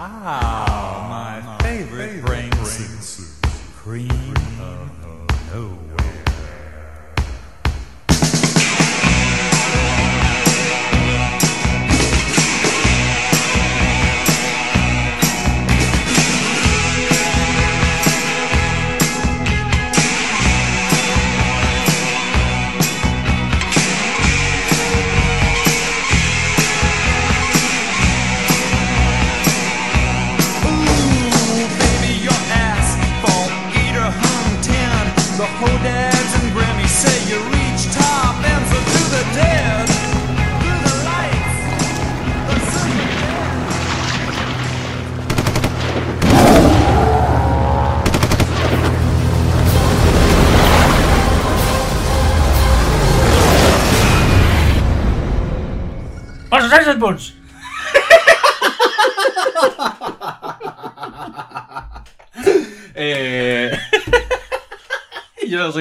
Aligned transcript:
Ah, 0.00 1.42
my 1.42 1.58
favorite 1.58 2.24
brain 2.24 2.52
soup. 2.64 3.26
Cream 3.74 4.08
of 4.60 5.52
nowhere. 5.52 5.87
baby, 5.87 5.87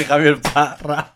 Javier 0.08 0.42
Parra. 0.42 1.14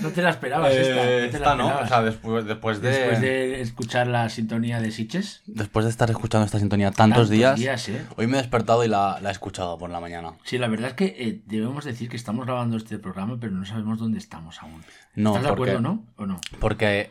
No 0.00 0.08
te 0.10 0.22
la 0.22 0.30
esperabas 0.30 0.72
esta. 0.72 1.10
Eh, 1.10 1.26
No 1.26 1.30
te 1.30 1.38
la 1.38 1.38
esta 1.38 1.54
no, 1.54 1.62
esperabas. 1.68 1.84
o 1.84 1.88
sea, 1.88 2.02
después, 2.02 2.44
después 2.44 2.80
de... 2.82 2.90
Después 2.90 3.20
de 3.20 3.60
escuchar 3.60 4.06
la 4.06 4.28
sintonía 4.28 4.80
de 4.80 4.90
Sitches. 4.90 5.42
después 5.46 5.84
de 5.84 5.90
estar 5.90 6.10
escuchando 6.10 6.44
esta 6.44 6.58
sintonía 6.58 6.90
tantos, 6.90 7.30
días, 7.30 7.60
¿eh? 7.88 8.04
hoy 8.16 8.26
me 8.26 8.38
he 8.38 8.40
despertado 8.40 8.84
y 8.84 8.88
la, 8.88 9.18
la 9.20 9.28
he 9.28 9.32
escuchado 9.32 9.78
por 9.78 9.90
la 9.90 10.00
mañana. 10.00 10.32
Sí, 10.44 10.58
la 10.58 10.68
verdad 10.68 10.90
es 10.90 10.94
que 10.94 11.04
eh, 11.18 11.42
debemos 11.46 11.84
decir 11.84 12.08
que 12.08 12.16
estamos 12.16 12.46
grabando 12.46 12.76
este 12.76 12.98
programa, 12.98 13.36
pero 13.40 13.52
no 13.52 13.64
sabemos 13.64 13.98
dónde 13.98 14.18
estamos 14.18 14.60
aún. 14.62 14.82
No, 15.14 15.30
¿Estás 15.30 15.42
de 15.44 15.48
porque- 15.56 15.70
acuerdo, 15.72 15.80
no? 15.80 16.04
¿O 16.16 16.26
no? 16.26 16.40
Porque 16.58 17.10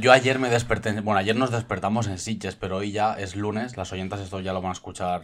yo 0.00 0.12
ayer 0.12 0.38
me 0.38 0.48
desperté, 0.48 0.92
bueno, 1.00 1.18
ayer 1.20 1.36
nos 1.36 1.50
despertamos 1.50 2.06
en 2.08 2.18
Sitges, 2.18 2.56
pero 2.56 2.78
hoy 2.78 2.92
ya 2.92 3.14
es 3.14 3.36
lunes, 3.36 3.76
las 3.76 3.92
oyentas 3.92 4.20
esto 4.20 4.40
ya 4.40 4.52
lo 4.52 4.60
van 4.62 4.70
a 4.70 4.74
escuchar 4.74 5.22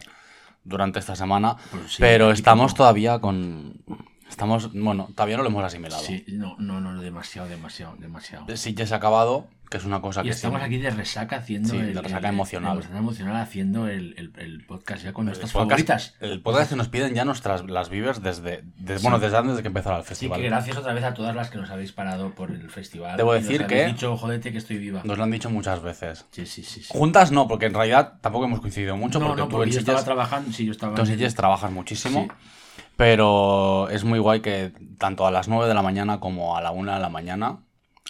durante 0.63 0.99
esta 0.99 1.15
semana, 1.15 1.55
Pues 1.71 1.93
sí, 1.93 1.97
pero 1.99 2.31
estamos 2.31 2.71
como- 2.71 2.77
todavía 2.77 3.19
con... 3.19 3.81
Estamos, 4.29 4.71
bueno, 4.73 5.09
todavía 5.15 5.37
no 5.37 5.43
lo 5.43 5.49
hemos 5.49 5.63
asimilado. 5.63 6.03
Sí, 6.03 6.23
no, 6.27 6.55
no, 6.59 6.79
no, 6.79 7.01
demasiado, 7.01 7.47
demasiado, 7.49 7.95
demasiado. 7.97 8.45
Sitges 8.55 8.91
ha 8.91 8.97
acabado, 8.97 9.47
que 9.69 9.77
es 9.77 9.85
una 9.85 10.01
cosa 10.01 10.21
Y 10.21 10.25
que... 10.25 10.29
estamos 10.29 10.59
sí- 10.61 10.65
aquí 10.65 10.77
de 10.77 10.91
resaca 10.91 11.37
haciendo 11.37 11.69
Sí, 11.69 11.77
el, 11.77 11.93
de 11.95 12.01
resaca 12.01 12.27
el- 12.29 12.33
emocional. 12.35 12.75
de 12.77 12.81
resaca 12.83 12.99
emocional 12.99 13.35
haciendo 13.37 13.87
el, 13.87 14.13
el- 14.17 14.31
el 14.37 14.65
podcast 14.65 15.03
ya 15.03 15.11
con 15.13 15.25
nuestras 15.25 15.51
podcast, 15.51 15.69
favoritas. 15.69 16.15
el 16.21 16.41
podcast 16.41 16.69
que 16.69 16.75
nos 16.75 16.87
piden 16.89 17.13
ya 17.15 17.25
nuestras 17.25 17.65
las 17.69 17.89
vivers 17.89 18.21
desde, 18.21 18.63
de- 18.77 18.97
bueno, 18.99 19.19
desde 19.19 19.37
antes 19.37 19.55
de 19.57 19.61
que 19.63 19.67
empezara 19.67 19.97
el 19.97 20.03
Sí, 20.03 20.09
festival. 20.09 20.39
que 20.41 20.47
gracias 20.47 20.77
otra 20.77 20.93
vez 20.93 21.03
a 21.03 21.13
todas 21.15 21.35
las 21.35 21.49
que 21.49 21.57
nos 21.57 21.69
habéis 21.71 21.91
parado 21.91 22.31
por 22.35 22.51
el 22.51 22.69
festival. 22.69 23.17
Debo 23.17 23.33
nos 23.33 23.43
decir 23.43 23.63
habéis 23.63 23.81
que- 23.81 23.87
dicho, 23.87 24.15
jodete, 24.15 24.51
que 24.51 24.59
estoy 24.59 24.77
viva. 24.77 25.01
Nos 25.03 25.17
lo 25.17 25.23
han 25.23 25.31
dicho 25.31 25.49
muchas 25.49 25.81
veces. 25.81 26.25
Sí, 26.31 26.45
sí, 26.45 26.63
sí. 26.63 26.81
sí. 26.83 26.87
Juntas 26.89 27.31
no, 27.31 27.47
porque 27.47 27.65
en 27.65 27.73
realidad 27.73 28.13
tampoco 28.21 28.45
hemos 28.45 28.61
coincidido 28.61 28.95
mucho, 28.95 29.19
No, 29.19 29.27
porque 29.27 29.41
no, 29.41 29.47
tú 29.47 29.51
porque 29.53 29.69
en 29.69 29.73
yo 29.73 29.79
estaba 29.79 30.03
trabajando. 30.03 30.51
Sí, 30.53 30.65
yo 30.65 30.71
estaba. 30.71 30.95
tú 30.95 31.01
en 31.03 31.33
trabajas 31.33 31.71
muchísimo, 31.71 32.23
Sí. 32.23 32.27
Pero 32.99 33.87
es 33.89 34.03
muy 34.03 34.19
guay 34.19 34.41
que 34.41 34.73
tanto 34.97 35.25
a 35.25 35.31
las 35.31 35.47
9 35.47 35.69
de 35.69 35.73
la 35.73 35.81
mañana 35.81 36.19
como 36.19 36.57
a 36.57 36.61
la 36.61 36.71
1 36.71 36.93
de 36.95 36.99
la 36.99 37.07
mañana 37.07 37.59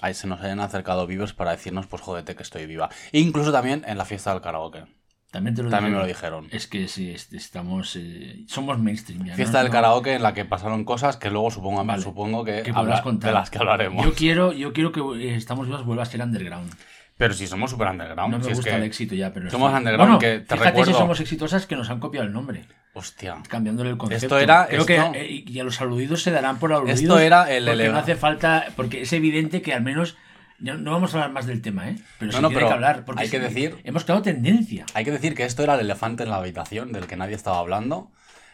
ahí 0.02 0.16
se 0.16 0.26
nos 0.26 0.42
hayan 0.42 0.60
acercado 0.62 1.06
vivers 1.06 1.34
para 1.34 1.52
decirnos, 1.52 1.86
pues 1.86 2.02
jodete 2.02 2.36
que 2.36 2.42
estoy 2.42 2.66
viva. 2.66 2.90
E 3.12 3.20
incluso 3.20 3.52
también 3.52 3.84
en 3.86 4.00
la 4.00 4.06
fiesta 4.06 4.32
del 4.34 4.42
karaoke. 4.42 4.86
También 5.30 5.54
te 5.56 5.62
lo 5.62 5.70
También 5.70 5.94
me 5.94 6.00
lo 6.00 6.08
dijeron. 6.08 6.48
Es 6.50 6.66
que 6.66 6.88
sí, 6.88 7.12
es- 7.12 7.32
estamos. 7.34 7.96
eh, 7.98 8.46
somos 8.48 8.80
mainstream 8.80 9.26
ya. 9.26 9.32
¿no? 9.34 9.36
Fiesta 9.36 9.62
del 9.62 9.70
karaoke 9.72 10.16
en 10.16 10.24
la 10.24 10.34
que 10.34 10.44
pasaron 10.44 10.86
cosas 10.86 11.18
que 11.18 11.30
luego 11.30 11.52
supongo, 11.52 11.86
Vale. 11.86 12.02
supongo 12.02 12.44
que, 12.44 12.64
de 12.64 13.32
las 13.32 13.52
que 13.52 13.60
hablaremos. 13.60 14.04
Yo 14.04 14.16
quiero, 14.16 14.54
yo 14.54 14.74
quiero 14.74 14.92
que 14.92 15.02
eh, 15.02 15.36
Estamos 15.36 15.68
Vivas 15.68 15.86
vuelva 15.86 16.02
a 16.02 16.08
ser 16.08 16.24
underground. 16.24 16.74
Pero 17.20 17.34
si 17.34 17.48
somos 17.48 17.70
super 17.70 17.88
underground, 17.90 18.32
No 18.32 18.38
me 18.40 18.44
si 18.46 18.52
es 18.52 18.56
gusta 18.58 18.72
que- 18.72 18.78
el 18.78 18.84
éxito 18.84 19.14
ya, 19.14 19.34
pero. 19.34 19.52
somos 19.52 19.70
sí. 19.72 19.78
underground, 19.78 20.12
Bueno, 20.14 20.20
que 20.20 20.40
te 20.40 20.56
fíjate 20.56 20.70
recuerdo- 20.70 20.92
si 20.94 20.98
somos 20.98 21.20
exitosas 21.20 21.66
que 21.68 21.76
nos 21.76 21.90
han 21.90 22.00
copiado 22.00 22.26
el 22.26 22.32
nombre. 22.32 22.64
Hostia. 22.94 23.38
Cambiándole 23.50 23.90
el 23.90 23.98
concepto. 23.98 24.26
Esto 24.26 24.40
era- 24.40 24.68
Creo 24.68 24.82
esto- 24.82 25.12
que. 25.12 25.20
eh, 25.22 25.44
y 25.46 25.60
a 25.60 25.64
los 25.66 25.82
aludidos 25.82 26.24
se 26.24 26.32
darán 26.32 26.60
por 26.60 26.72
aludidos. 26.72 27.02
Esto 27.02 27.20
era 27.20 27.52
el 27.52 27.66
Porque 27.66 27.74
eleva- 27.74 27.94
no 27.94 28.00
hace 28.00 28.16
falta. 28.16 28.68
Porque 28.78 29.02
es 29.02 29.12
evidente 29.14 29.62
que 29.62 29.74
al 29.74 29.84
menos. 29.84 30.16
No, 30.60 30.76
no 30.76 30.92
vamos 30.92 31.14
a 31.14 31.18
hablar 31.18 31.32
más 31.34 31.46
del 31.46 31.62
tema, 31.62 31.90
¿eh? 31.90 31.96
Pero 32.20 32.32
No, 32.32 32.38
sí 32.38 32.42
no, 32.42 32.48
tiene 32.50 32.60
pero 32.60 32.68
que 32.70 32.74
hablar. 32.74 33.06
Porque 33.06 33.24
hay 33.24 33.30
que 33.30 33.40
decir- 33.40 33.78
Hemos 33.84 34.04
creado 34.06 34.22
tendencia. 34.22 34.86
Hay 34.94 35.04
que 35.06 35.12
decir 35.12 35.36
que 35.36 35.44
esto 35.44 35.62
era 35.64 35.76
el 35.76 35.82
elefante 35.82 36.24
en 36.24 36.30
la 36.30 36.38
habitación 36.38 36.92
del 36.94 37.06
que 37.06 37.16
nadie 37.18 37.36
estaba 37.36 37.60
hablando. 37.60 38.12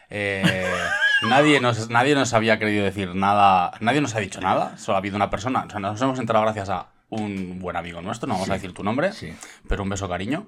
Eh, 0.10 0.44
nadie, 1.30 1.60
nos, 1.60 1.90
nadie 1.90 2.14
nos 2.16 2.34
había 2.34 2.60
querido 2.60 2.84
decir 2.84 3.16
nada, 3.16 3.72
nadie 3.80 4.02
nos 4.02 4.16
ha 4.16 4.20
dicho 4.20 4.40
nada, 4.42 4.78
solo 4.78 4.96
ha 4.96 5.00
habido 5.00 5.16
una 5.16 5.30
persona. 5.32 5.66
O 5.68 5.70
sea, 5.70 5.80
nos 5.80 6.00
hemos 6.02 6.20
enterado 6.20 6.44
gracias 6.46 6.70
a 6.70 6.88
un 7.10 7.60
buen 7.60 7.76
amigo 7.78 8.02
nuestro, 8.02 8.28
no 8.28 8.34
vamos 8.34 8.50
a 8.50 8.54
decir 8.54 8.74
tu 8.74 8.84
nombre, 8.84 9.12
Sí. 9.14 9.32
pero 9.68 9.84
un 9.84 9.90
beso 9.90 10.10
cariño. 10.10 10.48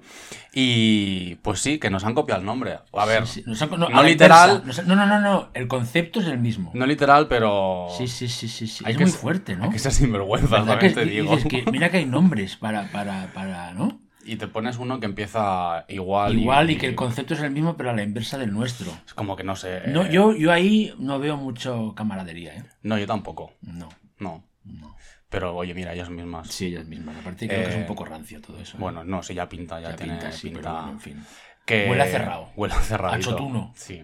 Y 0.52 1.36
pues 1.36 1.60
sí, 1.60 1.78
que 1.78 1.90
nos 1.90 2.04
han 2.04 2.14
copiado 2.14 2.40
el 2.40 2.46
nombre. 2.46 2.78
A 2.92 3.04
ver, 3.06 3.26
Sí, 3.26 3.44
han- 3.46 3.70
no 3.78 3.86
a 3.86 4.02
literal. 4.02 4.62
Nos 4.66 4.84
No, 4.86 4.96
no, 4.96 5.06
no, 5.06 5.20
no. 5.20 5.50
El 5.54 5.68
concepto 5.68 6.20
es 6.20 6.26
el 6.26 6.38
mismo. 6.38 6.70
no 6.74 6.86
literal, 6.86 7.28
pero... 7.28 7.86
Sí, 7.96 8.08
sí, 8.08 8.28
sí, 8.28 8.48
sí. 8.48 8.66
sí. 8.66 8.84
Hay 8.86 8.92
Es 8.92 8.98
que 8.98 9.04
muy 9.04 9.12
ser- 9.12 9.20
fuerte, 9.20 9.56
¿no? 9.56 9.64
Hay 9.64 9.70
que 9.70 9.78
ser 9.78 9.92
sinvergüenza, 9.92 10.48
¿Verdad 10.60 10.66
también 10.78 10.94
que- 10.94 11.00
te 11.00 11.06
digo. 11.06 11.36
que 11.48 11.64
mira 11.70 11.90
que 11.90 11.98
hay 11.98 12.06
nombres 12.06 12.56
para, 12.56 12.90
para, 12.90 13.32
para, 13.32 13.72
¿no? 13.74 14.00
Y 14.24 14.36
te 14.36 14.46
pones 14.46 14.76
uno 14.76 15.00
que 15.00 15.06
empieza 15.06 15.86
igual. 15.88 16.38
Igual 16.38 16.70
y 16.70 16.76
que 16.76 16.86
el 16.86 16.94
concepto 16.94 17.32
es 17.34 17.40
el 17.40 17.50
mismo, 17.50 17.76
pero 17.78 17.90
a 17.90 17.94
la 17.94 18.02
inversa 18.02 18.36
del 18.36 18.52
nuestro. 18.52 18.92
Es 19.06 19.14
como 19.14 19.36
que 19.36 19.44
no 19.44 19.56
sé... 19.56 19.82
No, 19.86 20.02
eh, 20.04 20.10
yo, 20.12 20.34
yo 20.36 20.52
ahí 20.52 20.92
no 20.98 21.18
veo 21.18 21.38
mucho 21.38 21.94
camaradería, 21.94 22.54
¿eh? 22.56 22.64
No, 22.82 22.98
yo 22.98 23.06
tampoco. 23.06 23.52
No, 23.62 23.88
No. 24.18 24.44
no. 24.64 24.96
Pero 25.30 25.54
oye, 25.54 25.74
mira, 25.74 25.92
ellas 25.92 26.08
mismas. 26.10 26.48
Sí, 26.48 26.66
ellas 26.66 26.86
mismas. 26.86 27.16
Aparte 27.16 27.46
creo 27.48 27.62
que 27.64 27.68
es 27.70 27.74
Eh, 27.76 27.80
un 27.80 27.86
poco 27.86 28.04
rancio 28.04 28.40
todo 28.40 28.58
eso. 28.58 28.76
¿eh? 28.76 28.80
Bueno, 28.80 29.04
no, 29.04 29.22
sí, 29.22 29.34
ya 29.34 29.48
pinta, 29.48 29.78
ya, 29.80 29.90
ya 29.90 29.96
tiene 29.96 30.12
pinta, 30.14 30.32
sí, 30.32 30.48
pinta. 30.48 30.60
pero 30.62 30.74
bueno, 30.74 30.92
en 30.92 31.00
fin. 31.00 31.24
que... 31.66 31.86
Huele 31.90 32.02
a 32.02 32.06
cerrado. 32.06 32.48
Huele 32.56 32.74
a 32.74 32.80
cerrado. 32.80 33.14
A 33.14 33.18
chotuno. 33.18 33.72
Sí. 33.76 34.02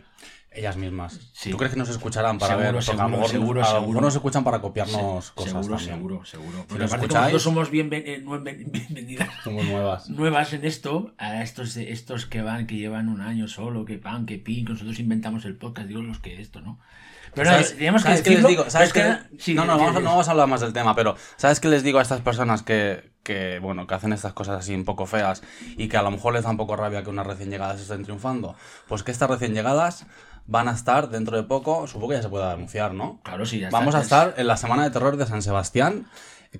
Ellas 0.57 0.77
mismas. 0.77 1.31
Sí. 1.33 1.51
¿Tú 1.51 1.57
crees 1.57 1.73
que 1.73 1.79
nos 1.81 1.89
escucharán 1.89 2.39
para 2.39 2.51
Seguro, 2.55 2.65
ver? 2.65 2.75
Porque 2.75 2.91
a 2.91 2.95
seguro, 2.95 3.09
lo 3.09 3.17
mejor, 3.17 3.31
seguro, 3.31 3.61
a 3.61 3.65
lo 3.65 3.71
seguro. 3.71 3.89
mejor 3.89 4.03
nos 4.05 4.15
escuchan 4.15 4.45
para 4.45 4.61
copiarnos 4.61 5.31
cosas 5.33 5.51
seguro, 5.53 5.69
también. 5.77 5.95
seguro, 5.97 6.25
seguro. 6.27 6.65
Porque 6.69 6.85
aparte 6.85 7.09
como 7.09 7.21
escucháis- 7.21 7.21
nosotros 7.33 7.43
somos 7.43 7.71
bien, 7.71 7.89
eh, 7.93 8.23
bien- 8.23 8.71
bienvenidas 8.71 9.29
Somos 9.43 9.65
nuevas. 9.65 10.09
nuevas 10.11 10.53
en 10.53 10.65
esto, 10.65 11.13
a 11.19 11.43
estos, 11.43 11.77
estos 11.77 12.27
que 12.27 12.43
van, 12.43 12.69
que 12.69 12.77
llevan 12.77 13.09
un 13.09 13.21
año 13.21 13.49
solo, 13.49 13.85
que 13.85 13.99
pan, 13.99 14.27
que 14.27 14.39
pin, 14.39 14.65
que 14.67 14.75
nosotros 14.75 15.01
inventamos 15.01 15.45
el 15.45 15.57
podcast, 15.57 15.89
digo 15.89 16.03
los 16.03 16.21
que 16.21 16.41
esto, 16.41 16.61
¿no? 16.61 16.79
Pero 17.35 17.51
¿Sabes, 17.51 17.73
que 17.73 17.85
¿sabes 18.03 18.23
qué 18.23 18.31
les 18.31 18.43
digo? 18.49 18.65
No, 19.55 19.65
no, 19.65 19.77
vamos, 19.79 19.97
a- 19.97 19.99
di- 19.99 20.05
no 20.05 20.11
vamos 20.11 20.29
a 20.29 20.31
hablar 20.31 20.49
más 20.49 20.61
del 20.61 20.73
tema, 20.73 20.95
pero 20.95 21.17
¿sabes 21.37 21.61
qué 21.61 21.69
les 21.69 21.83
digo 21.83 21.99
a 21.99 22.03
estas 22.03 22.21
personas 22.21 22.63
que, 22.63 23.11
que, 23.23 23.59
bueno, 23.61 23.87
que 23.87 23.95
hacen 23.95 24.13
estas 24.13 24.33
cosas 24.33 24.59
así 24.61 24.75
un 24.75 24.85
poco 24.85 25.07
feas 25.07 25.43
y 25.77 25.89
que 25.89 25.97
a 25.97 26.03
lo 26.03 26.11
mejor 26.11 26.35
les 26.35 26.45
da 26.45 26.51
un 26.51 26.57
poco 26.57 26.77
rabia 26.77 27.03
que 27.03 27.11
unas 27.11 27.27
recién 27.27 27.51
llegadas 27.51 27.81
estén 27.81 28.05
triunfando? 28.05 28.55
Pues 28.89 29.03
que 29.03 29.11
estas 29.11 29.29
recién 29.31 29.53
llegadas 29.55 30.07
van 30.47 30.69
a 30.69 30.73
estar 30.73 31.09
dentro 31.09 31.37
de 31.37 31.43
poco, 31.43 31.87
supongo 31.87 32.11
que 32.11 32.17
ya 32.17 32.23
se 32.23 32.29
puede 32.29 32.45
anunciar, 32.45 32.93
¿no? 32.93 33.19
Claro, 33.23 33.47
sí, 33.47 33.61
ya 33.61 33.69
está, 33.69 33.79
Vamos 33.79 33.95
a 33.95 33.99
es- 33.99 34.05
estar 34.05 34.35
en 34.37 34.47
la 34.47 34.57
Semana 34.59 34.85
de 34.85 34.91
Terror 34.91 35.17
de 35.17 35.27
San 35.27 35.41
Sebastián 35.43 36.07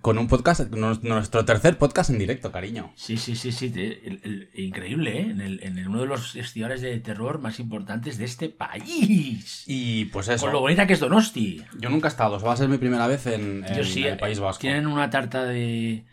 con 0.01 0.19
un 0.19 0.27
podcast, 0.29 0.71
nu- 0.73 0.99
nuestro 1.03 1.45
tercer 1.45 1.79
podcast 1.79 2.11
en 2.11 2.19
directo, 2.19 2.51
cariño. 2.51 2.93
Sí, 2.97 3.17
sí, 3.17 3.37
sí, 3.37 3.53
sí. 3.53 3.71
te- 3.71 4.07
el- 4.09 4.21
el- 4.25 4.51
increíble, 4.55 5.19
¿eh? 5.21 5.31
En, 5.31 5.41
el, 5.41 5.63
en 5.63 5.87
uno 5.89 6.01
de 6.01 6.07
los 6.07 6.33
festivales 6.33 6.81
de 6.81 6.99
terror 6.99 7.39
más 7.41 7.61
importantes 7.61 8.19
de 8.19 8.25
este 8.25 8.49
país. 8.49 9.65
Y 9.67 10.07
pues 10.07 10.29
eso. 10.29 10.45
Con 10.47 10.53
lo 10.53 10.61
bonita 10.61 10.87
que 10.87 10.95
es 10.95 11.01
Donosti. 11.01 11.63
Yo 11.79 11.91
nunca 11.91 12.09
he 12.09 12.11
estado, 12.11 12.39
va 12.41 12.53
a 12.53 12.57
ser 12.57 12.69
mi 12.69 12.79
primera 12.79 13.07
vez 13.07 13.27
en, 13.27 13.65
el 13.65 14.17
País 14.19 14.39
eh, 14.39 14.41
Vasco. 14.41 14.61
Tienen 14.61 14.87
una 14.87 15.11
tarta 15.11 15.45
de, 15.45 16.05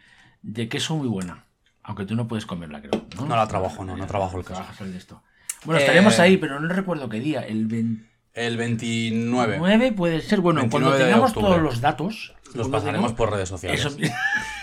de 0.41 0.69
queso 0.69 0.95
muy 0.95 1.07
buena. 1.07 1.45
Aunque 1.83 2.05
tú 2.05 2.15
no 2.15 2.27
puedes 2.27 2.45
comerla, 2.45 2.81
creo. 2.81 3.05
No, 3.17 3.25
No 3.25 3.35
la 3.35 3.47
trabajo, 3.47 3.83
no, 3.83 3.97
no 3.97 4.05
trabajo 4.05 4.37
el 4.39 4.45
queso. 4.45 4.63
El 4.79 4.91
de 4.91 4.97
esto. 4.99 5.23
Bueno, 5.65 5.79
Eh, 5.79 5.83
estaremos 5.83 6.19
ahí, 6.19 6.37
pero 6.37 6.59
no 6.59 6.67
recuerdo 6.67 7.09
qué 7.09 7.19
día. 7.19 7.41
El 7.41 7.65
29 7.65 8.07
El 8.33 8.57
29. 8.57 9.91
puede 9.93 10.21
ser. 10.21 10.41
Bueno, 10.41 10.61
29 10.61 10.69
cuando 10.89 11.05
tengamos 11.05 11.33
todos 11.33 11.61
los 11.61 11.81
datos. 11.81 12.33
Los 12.53 12.69
pasaremos 12.69 13.13
por 13.13 13.31
redes 13.31 13.49
sociales. 13.49 13.79
Eso, 13.85 13.95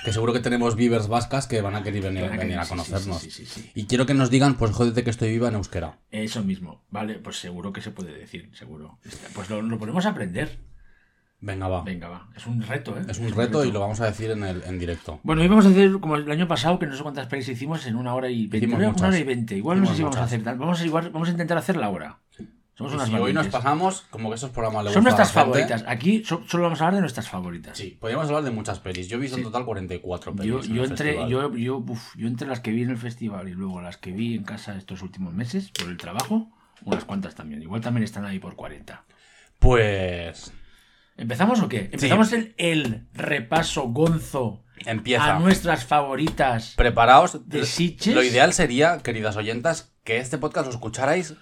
Que 0.04 0.12
seguro 0.12 0.32
que 0.32 0.40
tenemos 0.40 0.76
vivers 0.76 1.08
vascas 1.08 1.46
que 1.46 1.60
van 1.60 1.74
a 1.74 1.82
querer 1.82 2.02
venir, 2.02 2.24
a 2.24 2.28
venir 2.28 2.40
querer, 2.40 2.58
a 2.58 2.62
sí, 2.64 2.68
sí, 2.68 2.70
conocernos. 2.70 3.20
sí, 3.22 3.44
sí. 3.46 3.70
Y 3.74 3.84
quiero 3.86 4.06
que 4.06 4.14
nos 4.14 4.30
digan, 4.30 4.54
pues 4.54 4.70
jódete 4.72 5.04
que 5.04 5.10
estoy 5.10 5.30
viva 5.30 5.48
en 5.48 5.54
euskera. 5.54 5.98
eso 6.10 6.42
mismo. 6.44 6.84
Vale, 6.90 7.14
pues 7.14 7.38
seguro 7.38 7.72
que 7.72 7.80
se 7.80 7.90
puede 7.90 8.12
decir, 8.14 8.50
seguro. 8.54 8.98
Está- 9.04 9.28
Pues 9.34 9.50
lo, 9.50 9.60
lo 9.62 9.78
podemos 9.78 10.06
aprender. 10.06 10.58
Venga, 11.40 11.68
va. 11.68 11.84
Venga, 11.84 12.08
va. 12.08 12.28
Es 12.36 12.46
un 12.48 12.60
reto, 12.62 12.98
¿eh? 12.98 13.02
Es 13.08 13.18
un 13.18 13.32
reto 13.32 13.64
y 13.64 13.70
lo 13.70 13.78
vamos 13.78 14.00
a 14.00 14.06
decir 14.06 14.30
en, 14.32 14.42
el, 14.42 14.62
en 14.64 14.78
directo. 14.78 15.20
Bueno, 15.22 15.42
hoy 15.42 15.46
vamos 15.48 15.66
a 15.66 15.68
hacer 15.68 15.92
como 16.00 16.16
el 16.16 16.28
año 16.30 16.48
pasado, 16.48 16.78
que 16.80 16.86
no 16.86 16.96
sé 16.96 17.02
cuántas 17.04 17.28
pelis 17.28 17.48
hicimos 17.48 17.86
en 17.86 17.94
una 17.94 18.12
hora 18.14 18.28
y 18.28 18.48
veinte. 18.48 18.58
Hicimos 18.58 18.78
Una 18.80 18.88
muchas. 18.88 19.08
hora 19.08 19.18
y 19.18 19.22
veinte. 19.24 19.56
Igual 19.56 19.78
no 19.80 19.86
sé 19.86 19.92
Hicimos 19.92 19.96
si 19.96 20.02
vamos 20.02 20.16
a 20.16 20.20
muchas. 20.20 20.32
hacer 20.32 20.42
tal. 20.44 20.58
Vamos 20.58 20.80
a, 20.80 20.84
igual, 20.86 21.10
vamos 21.10 21.28
a 21.28 21.30
intentar 21.30 21.56
hacer 21.58 21.76
la 21.76 21.90
hora. 21.90 22.18
Somos 22.78 22.92
Y 22.92 22.94
unas 22.94 23.08
si 23.08 23.14
hoy 23.16 23.32
nos 23.32 23.48
pasamos, 23.48 24.02
como 24.08 24.28
que 24.28 24.36
esos 24.36 24.50
programas 24.50 24.84
le 24.84 24.92
Son 24.92 25.02
nuestras 25.02 25.32
favoritas. 25.32 25.84
Aquí 25.88 26.22
so- 26.24 26.44
solo 26.46 26.62
vamos 26.62 26.80
a 26.80 26.84
hablar 26.84 26.94
de 26.94 27.00
nuestras 27.00 27.28
favoritas. 27.28 27.76
Sí, 27.76 27.98
podríamos 28.00 28.28
hablar 28.28 28.44
de 28.44 28.52
muchas 28.52 28.78
pelis. 28.78 29.08
Yo 29.08 29.16
he 29.16 29.20
visto 29.20 29.36
en 29.36 29.42
total 29.42 29.64
44 29.64 30.36
pelis. 30.36 30.68
Yo, 30.68 30.84
entre, 30.84 31.28
yo, 31.28 31.52
yo, 31.56 31.78
uf, 31.78 32.14
yo 32.16 32.28
entre 32.28 32.46
las 32.46 32.60
que 32.60 32.70
vi 32.70 32.84
en 32.84 32.90
el 32.90 32.96
festival 32.96 33.48
y 33.48 33.52
luego 33.52 33.80
las 33.82 33.96
que 33.96 34.12
vi 34.12 34.36
en 34.36 34.44
casa 34.44 34.76
estos 34.76 35.02
últimos 35.02 35.34
meses 35.34 35.72
por 35.72 35.88
el 35.88 35.96
trabajo, 35.96 36.52
unas 36.84 37.04
cuantas 37.04 37.34
también. 37.34 37.62
Igual 37.62 37.80
también 37.80 38.04
están 38.04 38.24
ahí 38.24 38.38
por 38.38 38.54
40. 38.54 39.04
Pues 39.58 40.52
¿Empezamos 41.16 41.60
o 41.60 41.68
qué? 41.68 41.88
¿Empezamos 41.92 42.32
el, 42.32 42.54
el 42.58 43.08
repaso 43.12 43.88
gonzo 43.88 44.62
empieza. 44.86 45.34
a 45.36 45.40
nuestras 45.40 45.84
favoritas? 45.84 46.74
Preparaos. 46.76 47.48
¿De 47.48 47.66
Sitges? 47.66 48.14
Lo 48.14 48.22
ideal 48.22 48.52
sería, 48.52 48.98
queridas 48.98 49.36
oyentas, 49.36 49.96
que 50.04 50.18
este 50.18 50.38
podcast 50.38 50.66
lo 50.66 50.72
escucharais 50.72 51.34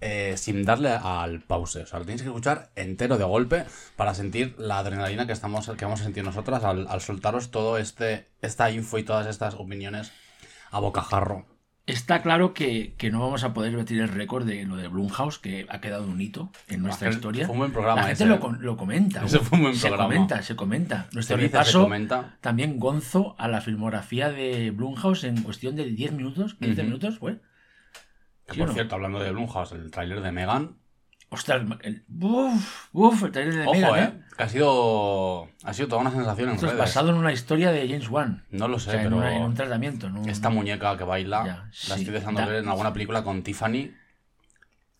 eh, 0.00 0.34
sin 0.36 0.64
darle 0.64 0.90
al 0.90 1.40
pause. 1.40 1.82
O 1.82 1.86
sea, 1.86 1.98
lo 1.98 2.04
tenéis 2.04 2.22
que 2.22 2.28
escuchar 2.28 2.70
entero 2.76 3.18
de 3.18 3.24
golpe 3.24 3.64
para 3.96 4.14
sentir 4.14 4.54
la 4.58 4.78
adrenalina 4.78 5.26
que, 5.26 5.32
estamos, 5.32 5.68
que 5.70 5.84
vamos 5.84 6.00
a 6.00 6.04
sentir 6.04 6.24
nosotras 6.24 6.64
al, 6.64 6.86
al 6.88 7.00
soltaros 7.00 7.50
todo 7.50 7.78
este 7.78 8.26
esta 8.42 8.70
info 8.70 8.98
y 8.98 9.02
todas 9.02 9.26
estas 9.26 9.54
opiniones 9.54 10.12
a 10.70 10.80
bocajarro. 10.80 11.46
Está 11.86 12.20
claro 12.20 12.52
que, 12.52 12.92
que 12.98 13.10
no 13.10 13.20
vamos 13.20 13.44
a 13.44 13.54
poder 13.54 13.74
batir 13.74 13.98
el 14.02 14.08
récord 14.08 14.44
de 14.46 14.62
lo 14.66 14.76
de 14.76 14.88
Blumhouse, 14.88 15.38
que 15.38 15.64
ha 15.70 15.80
quedado 15.80 16.06
un 16.06 16.20
hito 16.20 16.50
en 16.68 16.82
nuestra 16.82 17.08
historia. 17.08 17.46
fue 17.46 17.54
un 17.54 17.60
buen 17.60 17.72
programa 17.72 18.02
La 18.02 18.08
gente 18.08 18.24
ese, 18.24 18.26
lo, 18.26 18.34
¿eh? 18.36 18.56
lo 18.60 18.76
comenta. 18.76 19.24
Ese 19.24 19.38
fue 19.38 19.56
un 19.56 19.64
buen 19.64 19.74
se 19.74 19.88
programa. 19.88 20.04
comenta, 20.12 20.42
se 20.42 20.54
comenta. 20.54 21.06
Nuestro 21.12 21.38
Se 21.38 21.64
se 21.64 21.72
comenta. 21.78 22.36
también 22.42 22.78
gonzo 22.78 23.34
a 23.38 23.48
la 23.48 23.62
filmografía 23.62 24.30
de 24.30 24.70
Blumhouse 24.70 25.24
en 25.24 25.42
cuestión 25.42 25.76
de 25.76 25.86
10 25.86 26.12
minutos, 26.12 26.56
15 26.56 26.72
Ujú. 26.74 26.82
minutos, 26.82 27.18
fue. 27.18 27.40
Que 28.48 28.54
¿Sí 28.54 28.60
o 28.60 28.62
por 28.62 28.68
no? 28.68 28.74
cierto, 28.74 28.94
hablando 28.96 29.20
de 29.20 29.30
Blumhouse, 29.30 29.72
el 29.72 29.90
tráiler 29.92 30.20
de 30.22 30.32
Megan. 30.32 30.76
Ostras, 31.30 31.62
el, 31.82 32.04
uf, 32.20 32.86
uf, 32.92 33.22
el 33.24 33.30
trailer 33.32 33.54
de 33.54 33.62
Ojo, 33.66 33.74
Megan, 33.74 33.98
eh. 33.98 34.24
Que 34.34 34.42
ha 34.44 34.48
sido, 34.48 35.48
ha 35.62 35.74
sido 35.74 35.88
toda 35.88 36.00
una 36.00 36.10
sensación 36.10 36.48
en 36.48 36.54
Esto 36.54 36.66
es 36.66 36.72
redes. 36.72 36.86
basado 36.86 37.10
en 37.10 37.16
una 37.16 37.32
historia 37.32 37.70
de 37.70 37.86
James 37.86 38.08
Wan. 38.08 38.46
No 38.50 38.66
lo 38.66 38.76
O 38.76 38.80
sé, 38.80 38.92
sea, 38.92 39.00
en, 39.02 39.06
pero 39.08 39.16
una- 39.18 39.36
en 39.36 39.42
un 39.42 39.54
tratamiento. 39.54 40.06
en 40.06 40.16
un- 40.16 40.28
esta 40.30 40.48
muñeca 40.48 40.96
que 40.96 41.04
baila 41.04 41.44
Ya, 41.44 41.56
la 41.56 41.68
sí. 41.72 41.92
estoy 42.00 42.14
deseando 42.14 42.46
ver 42.46 42.54
en 42.62 42.68
alguna 42.70 42.92
película 42.94 43.22
con 43.22 43.42
Tiffany. 43.42 43.92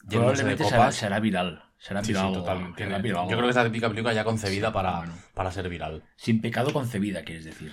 Yéndose 0.06 0.44
de 0.44 0.56
probablemente 0.56 0.64
será, 0.64 0.92
será 0.92 1.18
viral. 1.20 1.64
Será 1.78 2.00
Sí, 2.02 2.08
sí, 2.08 2.12
viral. 2.12 2.32
totalmente. 2.34 2.84
será 2.84 2.98
viral. 2.98 3.22
Yo 3.24 3.28
creo 3.36 3.42
que 3.44 3.48
es 3.50 3.56
la 3.56 3.64
típica 3.64 3.88
película 3.88 4.12
ya 4.12 4.24
concebida 4.24 4.70
para, 4.72 4.98
Bueno. 4.98 5.14
para 5.32 5.50
ser 5.50 5.66
viral. 5.70 6.02
Sin 6.16 6.42
pecado 6.42 6.72
concebida, 6.74 7.22
quieres 7.24 7.46
decir. 7.46 7.72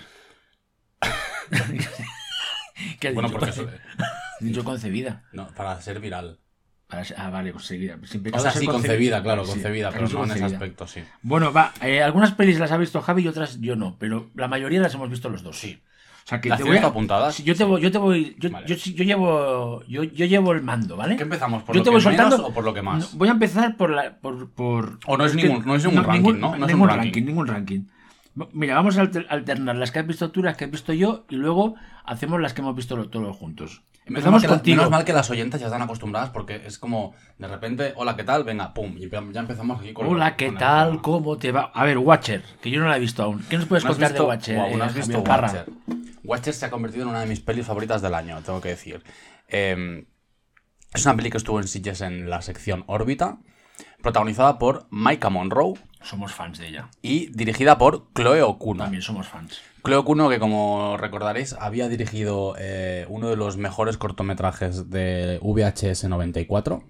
¿Qué 3.00 3.08
has 3.08 3.14
Bueno, 3.14 3.28
dicho? 3.28 3.38
porque 3.38 3.50
eso- 3.50 3.68
Dicho 4.40 4.64
concebida. 4.64 5.22
no, 5.32 5.48
para 5.48 5.80
ser 5.80 6.00
viral. 6.00 6.38
Para 6.86 7.04
ser- 7.04 7.16
Ah, 7.18 7.30
vale, 7.30 7.50
concebida. 7.52 7.98
Sin 8.04 8.22
O 8.32 8.38
sea, 8.38 8.52
sí, 8.52 8.66
concebida, 8.66 9.20
claro, 9.22 9.44
Sí, 9.44 9.52
concebida, 9.52 9.90
pero 9.90 10.08
no 10.08 10.24
en 10.24 10.30
ese 10.30 10.44
aspecto, 10.44 10.86
sí. 10.86 11.02
Bueno, 11.22 11.52
va. 11.52 11.72
eh, 11.82 12.00
algunas 12.02 12.32
pelis 12.32 12.58
las 12.60 12.70
ha 12.70 12.76
visto 12.76 13.00
Javi 13.02 13.22
y 13.24 13.28
otras 13.28 13.60
yo 13.60 13.74
no, 13.74 13.96
pero 13.98 14.30
la 14.34 14.46
mayoría 14.46 14.80
las 14.80 14.94
hemos 14.94 15.10
visto 15.10 15.28
los 15.28 15.42
dos. 15.42 15.58
Sí. 15.58 15.80
O 16.24 16.28
sea, 16.28 16.40
que 16.40 16.48
¿Las 16.48 16.58
te 16.58 16.64
voy 16.64 16.76
a- 16.76 16.86
apuntadas? 16.86 17.38
Yo 17.38 17.54
te 17.56 17.62
voy, 17.64 17.80
yo 17.80 17.90
te 17.92 17.98
voy, 17.98 18.36
yo, 18.38 18.50
Vale. 18.50 18.66
yo, 18.66 18.74
yo 18.76 19.04
llevo, 19.04 19.82
yo, 19.84 20.02
yo 20.04 20.26
llevo 20.26 20.52
el 20.52 20.62
mando, 20.62 20.96
¿vale? 20.96 21.16
¿Qué 21.16 21.22
empezamos? 21.22 21.62
¿Por 21.62 21.74
Yo 21.74 21.80
lo 21.80 21.84
te 21.84 21.90
que 21.90 21.94
voy 21.94 22.02
soltando- 22.02 22.36
menos 22.36 22.50
o 22.50 22.54
por 22.54 22.64
lo 22.64 22.74
que 22.74 22.82
más? 22.82 23.12
No, 23.12 23.18
voy 23.18 23.28
a 23.28 23.32
empezar 23.32 23.76
por 23.76 23.90
la, 23.90 24.16
por, 24.18 24.50
por- 24.50 24.98
O 25.06 25.16
no 25.16 25.24
es 25.24 25.34
ningún- 25.34 25.64
no 25.64 25.74
es 25.76 25.84
ningún 25.84 26.04
ranking, 26.04 26.34
¿no? 26.34 26.50
No 26.50 26.54
es 26.56 26.60
un 26.62 26.66
ningún 26.68 26.88
ranking. 26.88 27.04
ranking, 27.04 27.22
ningún 27.24 27.46
ranking. 27.46 27.80
Mira, 28.52 28.74
vamos 28.74 28.98
a 28.98 29.00
alter- 29.02 29.26
alternar 29.30 29.76
las 29.76 29.90
que 29.92 30.00
has 30.00 30.06
visto 30.06 30.30
tú, 30.30 30.42
las 30.42 30.56
que 30.56 30.64
he 30.64 30.66
visto 30.68 30.92
yo, 30.92 31.26
y 31.30 31.36
luego 31.36 31.74
hacemos 32.04 32.40
las 32.40 32.54
que 32.54 32.60
hemos 32.60 32.74
visto 32.76 33.08
todos 33.08 33.36
juntos. 33.36 33.82
Menos 34.08 34.18
Empezamos 34.24 34.32
mal, 34.34 34.40
que 34.42 34.46
la- 34.46 34.54
contigo. 34.54 34.76
menos 34.76 34.90
mal 34.90 35.04
que 35.04 35.12
las 35.12 35.30
oyentes 35.30 35.60
ya 35.60 35.66
están 35.66 35.82
acostumbradas 35.82 36.30
porque 36.30 36.62
es 36.64 36.78
como 36.78 37.14
de 37.38 37.48
repente, 37.48 37.92
hola, 37.96 38.14
¿qué 38.16 38.22
tal? 38.22 38.44
Venga, 38.44 38.72
pum, 38.72 38.96
y 38.96 39.10
ya 39.10 39.18
empezamos 39.40 39.80
aquí 39.80 39.92
con 39.92 40.06
Hola, 40.06 40.36
¿qué 40.36 40.46
con 40.46 40.58
tal? 40.58 41.02
¿Cómo 41.02 41.36
te 41.38 41.50
va? 41.50 41.72
A 41.74 41.84
ver, 41.84 41.98
Watcher, 41.98 42.44
que 42.62 42.70
yo 42.70 42.78
no 42.80 42.88
la 42.88 42.96
he 42.96 43.00
visto 43.00 43.24
aún. 43.24 43.44
¿Qué 43.50 43.56
nos 43.56 43.66
puedes 43.66 43.82
¿No 43.84 43.90
has 43.90 43.96
contar 43.96 44.12
visto- 44.12 44.22
de 44.22 44.28
Watcher? 44.28 44.56
Guau, 44.56 44.76
¿no 44.76 44.84
eh, 44.84 44.86
has 44.86 44.94
visto? 44.94 45.18
Watcher? 45.18 45.66
Watcher 46.22 46.54
se 46.54 46.66
ha 46.66 46.70
convertido 46.70 47.02
en 47.02 47.08
una 47.08 47.20
de 47.20 47.26
mis 47.26 47.40
pelis 47.40 47.66
favoritas 47.66 48.00
del 48.00 48.14
año, 48.14 48.40
tengo 48.42 48.60
que 48.60 48.68
decir. 48.70 49.02
Eh, 49.48 50.06
es 50.94 51.04
una 51.04 51.16
peli 51.16 51.30
que 51.30 51.38
estuvo 51.38 51.58
en 51.60 51.66
Sitges 51.66 52.00
en 52.00 52.30
la 52.30 52.42
sección 52.42 52.84
órbita, 52.86 53.38
protagonizada 54.02 54.58
por 54.58 54.86
Maika 54.90 55.30
Monroe 55.30 55.74
Somos 56.02 56.32
fans 56.32 56.58
de 56.58 56.68
ella. 56.68 56.88
y 57.02 57.26
dirigida 57.36 57.76
por 57.76 58.06
Chloe 58.14 58.42
Okuno. 58.42 58.84
También 58.84 59.02
somos 59.02 59.26
fans. 59.26 59.60
Chloe 59.86 59.98
Okuno, 59.98 60.28
que 60.28 60.40
como 60.40 60.96
recordaréis, 60.96 61.52
había 61.60 61.88
dirigido 61.88 62.56
eh, 62.58 63.06
uno 63.08 63.28
de 63.30 63.36
los 63.36 63.56
mejores 63.56 63.96
cortometrajes 63.96 64.90
de 64.90 65.38
VHS 65.40 66.08
94. 66.08 66.82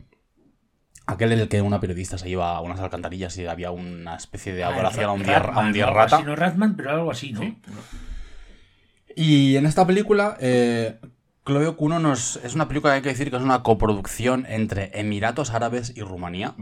Aquel 1.06 1.32
en 1.32 1.40
el 1.40 1.48
que 1.48 1.60
una 1.60 1.78
periodista 1.78 2.16
se 2.16 2.30
iba 2.30 2.56
a 2.56 2.60
unas 2.62 2.80
alcantarillas 2.80 3.36
y 3.36 3.46
había 3.46 3.70
una 3.70 4.16
especie 4.16 4.54
de 4.54 4.64
adoración 4.64 5.10
a 5.10 5.12
un 5.12 5.22
día, 5.22 5.36
a 5.36 5.60
un 5.60 5.72
día 5.74 5.86
rata. 5.90 6.22
no 6.22 6.34
Ratman, 6.34 6.74
pero 6.74 6.90
algo 6.90 7.10
así, 7.10 7.32
¿no? 7.32 7.42
Y 9.14 9.56
en 9.56 9.66
esta 9.66 9.86
película, 9.86 10.38
eh, 10.40 10.98
Chloe 11.44 11.66
Okuno 11.66 11.98
nos, 11.98 12.36
es 12.36 12.54
una 12.54 12.66
película 12.66 12.94
que 12.94 12.96
hay 12.96 13.02
que 13.02 13.10
decir 13.10 13.28
que 13.28 13.36
es 13.36 13.42
una 13.42 13.62
coproducción 13.62 14.46
entre 14.48 14.98
Emiratos 14.98 15.50
Árabes 15.50 15.92
y 15.94 16.00
Rumanía. 16.00 16.54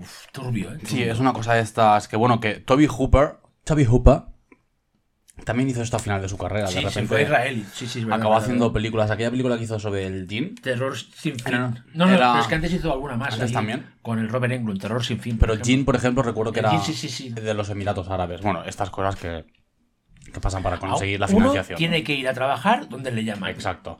Uf, 0.00 0.26
turbio, 0.32 0.72
¿eh? 0.72 0.78
Sí, 0.84 1.02
es 1.02 1.20
una 1.20 1.34
cosa 1.34 1.52
de 1.52 1.60
estas 1.60 2.08
que, 2.08 2.16
bueno, 2.16 2.40
que 2.40 2.54
Toby 2.54 2.86
Hooper, 2.86 3.36
Toby 3.64 3.84
Hooper, 3.84 4.35
también 5.44 5.68
hizo 5.68 5.82
esto 5.82 5.96
a 5.96 6.00
final 6.00 6.20
de 6.22 6.28
su 6.28 6.38
carrera. 6.38 6.66
Sí, 6.66 6.76
de 6.76 6.80
se 6.82 6.88
repente 6.88 7.08
fue 7.08 7.18
a 7.18 7.22
Israel. 7.22 7.66
Sí, 7.72 7.86
sí, 7.86 8.00
verdad, 8.00 8.16
acabó 8.18 8.30
verdad, 8.30 8.44
haciendo 8.44 8.64
verdad. 8.66 8.74
películas. 8.74 9.10
Aquella 9.10 9.30
película 9.30 9.56
que 9.58 9.64
hizo 9.64 9.78
sobre 9.78 10.06
el 10.06 10.26
Jin, 10.28 10.54
Terror 10.56 10.96
sin 10.96 11.38
fin. 11.38 11.42
Era- 11.54 11.68
no, 11.94 12.06
no, 12.06 12.14
era- 12.14 12.30
pero 12.32 12.40
es 12.42 12.46
que 12.48 12.54
antes 12.54 12.72
hizo 12.72 12.92
alguna 12.92 13.16
más. 13.16 13.34
¿Antes 13.34 13.48
ahí, 13.50 13.52
también? 13.54 13.86
Con 14.02 14.18
el 14.18 14.28
Robert 14.28 14.52
Englund, 14.54 14.80
Terror 14.80 15.04
sin 15.04 15.20
fin. 15.20 15.36
pero. 15.38 15.56
Jin, 15.56 15.84
por 15.84 15.94
ejemplo, 15.96 16.22
recuerdo 16.22 16.52
que 16.52 16.60
El 16.60 16.66
era 16.66 16.80
de 17.42 17.54
los 17.54 17.68
Emiratos 17.70 18.08
Árabes. 18.08 18.40
Bueno, 18.40 18.64
estas 18.64 18.90
cosas 18.90 19.16
que, 19.16 19.44
que 20.32 20.40
pasan 20.40 20.62
para 20.62 20.78
conseguir 20.78 21.20
la 21.20 21.26
Uno 21.26 21.36
financiación. 21.36 21.78
tiene 21.78 22.02
que 22.02 22.14
ir 22.14 22.26
a 22.28 22.32
trabajar 22.34 22.88
donde 22.88 23.10
le 23.12 23.22
llaman. 23.24 23.50
Exacto. 23.50 23.98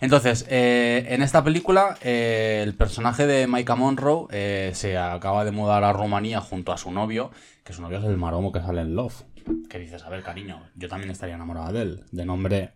Entonces, 0.00 0.46
eh, 0.48 1.06
en 1.10 1.22
esta 1.22 1.42
película, 1.44 1.96
eh, 2.02 2.60
el 2.64 2.74
personaje 2.74 3.26
de 3.26 3.46
Maika 3.46 3.74
Monroe 3.74 4.26
eh, 4.30 4.70
se 4.74 4.96
acaba 4.96 5.44
de 5.44 5.50
mudar 5.50 5.84
a 5.84 5.92
Rumanía 5.92 6.40
junto 6.40 6.72
a 6.72 6.78
su 6.78 6.90
novio, 6.92 7.30
que 7.64 7.72
su 7.72 7.82
novio 7.82 7.98
es 7.98 8.04
el 8.04 8.16
maromo 8.16 8.52
que 8.52 8.60
sale 8.60 8.80
en 8.80 8.94
Love. 8.94 9.24
Que 9.68 9.78
dices, 9.78 10.02
a 10.04 10.08
ver, 10.10 10.22
cariño, 10.22 10.70
yo 10.74 10.88
también 10.88 11.10
estaría 11.10 11.34
enamorada 11.34 11.72
de 11.72 11.82
él, 11.82 12.04
de 12.10 12.24
nombre 12.24 12.74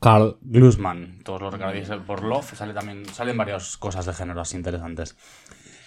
Carl 0.00 0.38
Glusman. 0.42 1.20
Todos 1.24 1.40
lo 1.40 1.50
recordaréis 1.50 1.88
por 2.06 2.22
Love, 2.22 2.54
sale 2.54 2.74
también, 2.74 3.06
salen 3.06 3.36
varias 3.36 3.76
cosas 3.76 4.04
de 4.06 4.12
género 4.12 4.40
así 4.40 4.56
interesantes. 4.56 5.16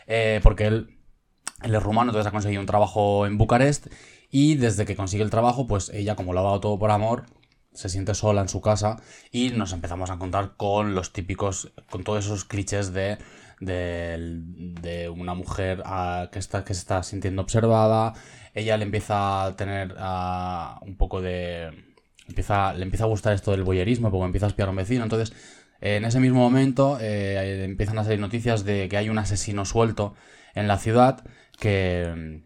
Eh, 0.07 0.39
porque 0.41 0.65
él, 0.65 0.97
él 1.61 1.75
es 1.75 1.83
rumano, 1.83 2.11
entonces 2.11 2.27
ha 2.27 2.31
conseguido 2.31 2.61
un 2.61 2.67
trabajo 2.67 3.25
en 3.25 3.37
Bucarest 3.37 3.87
y 4.29 4.55
desde 4.55 4.85
que 4.85 4.95
consigue 4.95 5.23
el 5.23 5.29
trabajo, 5.29 5.67
pues 5.67 5.89
ella, 5.89 6.15
como 6.15 6.33
lo 6.33 6.39
ha 6.39 6.43
dado 6.43 6.59
todo 6.59 6.79
por 6.79 6.91
amor, 6.91 7.25
se 7.73 7.89
siente 7.89 8.15
sola 8.15 8.41
en 8.41 8.49
su 8.49 8.59
casa 8.59 8.97
y 9.31 9.51
nos 9.51 9.71
empezamos 9.71 10.09
a 10.09 10.15
encontrar 10.15 10.55
con 10.57 10.95
los 10.95 11.13
típicos, 11.13 11.71
con 11.89 12.03
todos 12.03 12.25
esos 12.25 12.43
clichés 12.43 12.91
de, 12.93 13.19
de, 13.59 14.17
de 14.81 15.09
una 15.09 15.33
mujer 15.33 15.81
ah, 15.85 16.29
que, 16.31 16.39
está, 16.39 16.63
que 16.63 16.73
se 16.73 16.81
está 16.81 17.03
sintiendo 17.03 17.41
observada, 17.41 18.13
ella 18.53 18.77
le 18.77 18.83
empieza 18.83 19.45
a 19.45 19.55
tener 19.55 19.95
ah, 19.97 20.79
un 20.83 20.95
poco 20.97 21.21
de... 21.21 21.85
Empieza, 22.27 22.73
le 22.73 22.83
empieza 22.83 23.05
a 23.05 23.07
gustar 23.07 23.33
esto 23.33 23.51
del 23.51 23.63
boyerismo 23.63 24.11
porque 24.11 24.25
empieza 24.25 24.47
a 24.47 24.49
espiar 24.49 24.67
a 24.67 24.71
un 24.71 24.77
vecino, 24.77 25.03
entonces 25.03 25.31
en 25.79 26.03
ese 26.05 26.19
mismo 26.19 26.39
momento 26.39 26.97
eh, 26.99 27.63
empiezan 27.63 27.99
a 27.99 28.03
salir 28.03 28.19
noticias 28.19 28.65
de 28.65 28.89
que 28.89 28.97
hay 28.97 29.09
un 29.09 29.17
asesino 29.17 29.63
suelto 29.63 30.13
en 30.55 30.67
la 30.67 30.77
ciudad 30.77 31.23
que, 31.59 32.41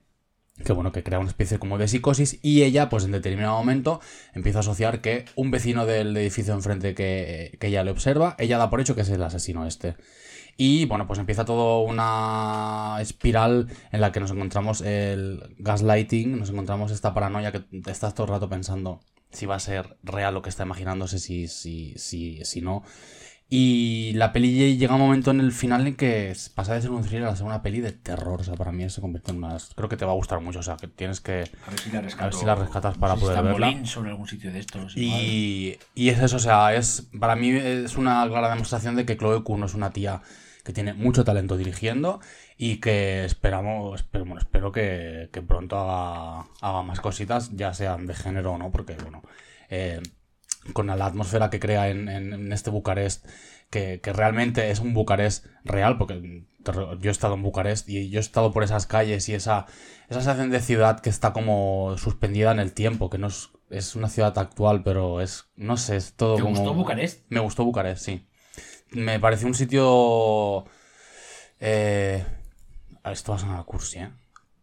que 0.64 0.74
bueno, 0.74 0.92
que 0.92 1.04
crea 1.04 1.20
una 1.20 1.30
especie 1.30 1.60
como 1.60 1.78
de 1.78 1.88
psicosis 1.88 2.40
y 2.42 2.64
ella, 2.64 2.90
pues 2.90 3.06
en 3.06 3.12
determinado 3.12 3.58
momento, 3.58 4.02
empieza 4.34 4.60
a 4.60 4.62
asociar 4.62 5.02
que 5.02 5.26
un 5.36 5.50
vecino 5.50 5.86
del 5.86 6.16
edificio 6.16 6.54
enfrente 6.54 6.94
que, 6.94 7.58
que 7.60 7.68
ella 7.68 7.84
le 7.84 7.92
observa, 7.92 8.36
ella 8.38 8.58
da 8.58 8.70
por 8.70 8.82
hecho 8.82 8.96
que 8.96 9.02
es 9.02 9.10
el 9.10 9.24
asesino 9.24 9.66
este. 9.66 9.96
Y 10.64 10.86
bueno, 10.86 11.08
pues 11.08 11.18
empieza 11.18 11.44
todo 11.44 11.80
una 11.80 12.98
espiral 13.02 13.68
en 13.92 14.00
la 14.00 14.12
que 14.12 14.20
nos 14.20 14.30
encontramos 14.30 14.82
el 14.82 15.56
gaslighting, 15.58 16.38
nos 16.38 16.52
encontramos 16.52 16.92
esta 16.92 17.16
paranoia 17.16 17.52
que 17.52 17.64
estás 17.88 18.14
todo 18.14 18.28
el 18.28 18.34
rato 18.34 18.48
pensando 18.48 19.00
si 19.32 19.48
va 19.48 19.56
a 19.56 19.60
ser 19.60 19.98
real 20.04 20.36
lo 20.36 20.44
que 20.44 20.50
está 20.50 20.62
imaginándose, 20.62 21.18
si, 21.18 21.48
si, 21.48 21.96
si, 21.98 22.46
si 22.46 22.62
no. 22.62 22.84
Y 23.50 24.14
la 24.14 24.34
peli 24.34 24.78
llega 24.78 24.94
un 24.94 25.02
momento 25.02 25.32
en 25.32 25.40
el 25.40 25.52
final 25.52 25.88
en 25.88 25.96
que 25.96 26.32
pasa 26.54 26.76
de 26.76 26.82
ser 26.84 26.92
un 26.92 27.02
thriller 27.02 27.26
a 27.26 27.36
ser 27.36 27.48
una 27.48 27.64
peli 27.64 27.82
de 27.82 27.94
terror. 27.94 28.42
O 28.42 28.44
sea, 28.44 28.54
para 28.54 28.72
mí 28.72 28.88
se 28.92 29.02
convierte 29.02 29.32
en 29.32 29.38
una... 29.38 29.58
Creo 29.76 29.90
que 29.90 29.98
te 29.98 30.06
va 30.06 30.12
a 30.12 30.16
gustar 30.16 30.42
mucho. 30.42 30.60
O 30.60 30.64
sea, 30.64 30.78
que 30.78 30.88
tienes 30.88 31.22
que... 31.22 31.50
A 31.66 31.72
ver 31.72 31.80
si 31.80 31.90
la 31.90 32.02
rescato. 32.02 32.24
A 32.24 32.28
ver 32.28 32.34
si 32.36 32.46
la 32.46 32.56
rescatas 32.56 32.98
para 33.00 33.16
No 33.16 33.20
sé 33.20 33.26
si 33.26 33.32
poder 33.32 33.44
verla. 33.44 33.86
Sobre 33.88 34.12
algún 34.12 34.28
sitio 34.28 34.54
de 34.54 34.60
estos. 34.60 34.96
Y, 34.96 35.80
y 35.96 36.10
es 36.10 36.20
eso, 36.20 36.36
o 36.36 36.40
sea, 36.40 36.76
es 36.76 37.10
para 37.20 37.36
mí 37.36 37.50
es 37.50 37.98
una 37.98 38.26
clara 38.28 38.52
demostración 38.52 38.96
de 38.96 39.06
que 39.06 39.18
Chloe 39.18 39.44
Kuhn 39.44 39.64
es 39.64 39.74
una 39.74 39.90
tía 39.90 40.22
que 40.64 40.74
tiene 40.74 40.94
mucho 40.94 41.24
talento 41.24 41.58
dirigiendo 41.58 42.20
y 42.58 42.78
que 42.78 43.26
esperamos, 43.26 44.02
espero, 44.02 44.26
bueno, 44.26 44.40
espero 44.42 44.72
que, 44.72 45.30
que 45.32 45.42
pronto 45.42 45.78
haga, 45.78 46.48
haga 46.62 46.84
más 46.84 47.00
cositas, 47.02 47.52
ya 47.56 47.74
sean 47.74 48.06
de 48.08 48.14
género 48.16 48.54
o 48.54 48.58
no, 48.58 48.72
porque 48.72 48.96
bueno, 48.96 49.22
eh, 49.70 50.02
con 50.74 50.88
la 50.88 51.06
atmósfera 51.06 51.50
que 51.50 51.60
crea 51.60 51.90
en, 51.90 52.08
en- 52.10 52.34
en 52.34 52.54
este 52.54 52.70
Bucarest, 52.70 53.26
que, 53.70 54.00
que 54.02 54.14
realmente 54.14 54.70
es 54.72 54.80
un 54.80 54.94
Bucarest 54.94 55.46
real, 55.64 55.98
porque 55.98 56.44
yo 57.00 57.10
he 57.10 57.12
estado 57.12 57.34
en 57.36 57.42
Bucarest 57.44 57.90
y 57.90 58.10
yo 58.10 58.20
he 58.20 58.22
estado 58.22 58.52
por 58.52 58.64
esas 58.64 58.86
calles 58.86 59.28
y 59.30 59.34
esa, 59.34 59.66
esa 60.10 60.20
sensación 60.22 60.52
de 60.52 60.60
ciudad 60.60 61.00
que 61.00 61.10
está 61.10 61.34
como 61.34 61.96
suspendida 61.98 62.52
en 62.52 62.60
el 62.60 62.74
tiempo, 62.74 63.10
que 63.10 63.18
no 63.18 63.28
es, 63.28 63.50
es 63.70 63.96
una 63.96 64.10
ciudad 64.10 64.38
actual, 64.38 64.84
pero 64.84 65.22
es, 65.22 65.46
no 65.56 65.78
sé, 65.78 65.96
es 65.96 66.14
todo 66.14 66.36
¿Te 66.36 66.42
como... 66.44 66.50
gustó 66.60 66.74
Bucarest? 66.76 67.26
Me 67.30 67.40
gustó 67.40 67.64
Bucarest, 67.66 68.04
sí. 68.06 68.28
Me 68.92 69.20
pareció 69.20 69.48
un 69.48 69.54
sitio... 69.54 70.66
Eh, 71.60 72.26
esto 73.06 73.32
va 73.32 73.38
a 73.38 73.40
sonar 73.42 73.66
cursi, 73.66 74.00
¿eh? 74.00 74.10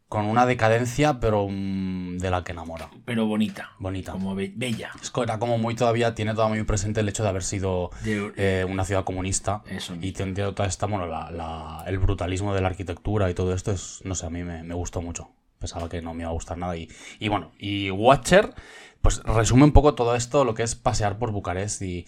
Con 0.09 0.25
una 0.25 0.47
decadencia, 0.47 1.21
pero 1.21 1.47
mm, 1.51 2.17
de 2.17 2.31
la 2.31 2.43
que 2.43 2.53
enamora. 2.53 2.89
Pero 3.05 3.27
bonita. 3.27 3.73
Bonita. 3.79 4.13
Como 4.13 4.35
be- 4.35 4.53
bella. 4.57 4.91
Es 5.03 5.11
que 5.11 5.21
era 5.21 5.39
como 5.39 5.59
muy 5.59 5.75
todavía, 5.75 6.15
tiene 6.15 6.33
todavía 6.33 6.57
muy 6.57 6.65
presente 6.65 7.01
el 7.01 7.09
hecho 7.11 7.23
de 7.23 7.29
haber 7.29 7.43
sido 7.43 7.91
De- 8.03 8.33
eh, 8.37 8.65
una 8.65 8.85
ciudad 8.87 9.05
comunista. 9.05 9.63
Eso 9.69 9.95
y 10.01 10.13
tiene 10.13 10.33
toda 10.33 10.67
esta, 10.67 10.87
bueno, 10.87 11.07
la- 11.07 11.31
la- 11.31 11.85
el 11.87 11.99
brutalismo 11.99 12.55
de 12.55 12.63
la 12.63 12.69
arquitectura 12.69 13.29
y 13.31 13.35
todo 13.35 13.53
esto 13.53 13.71
es, 13.71 14.01
no 14.05 14.15
sé, 14.15 14.25
a 14.27 14.31
mí 14.31 14.43
me, 14.45 14.63
me 14.63 14.75
gustó 14.75 15.03
mucho. 15.03 15.29
Pensaba 15.59 15.91
que 15.91 16.01
no 16.01 16.15
me 16.15 16.23
iba 16.23 16.31
a 16.31 16.35
gustar 16.35 16.57
nada. 16.57 16.75
Y, 16.77 16.89
y 17.19 17.29
bueno, 17.29 17.53
y 17.59 17.91
Watcher, 17.91 18.55
pues 19.03 19.23
resume 19.25 19.65
un 19.65 19.73
poco 19.73 19.95
todo 19.95 20.17
esto, 20.17 20.43
lo 20.45 20.55
que 20.55 20.63
es 20.63 20.75
pasear 20.75 21.19
por 21.19 21.33
Bucarest 21.33 21.83
y 21.83 22.07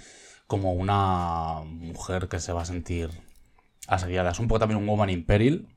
como 0.50 0.72
una 0.72 1.60
mujer 1.64 2.26
que 2.26 2.40
se 2.40 2.52
va 2.52 2.62
a 2.62 2.64
sentir 2.64 3.08
asediada. 3.86 4.32
Es 4.32 4.40
un 4.40 4.48
poco 4.48 4.58
también 4.58 4.78
un 4.80 4.86
Woman 4.88 5.08
in 5.08 5.24
Peril. 5.24 5.68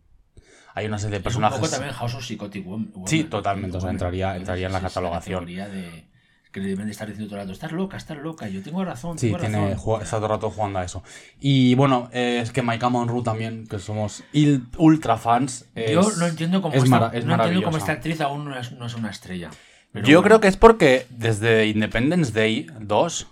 Hay 0.74 0.88
una 0.88 0.98
serie 0.98 1.12
de 1.12 1.18
Es 1.18 1.20
un 1.22 1.24
personajes. 1.26 1.60
poco 1.60 1.70
también 1.70 1.94
House 1.94 2.16
of 2.16 2.26
Psychotic 2.26 2.66
Wom- 2.66 2.92
Woman. 2.92 3.08
Sí, 3.08 3.24
totalmente, 3.26 3.78
o 3.78 3.82
sea, 3.82 3.92
entraría- 3.92 4.36
entraría 4.36 4.66
en 4.66 4.74
la 4.74 4.82
catalogación. 4.82 5.46
de 5.46 6.06
que 6.52 6.60
le 6.60 6.68
deben 6.70 6.86
de 6.86 6.92
estar 6.92 7.08
diciendo 7.08 7.30
todo 7.30 7.40
el 7.40 7.44
rato, 7.48 7.54
estás 7.54 7.72
loca, 7.72 7.98
estás 7.98 8.18
loca, 8.18 8.48
yo 8.48 8.62
tengo 8.64 8.84
razón, 8.86 9.18
Sí, 9.20 9.28
tengo 9.28 9.40
tiene, 9.40 9.58
razón. 9.60 9.78
juega- 9.78 10.04
está 10.04 10.18
todo 10.18 10.26
el 10.28 10.32
rato 10.34 10.50
jugando 10.52 10.80
a 10.80 10.84
eso. 10.84 11.04
Y 11.40 11.74
bueno, 11.76 12.10
eh, 12.14 12.40
es 12.44 12.52
que 12.52 12.62
Maika 12.64 12.90
Monroe 12.90 13.24
también, 13.24 13.66
que 13.68 13.78
somos 13.80 14.24
il- 14.34 14.68
ultra 14.78 15.18
fans. 15.18 15.66
es- 15.76 15.92
Yo 15.92 16.02
no 16.18 16.26
entiendo 16.28 16.62
cómo, 16.64 16.74
es 16.76 16.84
esta, 16.84 17.12
es 17.14 17.26
no 17.26 17.36
entiendo 17.36 17.64
cómo 17.64 17.78
esta 17.78 17.92
actriz 17.94 18.22
aún 18.22 18.46
no 18.46 18.58
es, 18.58 18.72
no 18.72 18.86
es 18.88 18.94
una 18.96 19.10
estrella. 19.12 19.50
Pero 19.92 20.08
Yo 20.08 20.18
bueno, 20.22 20.28
creo 20.28 20.40
que 20.42 20.48
es 20.48 20.58
porque 20.58 21.06
desde 21.12 21.68
Independence 21.68 22.32
Day 22.32 22.66
2, 22.80 23.28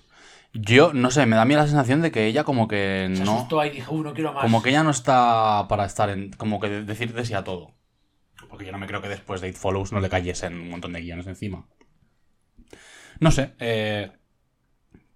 yo 0.53 0.91
no 0.93 1.11
sé, 1.11 1.25
me 1.25 1.35
da 1.35 1.43
a 1.43 1.45
mí 1.45 1.53
la 1.55 1.65
sensación 1.67 2.01
de 2.01 2.11
que 2.11 2.25
ella 2.25 2.43
como 2.43 2.67
que 2.67 3.09
se 3.13 3.23
no. 3.23 3.35
asustó 3.37 3.59
ahí 3.61 3.69
dijo, 3.69 3.93
"Uh, 3.93 4.03
no 4.03 4.13
quiero 4.13 4.33
más. 4.33 4.43
Como 4.43 4.61
que 4.61 4.69
ella 4.69 4.83
no 4.83 4.89
está 4.91 5.65
para 5.69 5.85
estar 5.85 6.09
en. 6.09 6.31
Como 6.31 6.59
que 6.59 6.69
de- 6.69 6.83
decir 6.83 7.13
de 7.13 7.25
sí 7.25 7.33
a 7.33 7.43
todo. 7.43 7.73
Porque 8.49 8.65
yo 8.65 8.71
no 8.71 8.77
me 8.77 8.87
creo 8.87 9.01
que 9.01 9.07
después 9.09 9.39
de 9.39 9.49
It 9.49 9.55
Follows 9.55 9.91
no 9.91 9.99
le 10.01 10.09
cayesen 10.09 10.53
un 10.59 10.69
montón 10.69 10.93
de 10.93 11.01
guiones 11.01 11.27
encima. 11.27 11.67
No 13.19 13.31
sé, 13.31 13.53
eh, 13.59 14.11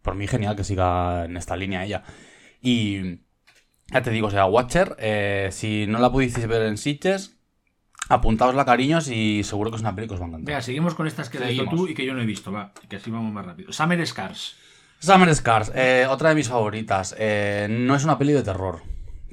por 0.01 0.15
mí 0.15 0.27
genial 0.27 0.55
que 0.55 0.63
siga 0.63 1.25
en 1.25 1.35
esta 1.37 1.55
línea 1.57 1.83
ella. 1.83 2.03
Y 2.61 3.21
ya 3.91 4.01
te 4.03 4.11
digo, 4.11 4.27
o 4.27 4.31
sea, 4.31 4.45
Watcher, 4.45 4.95
eh, 4.99 5.49
si 5.51 5.85
no 5.87 5.99
la 5.99 6.11
pudisteis 6.11 6.47
ver 6.47 6.61
en 6.63 6.77
Sitges, 6.77 7.37
apuntaosla 8.09 8.63
cariños 8.63 9.09
y 9.09 9.43
seguro 9.43 9.71
que 9.71 9.77
es 9.77 9.81
una 9.81 9.95
peli 9.95 10.07
que 10.07 10.13
os 10.13 10.19
va 10.21 10.25
a 10.25 10.27
encantar. 10.29 10.45
Venga, 10.47 10.61
seguimos 10.61 10.93
con 10.93 11.07
estas 11.07 11.29
que 11.29 11.39
Seguimos. 11.39 11.73
tú 11.75 11.87
y 11.87 11.93
que 11.95 12.05
yo 12.05 12.13
no 12.13 12.21
he 12.21 12.25
visto, 12.25 12.51
va, 12.51 12.73
que 12.87 12.97
así 12.97 13.09
vamos 13.09 13.33
más 13.33 13.45
rápido. 13.45 13.73
Summer 13.73 14.05
Scars. 14.05 14.57
Summer 14.99 15.33
Scars, 15.35 15.71
eh, 15.75 16.07
otra 16.09 16.29
de 16.29 16.35
mis 16.35 16.49
favoritas. 16.49 17.15
Eh, 17.17 17.67
no 17.69 17.95
es 17.95 18.03
una 18.03 18.17
peli 18.17 18.33
de 18.33 18.43
terror. 18.43 18.81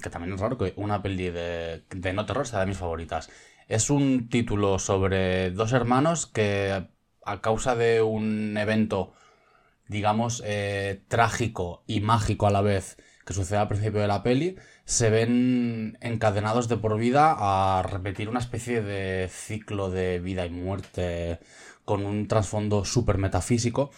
Que 0.02 0.10
también 0.10 0.34
es 0.34 0.40
raro 0.40 0.58
que 0.58 0.74
una 0.76 1.02
peli 1.02 1.30
de, 1.30 1.84
de 1.90 2.12
no 2.12 2.26
terror 2.26 2.46
sea 2.46 2.60
de 2.60 2.66
mis 2.66 2.76
favoritas. 2.76 3.30
Es 3.68 3.88
un 3.88 4.28
título 4.28 4.78
sobre 4.78 5.50
dos 5.52 5.72
hermanos 5.72 6.26
que 6.26 6.86
a 7.24 7.40
causa 7.40 7.76
de 7.76 8.02
un 8.02 8.56
evento, 8.58 9.12
digamos, 9.88 10.42
eh, 10.44 11.02
trágico 11.08 11.84
y 11.86 12.00
mágico 12.00 12.46
a 12.46 12.50
la 12.50 12.60
vez 12.62 12.96
que 13.24 13.34
sucede 13.34 13.58
al 13.58 13.68
principio 13.68 14.00
de 14.00 14.08
la 14.08 14.24
peli, 14.24 14.56
se 14.84 15.08
ven 15.08 15.96
encadenados 16.00 16.68
de 16.68 16.76
por 16.76 16.98
vida 16.98 17.36
a 17.38 17.82
repetir 17.82 18.28
una 18.28 18.40
especie 18.40 18.82
de 18.82 19.28
ciclo 19.30 19.90
de 19.90 20.18
vida 20.18 20.44
y 20.44 20.50
muerte 20.50 21.38
con 21.84 22.04
un 22.04 22.26
trasfondo 22.28 22.84
súper 22.84 23.18
metafísico. 23.18 23.90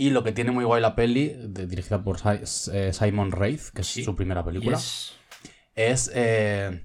Y 0.00 0.10
lo 0.10 0.22
que 0.22 0.30
tiene 0.30 0.52
muy 0.52 0.64
guay 0.64 0.80
la 0.80 0.94
peli, 0.94 1.34
de- 1.36 1.66
dirigida 1.66 2.04
por 2.04 2.18
eh, 2.24 2.92
Simon 2.92 3.30
Wraith, 3.30 3.70
que 3.74 3.80
es 3.80 3.88
Sí. 3.88 4.04
su 4.04 4.14
primera 4.14 4.44
película, 4.44 4.76
Yes. 4.76 5.16
es. 5.74 6.10
eh, 6.14 6.84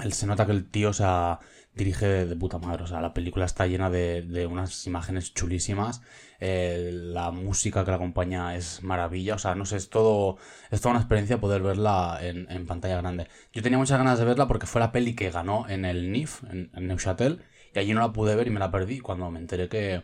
él 0.00 0.12
se 0.12 0.26
nota 0.26 0.46
que 0.46 0.52
el 0.52 0.68
tío, 0.68 0.88
o 0.90 0.92
sea, 0.92 1.38
dirige 1.74 2.06
de, 2.06 2.26
de 2.26 2.34
puta 2.34 2.58
madre. 2.58 2.82
O 2.82 2.86
sea, 2.88 3.00
la 3.00 3.14
película 3.14 3.44
está 3.44 3.68
llena 3.68 3.88
de, 3.88 4.22
de 4.22 4.46
unas 4.46 4.84
imágenes 4.86 5.32
chulísimas. 5.32 6.02
eh, 6.42 6.90
la 6.92 7.30
música 7.30 7.84
que 7.84 7.90
la 7.90 7.98
acompaña 7.98 8.56
es 8.56 8.82
maravilla. 8.82 9.34
O 9.34 9.38
sea, 9.38 9.54
no 9.54 9.64
sé, 9.66 9.76
es 9.76 9.90
todo. 9.90 10.38
Es 10.70 10.80
toda 10.80 10.92
una 10.92 11.00
experiencia 11.00 11.38
poder 11.38 11.60
verla 11.62 12.18
en, 12.22 12.50
en 12.50 12.66
pantalla 12.66 12.96
grande. 12.96 13.28
Yo 13.52 13.62
tenía 13.62 13.76
muchas 13.78 13.98
ganas 13.98 14.18
de 14.18 14.24
verla 14.24 14.48
porque 14.48 14.66
fue 14.66 14.80
la 14.80 14.90
peli 14.90 15.14
que 15.14 15.30
ganó 15.30 15.68
en 15.68 15.84
el 15.84 16.10
NIF, 16.10 16.42
en, 16.50 16.70
en 16.74 16.86
Neuchâtel. 16.88 17.42
Y 17.74 17.78
allí 17.78 17.92
no 17.92 18.00
la 18.00 18.12
pude 18.12 18.34
ver 18.36 18.46
y 18.46 18.50
me 18.50 18.58
la 18.58 18.70
perdí. 18.72 18.98
Cuando 19.00 19.30
me 19.30 19.38
enteré 19.38 19.68
que, 19.68 20.02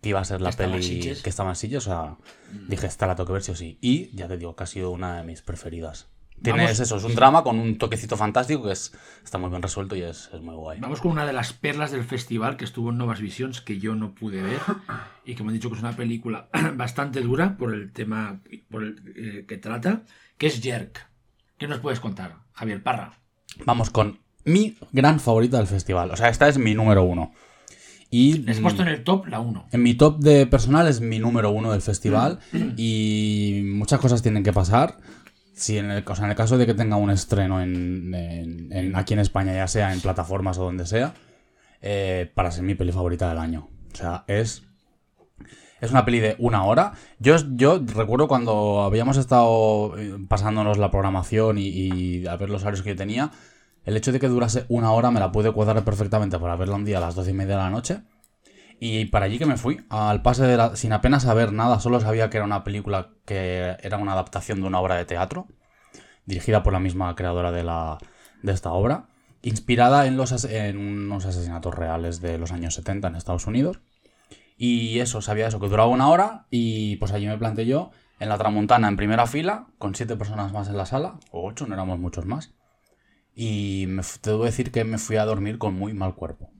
que 0.00 0.10
iba 0.10 0.20
a 0.20 0.24
ser 0.24 0.40
la 0.40 0.52
peli 0.52 1.00
que 1.22 1.28
estaba 1.30 1.50
en 1.50 1.56
Sitges, 1.56 1.86
o 1.86 1.90
sea, 1.90 2.16
dije, 2.68 2.86
esta 2.86 3.06
la 3.06 3.16
tengo 3.16 3.26
que 3.26 3.32
ver 3.34 3.42
sí 3.42 3.50
o 3.52 3.56
sí. 3.56 3.78
Y 3.80 4.14
ya 4.16 4.28
te 4.28 4.38
digo 4.38 4.54
que 4.54 4.62
ha 4.64 4.66
sido 4.66 4.90
una 4.90 5.16
de 5.18 5.24
mis 5.24 5.42
preferidas. 5.42 6.08
Tienes 6.40 6.62
Vamos- 6.66 6.80
eso, 6.80 6.96
es 6.98 7.02
un 7.04 7.16
drama 7.16 7.42
con 7.42 7.58
un 7.58 7.78
toquecito 7.78 8.16
fantástico 8.16 8.62
que 8.62 8.70
es, 8.70 8.92
está 9.24 9.38
muy 9.38 9.50
bien 9.50 9.60
resuelto 9.60 9.96
y 9.96 10.02
es, 10.02 10.30
es 10.32 10.40
muy 10.40 10.54
guay. 10.54 10.78
Vamos 10.78 11.00
con 11.00 11.10
una 11.10 11.26
de 11.26 11.32
las 11.32 11.52
perlas 11.52 11.90
del 11.90 12.04
festival 12.04 12.56
que 12.56 12.64
estuvo 12.64 12.90
en 12.90 12.98
Novas 12.98 13.20
Visions, 13.20 13.60
que 13.60 13.80
yo 13.80 13.96
no 13.96 14.14
pude 14.14 14.40
ver 14.40 14.60
y 15.24 15.34
que 15.34 15.42
me 15.42 15.48
han 15.48 15.54
dicho 15.54 15.68
que 15.68 15.74
es 15.74 15.82
una 15.82 15.96
película 15.96 16.48
bastante 16.76 17.22
dura 17.22 17.56
por 17.56 17.74
el 17.74 17.92
tema 17.92 18.40
por 18.70 18.84
el, 18.84 19.02
eh, 19.16 19.46
que 19.48 19.58
trata, 19.58 20.02
que 20.36 20.46
es 20.46 20.60
Jerk. 20.62 21.08
¿Qué 21.58 21.66
nos 21.66 21.80
puedes 21.80 21.98
contar, 21.98 22.36
Javier 22.52 22.84
Parra? 22.84 23.18
Vamos 23.64 23.90
con 23.90 24.20
mi 24.44 24.76
gran 24.92 25.18
favorita 25.18 25.56
del 25.56 25.66
festival. 25.66 26.12
O 26.12 26.16
sea, 26.16 26.28
esta 26.28 26.46
es 26.48 26.56
mi 26.56 26.72
número 26.72 27.02
uno. 27.02 27.32
Y 28.10 28.38
Les 28.38 28.58
he 28.58 28.62
puesto 28.62 28.82
en 28.82 28.88
el 28.88 29.04
top 29.04 29.26
la 29.26 29.40
1. 29.40 29.68
En 29.72 29.82
mi 29.82 29.94
top 29.94 30.18
de 30.20 30.46
personal 30.46 30.88
es 30.88 31.00
mi 31.00 31.18
número 31.18 31.50
uno 31.50 31.72
del 31.72 31.82
festival 31.82 32.38
y 32.76 33.62
muchas 33.66 34.00
cosas 34.00 34.22
tienen 34.22 34.42
que 34.42 34.52
pasar. 34.52 34.96
Si 35.52 35.76
en 35.76 35.90
el, 35.90 36.04
o 36.06 36.14
sea, 36.14 36.24
en 36.24 36.30
el 36.30 36.36
caso 36.36 36.56
de 36.56 36.66
que 36.66 36.74
tenga 36.74 36.96
un 36.96 37.10
estreno 37.10 37.60
en, 37.60 38.14
en- 38.14 38.72
en- 38.72 38.96
aquí 38.96 39.12
en 39.14 39.20
España, 39.20 39.52
ya 39.54 39.66
sea 39.66 39.92
en 39.92 40.00
plataformas 40.00 40.56
o 40.58 40.64
donde 40.64 40.86
sea, 40.86 41.14
eh, 41.82 42.30
para 42.34 42.50
ser 42.50 42.62
mi 42.64 42.74
peli 42.74 42.92
favorita 42.92 43.28
del 43.28 43.38
año. 43.38 43.68
O 43.92 43.96
sea, 43.96 44.24
es, 44.28 44.62
es 45.80 45.90
una 45.90 46.04
peli 46.04 46.20
de 46.20 46.36
una 46.38 46.64
hora. 46.64 46.92
Yo, 47.18 47.34
yo 47.56 47.82
recuerdo 47.94 48.28
cuando 48.28 48.82
habíamos 48.82 49.16
estado 49.16 49.98
eh, 49.98 50.14
pasándonos 50.28 50.78
la 50.78 50.90
programación 50.90 51.58
y, 51.58 51.68
y 51.68 52.26
a 52.26 52.36
ver 52.36 52.50
los 52.50 52.62
horarios 52.62 52.82
que 52.82 52.90
yo 52.90 52.96
tenía, 52.96 53.32
el 53.84 53.96
hecho 53.96 54.12
de 54.12 54.20
que 54.20 54.28
durase 54.28 54.64
una 54.68 54.92
hora 54.92 55.10
me 55.10 55.20
la 55.20 55.32
pude 55.32 55.52
cuadrar 55.52 55.84
perfectamente 55.84 56.38
para 56.38 56.56
verla 56.56 56.76
un 56.76 56.84
día 56.84 56.98
a 56.98 57.00
las 57.00 57.14
doce 57.14 57.30
y 57.30 57.34
media 57.34 57.56
de 57.56 57.62
la 57.62 57.70
noche. 57.70 58.02
Y 58.80 59.06
para 59.06 59.26
allí 59.26 59.38
que 59.38 59.46
me 59.46 59.56
fui, 59.56 59.80
al 59.88 60.22
pase 60.22 60.44
de 60.44 60.56
la, 60.56 60.76
sin 60.76 60.92
apenas 60.92 61.24
saber 61.24 61.52
nada, 61.52 61.80
solo 61.80 62.00
sabía 62.00 62.30
que 62.30 62.36
era 62.36 62.46
una 62.46 62.62
película 62.62 63.10
que 63.24 63.76
era 63.82 63.96
una 63.96 64.12
adaptación 64.12 64.60
de 64.60 64.66
una 64.66 64.78
obra 64.78 64.96
de 64.96 65.04
teatro, 65.04 65.48
dirigida 66.26 66.62
por 66.62 66.72
la 66.72 66.80
misma 66.80 67.14
creadora 67.16 67.50
de, 67.50 67.64
la, 67.64 67.98
de 68.42 68.52
esta 68.52 68.72
obra, 68.72 69.08
inspirada 69.42 70.06
en, 70.06 70.16
los, 70.16 70.44
en 70.44 70.78
unos 70.78 71.24
asesinatos 71.24 71.74
reales 71.74 72.20
de 72.20 72.38
los 72.38 72.52
años 72.52 72.74
70 72.74 73.08
en 73.08 73.16
Estados 73.16 73.46
Unidos. 73.46 73.80
Y 74.56 75.00
eso, 75.00 75.22
sabía 75.22 75.48
eso, 75.48 75.60
que 75.60 75.68
duraba 75.68 75.88
una 75.88 76.08
hora 76.08 76.46
y 76.50 76.96
pues 76.96 77.12
allí 77.12 77.26
me 77.26 77.38
planté 77.38 77.66
yo 77.66 77.90
en 78.20 78.28
la 78.28 78.38
tramontana 78.38 78.88
en 78.88 78.96
primera 78.96 79.26
fila, 79.26 79.68
con 79.78 79.94
siete 79.94 80.16
personas 80.16 80.52
más 80.52 80.68
en 80.68 80.76
la 80.76 80.86
sala, 80.86 81.18
o 81.30 81.48
ocho, 81.48 81.66
no 81.66 81.74
éramos 81.74 81.98
muchos 81.98 82.26
más. 82.26 82.52
Y 83.40 83.84
me, 83.86 84.02
te 84.20 84.30
debo 84.30 84.46
decir 84.46 84.72
que 84.72 84.82
me 84.82 84.98
fui 84.98 85.14
a 85.14 85.24
dormir 85.24 85.58
con 85.58 85.72
muy 85.72 85.94
mal 85.94 86.16
cuerpo. 86.16 86.50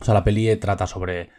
O 0.00 0.04
sea, 0.04 0.12
la 0.12 0.24
peli 0.24 0.56
trata 0.56 0.88
sobre 0.88 1.30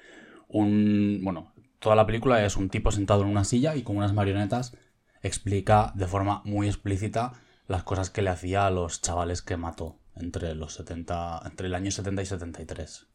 un... 0.48 1.20
Bueno, 1.24 1.54
toda 1.80 1.98
la 1.98 2.06
película 2.06 2.46
es 2.46 2.56
un 2.56 2.70
tipo 2.70 2.90
sentado 2.90 3.24
en 3.24 3.28
una 3.28 3.44
silla 3.44 3.76
y 3.76 3.84
con 3.84 3.98
unas 3.98 4.14
marionetas 4.14 4.78
explica 5.22 5.92
de 5.96 6.08
forma 6.08 6.42
muy 6.46 6.68
explícita 6.68 7.34
las 7.68 7.84
cosas 7.84 8.10
que 8.10 8.22
le 8.22 8.30
hacía 8.30 8.66
a 8.66 8.72
los 8.72 9.02
chavales 9.02 9.42
que 9.42 9.58
mató 9.58 10.00
entre 10.16 10.56
los 10.56 10.76
70... 10.76 11.42
entre 11.44 11.68
el 11.68 11.76
año 11.76 11.92
70 11.92 12.22
y 12.22 12.26
73. 12.28 13.08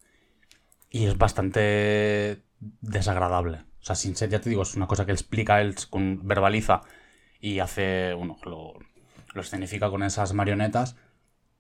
Y 0.91 1.07
es 1.07 1.17
bastante 1.17 2.45
desagradable. 2.83 3.65
O 3.81 3.85
sea, 3.87 3.97
sin 3.97 4.15
ser, 4.15 4.29
ya 4.29 4.43
te 4.43 4.51
digo, 4.51 4.61
es 4.61 4.75
una 4.75 4.89
cosa 4.89 5.07
que 5.07 5.13
explica 5.13 5.63
él, 5.63 5.75
verbaliza 6.23 6.83
y 7.41 7.61
hace, 7.61 8.13
bueno, 8.13 8.37
lo, 8.45 8.75
lo 9.33 9.41
escenifica 9.41 9.89
con 9.89 10.03
esas 10.03 10.35
marionetas. 10.35 10.97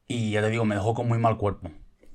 Y 0.08 0.30
ya 0.32 0.40
te 0.42 0.50
digo, 0.50 0.64
me 0.64 0.74
dejó 0.74 0.94
con 0.94 1.08
muy 1.08 1.18
mal 1.18 1.36
cuerpo. 1.36 1.68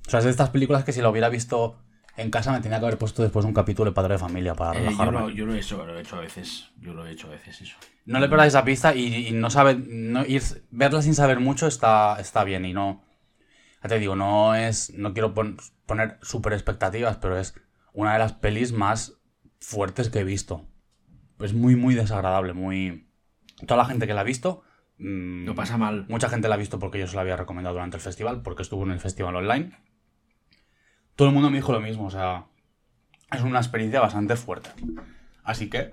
O 0.06 0.10
sea, 0.10 0.18
es 0.18 0.24
de 0.24 0.30
estas 0.30 0.50
películas 0.50 0.84
que 0.84 0.92
si 0.92 1.00
lo 1.00 1.10
hubiera 1.10 1.28
visto 1.28 1.78
en 2.16 2.30
casa 2.30 2.52
me 2.52 2.60
tenía 2.60 2.78
que 2.78 2.86
haber 2.86 2.98
puesto 2.98 3.22
después 3.22 3.44
un 3.44 3.54
capítulo 3.54 3.90
de 3.90 3.94
Padre 3.94 4.14
de 4.14 4.18
Familia 4.18 4.54
para 4.54 4.72
Eh, 4.72 4.82
yo, 4.82 4.90
relajarme. 4.90 5.20
lo, 5.20 5.30
yo 5.30 5.46
lo 5.46 5.54
he 5.54 5.58
hecho, 5.58 5.84
lo 5.86 5.96
he 5.96 6.00
hecho 6.02 6.16
a 6.16 6.20
veces. 6.20 6.70
Yo 6.78 6.92
lo 6.94 7.06
he 7.06 7.12
hecho 7.12 7.28
a 7.28 7.30
veces 7.30 7.60
eso. 7.60 7.76
No 8.04 8.18
le 8.20 8.28
perdáis 8.28 8.48
esa 8.52 8.64
pista 8.64 8.94
y, 8.94 9.28
y 9.28 9.32
no 9.32 9.48
sabe, 9.50 9.76
no, 9.76 10.24
ir, 10.26 10.42
verla 10.70 11.02
sin 11.02 11.14
saber 11.14 11.40
mucho 11.40 11.66
está, 11.66 12.16
está 12.20 12.44
bien 12.44 12.64
y 12.64 12.72
no... 12.72 13.02
Ya 13.82 13.88
te 13.88 13.98
digo, 13.98 14.14
no 14.14 14.54
es. 14.54 14.92
No 14.94 15.12
quiero 15.12 15.34
pon- 15.34 15.56
poner 15.86 16.18
super 16.22 16.52
expectativas, 16.52 17.16
pero 17.16 17.36
es 17.38 17.54
una 17.92 18.12
de 18.12 18.20
las 18.20 18.32
pelis 18.32 18.72
más 18.72 19.14
fuertes 19.60 20.08
que 20.08 20.20
he 20.20 20.24
visto. 20.24 20.68
Es 21.40 21.52
muy, 21.52 21.74
muy 21.74 21.94
desagradable, 21.94 22.52
muy. 22.52 23.08
Toda 23.66 23.78
la 23.78 23.84
gente 23.86 24.06
que 24.06 24.14
la 24.14 24.20
ha 24.20 24.24
visto. 24.24 24.62
Mm, 25.02 25.46
Lo 25.46 25.54
pasa 25.54 25.76
mal. 25.76 26.06
Mucha 26.08 26.28
gente 26.28 26.48
la 26.48 26.54
ha 26.54 26.58
visto 26.58 26.78
porque 26.78 26.98
yo 26.98 27.06
se 27.06 27.16
la 27.16 27.22
había 27.22 27.36
recomendado 27.36 27.74
durante 27.74 27.96
el 27.96 28.02
festival, 28.02 28.42
porque 28.42 28.62
estuvo 28.62 28.84
en 28.84 28.92
el 28.92 29.00
festival 29.00 29.36
online. 29.36 29.76
Todo 31.16 31.28
el 31.28 31.34
mundo 31.34 31.50
me 31.50 31.58
dijo 31.58 31.72
lo 31.72 31.80
mismo, 31.80 32.06
o 32.06 32.10
sea, 32.10 32.46
es 33.30 33.42
una 33.42 33.58
experiencia 33.58 34.00
bastante 34.00 34.36
fuerte. 34.36 34.70
Así 35.44 35.68
que, 35.68 35.92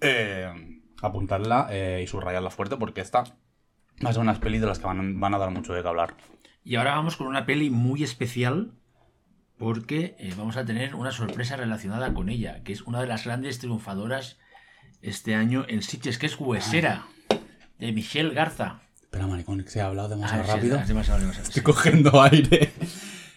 eh, 0.00 0.80
apuntarla 1.02 1.68
eh, 1.70 2.00
y 2.02 2.06
subrayarla 2.06 2.50
fuerte 2.50 2.76
porque 2.76 3.00
esta 3.00 3.24
va 4.04 4.10
a 4.10 4.12
ser 4.12 4.22
unas 4.22 4.38
pelis 4.38 4.60
de 4.60 4.66
las 4.66 4.78
que 4.78 4.86
van, 4.86 5.20
van 5.20 5.34
a 5.34 5.38
dar 5.38 5.50
mucho 5.50 5.72
de 5.72 5.82
qué 5.82 5.88
hablar. 5.88 6.16
Y 6.64 6.76
ahora 6.76 6.96
vamos 6.96 7.16
con 7.16 7.26
una 7.26 7.46
peli 7.46 7.70
muy 7.70 8.02
especial 8.02 8.72
porque 9.58 10.16
eh, 10.18 10.34
vamos 10.36 10.56
a 10.56 10.64
tener 10.64 10.94
una 10.94 11.12
sorpresa 11.12 11.56
relacionada 11.56 12.12
con 12.12 12.28
ella, 12.28 12.62
que 12.62 12.72
es 12.72 12.82
una 12.82 13.00
de 13.00 13.06
las 13.06 13.24
grandes 13.24 13.58
triunfadoras 13.58 14.38
este 15.00 15.34
año 15.34 15.64
en 15.68 15.82
Sitges, 15.82 16.18
que 16.18 16.26
es 16.26 16.38
Huesera, 16.38 17.06
de 17.78 17.92
Michelle 17.92 18.34
Garza. 18.34 18.80
Espera, 19.00 19.26
maricón, 19.26 19.62
que 19.62 19.70
se 19.70 19.80
ha 19.80 19.86
hablado 19.86 20.08
demasiado 20.08 20.42
Ah, 20.42 20.46
sí, 20.46 20.52
rápido. 20.52 20.76
es 20.78 20.88
demasiado, 20.88 21.20
demasiado, 21.20 21.46
Estoy 21.48 21.60
sí. 21.60 21.64
cogiendo 21.64 22.20
aire. 22.22 22.72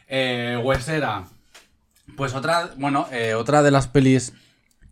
Eh, 0.08 0.60
Huesera. 0.64 1.26
Pues 2.18 2.34
otra, 2.34 2.72
bueno, 2.78 3.08
eh, 3.12 3.34
otra 3.36 3.62
de 3.64 3.72
las 3.72 3.88
pelis 3.88 4.34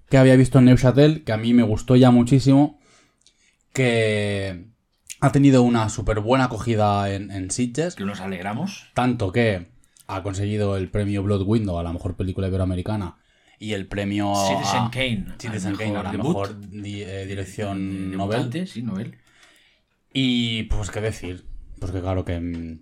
que 0.09 0.17
había 0.17 0.35
visto 0.35 0.59
en 0.59 0.65
Neuchâtel, 0.65 1.23
que 1.23 1.31
a 1.33 1.37
mí 1.37 1.53
me 1.53 1.63
gustó 1.63 1.95
ya 1.95 2.11
muchísimo, 2.11 2.79
que 3.73 4.65
ha 5.19 5.31
tenido 5.31 5.63
una 5.63 5.89
súper 5.89 6.19
buena 6.19 6.45
acogida 6.45 7.11
en, 7.13 7.31
en 7.31 7.51
Sitges, 7.51 7.95
Que 7.95 8.05
nos 8.05 8.21
alegramos. 8.21 8.85
tanto 8.93 9.31
que 9.31 9.67
ha 10.07 10.23
conseguido 10.23 10.77
el 10.77 10.89
premio 10.89 11.23
Blood 11.23 11.43
Window 11.45 11.77
a 11.79 11.83
la 11.83 11.91
mejor 11.91 12.15
película 12.15 12.47
iberoamericana 12.47 13.17
y 13.59 13.73
el 13.73 13.87
premio 13.87 14.33
Citizen 14.47 14.83
a, 14.83 14.91
Kane. 14.91 15.25
Citizen 15.39 15.75
Kane 15.75 15.97
a 15.97 16.03
la 16.03 16.11
debut, 16.11 16.27
mejor 16.27 16.59
di- 16.69 17.01
eh, 17.03 17.25
dirección 17.25 18.11
de- 18.11 18.17
Nobel. 18.17 18.37
debutante, 18.49 18.67
Sí, 18.67 18.83
Nobel. 18.83 19.17
Y 20.19 20.63
pues 20.63 20.89
qué 20.89 20.99
decir, 20.99 21.45
pues 21.79 21.91
que 21.91 22.01
claro 22.01 22.25
que 22.25 22.39
mm, 22.39 22.79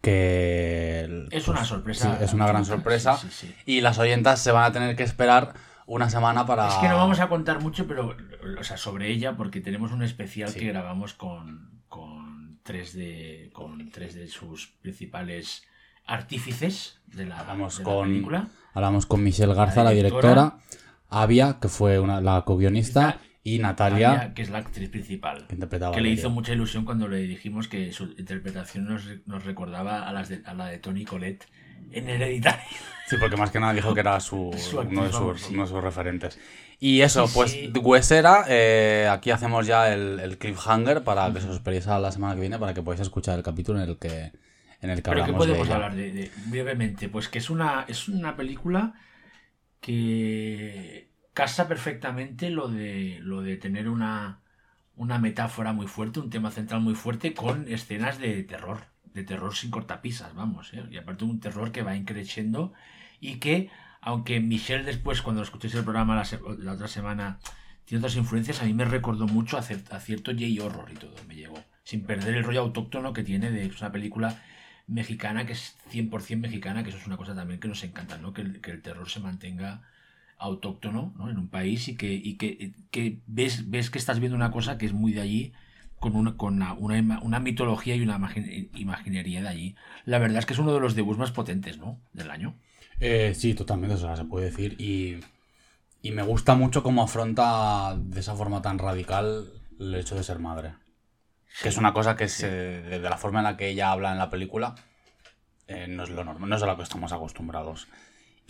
que 0.00 1.00
el- 1.00 1.24
Es 1.32 1.44
pues, 1.44 1.48
una 1.48 1.64
sorpresa. 1.64 2.16
sí, 2.18 2.24
es 2.24 2.32
una 2.32 2.46
gran 2.46 2.64
sorpresa 2.64 3.16
sí, 3.16 3.28
sí, 3.30 3.46
sí. 3.48 3.54
y 3.66 3.80
las 3.80 3.98
oyentas 3.98 4.40
se 4.40 4.52
van 4.52 4.64
a 4.64 4.72
tener 4.72 4.94
que 4.94 5.02
esperar 5.02 5.54
una 5.86 6.08
semana 6.10 6.46
para 6.46 6.68
Es 6.68 6.74
que 6.74 6.88
no 6.88 6.96
vamos 6.96 7.18
a 7.20 7.28
contar 7.28 7.60
mucho, 7.60 7.86
pero 7.88 8.14
o 8.58 8.62
sea, 8.62 8.76
sobre 8.76 9.10
ella, 9.10 9.36
porque 9.36 9.60
tenemos 9.60 9.90
un 9.90 10.02
especial 10.02 10.54
que 10.54 10.66
grabamos 10.66 11.14
con, 11.14 11.80
con 11.88 12.60
tres 12.62 12.92
de 12.94 13.50
con 13.52 13.90
tres 13.90 14.14
de 14.14 14.28
sus 14.28 14.68
principales 14.80 15.64
artífices 16.06 17.00
de 17.06 17.26
la, 17.26 17.40
Hablamos 17.40 17.78
de 17.78 17.84
la 17.84 17.90
con- 17.90 18.08
película. 18.08 18.48
hablamos 18.74 19.06
con 19.06 19.22
Michelle 19.24 19.54
Garza, 19.54 19.78
La 19.82 19.90
la 19.90 19.96
directora. 19.96 20.28
directora, 20.28 20.58
Avia, 21.10 21.58
que 21.60 21.68
fue 21.68 21.98
una, 21.98 22.20
la 22.20 22.42
co-guionista, 22.44 23.18
y 23.54 23.58
Natalia, 23.58 24.10
Alia, 24.12 24.34
que 24.34 24.42
es 24.42 24.50
la 24.50 24.58
actriz 24.58 24.88
principal. 24.88 25.46
que 25.46 25.54
interpretaba 25.54 25.94
Que 25.94 26.00
le 26.00 26.10
hizo 26.10 26.30
mucha 26.30 26.52
ilusión 26.52 26.84
cuando 26.84 27.08
le 27.08 27.18
dijimos 27.18 27.68
que 27.68 27.92
su 27.92 28.14
interpretación 28.18 28.84
nos, 28.86 29.04
nos 29.26 29.44
recordaba 29.44 30.08
a, 30.08 30.12
las 30.12 30.28
de- 30.28 30.42
a 30.44 30.54
la 30.54 30.66
de 30.66 30.78
Tony 30.78 31.04
Colette 31.04 31.46
en 31.92 32.08
Hereditario. 32.08 32.64
Sí, 33.06 33.16
porque 33.20 33.36
más 33.36 33.50
que 33.50 33.60
nada 33.60 33.72
dijo 33.72 33.94
que 33.94 34.00
era 34.00 34.18
su, 34.20 34.50
Su 34.58 34.80
actriz 34.80 34.98
uno, 34.98 35.06
de 35.06 35.12
sus, 35.12 35.40
sí. 35.42 35.54
uno 35.54 35.62
de 35.62 35.68
sus 35.68 35.82
referentes. 35.82 36.38
Y 36.80 37.00
eso, 37.00 37.26
Sí, 37.26 37.32
pues 37.34 37.50
sí. 37.50 37.72
Huesera, 37.82 38.44
eh, 38.48 39.08
aquí 39.10 39.30
hacemos 39.30 39.66
ya 39.66 39.92
el, 39.92 40.20
el 40.20 40.38
cliffhanger 40.38 41.02
para 41.02 41.32
que 41.32 41.40
se 41.40 41.48
os 41.48 41.54
esperéis 41.56 41.86
a 41.88 41.98
la 41.98 42.12
semana 42.12 42.34
que 42.34 42.40
viene 42.40 42.58
para 42.58 42.72
que 42.74 42.82
podáis 42.82 43.00
escuchar 43.00 43.36
el 43.38 43.42
capítulo 43.44 43.82
en 43.82 43.88
el 43.88 43.98
que, 43.98 44.30
en 44.80 44.90
el 44.90 44.96
que 44.96 45.02
Pero 45.10 45.16
¿qué 45.16 45.20
hablamos 45.22 45.46
de 45.46 45.52
podemos 45.54 45.70
hablar 45.70 45.94
de, 45.96 46.12
de- 46.12 46.30
brevemente? 46.46 47.08
Pues 47.08 47.28
que 47.28 47.38
es 47.38 47.50
una, 47.50 47.84
es 47.88 48.08
una 48.08 48.36
película 48.36 48.94
que 49.80 51.07
casa 51.38 51.68
perfectamente 51.68 52.50
lo 52.50 52.66
de, 52.68 53.18
lo 53.22 53.42
de 53.42 53.56
tener 53.56 53.88
una, 53.88 54.40
una 54.96 55.18
metáfora 55.20 55.72
muy 55.72 55.86
fuerte, 55.86 56.18
un 56.18 56.30
tema 56.30 56.50
central 56.50 56.80
muy 56.80 56.96
fuerte 56.96 57.32
con 57.32 57.68
escenas 57.68 58.18
de 58.18 58.42
terror, 58.42 58.78
de 59.04 59.22
terror 59.22 59.54
sin 59.54 59.70
cortapisas, 59.70 60.34
vamos. 60.34 60.74
¿eh? 60.74 60.82
Y 60.90 60.96
aparte 60.96 61.24
un 61.24 61.38
terror 61.38 61.70
que 61.70 61.82
va 61.82 61.94
increciendo 61.94 62.72
y 63.20 63.36
que, 63.36 63.70
aunque 64.00 64.40
Michelle 64.40 64.82
después, 64.82 65.22
cuando 65.22 65.42
escuchéis 65.42 65.74
el 65.76 65.84
programa 65.84 66.20
la, 66.58 66.72
otra 66.72 66.88
semana, 66.88 67.38
tiene 67.84 68.00
otras 68.00 68.16
influencias, 68.16 68.60
a 68.60 68.64
mí 68.64 68.74
me 68.74 68.84
recordó 68.84 69.28
mucho 69.28 69.58
a, 69.58 69.62
cier- 69.62 69.88
a 69.92 70.00
cierto 70.00 70.32
J-horror 70.32 70.90
y 70.90 70.94
todo, 70.96 71.14
me 71.28 71.36
llegó. 71.36 71.62
Sin 71.84 72.04
perder 72.04 72.34
el 72.34 72.42
rollo 72.42 72.62
autóctono 72.62 73.12
que 73.12 73.22
tiene 73.22 73.52
de 73.52 73.70
una 73.80 73.92
película 73.92 74.42
mexicana 74.88 75.46
que 75.46 75.52
es 75.52 75.76
100% 75.88 76.40
mexicana, 76.40 76.82
que 76.82 76.88
eso 76.90 76.98
es 76.98 77.06
una 77.06 77.16
cosa 77.16 77.36
también 77.36 77.60
que 77.60 77.68
nos 77.68 77.84
encanta, 77.84 78.18
¿no? 78.18 78.32
Que 78.32 78.42
el 78.42 78.82
terror 78.82 79.08
se 79.08 79.20
mantenga 79.20 79.82
autóctono 80.38 81.14
¿no? 81.16 81.30
en 81.30 81.38
un 81.38 81.48
país 81.48 81.88
y 81.88 81.96
que, 81.96 82.12
y 82.12 82.36
que, 82.36 82.72
que 82.90 83.20
ves, 83.26 83.70
ves 83.70 83.90
que 83.90 83.98
estás 83.98 84.20
viendo 84.20 84.36
una 84.36 84.50
cosa 84.50 84.78
que 84.78 84.86
es 84.86 84.92
muy 84.92 85.12
de 85.12 85.20
allí, 85.20 85.52
con 85.98 86.14
una, 86.16 86.36
con 86.36 86.54
una, 86.54 86.74
una, 86.74 86.98
ima- 86.98 87.20
una 87.22 87.40
mitología 87.40 87.96
y 87.96 88.02
una 88.02 88.18
imagin- 88.18 88.70
imaginería 88.74 89.42
de 89.42 89.48
allí. 89.48 89.76
La 90.04 90.18
verdad 90.18 90.38
es 90.38 90.46
que 90.46 90.52
es 90.54 90.58
uno 90.58 90.72
de 90.72 90.80
los 90.80 90.94
debuts 90.94 91.18
más 91.18 91.32
potentes 91.32 91.78
¿no? 91.78 91.98
del 92.12 92.30
año. 92.30 92.54
Eh, 93.00 93.32
sí, 93.34 93.54
totalmente, 93.54 93.94
o 93.94 93.98
sea, 93.98 94.16
se 94.16 94.24
puede 94.24 94.46
decir. 94.46 94.76
Y, 94.80 95.20
y 96.02 96.12
me 96.12 96.22
gusta 96.22 96.54
mucho 96.54 96.82
cómo 96.82 97.02
afronta 97.02 97.96
de 97.98 98.20
esa 98.20 98.36
forma 98.36 98.62
tan 98.62 98.78
radical 98.78 99.46
el 99.80 99.94
hecho 99.94 100.16
de 100.16 100.24
ser 100.24 100.38
madre. 100.38 100.74
Que 101.62 101.68
es 101.70 101.76
una 101.78 101.92
cosa 101.92 102.16
que 102.16 102.28
se, 102.28 102.48
de 102.50 103.00
de 103.00 103.10
la 103.10 103.18
forma 103.18 103.40
en 103.40 103.44
la 103.44 103.56
que 103.56 103.68
ella 103.70 103.92
habla 103.92 104.12
en 104.12 104.18
la 104.18 104.30
película 104.30 104.74
eh, 105.68 105.86
no 105.88 106.04
es 106.04 106.10
lo 106.10 106.24
normal, 106.24 106.48
no 106.50 106.56
es 106.56 106.62
a 106.62 106.66
lo 106.66 106.76
que 106.76 106.82
estamos 106.84 107.12
acostumbrados. 107.12 107.88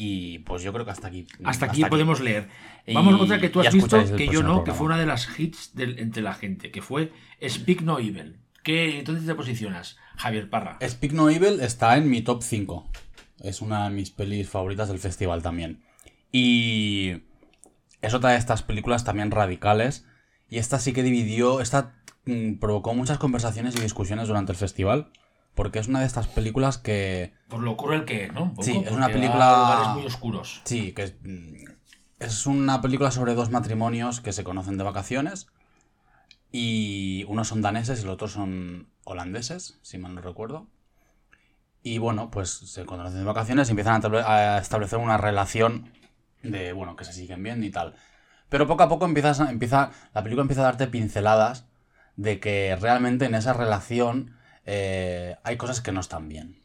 Y 0.01 0.39
pues 0.41 0.63
yo 0.63 0.73
creo 0.73 0.85
que 0.85 0.93
hasta 0.93 1.09
aquí. 1.09 1.27
Hasta 1.43 1.67
aquí 1.67 1.85
podemos 1.85 2.21
leer. 2.21 2.49
Y 2.87 2.95
Vamos, 2.95 3.21
otra 3.21 3.41
que 3.41 3.49
tú 3.49 3.61
has 3.61 3.75
visto, 3.75 4.17
que 4.17 4.29
yo 4.29 4.45
no, 4.45 4.63
que 4.63 4.73
fue 4.73 4.87
una 4.87 4.97
de 4.97 5.07
las 5.07 5.29
hits 5.39 5.75
del- 5.75 5.99
entre 5.99 6.23
la 6.23 6.35
gente, 6.35 6.71
que 6.71 6.81
fue 6.83 7.13
Speak 7.47 7.83
No 7.83 7.99
Evil. 7.99 8.39
¿Qué, 8.63 9.01
entonces 9.01 9.27
te 9.27 9.35
posicionas, 9.35 9.97
Javier 10.17 10.49
Parra? 10.49 10.79
Speak 10.87 11.13
No 11.13 11.29
Evil 11.31 11.61
está 11.61 11.97
en 11.97 12.09
mi 12.09 12.23
top 12.23 12.45
5. 12.45 12.89
Es 13.41 13.61
una 13.61 13.89
de 13.89 13.95
mis 13.95 14.11
pelis 14.11 14.49
favoritas 14.49 14.87
del 14.89 15.01
festival 15.01 15.43
también. 15.43 15.83
Y 16.31 17.23
es 18.01 18.15
otra 18.15 18.31
de 18.31 18.37
estas 18.39 18.63
películas 18.63 19.05
también 19.05 19.33
radicales. 19.33 20.07
Y 20.49 20.59
esta 20.59 20.79
sí 20.79 20.93
que 20.93 21.03
dividió, 21.03 21.61
esta 21.61 21.97
mm, 22.25 22.55
provocó 22.61 22.95
muchas 22.95 23.19
conversaciones 23.19 23.75
y 23.75 23.81
discusiones 23.81 24.29
durante 24.29 24.53
el 24.53 24.59
festival. 24.59 25.11
Porque 25.59 25.81
es 25.81 25.89
una 25.89 25.99
de 25.99 26.07
estas 26.07 26.29
películas 26.29 26.79
que... 26.79 27.35
Por 27.49 27.59
lo 27.65 27.77
cruel 27.77 28.05
que 28.05 28.27
es, 28.27 28.33
¿no? 28.33 28.45
Un 28.45 28.51
poco, 28.51 28.63
Sí, 28.63 28.81
es 28.87 28.93
una 28.93 29.09
película- 29.09 29.59
lugares 29.59 29.89
muy 29.89 30.07
oscuros. 30.07 30.61
Sí, 30.65 30.93
que 30.93 31.03
es, 31.03 31.15
mm, 31.21 31.65
es 32.21 32.47
una 32.47 32.81
película 32.81 33.11
sobre 33.11 33.35
dos 33.35 33.51
matrimonios 33.51 34.21
que 34.21 34.33
se 34.33 34.45
conocen 34.45 34.79
de 34.79 34.85
vacaciones. 34.85 35.49
Y 36.53 37.25
unos 37.27 37.49
son 37.49 37.61
daneses 37.61 38.01
y 38.01 38.05
los 38.05 38.15
otros 38.15 38.31
son 38.31 38.89
holandeses, 39.03 39.81
si 39.83 39.99
mal 39.99 40.15
no 40.15 40.21
recuerdo. 40.21 40.69
Y 41.83 41.99
bueno, 41.99 42.31
pues 42.31 42.51
se 42.51 42.87
conocen 42.87 43.19
de 43.19 43.25
vacaciones 43.25 43.67
y 43.69 43.73
empiezan 43.73 43.97
a 43.97 44.01
table- 44.01 44.25
a 44.25 44.59
establecer 44.59 45.01
una 45.01 45.17
relación 45.19 45.91
de, 46.45 46.73
bueno, 46.73 46.95
que 46.95 47.05
se 47.05 47.13
siguen 47.13 47.43
bien 47.43 47.65
y 47.65 47.71
tal. 47.71 47.97
Pero 48.49 48.69
poco 48.69 48.85
a 48.85 48.89
poco 48.89 49.07
empiezas 49.07 49.41
empieza, 49.41 49.91
la 50.15 50.23
película 50.23 50.43
empieza 50.43 50.61
a 50.63 50.67
darte 50.67 50.87
pinceladas 50.87 51.67
de 52.15 52.39
que 52.39 52.77
realmente 52.81 53.25
en 53.25 53.35
esa 53.35 53.53
relación 53.55 54.38
eh, 54.71 55.37
hay 55.45 55.57
cosas 55.57 55.81
que 55.81 55.93
no 55.93 56.01
están 56.01 56.29
bien. 56.29 56.63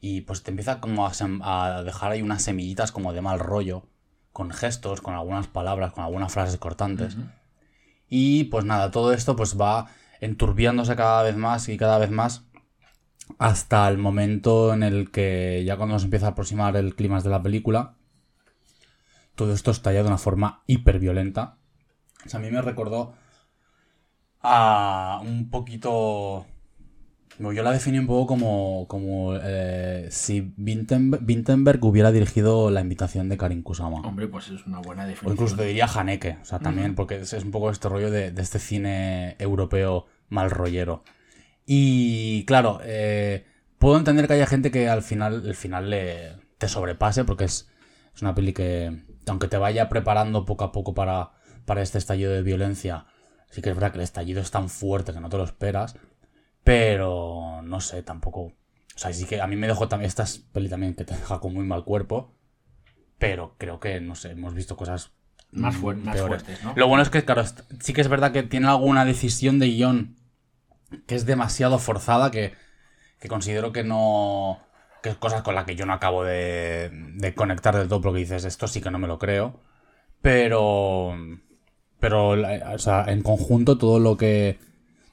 Y 0.00 0.22
pues 0.22 0.42
te 0.42 0.50
empieza 0.50 0.80
como 0.80 1.06
a, 1.06 1.82
dejar 1.84 2.10
ahí 2.10 2.20
unas 2.20 2.42
semillitas 2.42 2.90
como 2.90 3.12
de 3.12 3.20
mal 3.20 3.38
rollo, 3.38 3.86
con 4.32 4.50
gestos, 4.50 5.00
con 5.00 5.14
algunas 5.14 5.46
palabras, 5.46 5.92
con 5.92 6.02
algunas 6.02 6.32
frases 6.32 6.58
cortantes. 6.58 7.16
Y 8.08 8.44
pues 8.44 8.64
nada, 8.64 8.90
todo 8.90 9.12
esto 9.12 9.36
pues 9.36 9.58
va 9.58 9.86
enturbiándose 10.20 10.96
cada 10.96 11.22
vez 11.22 11.36
más 11.36 11.68
y 11.68 11.76
cada 11.76 11.98
vez 11.98 12.10
más 12.10 12.42
hasta 13.38 13.88
el 13.88 13.98
momento 13.98 14.74
en 14.74 14.82
el 14.82 15.12
que 15.12 15.62
ya 15.64 15.76
cuando 15.76 15.94
nos 15.94 16.04
empieza 16.04 16.26
a 16.26 16.30
aproximar 16.30 16.76
el 16.76 16.96
clímax 16.96 17.22
de 17.22 17.30
la 17.30 17.42
película, 17.42 17.94
todo 19.36 19.52
esto 19.52 19.70
estalla 19.70 20.02
de 20.02 20.08
una 20.08 20.18
forma 20.18 20.64
hiperviolenta. 20.66 21.58
O 22.26 22.28
sea, 22.28 22.40
a 22.40 22.42
mí 22.42 22.50
me 22.50 22.62
recordó 22.62 23.14
a 24.42 25.20
un 25.22 25.50
poquito... 25.50 26.46
Yo 27.38 27.62
la 27.62 27.70
definí 27.72 27.98
un 27.98 28.06
poco 28.06 28.26
como, 28.26 28.86
como 28.88 29.34
eh, 29.40 30.08
si 30.10 30.52
Vintenberg 30.56 31.84
hubiera 31.84 32.10
dirigido 32.10 32.70
La 32.70 32.80
invitación 32.80 33.28
de 33.28 33.36
Karin 33.36 33.62
Kusama. 33.62 34.00
Hombre, 34.00 34.26
pues 34.28 34.48
es 34.48 34.66
una 34.66 34.80
buena 34.80 35.04
O 35.04 35.06
definición. 35.06 35.32
incluso 35.32 35.56
te 35.56 35.64
diría 35.64 35.86
Haneke, 35.86 36.38
o 36.42 36.44
sea, 36.44 36.58
también, 36.58 36.94
porque 36.94 37.16
es, 37.20 37.32
es 37.32 37.44
un 37.44 37.50
poco 37.50 37.70
este 37.70 37.88
rollo 37.88 38.10
de, 38.10 38.32
de 38.32 38.42
este 38.42 38.58
cine 38.58 39.36
europeo 39.38 40.06
mal 40.28 40.50
rollero. 40.50 41.04
Y 41.64 42.44
claro, 42.46 42.80
eh, 42.82 43.44
puedo 43.78 43.96
entender 43.96 44.26
que 44.26 44.34
haya 44.34 44.46
gente 44.46 44.70
que 44.70 44.88
al 44.88 45.02
final, 45.02 45.46
el 45.46 45.54
final 45.54 45.90
le, 45.90 46.32
te 46.58 46.66
sobrepase, 46.66 47.24
porque 47.24 47.44
es, 47.44 47.68
es 48.14 48.22
una 48.22 48.34
peli 48.34 48.52
que, 48.52 49.04
aunque 49.28 49.48
te 49.48 49.58
vaya 49.58 49.88
preparando 49.88 50.44
poco 50.44 50.64
a 50.64 50.72
poco 50.72 50.94
para, 50.94 51.32
para 51.66 51.82
este 51.82 51.98
estallido 51.98 52.32
de 52.32 52.42
violencia, 52.42 53.06
sí 53.50 53.62
que 53.62 53.70
es 53.70 53.76
verdad 53.76 53.92
que 53.92 53.98
el 53.98 54.04
estallido 54.04 54.40
es 54.40 54.50
tan 54.50 54.68
fuerte 54.68 55.12
que 55.12 55.20
no 55.20 55.28
te 55.28 55.36
lo 55.36 55.44
esperas, 55.44 55.94
pero 56.64 57.60
no 57.62 57.80
sé, 57.80 58.02
tampoco. 58.02 58.40
O 58.40 59.00
sea, 59.00 59.12
sí 59.12 59.26
que 59.26 59.40
a 59.40 59.46
mí 59.46 59.56
me 59.56 59.66
dejó 59.68 59.88
también. 59.88 60.08
Esta 60.08 60.24
es 60.24 60.38
peli 60.38 60.68
también 60.68 60.94
que 60.94 61.04
te 61.04 61.14
deja 61.16 61.40
con 61.40 61.54
muy 61.54 61.64
mal 61.64 61.84
cuerpo. 61.84 62.32
Pero 63.18 63.54
creo 63.58 63.80
que, 63.80 64.00
no 64.00 64.14
sé, 64.14 64.32
hemos 64.32 64.54
visto 64.54 64.76
cosas. 64.76 65.12
Más 65.52 65.76
mm, 65.76 65.84
fuer- 65.84 65.96
más 66.02 66.14
peores. 66.14 66.42
fuertes, 66.42 66.62
¿no? 66.64 66.72
Lo 66.76 66.88
bueno 66.88 67.02
es 67.02 67.10
que, 67.10 67.24
claro, 67.24 67.42
sí 67.80 67.92
que 67.92 68.00
es 68.00 68.08
verdad 68.08 68.32
que 68.32 68.42
tiene 68.42 68.68
alguna 68.68 69.04
decisión 69.04 69.58
de 69.58 69.68
guion 69.68 70.16
que 71.06 71.14
es 71.14 71.26
demasiado 71.26 71.78
forzada, 71.78 72.30
que, 72.30 72.54
que 73.20 73.28
considero 73.28 73.72
que 73.72 73.84
no. 73.84 74.60
que 75.02 75.10
es 75.10 75.16
cosas 75.16 75.42
con 75.42 75.54
las 75.54 75.64
que 75.64 75.76
yo 75.76 75.86
no 75.86 75.92
acabo 75.94 76.24
de, 76.24 76.90
de 76.92 77.34
conectar 77.34 77.76
del 77.76 77.88
todo, 77.88 78.00
porque 78.02 78.20
dices, 78.20 78.44
esto 78.44 78.68
sí 78.68 78.80
que 78.80 78.90
no 78.90 78.98
me 78.98 79.08
lo 79.08 79.18
creo. 79.18 79.60
Pero. 80.22 81.16
Pero, 82.00 82.30
o 82.30 82.78
sea, 82.78 83.04
en 83.08 83.22
conjunto, 83.22 83.78
todo 83.78 83.98
lo 83.98 84.16
que. 84.16 84.58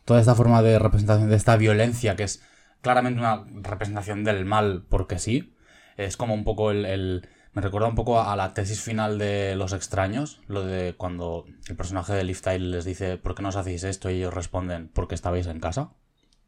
Toda 0.05 0.19
esta 0.19 0.35
forma 0.35 0.61
de 0.61 0.79
representación 0.79 1.29
de 1.29 1.35
esta 1.35 1.57
violencia, 1.57 2.15
que 2.15 2.23
es 2.23 2.43
claramente 2.81 3.19
una 3.19 3.43
representación 3.61 4.23
del 4.23 4.45
mal, 4.45 4.85
porque 4.89 5.19
sí. 5.19 5.53
Es 5.97 6.17
como 6.17 6.33
un 6.33 6.43
poco 6.43 6.71
el. 6.71 6.85
el- 6.85 7.27
me 7.53 7.61
recuerda 7.61 7.87
un 7.87 7.95
poco 7.95 8.21
a 8.21 8.35
la 8.35 8.53
tesis 8.53 8.81
final 8.81 9.17
de 9.17 9.55
Los 9.55 9.71
Extraños, 9.71 10.41
lo 10.47 10.65
de 10.65 10.93
cuando 10.97 11.45
el 11.69 11.75
personaje 11.77 12.11
de 12.13 12.35
Tyler 12.35 12.61
les 12.69 12.83
dice, 12.85 13.17
¿por 13.17 13.33
qué 13.33 13.43
no 13.43 13.49
os 13.49 13.55
hacéis 13.55 13.83
esto? 13.85 14.09
Y 14.09 14.15
ellos 14.17 14.33
responden, 14.33 14.89
porque 14.93 15.15
estabais 15.15 15.47
en 15.47 15.61
casa. 15.61 15.91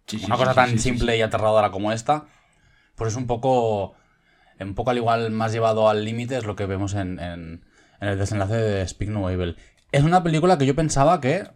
Sí, 0.07 0.19
Una 0.21 0.35
sí, 0.35 0.37
cosa 0.37 0.53
sí, 0.53 0.55
tan 0.55 0.79
simple 0.79 1.17
y 1.17 1.21
aterradora 1.21 1.71
como 1.71 1.91
esta, 1.91 2.25
pues 2.95 3.13
es 3.13 3.17
un 3.17 3.27
poco, 3.27 3.95
un 4.59 4.75
poco 4.75 4.91
al 4.91 4.97
igual 4.97 5.31
más 5.31 5.53
llevado 5.53 5.89
al 5.89 6.05
límite, 6.05 6.37
es 6.37 6.45
lo 6.45 6.55
que 6.55 6.65
vemos 6.65 6.93
en, 6.95 7.19
en- 7.19 7.65
en 8.01 8.07
el 8.09 8.17
desenlace 8.19 8.55
de 8.55 8.87
Speak 8.87 9.09
No 9.09 9.29
Evil. 9.29 9.57
Es 9.91 10.03
una 10.03 10.23
película 10.23 10.57
que 10.57 10.65
yo 10.65 10.75
pensaba 10.75 11.21
que, 11.21 11.47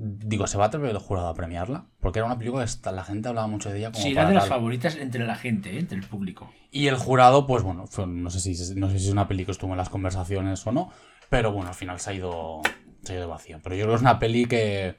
digo, 0.00 0.46
¿se 0.46 0.56
va 0.58 0.64
a 0.64 0.66
atrever 0.68 0.90
el 0.90 0.98
jurado 0.98 1.28
a 1.28 1.34
premiarla? 1.34 1.86
Porque 2.00 2.18
era 2.20 2.26
una 2.26 2.38
película 2.38 2.62
que 2.64 2.70
esta- 2.70 2.92
la 2.92 3.04
gente 3.04 3.28
hablaba 3.28 3.46
mucho 3.46 3.70
de 3.70 3.78
ella 3.78 3.90
como 3.92 4.04
Sí, 4.04 4.12
era 4.12 4.26
de 4.28 4.34
las 4.34 4.44
tal. 4.44 4.50
favoritas 4.50 4.96
entre 4.96 5.26
la 5.26 5.34
gente, 5.36 5.74
¿eh? 5.76 5.78
entre 5.80 5.98
el 5.98 6.04
público. 6.04 6.52
Y 6.70 6.86
el 6.88 6.96
jurado, 6.96 7.46
pues 7.46 7.62
bueno, 7.62 7.86
fue- 7.86 8.06
no, 8.06 8.30
sé 8.30 8.40
si, 8.40 8.74
no 8.74 8.90
sé 8.90 8.98
si 8.98 9.06
es 9.06 9.12
una 9.12 9.26
peli 9.28 9.44
que 9.44 9.52
estuvo 9.52 9.70
en 9.72 9.78
las 9.78 9.88
conversaciones 9.88 10.66
o 10.66 10.72
no, 10.72 10.90
pero 11.30 11.52
bueno, 11.52 11.68
al 11.68 11.74
final 11.74 11.98
se 11.98 12.10
ha 12.10 12.14
ido, 12.14 12.60
se 13.02 13.14
ha 13.14 13.16
ido 13.16 13.28
vacío. 13.28 13.58
Pero 13.62 13.74
yo 13.74 13.82
creo 13.84 13.92
que 13.92 13.96
es 13.96 14.02
una 14.02 14.18
peli 14.18 14.44
que 14.46 14.96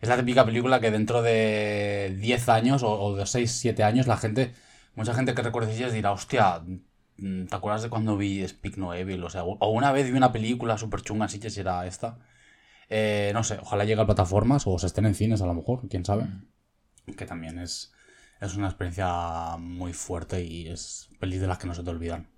es 0.00 0.08
la 0.08 0.16
típica 0.16 0.44
película 0.44 0.80
que 0.80 0.90
dentro 0.90 1.22
de 1.22 2.16
10 2.20 2.48
años 2.48 2.82
o, 2.82 2.90
o 2.92 3.16
de 3.16 3.26
6, 3.26 3.52
7 3.52 3.84
años 3.84 4.06
la 4.06 4.16
gente, 4.16 4.52
mucha 4.94 5.14
gente 5.14 5.34
que 5.34 5.42
recuerde 5.42 5.74
ellas 5.74 5.92
dirá, 5.92 6.12
hostia, 6.12 6.60
mm, 7.16 7.46
¿te 7.46 7.56
acuerdas 7.56 7.82
de 7.82 7.88
cuando 7.88 8.16
vi 8.16 8.46
Speak 8.46 8.76
No 8.76 8.92
Evil? 8.94 9.22
O 9.24 9.30
sea, 9.30 9.44
o 9.44 9.70
una 9.70 9.92
vez 9.92 10.10
vi 10.10 10.16
una 10.16 10.32
película 10.32 10.76
súper 10.78 11.02
chunga, 11.02 11.26
así 11.26 11.38
que 11.38 11.50
será 11.50 11.86
esta. 11.86 12.18
Eh, 12.94 13.30
no 13.32 13.42
sé, 13.42 13.58
ojalá 13.62 13.84
llegue 13.86 14.02
a 14.02 14.06
plataformas 14.06 14.66
o 14.66 14.78
se 14.78 14.86
estén 14.86 15.06
en 15.06 15.14
cines 15.14 15.40
a 15.40 15.46
lo 15.46 15.54
mejor, 15.54 15.88
quién 15.88 16.04
sabe. 16.04 16.26
Que 17.16 17.24
también 17.24 17.58
es, 17.58 17.92
es 18.40 18.54
una 18.54 18.66
experiencia 18.66 19.56
muy 19.58 19.94
fuerte 19.94 20.44
y 20.44 20.68
es 20.68 21.08
pelis 21.18 21.40
de 21.40 21.46
las 21.46 21.56
que 21.58 21.66
no 21.66 21.74
se 21.74 21.82
te 21.82 21.88
olvidan. 21.90 22.28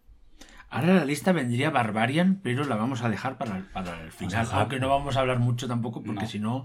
Ahora 0.70 0.90
en 0.90 0.96
la 0.96 1.04
lista 1.04 1.32
vendría 1.32 1.70
Barbarian, 1.70 2.40
pero 2.42 2.64
la 2.64 2.76
vamos 2.76 3.02
a 3.02 3.08
dejar 3.08 3.36
para, 3.36 3.56
el- 3.56 3.64
para 3.64 4.00
el 4.02 4.12
final. 4.12 4.46
Aunque 4.52 4.78
no 4.78 4.88
vamos 4.88 5.16
a 5.16 5.20
hablar 5.20 5.40
mucho 5.40 5.66
tampoco, 5.66 6.02
porque 6.04 6.22
No. 6.22 6.28
si 6.28 6.38
no, 6.38 6.62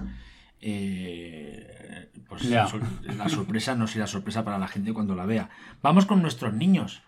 eh, 0.61 2.11
pues 2.27 2.43
la 2.45 3.27
sorpresa 3.29 3.75
no 3.75 3.87
será 3.87 4.05
sorpresa 4.07 4.43
para 4.43 4.57
la 4.59 4.67
gente 4.67 4.93
cuando 4.93 5.15
la 5.15 5.25
vea. 5.25 5.49
Vamos 5.81 6.05
con 6.05 6.21
nuestros 6.21 6.53
niños. 6.53 7.01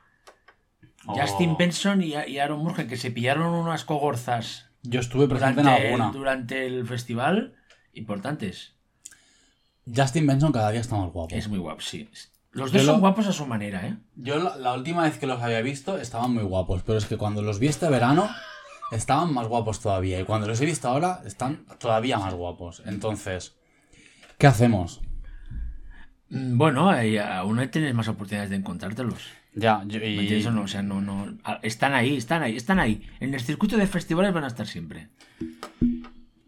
Oh. 1.05 1.19
Justin 1.19 1.57
Benson 1.57 2.01
y, 2.01 2.13
y 2.15 2.39
Aaron 2.39 2.59
Murgen, 2.59 2.87
que 2.87 2.97
se 2.97 3.11
pillaron 3.11 3.53
unas 3.53 3.85
cogorzas 3.85 4.70
Yo 4.83 4.99
estuve 4.99 5.27
presente 5.27 5.61
durante, 5.61 5.81
en 5.81 5.93
el, 5.93 6.01
alguna. 6.01 6.11
durante 6.17 6.65
el 6.65 6.87
festival, 6.87 7.55
importantes. 7.93 8.75
Justin 9.93 10.27
Benson 10.27 10.51
cada 10.51 10.71
día 10.71 10.81
está 10.81 10.95
más 10.97 11.11
guapo. 11.11 11.35
Es 11.35 11.47
muy 11.47 11.59
guapo, 11.59 11.81
sí. 11.81 12.09
Los 12.51 12.71
Yo 12.71 12.77
dos 12.79 12.85
son 12.85 12.95
lo- 12.95 13.01
guapos 13.01 13.27
a 13.27 13.31
su 13.33 13.45
manera, 13.45 13.87
¿eh? 13.87 13.97
Yo 14.15 14.37
la, 14.37 14.55
la 14.57 14.73
última 14.73 15.03
vez 15.03 15.17
que 15.17 15.27
los 15.27 15.41
había 15.41 15.61
visto 15.61 15.97
estaban 15.97 16.33
muy 16.33 16.43
guapos, 16.43 16.83
pero 16.83 16.97
es 16.97 17.05
que 17.05 17.17
cuando 17.17 17.41
los 17.41 17.59
vi 17.59 17.67
este 17.67 17.87
verano 17.89 18.29
estaban 18.91 19.33
más 19.33 19.47
guapos 19.47 19.79
todavía. 19.79 20.19
Y 20.19 20.25
cuando 20.25 20.47
los 20.47 20.59
he 20.61 20.65
visto 20.65 20.87
ahora 20.89 21.21
están 21.25 21.65
todavía 21.79 22.17
más 22.19 22.33
guapos. 22.33 22.81
Entonces, 22.85 23.55
¿qué 24.37 24.47
hacemos? 24.47 25.01
Mm, 26.29 26.57
Bueno, 26.57 26.89
aún 26.91 27.55
no 27.55 27.69
tienes 27.69 27.93
más 27.93 28.07
oportunidades 28.07 28.49
de 28.49 28.57
encontrártelos. 28.57 29.21
Ya, 29.53 29.83
yo, 29.85 29.99
¿Me 29.99 30.09
y- 30.09 30.19
entiendes 30.19 30.45
o 30.47 30.51
no? 30.51 30.61
O 30.63 30.67
sea, 30.67 30.81
no, 30.81 31.01
no. 31.01 31.27
ah, 31.43 31.59
Están 31.61 31.93
ahí, 31.93 32.15
están 32.15 32.41
ahí, 32.43 32.55
están 32.55 32.79
ahí. 32.79 33.01
En 33.19 33.33
el 33.33 33.41
circuito 33.41 33.75
de 33.77 33.85
festivales 33.87 34.33
van 34.33 34.45
a 34.45 34.47
estar 34.47 34.65
siempre. 34.67 35.09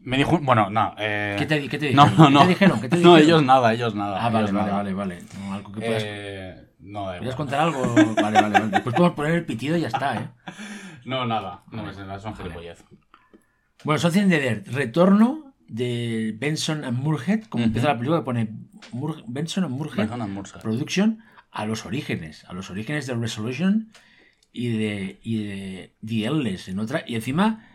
me 0.01 0.17
dijo, 0.17 0.39
bueno, 0.39 0.69
no. 0.69 0.95
eh, 0.97 1.35
¿Qué 1.39 1.45
te, 1.45 1.67
qué 1.69 1.77
te 1.77 1.93
no, 1.93 2.05
dijeron? 2.05 2.17
no, 2.17 2.27
¿Qué 2.27 2.33
no. 2.33 2.41
te 2.41 2.47
dijeron? 2.49 2.81
¿Qué 2.81 2.89
te 2.89 2.95
No, 3.01 3.01
dijeron? 3.15 3.21
ellos 3.23 3.43
nada, 3.43 3.73
ellos 3.73 3.95
nada. 3.95 4.17
Ah, 4.25 4.29
vale, 4.29 4.51
vale, 4.51 4.65
nada. 4.67 4.73
vale, 4.77 4.93
vale. 4.93 5.19
No, 5.39 5.53
algo 5.53 5.71
que 5.71 5.79
puedas, 5.81 6.03
Eh, 6.05 6.67
no, 6.79 7.07
¿Quieres 7.17 7.35
contar 7.35 7.59
algo? 7.61 7.81
Vale, 8.21 8.41
vale, 8.41 8.59
vale. 8.59 8.67
Después 8.67 8.93
podemos 8.95 9.15
poner 9.15 9.33
el 9.35 9.45
pitido 9.45 9.77
y 9.77 9.81
ya 9.81 9.87
está, 9.87 10.15
¿eh? 10.21 10.29
No, 11.05 11.25
nada. 11.25 11.63
No, 11.71 11.89
es, 11.89 11.97
es 11.97 12.25
un 12.25 12.35
gilipollez. 12.35 12.83
Bueno, 13.85 14.01
the 14.09 14.21
Dirt. 14.39 14.67
Retorno 14.67 15.53
de 15.67 16.35
Benson 16.37 16.83
and 16.85 16.97
Murhead. 16.97 17.43
Como 17.45 17.63
empieza 17.63 17.87
la 17.89 17.93
película, 17.95 18.19
que 18.19 18.25
pone 18.25 18.49
Mur- 18.91 19.23
Benson 19.27 19.63
and 19.65 19.75
Murhead 19.75 19.97
Benson 19.97 20.21
and 20.21 20.33
Murhead. 20.33 20.61
Production 20.61 21.19
a 21.53 21.65
los 21.65 21.85
orígenes. 21.85 22.43
A 22.45 22.53
los 22.53 22.69
orígenes 22.69 23.07
de 23.07 23.13
Resolution 23.13 23.91
y 24.51 24.77
de, 24.77 25.19
y 25.23 25.43
de 25.43 25.95
The 26.05 26.25
Endless 26.25 26.67
en 26.67 26.79
otra. 26.79 27.03
Y 27.07 27.15
encima 27.15 27.69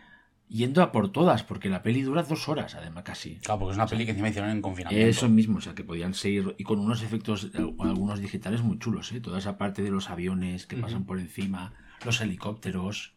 yendo 0.49 0.81
a 0.81 0.91
por 0.91 1.11
todas, 1.11 1.43
porque 1.43 1.69
la 1.69 1.83
peli 1.83 2.01
dura 2.01 2.23
dos 2.23 2.49
horas, 2.49 2.75
además, 2.75 3.03
casi. 3.03 3.35
Claro, 3.37 3.59
porque 3.59 3.71
es 3.71 3.77
una 3.77 3.87
peli 3.87 4.05
que 4.05 4.11
encima 4.11 4.29
hicieron 4.29 4.49
en 4.49 4.61
confinamiento. 4.61 5.07
Eso 5.07 5.29
mismo, 5.29 5.59
o 5.59 5.61
sea, 5.61 5.75
que 5.75 5.83
podían 5.83 6.13
seguir 6.13 6.55
y 6.57 6.63
con 6.63 6.79
unos 6.79 7.03
efectos, 7.03 7.51
eh, 7.53 7.75
algunos 7.79 8.19
digitales 8.19 8.61
muy 8.61 8.79
chulos, 8.79 9.11
¿eh? 9.11 9.21
Toda 9.21 9.37
esa 9.37 9.57
parte 9.57 9.81
de 9.81 9.91
los 9.91 10.09
aviones 10.09 10.65
que 10.65 10.75
pasan 10.75 11.05
por 11.05 11.19
encima, 11.19 11.73
los 12.03 12.19
helicópteros. 12.19 13.15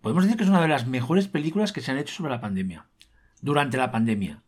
Podemos 0.00 0.24
decir 0.24 0.36
que 0.36 0.44
es 0.44 0.50
una 0.50 0.60
de 0.60 0.68
las 0.68 0.86
mejores 0.86 1.28
películas 1.28 1.72
que 1.72 1.80
se 1.80 1.92
han 1.92 1.98
hecho 1.98 2.14
sobre 2.14 2.32
la 2.32 2.40
pandemia, 2.40 2.86
durante 3.40 3.76
la 3.76 3.90
pandemia. 3.90 4.42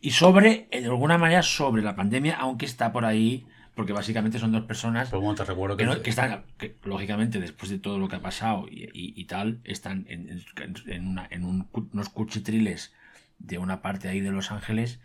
Y 0.00 0.10
sobre, 0.10 0.68
de 0.70 0.84
alguna 0.84 1.18
manera, 1.18 1.42
sobre 1.42 1.82
la 1.82 1.96
pandemia, 1.96 2.36
aunque 2.36 2.66
está 2.66 2.92
por 2.92 3.04
ahí, 3.04 3.46
porque 3.74 3.92
básicamente 3.92 4.38
son 4.38 4.52
dos 4.52 4.64
personas 4.64 5.08
Pero 5.10 5.20
bueno, 5.22 5.34
te 5.36 5.44
recuerdo 5.44 5.76
que, 5.76 5.84
que, 5.84 5.90
no- 5.90 6.02
que 6.02 6.10
están, 6.10 6.44
que, 6.58 6.76
lógicamente, 6.84 7.40
después 7.40 7.70
de 7.70 7.78
todo 7.78 7.98
lo 7.98 8.08
que 8.08 8.16
ha 8.16 8.22
pasado 8.22 8.66
y, 8.70 8.84
y- 8.94 9.14
y 9.16 9.24
tal, 9.24 9.60
están 9.64 10.06
en, 10.08 10.42
en- 10.86 11.06
una- 11.08 11.26
en 11.30 11.44
un 11.44 11.68
unos 11.92 12.08
cuchitriles 12.08 12.92
de 13.38 13.58
una 13.58 13.82
parte 13.82 14.08
ahí 14.08 14.20
de 14.20 14.30
Los 14.30 14.50
Ángeles 14.52 15.00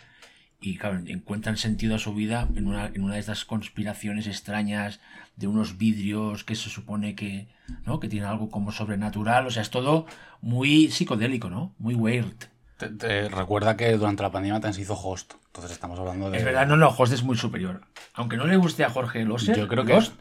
y, 0.62 0.75
claro, 0.77 0.99
encuentran 1.08 1.55
sentido 1.58 1.95
a 1.95 1.99
su 1.99 2.13
vida 2.13 2.47
en 2.55 2.67
una, 2.67 2.88
en 2.88 3.01
una 3.03 3.13
de 3.13 3.21
estas 3.21 3.45
conspiraciones 3.45 4.27
extrañas 4.27 4.99
de 5.38 5.47
unos 5.47 5.77
vidrios 5.77 6.43
que 6.43 6.55
se 6.55 6.69
supone 6.69 7.15
que, 7.15 7.47
¿no? 7.86 7.99
que 8.01 8.10
tienen 8.10 8.27
algo 8.29 8.49
como 8.49 8.71
sobrenatural. 8.73 9.47
O 9.47 9.51
sea, 9.51 9.62
es 9.62 9.69
todo 9.69 10.05
muy 10.41 10.89
psicodélico, 10.89 11.49
¿no? 11.49 11.73
Muy 11.79 11.95
weird. 11.95 12.36
Te, 12.79 12.87
te 12.89 13.29
recuerda 13.29 13.75
que 13.77 13.91
durante 13.97 14.23
la 14.23 14.31
pandemia 14.31 14.55
también 14.59 14.73
se 14.73 14.81
hizo 14.81 14.93
host. 14.95 15.33
Entonces 15.47 15.71
estamos 15.71 15.99
hablando 15.99 16.31
de. 16.31 16.37
Es 16.37 16.45
verdad, 16.45 16.65
no, 16.65 16.77
no, 16.77 16.87
Host 16.89 17.13
es 17.13 17.23
muy 17.23 17.37
superior. 17.37 17.81
Aunque 18.13 18.37
no 18.37 18.47
le 18.47 18.55
guste 18.57 18.83
a 18.85 18.89
Jorge 18.89 19.23
Loser, 19.25 19.55
Yo 19.57 19.67
creo 19.67 19.85
que. 19.85 19.93
Lost, 19.93 20.13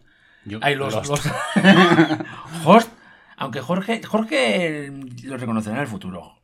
yo- 0.45 0.59
Ay, 0.63 0.75
los, 0.75 0.93
los- 0.95 1.23
Host, 2.65 2.91
aunque 3.37 3.61
Jorge, 3.61 4.03
Jorge 4.03 4.93
lo 5.25 5.37
reconocerá 5.37 5.77
en 5.77 5.83
el 5.83 5.89
futuro. 5.89 6.35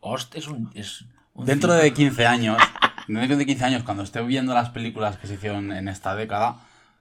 Host 0.00 0.34
es 0.36 0.48
un. 0.48 0.70
Es 0.74 1.04
un 1.34 1.44
Dentro 1.46 1.72
de 1.74 1.92
15 1.92 2.26
años, 2.26 2.56
dentro 3.08 3.36
de 3.36 3.44
15 3.46 3.64
años, 3.64 3.82
cuando 3.82 4.02
esté 4.02 4.22
viendo 4.22 4.54
las 4.54 4.70
películas 4.70 5.18
que 5.18 5.26
se 5.26 5.34
hicieron 5.34 5.70
en 5.72 5.88
esta 5.88 6.14
década, 6.14 6.56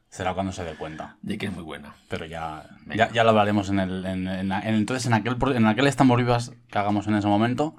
será 0.09 0.33
cuando 0.33 0.51
se 0.51 0.63
dé 0.65 0.73
cuenta. 0.75 1.15
de 1.21 1.37
que 1.37 1.45
es 1.45 1.53
muy 1.53 1.63
buena. 1.63 1.93
Pero 2.09 2.25
ya, 2.25 2.63
ya, 2.93 3.09
ya 3.11 3.23
lo 3.23 3.29
hablaremos 3.29 3.69
en 3.69 3.79
el. 3.79 4.05
en- 4.05 4.27
en- 4.27 4.51
en- 4.51 4.75
entonces, 4.75 5.05
en 5.05 5.13
aquel, 5.13 5.37
en 5.55 5.67
aquel 5.67 5.87
Estamos 5.87 6.17
Vivas 6.17 6.51
que 6.69 6.77
hagamos 6.77 7.07
en 7.07 7.15
ese 7.15 7.27
momento, 7.27 7.75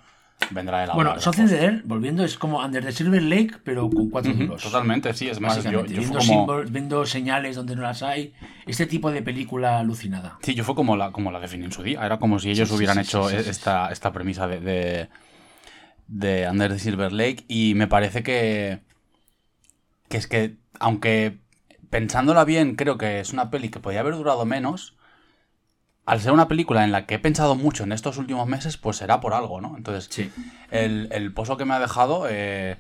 vendrá 0.51 0.85
el 0.85 0.91
Bueno, 0.93 1.11
hablar 1.11 1.17
de 1.17 1.23
Something 1.23 1.47
the 1.47 1.83
volviendo, 1.85 2.25
es 2.25 2.37
como 2.39 2.61
Under 2.65 2.85
the 2.85 2.93
Silver 2.93 3.23
Lake, 3.23 3.57
pero 3.65 3.91
con 3.91 4.11
cuatro 4.11 4.33
duros. 4.33 4.63
Totalmente, 4.63 5.13
sí, 5.15 5.29
es 5.29 5.41
más, 5.41 5.63
yo, 5.65 5.85
yo 5.85 5.85
viendo, 5.85 6.19
como. 6.19 6.23
símbolos, 6.23 6.71
viendo 6.71 7.07
señales 7.07 7.57
donde 7.57 7.77
no 7.77 7.83
las 7.83 8.03
hay. 8.03 8.35
Este 8.67 8.87
tipo 8.87 9.11
de 9.11 9.23
película 9.23 9.79
alucinada. 9.79 10.39
Sí, 10.43 10.55
yo 10.55 10.65
fue 10.65 10.75
como 10.75 10.97
la, 10.97 11.13
como 11.13 11.31
la 11.31 11.41
definí 11.41 11.65
en 11.65 11.73
su 11.73 11.83
día. 11.83 12.05
Era 12.05 12.19
como 12.19 12.39
si 12.39 12.51
ellos 12.51 12.69
Sí, 12.69 12.75
hubieran 12.75 12.97
sí, 12.97 13.01
hecho 13.03 13.29
sí, 13.29 13.37
esta, 13.37 13.91
esta 13.91 14.13
premisa 14.13 14.47
de, 14.47 14.61
de, 14.61 15.09
de 16.09 16.49
Under 16.51 16.73
the 16.73 16.79
Silver 16.79 17.13
Lake. 17.13 17.45
Y 17.49 17.75
me 17.75 17.87
parece 17.87 18.23
que. 18.23 18.81
Que 20.09 20.19
es 20.19 20.27
que, 20.29 20.57
aunque 20.79 21.39
pensándola 21.91 22.45
bien, 22.45 22.77
creo 22.77 22.99
que 22.99 23.21
es 23.21 23.33
una 23.33 23.51
peli 23.51 23.69
que 23.69 23.81
podía 23.81 24.01
haber 24.01 24.15
durado 24.15 24.45
menos. 24.45 24.96
Al 26.07 26.21
ser 26.21 26.33
una 26.33 26.49
película 26.49 26.85
en 26.85 26.93
la 26.93 27.05
que 27.05 27.17
he 27.17 27.19
pensado 27.19 27.57
mucho 27.57 27.85
en 27.85 27.93
estos 27.93 28.17
últimos 28.17 28.47
meses, 28.47 28.77
pues 28.77 28.97
será 28.97 29.21
por 29.21 29.35
algo, 29.35 29.61
¿no? 29.61 29.77
Entonces, 29.77 30.09
Sí. 30.11 30.31
el, 30.71 31.09
el 31.13 31.33
pozo 31.35 31.57
que 31.57 31.65
me 31.65 31.75
ha 31.75 31.81
dejado 31.81 32.27
eh, 32.31 32.77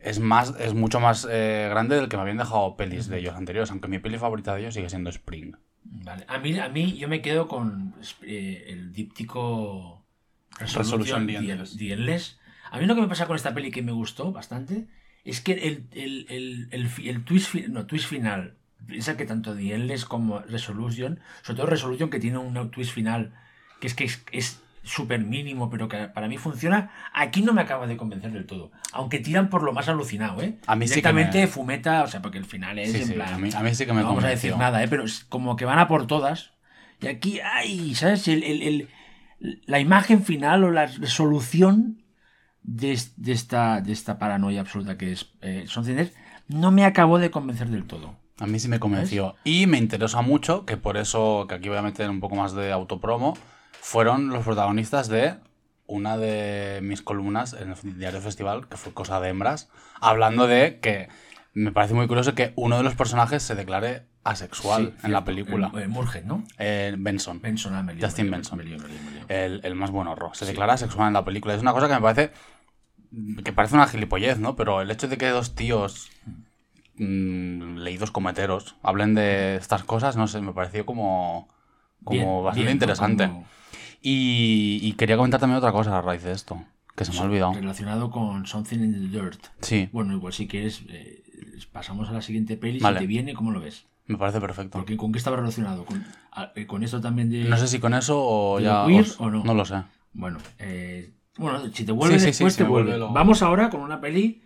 es 0.00 0.18
más 0.18 0.54
es 0.58 0.72
mucho 0.72 0.98
más 0.98 1.28
eh, 1.30 1.66
grande 1.70 1.96
del 1.96 2.08
que 2.08 2.16
me 2.16 2.22
habían 2.22 2.38
dejado 2.38 2.76
pelis 2.76 3.06
de 3.08 3.18
ellos 3.18 3.34
anteriores, 3.36 3.70
aunque 3.70 3.88
mi 3.88 3.98
peli 3.98 4.16
favorita 4.18 4.54
de 4.54 4.62
ellos 4.62 4.74
sigue 4.74 4.88
siendo 4.88 5.10
Spring. 5.10 5.54
Vale. 5.84 6.24
A 6.28 6.38
mí, 6.38 6.58
a 6.58 6.68
mí 6.68 6.96
yo 6.96 7.06
me 7.08 7.20
quedo 7.20 7.48
con 7.48 7.94
eh, 8.22 8.64
el 8.68 8.92
díptico 8.92 10.04
Endless. 11.78 12.38
A 12.70 12.78
mí 12.78 12.86
lo 12.86 12.94
que 12.94 13.00
me 13.00 13.08
pasa 13.08 13.26
con 13.26 13.36
esta 13.36 13.54
peli 13.54 13.70
que 13.70 13.82
me 13.82 13.92
gustó 13.92 14.32
bastante 14.32 14.86
es 15.24 15.40
que 15.40 15.52
el, 15.52 15.86
el, 15.92 16.68
el, 16.70 17.24
twist, 17.24 17.54
no, 17.68 17.86
twist 17.86 18.06
final, 18.06 18.54
Piensa 18.86 19.16
que 19.16 19.26
tanto 19.26 19.54
The 19.54 19.74
Endless 19.74 20.04
como 20.04 20.40
Resolution, 20.40 21.20
sobre 21.42 21.56
todo 21.56 21.66
Resolution 21.66 22.10
que 22.10 22.18
tiene 22.20 22.38
un 22.38 22.70
twist 22.70 22.92
final 22.92 23.32
que 23.80 23.86
es 23.86 23.94
que 23.94 24.04
es, 24.32 24.62
súper 24.82 25.20
mínimo, 25.20 25.70
pero 25.70 25.88
que 25.88 26.08
para 26.08 26.28
mí 26.28 26.38
funciona, 26.38 26.90
aquí 27.12 27.42
no 27.42 27.52
me 27.52 27.60
acaba 27.60 27.86
de 27.86 27.96
convencer 27.96 28.32
del 28.32 28.46
todo. 28.46 28.70
Aunque 28.92 29.18
tiran 29.18 29.50
por 29.50 29.62
lo 29.62 29.72
más 29.72 29.88
alucinado, 29.88 30.42
¿eh? 30.42 30.58
A 30.66 30.74
mí 30.76 30.86
sí 30.86 30.90
que 30.94 31.00
Directamente 31.00 31.40
me- 31.42 31.46
fumeta, 31.46 32.02
o 32.02 32.08
sea, 32.08 32.22
porque 32.22 32.38
el 32.38 32.44
final 32.44 32.78
es 32.78 32.92
Sí, 32.92 33.02
en 33.02 33.08
sí, 33.08 33.12
plan... 33.14 33.34
a 33.34 33.38
mí- 33.38 33.50
a 33.54 33.62
mí 33.62 33.74
sí 33.74 33.86
que 33.86 33.92
me 33.92 34.00
no 34.00 34.08
vamos 34.08 34.24
a 34.24 34.28
decir 34.28 34.56
nada, 34.56 34.82
¿eh? 34.82 34.88
Pero 34.88 35.04
es 35.04 35.24
como 35.24 35.56
que 35.56 35.64
van 35.64 35.78
a 35.78 35.86
por 35.88 36.06
todas. 36.06 36.52
Y 37.00 37.06
aquí, 37.08 37.40
ay, 37.40 37.94
¿sabes? 37.94 38.26
El, 38.28 38.42
el- 38.42 38.62
el- 38.62 38.88
la 39.66 39.80
imagen 39.80 40.24
final 40.24 40.64
o 40.64 40.70
la 40.70 40.86
resolución 40.86 42.02
de, 42.62 42.92
es- 42.92 43.14
de 43.22 43.32
esta, 43.32 43.80
de 43.80 43.92
esta 43.92 44.18
paranoia 44.18 44.60
absoluta 44.60 44.98
que 44.98 45.12
es 45.12 45.30
eh, 45.40 45.64
Son 45.66 45.84
no 46.48 46.70
me 46.72 46.84
acabó 46.84 47.18
de 47.18 47.30
convencer 47.30 47.68
del 47.68 47.84
todo. 47.86 48.16
A 48.40 48.46
mí 48.46 48.58
sí 48.58 48.68
me 48.68 48.80
convenció. 48.80 49.36
Y 49.44 49.66
me 49.66 49.78
interesa 49.78 50.22
mucho, 50.22 50.64
que 50.64 50.76
por 50.76 50.96
eso, 50.96 51.46
que 51.48 51.54
aquí 51.54 51.68
voy 51.68 51.78
a 51.78 51.82
meter 51.82 52.08
un 52.10 52.20
poco 52.20 52.36
más 52.36 52.54
de 52.54 52.72
autopromo, 52.72 53.36
fueron 53.72 54.28
los 54.28 54.44
protagonistas 54.44 55.08
de 55.08 55.36
una 55.86 56.16
de 56.16 56.80
mis 56.82 57.02
columnas 57.02 57.52
en 57.52 57.70
el 57.70 57.98
Diario 57.98 58.20
Festival, 58.20 58.68
que 58.68 58.76
fue 58.76 58.94
Cosa 58.94 59.20
de 59.20 59.28
Hembras, 59.28 59.68
hablando 60.00 60.46
de 60.46 60.78
que 60.80 61.08
me 61.52 61.72
parece 61.72 61.94
muy 61.94 62.06
curioso 62.06 62.34
que 62.34 62.52
uno 62.56 62.76
de 62.76 62.82
los 62.82 62.94
personajes 62.94 63.42
se 63.42 63.54
declare 63.54 64.06
asexual 64.22 64.94
Sí, 65.00 65.06
en 65.06 65.12
la 65.12 65.24
película. 65.24 65.72
Eh, 65.74 65.82
eh, 65.82 65.88
Murgen, 65.88 66.28
¿no? 66.28 66.44
Eh, 66.58 66.94
Benson. 66.96 67.40
Benson, 67.40 67.74
ah, 67.74 67.82
me 67.82 67.94
lío, 67.94 68.06
Justin 68.06 68.30
Benson. 68.30 68.60
El, 69.28 69.60
el 69.64 69.74
más 69.74 69.90
buen 69.90 70.06
horror. 70.06 70.36
Se 70.36 70.46
declara 70.46 70.74
asexual 70.74 71.08
en 71.08 71.14
la 71.14 71.24
película. 71.24 71.54
Es 71.54 71.62
una 71.62 71.72
cosa 71.72 71.88
que 71.88 71.94
me 71.94 72.00
parece. 72.00 72.32
que 73.44 73.52
parece 73.52 73.74
una 73.74 73.86
gilipollez, 73.86 74.38
¿no? 74.38 74.54
Pero 74.56 74.80
el 74.80 74.90
hecho 74.90 75.08
de 75.08 75.18
que 75.18 75.28
dos 75.28 75.54
tíos 75.54 76.10
mm, 77.04 77.78
leídos 77.78 78.10
como 78.10 78.30
heteros 78.30 78.76
hablen 78.82 79.14
de 79.14 79.56
estas 79.56 79.84
cosas, 79.84 80.16
no 80.16 80.26
sé, 80.28 80.40
me 80.40 80.52
pareció 80.52 80.84
como. 80.86 81.48
como 82.04 82.16
Bien, 82.16 82.44
bastante 82.44 82.70
interesante. 82.72 83.26
Como 83.26 83.44
Y, 84.02 84.80
y 84.82 84.92
quería 84.94 85.16
comentar 85.16 85.40
también 85.40 85.58
otra 85.58 85.72
cosa 85.72 85.98
a 85.98 86.02
raíz 86.02 86.22
de 86.22 86.32
esto, 86.32 86.62
que 86.96 87.04
se 87.04 87.12
me 87.12 87.18
ha 87.18 87.22
olvidado. 87.22 87.52
Relacionado 87.54 88.10
con 88.10 88.46
Something 88.46 88.78
in 88.78 88.92
the 89.10 89.18
Dirt. 89.20 89.40
Sí, 89.60 89.88
Bueno, 89.92 90.14
igual 90.14 90.32
si 90.32 90.46
quieres, 90.48 90.82
eh, 90.88 91.22
pasamos 91.72 92.08
a 92.08 92.12
la 92.12 92.22
siguiente 92.22 92.56
peli. 92.56 92.78
Vale. 92.80 92.98
Si 92.98 93.04
te 93.04 93.06
viene, 93.08 93.34
¿cómo 93.34 93.50
lo 93.50 93.60
ves? 93.60 93.86
me 94.06 94.16
parece 94.18 94.40
perfecto. 94.40 94.76
Porque 94.78 94.96
¿Con 94.96 95.12
qué 95.12 95.18
estaba 95.18 95.36
relacionado? 95.36 95.84
¿Con, 95.84 96.04
a- 96.32 96.50
eh, 96.56 96.66
con 96.66 96.82
esto 96.82 97.00
también 97.00 97.30
de.? 97.30 97.44
No 97.44 97.56
sé 97.56 97.68
si 97.68 97.78
con 97.78 97.94
eso 97.94 98.18
o 98.20 98.58
¿De 98.58 98.64
ya. 98.64 98.84
queer 98.86 99.02
os- 99.02 99.20
o 99.20 99.30
no? 99.30 99.44
no 99.44 99.54
lo 99.54 99.64
sé. 99.64 99.82
Bueno, 100.12 100.38
eh, 100.58 101.12
bueno, 101.38 101.60
si 101.72 101.84
te 101.84 101.92
vuelve 101.92 102.18
Sí, 102.18 102.26
después, 102.26 102.54
sí, 102.54 102.58
te 102.58 102.64
vuelve. 102.64 102.90
vuelve 102.92 102.98
lo- 103.06 103.12
Vamos 103.12 103.40
ahora 103.42 103.70
con 103.70 103.82
una 103.82 104.00
peli 104.00 104.42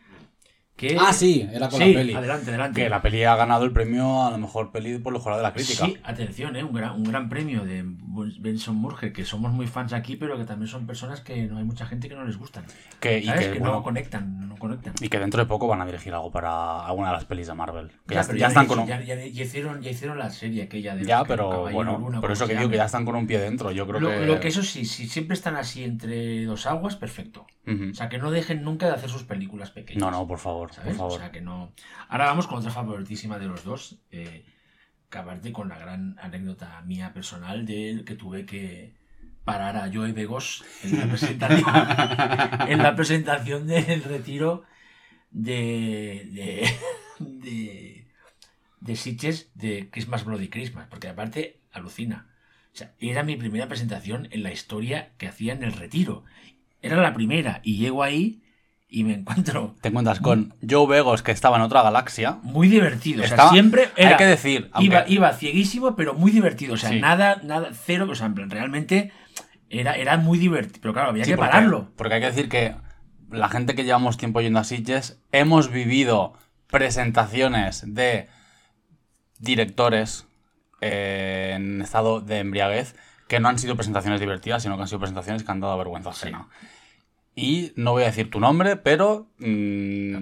que. 0.77 0.97
Ah, 0.99 1.13
sí, 1.13 1.49
era 1.53 1.69
con 1.69 1.81
Sí, 1.81 1.93
la 1.93 2.01
peli. 2.01 2.15
Adelante, 2.15 2.49
adelante. 2.51 2.83
Que 2.83 2.89
la 2.89 3.03
peli 3.03 3.25
ha 3.25 3.37
ganado 3.37 3.65
el 3.65 3.73
premio 3.73 4.25
a 4.25 4.31
la 4.31 4.39
mejor 4.39 4.73
peli 4.73 4.99
por 4.99 5.13
los 5.13 5.23
jurados 5.23 5.43
de 5.43 5.49
la 5.49 5.55
crítica. 5.55 5.87
Sí, 5.87 5.97
atención, 6.03 6.57
¿eh? 6.57 6.65
un, 6.65 6.73
gran, 6.73 6.97
un 6.97 7.05
gran 7.05 7.29
premio 7.29 7.65
de 7.65 7.85
Benson 8.15 8.77
Murger, 8.77 9.13
que 9.13 9.25
somos 9.25 9.53
muy 9.53 9.67
fans 9.67 9.93
aquí, 9.93 10.17
pero 10.17 10.39
que 10.39 10.45
también 10.45 10.69
son 10.69 10.87
personas 10.87 11.21
que 11.21 11.47
no 11.47 11.59
hay 11.59 11.65
mucha 11.65 11.87
gente 11.87 12.09
que 12.09 12.15
no 12.15 12.25
les 12.25 12.37
gustan. 12.37 12.65
Que, 13.01 13.19
y 13.19 13.27
¿Sabes? 13.27 13.47
que, 13.47 13.53
Que, 13.55 13.59
bueno, 13.59 13.75
no 13.75 13.83
conectan, 13.83 14.49
no 14.49 14.57
conectan. 14.57 14.95
Y 15.01 15.09
que 15.09 15.19
dentro 15.19 15.41
de 15.41 15.47
poco 15.47 15.67
van 15.67 15.81
a 15.81 15.87
dirigir 15.87 16.15
algo 16.15 16.31
para 16.31 16.87
alguna 16.87 17.09
de 17.09 17.15
las 17.15 17.25
pelis 17.25 17.47
de 17.47 17.55
Marvel. 17.55 17.91
Que 18.07 18.15
ya, 18.15 18.21
están 18.49 18.67
con 18.67 18.79
un... 18.81 18.89
hicieron, 18.89 19.83
ya 19.83 19.91
hicieron 19.91 20.19
la 20.19 20.31
serie 20.31 20.65
aquella 20.65 20.95
de 20.95 21.05
Ya, 21.05 21.25
pero 21.25 21.71
bueno, 21.71 21.99
Luna, 21.99 22.21
por 22.21 22.33
eso 22.33 22.47
que 22.47 22.57
digo 22.57 22.71
que 22.71 22.77
ya 22.77 22.87
están 22.87 23.05
con 23.05 23.17
un 23.17 23.27
pie 23.27 23.39
dentro. 23.39 23.71
Yo 23.73 23.87
creo 23.87 24.01
lo, 24.01 24.09
que... 24.09 24.27
lo 24.27 24.41
que 24.41 24.49
eso 24.49 24.63
sí, 24.63 24.85
si 24.85 25.09
siempre 25.09 25.35
están 25.35 25.57
así 25.57 25.85
entre 25.85 26.45
dos 26.45 26.67
aguas, 26.67 26.97
perfecto. 26.97 27.47
O 27.67 27.95
sea, 27.95 28.09
que 28.09 28.19
no 28.19 28.31
dejen 28.31 28.63
nunca 28.63 28.87
de 28.87 28.93
hacer 28.93 29.09
sus 29.09 29.25
películas 29.25 29.71
pequeñas. 29.71 30.01
No, 30.01 30.11
no, 30.11 30.27
por 30.27 30.39
favor, 30.39 30.69
por 30.69 30.77
¿Sabes? 30.77 30.95
O 30.95 30.99
favor. 30.99 31.19
sea, 31.19 31.33
que 31.33 31.41
no. 31.41 31.73
Ahora 32.09 32.27
vamos 32.27 32.47
con 32.47 32.59
otra 32.59 32.71
favoritísima 32.71 33.39
de 33.39 33.47
los 33.47 33.65
dos. 33.65 33.97
Eh, 34.11 34.45
que 35.15 35.21
aparte 35.21 35.53
con 35.53 35.69
la 35.69 35.79
gran 35.79 36.17
anécdota 36.21 36.83
mía 36.83 37.13
personal 37.15 37.65
de 37.65 38.03
que 38.05 38.17
tuve 38.17 38.45
que 38.47 38.95
parar 39.45 39.77
a 39.77 39.89
Joey 39.93 40.11
Begos 40.11 40.65
en 40.83 40.99
la 40.99 41.07
presentación, 41.07 41.71
en 42.69 42.79
la 42.79 42.97
presentación 42.97 43.69
del 43.69 44.03
retiro 44.03 44.65
de, 45.31 46.29
de, 46.33 46.69
de, 47.21 48.07
de 48.81 48.97
Sitges 48.97 49.53
de 49.55 49.89
Christmas 49.89 50.25
Bloody 50.25 50.49
Christmas. 50.49 50.89
Porque 50.91 51.07
aparte 51.07 51.61
alucina. 51.71 52.27
O 52.73 52.77
sea, 52.77 52.93
era 52.99 53.23
mi 53.23 53.37
primera 53.37 53.69
presentación 53.69 54.27
en 54.33 54.43
la 54.43 54.51
historia 54.51 55.13
que 55.17 55.29
hacía 55.29 55.53
en 55.53 55.63
el 55.63 55.75
retiro. 55.75 56.25
Era 56.83 57.01
la 57.01 57.15
primera 57.15 57.61
y 57.63 57.77
llego 57.77 58.03
ahí 58.03 58.43
y 59.01 59.05
me 59.05 59.15
encuentro 59.15 59.75
Te 59.81 59.89
encuentras 59.89 60.21
con 60.21 60.55
Joe 60.69 60.87
Begos, 60.87 61.23
que 61.23 61.33
estaba 61.33 61.57
en 61.57 61.63
otra 61.63 61.83
galaxia. 61.83 62.39
muy 62.43 62.69
divertido. 62.69 63.25
O 63.25 63.27
sea, 63.27 63.49
siempre 63.51 63.89
hay 63.97 64.05
era, 64.07 64.17
que 64.17 64.25
decir, 64.27 64.71
aunque- 64.73 64.87
iba, 64.87 65.05
iba 65.09 65.33
cieguísimo, 65.33 65.97
pero 65.97 66.15
muy 66.15 66.31
divertido. 66.31 66.75
O 66.75 66.77
sea, 66.77 66.91
Sí. 66.91 67.01
nada, 67.01 67.41
nada, 67.43 67.71
cero. 67.73 68.07
O 68.11 68.15
sea, 68.15 68.27
en 68.27 68.35
plan, 68.35 68.51
realmente 68.51 69.13
era, 69.71 69.95
era 69.97 70.17
muy 70.17 70.39
divertido. 70.39 70.79
Pero 70.83 70.95
claro, 70.95 71.11
había 71.11 71.25
Sí, 71.25 71.33
que 71.33 71.37
porque- 71.37 71.51
pararlo. 71.51 71.91
Porque 71.97 72.15
hay 72.15 72.21
que 72.21 72.27
decir 72.27 72.49
que 72.49 72.77
la 73.31 73.49
gente 73.49 73.75
que 73.75 73.85
llevamos 73.85 74.17
tiempo 74.17 74.41
yendo 74.41 74.61
a 74.61 74.65
Sitges 74.65 75.19
hemos 75.33 75.71
vivido 75.71 76.35
presentaciones 76.69 77.83
de 77.95 78.29
directores 79.39 80.27
eh, 80.81 81.53
en 81.57 81.83
estado 81.83 82.21
de 82.21 82.39
embriaguez 82.41 82.95
que 83.29 83.41
no 83.41 83.49
han 83.49 83.59
sido 83.59 83.75
presentaciones 83.75 84.21
divertidas, 84.21 84.63
sino 84.63 84.77
que 84.77 84.83
han 84.83 84.89
sido 84.89 84.99
presentaciones 85.01 85.43
que 85.43 85.51
han 85.51 85.61
dado 85.61 85.77
vergüenza 85.79 86.11
ajena. 86.11 86.49
Y 87.37 87.73
no 87.77 87.93
voy 87.93 88.05
a 88.05 88.07
decir 88.07 88.31
tu 88.31 88.39
nombre, 88.39 88.77
pero. 88.77 89.27
mm, 89.39 89.43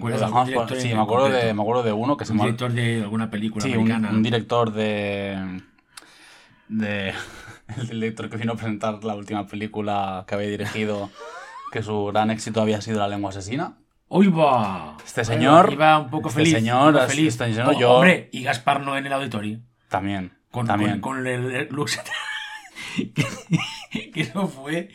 ¿Te 0.00 0.06
de 0.06 0.12
dejamos 0.12 0.50
por- 0.50 0.76
sí, 0.76 0.88
me 0.94 1.00
acuerdo, 1.00 1.28
de, 1.28 1.52
me 1.52 1.60
acuerdo 1.62 1.82
de 1.82 1.92
uno 1.92 2.16
que 2.16 2.24
se 2.24 2.32
Un 2.32 2.38
me 2.38 2.42
ha- 2.44 2.46
director 2.46 2.72
de 2.72 3.02
alguna 3.02 3.30
película 3.30 3.62
Sí, 3.62 3.70
un, 3.72 3.80
americana. 3.92 4.10
un 4.10 4.22
director 4.22 4.72
de. 4.72 5.60
de. 6.68 7.12
El 7.78 7.88
director 8.00 8.28
que 8.28 8.36
vino 8.36 8.52
a 8.52 8.56
presentar 8.56 9.02
la 9.04 9.14
última 9.14 9.46
película 9.46 10.24
que 10.26 10.34
había 10.34 10.48
dirigido, 10.48 11.10
que 11.70 11.82
su 11.82 12.06
gran 12.06 12.30
éxito 12.30 12.60
había 12.60 12.80
sido 12.82 12.98
La 12.98 13.08
lengua 13.08 13.30
asesina. 13.30 13.76
¡Uy, 14.08 14.26
va! 14.28 14.96
Este 15.04 15.24
señor- 15.24 15.72
Iba 15.72 15.98
un 15.98 16.10
poco 16.10 16.28
este 16.28 16.40
feliz. 16.40 16.54
señor, 16.54 16.92
iba 16.92 17.04
este 17.04 17.14
feliz. 17.16 17.34
señor, 17.34 17.68
Oh, 17.74 17.78
yo- 17.78 17.92
Hombre, 17.94 18.28
y 18.32 18.42
Gaspar 18.42 18.80
no 18.82 18.96
en 18.98 19.06
el 19.06 19.12
auditorio. 19.12 19.60
También. 19.88 20.32
Con, 20.50 20.66
también. 20.66 21.00
con, 21.00 21.14
con 21.16 21.26
el, 21.26 21.50
el 21.54 21.68
que, 23.90 24.10
que 24.10 24.20
eso 24.20 24.48
fue. 24.48 24.90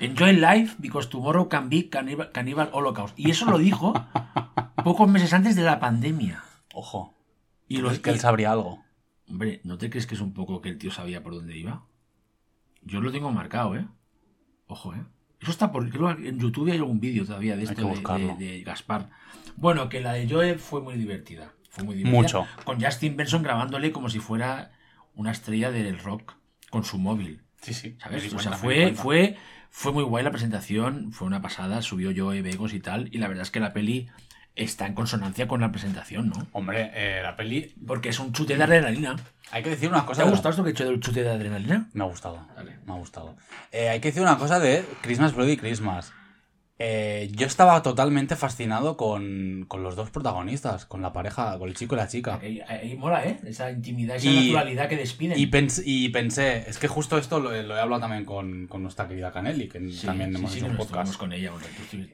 Enjoy 0.00 0.32
life 0.32 0.76
because 0.78 1.08
tomorrow 1.08 1.48
can 1.48 1.68
be 1.68 1.88
cannibal, 1.88 2.30
cannibal 2.32 2.68
holocaust. 2.72 3.18
Y 3.18 3.30
eso 3.30 3.44
lo 3.50 3.58
dijo 3.58 3.92
pocos 4.84 5.08
meses 5.08 5.32
antes 5.32 5.56
de 5.56 5.62
la 5.62 5.78
pandemia. 5.78 6.42
Ojo. 6.74 7.14
Y 7.68 7.76
¿Tú 7.76 7.82
los 7.82 7.98
que 8.00 8.10
él 8.10 8.18
sabría 8.18 8.52
algo. 8.52 8.82
Hombre, 9.28 9.60
¿no 9.64 9.78
te 9.78 9.90
crees 9.90 10.06
que 10.06 10.14
es 10.16 10.20
un 10.20 10.32
poco 10.32 10.60
que 10.60 10.70
el 10.70 10.78
tío 10.78 10.90
sabía 10.90 11.22
por 11.22 11.34
dónde 11.34 11.56
iba? 11.56 11.84
Yo 12.82 13.00
lo 13.00 13.12
tengo 13.12 13.30
marcado, 13.30 13.76
¿eh? 13.76 13.86
Ojo, 14.66 14.94
¿eh? 14.94 15.04
Eso 15.40 15.50
está 15.52 15.70
por... 15.70 15.88
Creo 15.90 16.16
que 16.16 16.28
en 16.28 16.38
YouTube 16.38 16.70
hay 16.70 16.78
algún 16.78 16.98
vídeo 17.00 17.24
todavía 17.24 17.56
de 17.56 17.62
esto 17.64 17.80
de, 17.86 18.34
de- 18.36 18.36
de 18.36 18.62
Gaspar. 18.62 19.10
Bueno, 19.56 19.88
que 19.88 20.00
la 20.00 20.14
de 20.14 20.28
Joe 20.28 20.56
fue 20.58 20.80
muy 20.80 20.96
divertida. 20.96 21.52
Fue 21.70 21.84
muy 21.84 21.94
divertida. 21.96 22.20
Mucho. 22.20 22.46
Con 22.64 22.80
Justin 22.82 23.16
Benson 23.16 23.42
grabándole 23.42 23.92
como 23.92 24.08
si 24.10 24.18
fuera 24.18 24.72
una 25.14 25.30
estrella 25.30 25.70
del 25.70 25.98
rock 25.98 26.34
con 26.70 26.84
su 26.84 26.98
móvil. 26.98 27.42
Sí, 27.60 27.74
sí. 27.74 27.96
¿Sabes? 28.00 28.32
O 28.34 28.38
sea, 28.38 28.52
fue, 28.52 28.94
fue, 28.94 29.36
fue 29.70 29.92
muy 29.92 30.04
guay 30.04 30.24
la 30.24 30.30
presentación, 30.30 31.12
fue 31.12 31.26
una 31.26 31.40
pasada, 31.40 31.82
subió 31.82 32.12
Joe 32.14 32.42
Begos 32.42 32.74
y 32.74 32.80
tal, 32.80 33.08
y 33.12 33.18
la 33.18 33.28
verdad 33.28 33.42
es 33.42 33.50
que 33.50 33.60
la 33.60 33.72
peli 33.72 34.08
está 34.56 34.86
en 34.86 34.94
consonancia 34.94 35.48
con 35.48 35.60
la 35.60 35.72
presentación, 35.72 36.28
¿no? 36.28 36.46
Hombre, 36.52 36.90
eh, 36.94 37.22
la 37.22 37.36
peli. 37.36 37.74
Porque 37.86 38.10
es 38.10 38.18
un 38.18 38.32
chute 38.32 38.56
de 38.56 38.62
adrenalina. 38.64 39.16
Hay 39.52 39.62
que 39.62 39.70
decir 39.70 39.88
una 39.88 40.00
¿Te 40.00 40.06
cosa. 40.06 40.22
ha 40.22 40.26
gustado 40.26 40.50
esto 40.50 40.62
que 40.62 40.70
he 40.70 40.72
hecho 40.72 40.84
del 40.84 41.00
chute 41.00 41.22
de 41.22 41.30
adrenalina? 41.30 41.88
Me 41.92 42.04
ha 42.04 42.06
gustado. 42.06 42.46
Vale. 42.54 42.78
Me 42.84 42.92
ha 42.92 42.96
gustado. 42.96 43.36
Eh, 43.72 43.88
hay 43.88 44.00
que 44.00 44.08
decir 44.08 44.22
una 44.22 44.38
cosa 44.38 44.58
de 44.58 44.84
Christmas 45.02 45.34
Bloody 45.34 45.56
Christmas. 45.56 46.12
Eh, 46.82 47.30
yo 47.34 47.46
estaba 47.46 47.82
totalmente 47.82 48.36
fascinado 48.36 48.96
con, 48.96 49.66
con 49.68 49.82
los 49.82 49.96
dos 49.96 50.08
protagonistas, 50.08 50.86
con 50.86 51.02
la 51.02 51.12
pareja, 51.12 51.58
con 51.58 51.68
el 51.68 51.74
chico 51.76 51.94
y 51.94 51.98
la 51.98 52.08
chica. 52.08 52.38
Ahí, 52.42 52.62
ahí 52.66 52.96
mola, 52.96 53.22
¿eh? 53.26 53.38
Esa 53.46 53.70
intimidad, 53.70 54.16
esa 54.16 54.26
Y- 54.30 54.46
naturalidad 54.46 54.88
que 54.88 54.96
despiden. 54.96 55.38
Y, 55.38 55.46
pens- 55.50 55.82
y 55.84 56.08
pensé, 56.08 56.64
es 56.70 56.78
que 56.78 56.88
justo 56.88 57.18
esto 57.18 57.38
lo, 57.38 57.50
lo 57.50 57.76
he 57.76 57.80
hablado 57.80 58.00
también 58.00 58.24
con, 58.24 58.66
con 58.66 58.82
nuestra 58.82 59.06
querida 59.06 59.30
Canelli, 59.30 59.68
que 59.68 59.78
Sí, 59.90 60.06
también 60.06 60.30
sí, 60.32 60.38
hemos 60.38 60.52
sí, 60.52 60.58
hecho 60.60 60.68
un 60.68 60.76
podcast. 60.78 61.16
con 61.16 61.34
ella. 61.34 61.52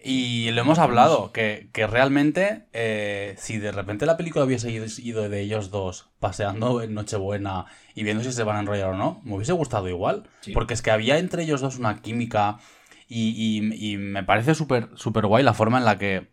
Y 0.03 0.51
lo 0.51 0.61
hemos 0.63 0.81
hablado, 0.81 1.31
que, 1.31 1.69
que 1.73 1.87
realmente 1.87 2.65
eh, 2.73 3.35
si 3.39 3.59
de 3.59 3.71
repente 3.71 4.05
la 4.05 4.17
película 4.17 4.45
hubiese 4.45 4.71
ido, 4.73 5.29
de 5.29 5.41
ellos 5.41 5.71
dos 5.71 6.09
paseando 6.19 6.83
en 6.83 6.93
Nochebuena 6.95 7.67
y 7.95 8.03
viendo 8.03 8.25
si 8.25 8.33
se 8.33 8.43
van 8.43 8.57
a 8.57 8.61
enrollar 8.61 8.91
o 8.91 8.97
no, 8.97 9.21
me 9.23 9.35
hubiese 9.37 9.53
gustado 9.53 9.89
igual. 9.89 10.25
Porque 10.53 10.75
es 10.75 10.83
que 10.83 10.91
había 10.91 11.19
entre 11.19 11.45
ellos 11.45 11.61
dos 11.61 11.79
una 11.79 12.01
química 12.03 12.59
y, 13.09 13.61
y- 13.61 13.93
y 13.93 13.97
me 13.99 14.23
parece 14.25 14.55
súper 14.55 14.89
súper 14.97 15.27
guay 15.27 15.45
la 15.45 15.55
forma 15.55 15.79
en 15.79 15.85
la 15.85 15.99
que, 15.99 16.31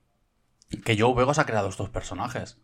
que 0.85 0.97
Joe 0.99 1.13
Begos 1.15 1.39
ha 1.39 1.45
creado 1.45 1.69
estos 1.69 1.89
personajes. 1.89 2.57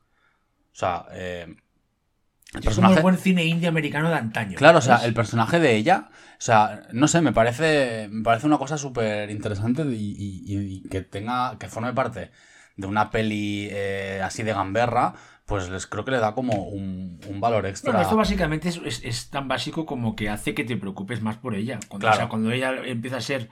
O 0.74 0.76
sea, 0.80 1.06
eh, 1.12 1.44
el 1.48 1.56
Es 1.56 2.54
como 2.54 2.64
personaje... 2.66 2.96
el 2.96 3.02
buen 3.04 3.18
cine 3.18 3.46
indie 3.46 3.68
americano 3.68 4.10
de 4.10 4.16
antaño. 4.16 4.58
Claro, 4.58 4.80
o 4.80 4.82
sea, 4.82 5.06
el 5.06 5.14
personaje 5.14 5.60
de 5.60 5.76
ella, 5.76 6.10
o 6.12 6.42
sea, 6.42 6.88
no 6.94 7.08
sé, 7.08 7.22
me 7.22 7.32
parece, 7.34 8.08
me 8.12 8.24
parece 8.24 8.48
una 8.48 8.58
cosa 8.58 8.78
súper 8.78 9.30
interesante 9.30 9.84
y, 9.84 10.16
y- 10.18 10.44
y 10.48 10.90
que 10.90 11.02
tenga, 11.02 11.58
que 11.60 11.68
forme 11.68 11.94
parte 11.94 12.32
de 12.76 12.88
una 12.88 13.12
peli 13.12 13.68
eh, 13.72 14.22
así 14.24 14.42
de 14.42 14.54
gamberra, 14.54 15.14
pues 15.46 15.70
les 15.70 15.86
creo 15.86 16.06
que 16.06 16.12
le 16.12 16.20
da 16.20 16.34
como 16.34 16.64
un, 16.70 17.20
un 17.28 17.40
valor 17.42 17.66
extra. 17.66 17.92
Bueno, 17.92 18.02
esto 18.04 18.16
básicamente 18.16 18.70
es, 18.70 18.80
es- 18.86 19.04
es 19.04 19.30
tan 19.30 19.48
básico 19.48 19.86
como 19.86 20.16
que 20.16 20.30
hace 20.30 20.54
que 20.56 20.64
te 20.64 20.78
preocupes 20.78 21.22
más 21.22 21.38
por 21.38 21.54
ella. 21.56 21.80
Cuando, 21.88 22.06
Claro. 22.06 22.16
o 22.16 22.18
sea, 22.20 22.30
cuando 22.30 22.52
ella 22.52 22.74
empieza 22.86 23.18
a 23.18 23.22
ser 23.22 23.50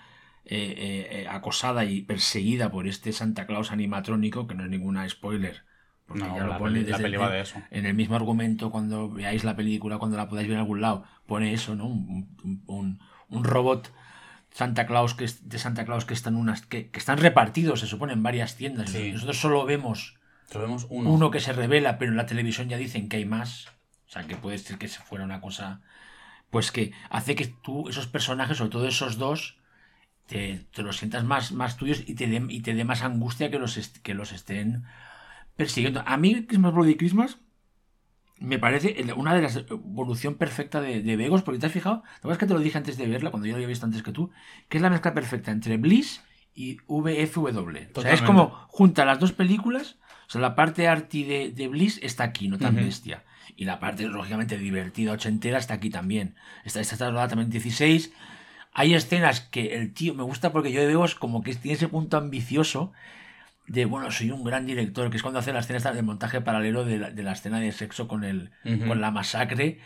eh, 0.50 0.76
eh, 0.78 1.22
eh, 1.24 1.28
acosada 1.30 1.86
y 1.86 2.02
perseguida 2.02 2.72
por 2.72 2.88
este 2.88 3.12
Santa 3.14 3.46
Claus 3.46 3.72
animatrónico, 3.72 4.48
que 4.48 4.56
no 4.56 4.64
es 4.64 4.70
ninguna 4.70 5.08
spoiler, 5.10 5.64
porque 6.06 6.24
No, 6.24 6.36
ya 6.36 6.44
lo 6.44 6.50
la 6.50 6.58
pone 6.58 6.74
peli- 6.80 6.86
la 6.86 6.98
desde 6.98 7.04
peli 7.04 7.16
el- 7.16 7.22
va 7.22 7.30
de 7.30 7.42
eso. 7.42 7.62
en 7.70 7.86
el 7.86 7.94
mismo 7.94 8.16
argumento 8.16 8.72
cuando 8.72 9.10
veáis 9.10 9.44
la 9.44 9.56
película, 9.56 9.98
cuando 9.98 10.18
la 10.18 10.28
podáis 10.30 10.48
ver 10.48 10.56
en 10.56 10.62
algún 10.62 10.82
lado, 10.82 11.04
pone 11.26 11.54
eso, 11.54 11.76
¿no? 11.76 11.86
Un, 11.88 12.30
un- 12.44 12.64
un- 12.68 13.00
un 13.30 13.44
robot 13.44 13.92
Santa 14.52 14.88
Claus 14.88 15.14
que 15.14 15.26
es, 15.26 15.48
de 15.50 15.60
Santa 15.60 15.86
Claus 15.86 16.06
que 16.06 16.14
están 16.16 16.36
unas 16.36 16.62
que, 16.66 16.90
que 16.90 16.98
están 17.00 17.18
repartidos, 17.20 17.82
se 17.82 17.88
supone, 17.88 18.14
en 18.14 18.24
varias 18.24 18.56
tiendas. 18.56 18.90
Sí. 18.90 19.12
Nosotros 19.12 19.38
solo 19.38 19.66
vemos 19.66 20.16
Solo 20.50 20.64
vemos 20.66 20.88
uno. 20.90 21.12
uno 21.12 21.30
que 21.30 21.42
se 21.42 21.52
revela, 21.54 21.98
pero 21.98 22.12
en 22.12 22.18
la 22.18 22.26
televisión 22.26 22.70
ya 22.70 22.78
dicen 22.78 23.10
que 23.10 23.18
hay 23.18 23.26
más. 23.26 23.68
O 24.08 24.10
sea, 24.10 24.24
que 24.24 24.38
puede 24.38 24.58
ser 24.58 24.78
que 24.78 24.88
se 24.88 25.02
fuera 25.02 25.26
una 25.26 25.42
cosa. 25.42 25.82
Pues 26.50 26.72
que 26.72 26.94
hace 27.10 27.36
que 27.36 27.48
tú, 27.48 27.90
esos 27.90 28.08
personajes, 28.08 28.58
sobre 28.58 28.72
todo 28.72 28.88
esos 28.88 29.18
dos, 29.18 29.57
te, 30.28 30.66
te 30.74 30.84
los 30.84 30.98
sientas 30.98 31.24
más, 31.24 31.52
más 31.52 31.78
tuyos 31.78 32.04
y 32.06 32.14
te 32.14 32.28
dé 32.28 32.46
y 32.50 32.62
te 32.62 32.74
dé 32.74 32.84
más 32.84 33.02
angustia 33.02 33.50
que 33.50 33.60
los, 33.60 33.78
que 34.04 34.14
los 34.14 34.32
estén 34.32 34.84
persiguiendo. 35.56 36.04
A 36.06 36.18
mí, 36.18 36.46
Christmas 36.46 36.74
Bloody 36.74 36.96
Christmas 36.96 37.40
me 38.40 38.60
parece 38.60 38.96
una 39.16 39.34
de 39.34 39.42
las 39.42 39.56
evolución 39.56 40.36
perfecta 40.36 40.80
de, 40.80 41.02
de 41.02 41.16
Vegos, 41.16 41.42
porque 41.42 41.60
te 41.60 41.66
has 41.66 41.72
fijado, 41.72 42.04
¿te 42.04 42.20
acuerdas 42.20 42.38
que 42.38 42.46
te 42.46 42.54
lo 42.54 42.60
dije 42.60 42.78
antes 42.78 42.98
de 42.98 43.08
verla, 43.08 43.32
cuando 43.32 43.48
yo 43.48 43.54
lo 43.54 43.58
había 43.58 43.68
visto 43.68 43.86
antes 43.86 44.04
que 44.04 44.12
tú? 44.12 44.30
Que 44.70 44.78
es 44.78 44.84
la 44.84 44.92
mezcla 44.92 45.14
perfecta 45.14 45.52
entre 45.52 45.78
Bliss 45.78 46.22
y 46.54 46.78
VFW. 46.88 47.92
O 47.96 48.02
sea, 48.02 48.14
es 48.14 48.22
como 48.22 48.50
junta 48.68 49.06
las 49.06 49.20
dos 49.20 49.32
películas, 49.32 49.98
o 50.28 50.32
sea, 50.32 50.42
la 50.42 50.56
parte 50.56 50.88
arty 50.88 51.24
de, 51.24 51.52
de 51.52 51.68
Bliss 51.68 52.00
está 52.04 52.26
aquí, 52.26 52.48
no 52.48 52.58
tan 52.58 52.76
bestia. 52.76 53.24
Y 53.56 53.66
la 53.66 53.80
parte, 53.80 54.04
lógicamente, 54.04 54.58
divertida, 54.58 55.14
ochentera, 55.14 55.58
está 55.58 55.76
aquí 55.76 55.90
también. 55.90 56.36
Esta 56.64 56.80
está 56.80 57.10
rodada 57.10 57.30
también 57.30 57.48
en 57.48 57.52
16. 57.54 58.14
Hay 58.80 58.94
escenas 58.94 59.42
que 59.42 59.74
el 59.76 59.92
tío 59.92 60.14
me 60.14 60.22
gusta 60.22 60.52
porque 60.52 60.72
yo 60.72 60.86
veo 60.86 61.04
como 61.20 61.42
que 61.42 61.56
tiene 61.56 61.76
ese 61.78 61.88
punto 61.88 62.16
ambicioso 62.18 62.94
de, 63.66 63.86
bueno, 63.86 64.12
soy 64.12 64.30
un 64.30 64.44
gran 64.44 64.68
director, 64.68 65.10
que 65.10 65.18
es 65.18 65.24
cuando 65.24 65.40
hace 65.40 65.52
la 65.52 65.60
escena 65.62 65.92
del 65.92 66.06
montaje 66.06 66.42
paralelo 66.42 66.86
de 66.86 67.00
la, 67.00 67.10
de 67.10 67.24
la 67.24 67.32
escena 67.32 67.60
de 67.60 67.72
sexo 67.72 68.08
con, 68.08 68.24
el, 68.24 68.52
Ujú. 68.64 68.88
con 68.88 69.02
la 69.02 69.10
masacre, 69.10 69.80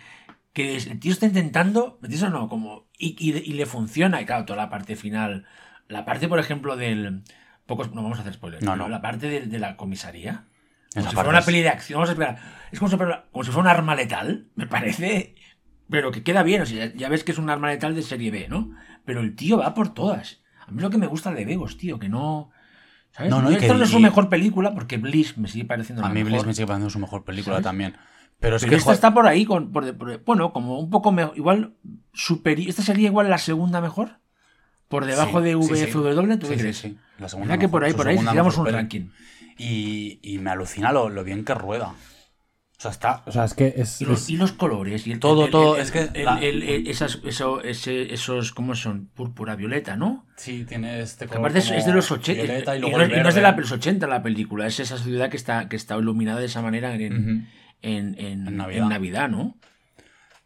que 0.53 0.75
es- 0.75 0.87
el 0.87 0.99
tío 0.99 1.13
está 1.13 1.25
intentando, 1.25 1.97
¿me 2.01 2.07
entiendes 2.07 2.29
o 2.29 2.31
no? 2.31 2.49
Como, 2.49 2.89
y, 2.97 3.15
y, 3.17 3.31
y 3.37 3.53
le 3.53 3.65
funciona, 3.65 4.21
y 4.21 4.25
claro, 4.25 4.43
toda 4.45 4.57
la 4.57 4.69
parte 4.69 4.97
final, 4.97 5.45
la 5.87 6.03
parte, 6.03 6.27
por 6.27 6.39
ejemplo, 6.39 6.75
del... 6.75 7.23
Pocos, 7.65 7.93
no 7.93 8.03
vamos 8.03 8.17
a 8.17 8.21
hacer 8.21 8.33
spoilers, 8.33 8.61
No, 8.65 8.75
no. 8.75 8.89
la 8.89 9.01
parte 9.01 9.29
de, 9.29 9.41
de 9.47 9.57
la 9.59 9.77
comisaría, 9.77 10.43
como 10.93 11.01
Esa 11.05 11.09
si 11.11 11.15
fuera 11.15 11.29
una 11.29 11.39
es- 11.39 11.45
peli 11.45 11.61
de 11.61 11.69
acción, 11.69 11.97
vamos 11.99 12.09
a 12.09 12.11
esperar, 12.11 12.39
es 12.73 12.77
como 12.79 12.91
si 12.91 12.97
fuera, 12.97 13.25
como 13.31 13.45
si 13.45 13.51
fuera 13.51 13.69
un 13.71 13.77
arma 13.77 13.95
letal, 13.95 14.47
me 14.55 14.67
parece, 14.67 15.35
pero 15.91 16.11
que 16.11 16.23
queda 16.23 16.41
bien, 16.41 16.61
o 16.63 16.65
sea, 16.65 16.91
ya, 16.95 17.09
ves 17.09 17.23
que 17.23 17.31
es 17.33 17.37
un 17.37 17.49
arma 17.51 17.67
letal 17.69 17.93
de 17.93 18.01
serie 18.01 18.31
B, 18.31 18.47
¿no? 18.49 18.71
Pero 19.05 19.21
el 19.21 19.35
tío 19.35 19.59
va 19.59 19.73
por 19.75 19.93
todas. 19.93 20.41
A 20.65 20.71
mí 20.71 20.81
lo 20.81 20.89
que 20.89 20.97
me 20.97 21.05
gusta 21.07 21.31
de 21.31 21.45
Vegos, 21.45 21.77
tío, 21.77 21.99
que 21.99 22.09
no... 22.09 22.49
¿Sabes? 23.11 23.29
No, 23.29 23.41
no, 23.41 23.49
Esto 23.49 23.73
que- 23.73 23.73
no 23.77 23.83
es 23.83 23.89
su 23.89 23.99
mejor 23.99 24.29
película 24.29 24.73
porque 24.73 24.97
Bliss 24.97 25.37
me 25.37 25.47
sigue 25.49 25.65
pareciendo 25.65 26.03
A 26.03 26.09
mí 26.09 26.23
mejor. 26.23 26.31
Bliss 26.31 26.45
me 26.47 26.53
sigue 26.53 26.65
pareciendo 26.65 26.89
su 26.89 26.99
mejor 26.99 27.23
película 27.25 27.55
¿Sabes? 27.57 27.65
también. 27.65 27.97
Pero 28.39 28.55
es 28.55 28.61
Pero 28.63 28.69
que 28.71 28.75
esta 28.77 28.85
joder, 28.85 28.95
está 28.95 29.13
por 29.13 29.27
ahí, 29.27 29.45
con, 29.45 29.71
por, 29.71 29.95
por- 29.97 30.23
bueno, 30.23 30.53
como 30.53 30.79
un 30.79 30.89
poco 30.89 31.11
mejor, 31.11 31.37
igual 31.37 31.75
superi 32.13 32.69
esta 32.69 32.81
sería 32.81 33.07
igual 33.09 33.29
la 33.29 33.37
segunda 33.37 33.81
mejor, 33.81 34.19
por 34.87 35.05
debajo 35.05 35.39
Sí, 35.39 35.45
de 35.45 35.51
sí. 35.51 35.57
VFW, 35.97 36.37
¿tú 36.39 36.47
Sí, 36.47 36.53
sí, 36.53 36.59
crees? 36.59 36.77
sí. 36.77 36.97
La 37.19 37.27
segunda 37.29 37.47
Mira 37.53 37.59
que 37.59 37.67
mejor, 37.67 37.71
por 37.71 37.83
ahí, 37.83 37.93
por 37.93 38.07
ahí, 38.07 38.17
si 38.17 38.23
mejor 38.23 38.59
un 38.59 38.65
ranking. 38.73 39.09
Y, 39.57 40.19
y 40.23 40.39
me 40.39 40.49
alucina 40.49 40.91
lo, 40.91 41.09
lo 41.09 41.23
bien 41.23 41.43
que 41.45 41.53
rueda. 41.53 41.93
O 42.81 42.83
sea, 42.83 42.89
está. 42.91 43.21
O 43.27 43.31
sea, 43.31 43.45
es 43.45 43.53
que 43.53 43.75
es. 43.77 44.01
Y 44.01 44.05
los, 44.05 44.23
es- 44.23 44.29
y 44.31 44.37
los 44.37 44.53
colores, 44.53 45.05
y 45.05 45.11
el, 45.11 45.19
Todo, 45.19 45.41
el- 45.41 45.45
el- 45.45 45.51
todo, 45.51 45.75
el- 45.75 45.81
es 45.83 45.91
que 45.91 46.09
el- 46.15 46.25
la- 46.25 46.39
el- 46.39 46.63
el- 46.63 46.87
esas, 46.87 47.19
eso, 47.23 47.61
ese- 47.61 48.11
esos, 48.11 48.53
¿cómo 48.53 48.73
son? 48.73 49.05
Púrpura 49.13 49.55
violeta, 49.55 49.95
¿no? 49.97 50.25
Sí, 50.35 50.65
tiene 50.67 50.99
este 50.99 51.27
color. 51.27 51.41
aparte 51.41 51.59
es, 51.59 51.67
como 51.67 51.77
es 51.77 51.85
de 51.85 51.93
los 51.93 52.09
80, 52.09 52.41
violeta 52.41 52.75
y, 52.75 52.79
y, 52.79 52.81
no, 52.81 52.87
el 53.01 53.11
y 53.11 53.21
no 53.21 53.29
es 53.29 53.35
de 53.35 53.41
la- 53.41 53.51
los 53.51 53.71
80 53.71 54.07
la 54.07 54.23
película, 54.23 54.65
es 54.65 54.79
esa 54.79 54.97
ciudad 54.97 55.29
que 55.29 55.37
está, 55.37 55.69
que 55.69 55.75
está 55.75 55.95
iluminada 55.95 56.39
de 56.39 56.47
esa 56.47 56.63
manera 56.63 56.95
en, 56.95 57.47
en, 57.83 58.15
en- 58.17 58.47
En 58.47 58.57
Navidad. 58.57 58.83
en 58.83 58.89
Navidad, 58.89 59.29
¿no? 59.29 59.55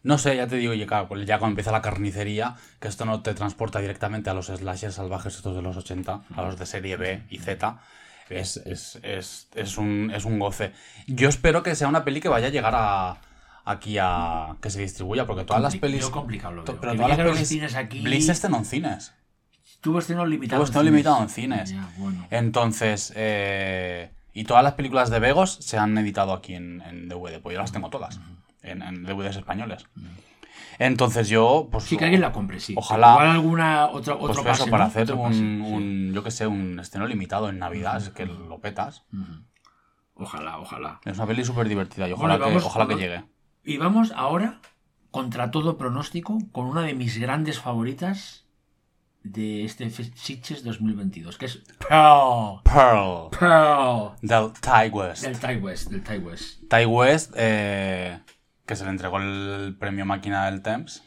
No 0.04 0.18
sé, 0.18 0.36
ya 0.36 0.46
te 0.46 0.58
digo, 0.58 0.74
ya, 0.74 0.86
claro, 0.86 1.08
ya 1.24 1.40
cuando 1.40 1.54
empieza 1.54 1.72
la 1.72 1.82
carnicería, 1.82 2.56
que 2.82 2.90
esto 2.90 3.06
no 3.06 3.22
te 3.22 3.34
transporta 3.34 3.80
directamente 3.80 4.30
a 4.30 4.34
los 4.34 4.48
slashers 4.48 4.96
salvajes 4.96 5.36
estos 5.38 5.56
de 5.56 5.62
los 5.64 5.78
80, 5.78 6.22
a 6.36 6.42
los 6.44 6.60
de 6.60 6.66
serie 6.66 6.98
B 6.98 7.24
y 7.30 7.40
Z, 7.40 7.80
es, 8.30 8.58
es, 8.58 9.00
es, 9.04 9.48
es 9.56 9.78
un, 9.78 10.12
es 10.14 10.26
un 10.26 10.40
goce. 10.40 10.72
Yo 11.08 11.30
espero 11.30 11.64
que 11.64 11.76
sea 11.76 11.88
una 11.88 12.04
peli 12.04 12.22
que 12.22 12.30
vaya 12.30 12.48
a 12.48 12.50
llegar 12.52 12.74
a 12.76 13.18
aquí 13.66 13.98
a 14.00 14.58
que 14.62 14.70
se 14.70 14.82
distribuya, 14.82 15.26
porque 15.26 15.44
todas 15.44 15.62
las 15.62 15.76
pelis... 15.76 16.02
yo 16.02 16.12
complicado 16.12 16.54
lo 16.56 16.64
veo. 16.64 16.78
pero 16.80 16.92
Que 16.94 16.98
todas 17.00 17.18
las 17.18 17.28
pelis... 17.28 17.48
cines 17.48 17.76
aquí- 17.76 18.02
Bliss 18.02 18.30
estrenó 18.30 18.58
en 18.58 18.66
cines. 18.66 19.14
Tuvo 19.82 20.00
estreno 20.00 20.26
limitado. 20.26 20.60
Tuvo 20.62 20.66
estreno 20.66 20.84
limitado 20.90 21.22
en 21.22 21.30
cines. 21.30 21.76
Bueno. 21.98 22.28
Entonces, 22.32 23.12
eh, 23.16 24.12
y 24.34 24.44
todas 24.44 24.64
las 24.64 24.74
películas 24.74 25.10
de 25.10 25.20
Vegos 25.20 25.58
se 25.62 25.78
han 25.78 25.98
editado 25.98 26.34
aquí 26.34 26.54
en, 26.56 26.82
en 26.82 27.08
DVD, 27.10 27.40
pues 27.42 27.54
yo 27.56 27.62
las 27.62 27.72
tengo 27.72 27.90
todas, 27.90 28.20
en, 28.64 28.82
en 28.82 29.04
DVDs 29.04 29.36
españoles. 29.38 29.86
Entonces 30.80 31.30
yo, 31.30 31.70
pues... 31.72 31.86
Sí, 31.86 31.98
que 31.98 32.06
alguien 32.06 32.22
la 32.22 32.32
compre, 32.32 32.60
sí. 32.60 32.74
Ojalá- 32.78 33.12
Igual 33.14 33.28
alguna 33.30 33.86
otra, 33.88 34.18
Pues 34.18 34.38
otro 34.38 34.42
eso, 34.52 34.60
pase, 34.64 34.72
para 34.72 34.84
¿no? 34.86 34.90
hacer 34.90 35.04
Otro 35.04 35.16
un, 35.18 35.24
pase, 35.24 35.40
sí. 35.40 35.46
un, 35.74 36.12
yo 36.14 36.24
que 36.24 36.32
sé, 36.32 36.48
un 36.48 36.80
estreno 36.80 37.08
limitado 37.08 37.50
en 37.50 37.60
Navidad, 37.60 37.98
es 37.98 38.10
que 38.10 38.26
lo 38.26 38.60
petas. 38.60 39.04
Ojalá, 40.16 40.60
ojalá. 40.60 41.00
Es 41.06 41.18
una 41.18 41.28
peli 41.28 41.44
súper 41.44 41.68
divertida 41.68 42.08
y 42.08 42.14
Bueno, 42.14 42.36
ojalá, 42.36 42.46
vamos- 42.46 42.64
que, 42.64 42.68
ojalá 42.68 42.88
que 42.88 42.96
llegue. 42.96 43.24
Y 43.64 43.78
vamos 43.78 44.12
ahora, 44.16 44.60
contra 45.12 45.52
todo 45.52 45.78
pronóstico, 45.78 46.38
con 46.52 46.68
una 46.68 46.82
de 46.82 46.94
mis 46.94 47.18
grandes 47.18 47.60
favoritas 47.60 48.46
de 49.24 49.66
este 49.66 49.90
Sitges 49.90 50.64
2022, 50.64 51.38
que 51.40 51.48
es 51.48 51.58
Pearl. 51.90 52.62
Pearl, 52.64 53.30
Pearl. 53.32 54.12
del 54.22 54.52
Ty 54.54 54.90
West. 54.92 55.24
Del 55.24 55.40
Ty 55.40 55.56
West, 55.56 55.90
del 55.90 56.04
Ty 56.04 56.18
West. 56.20 56.60
Ty 56.70 56.86
West, 56.86 57.34
eh, 57.36 58.20
que 58.66 58.76
se 58.76 58.84
le 58.84 58.90
entregó 58.92 59.18
el 59.20 59.76
premio 59.80 60.06
Máquina 60.06 60.46
del 60.46 60.62
Temps 60.62 61.04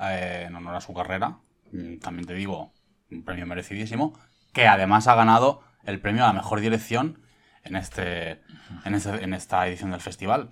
eh, 0.00 0.44
en 0.46 0.54
honor 0.56 0.76
a 0.76 0.80
su 0.80 0.94
carrera. 0.94 1.38
Mm, 1.72 1.98
También 1.98 2.26
te 2.26 2.34
digo, 2.34 2.72
un 3.10 3.24
premio 3.24 3.46
merecidísimo. 3.46 4.18
Que 4.52 4.66
además 4.66 5.06
ha 5.08 5.14
ganado 5.14 5.62
el 5.84 6.00
premio 6.00 6.24
a 6.24 6.28
la 6.28 6.32
mejor 6.32 6.60
dirección 6.60 7.22
en, 7.64 7.76
este, 7.76 8.42
en, 8.84 8.94
este- 8.94 9.22
en 9.24 9.34
esta 9.34 9.66
edición 9.66 9.90
del 9.90 10.00
festival. 10.00 10.50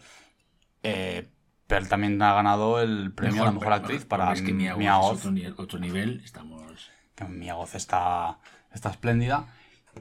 Eh, 0.83 1.29
pero 1.67 1.87
también 1.87 2.21
ha 2.23 2.35
ganado 2.35 2.81
el 2.81 3.13
premio 3.13 3.43
a 3.43 3.47
la 3.47 3.53
mejor 3.53 3.73
actriz 3.73 4.05
para 4.05 4.33
es 4.33 4.43
que 4.43 4.53
Mia 4.53 4.75
Goth 4.75 5.19
otro, 5.19 5.31
nivel, 5.31 5.55
otro 5.57 5.79
nivel, 5.79 6.21
estamos... 6.25 6.91
que 7.15 7.25
Mia 7.25 7.55
Goth 7.55 7.75
está, 7.77 8.39
está 8.73 8.91
espléndida. 8.91 9.47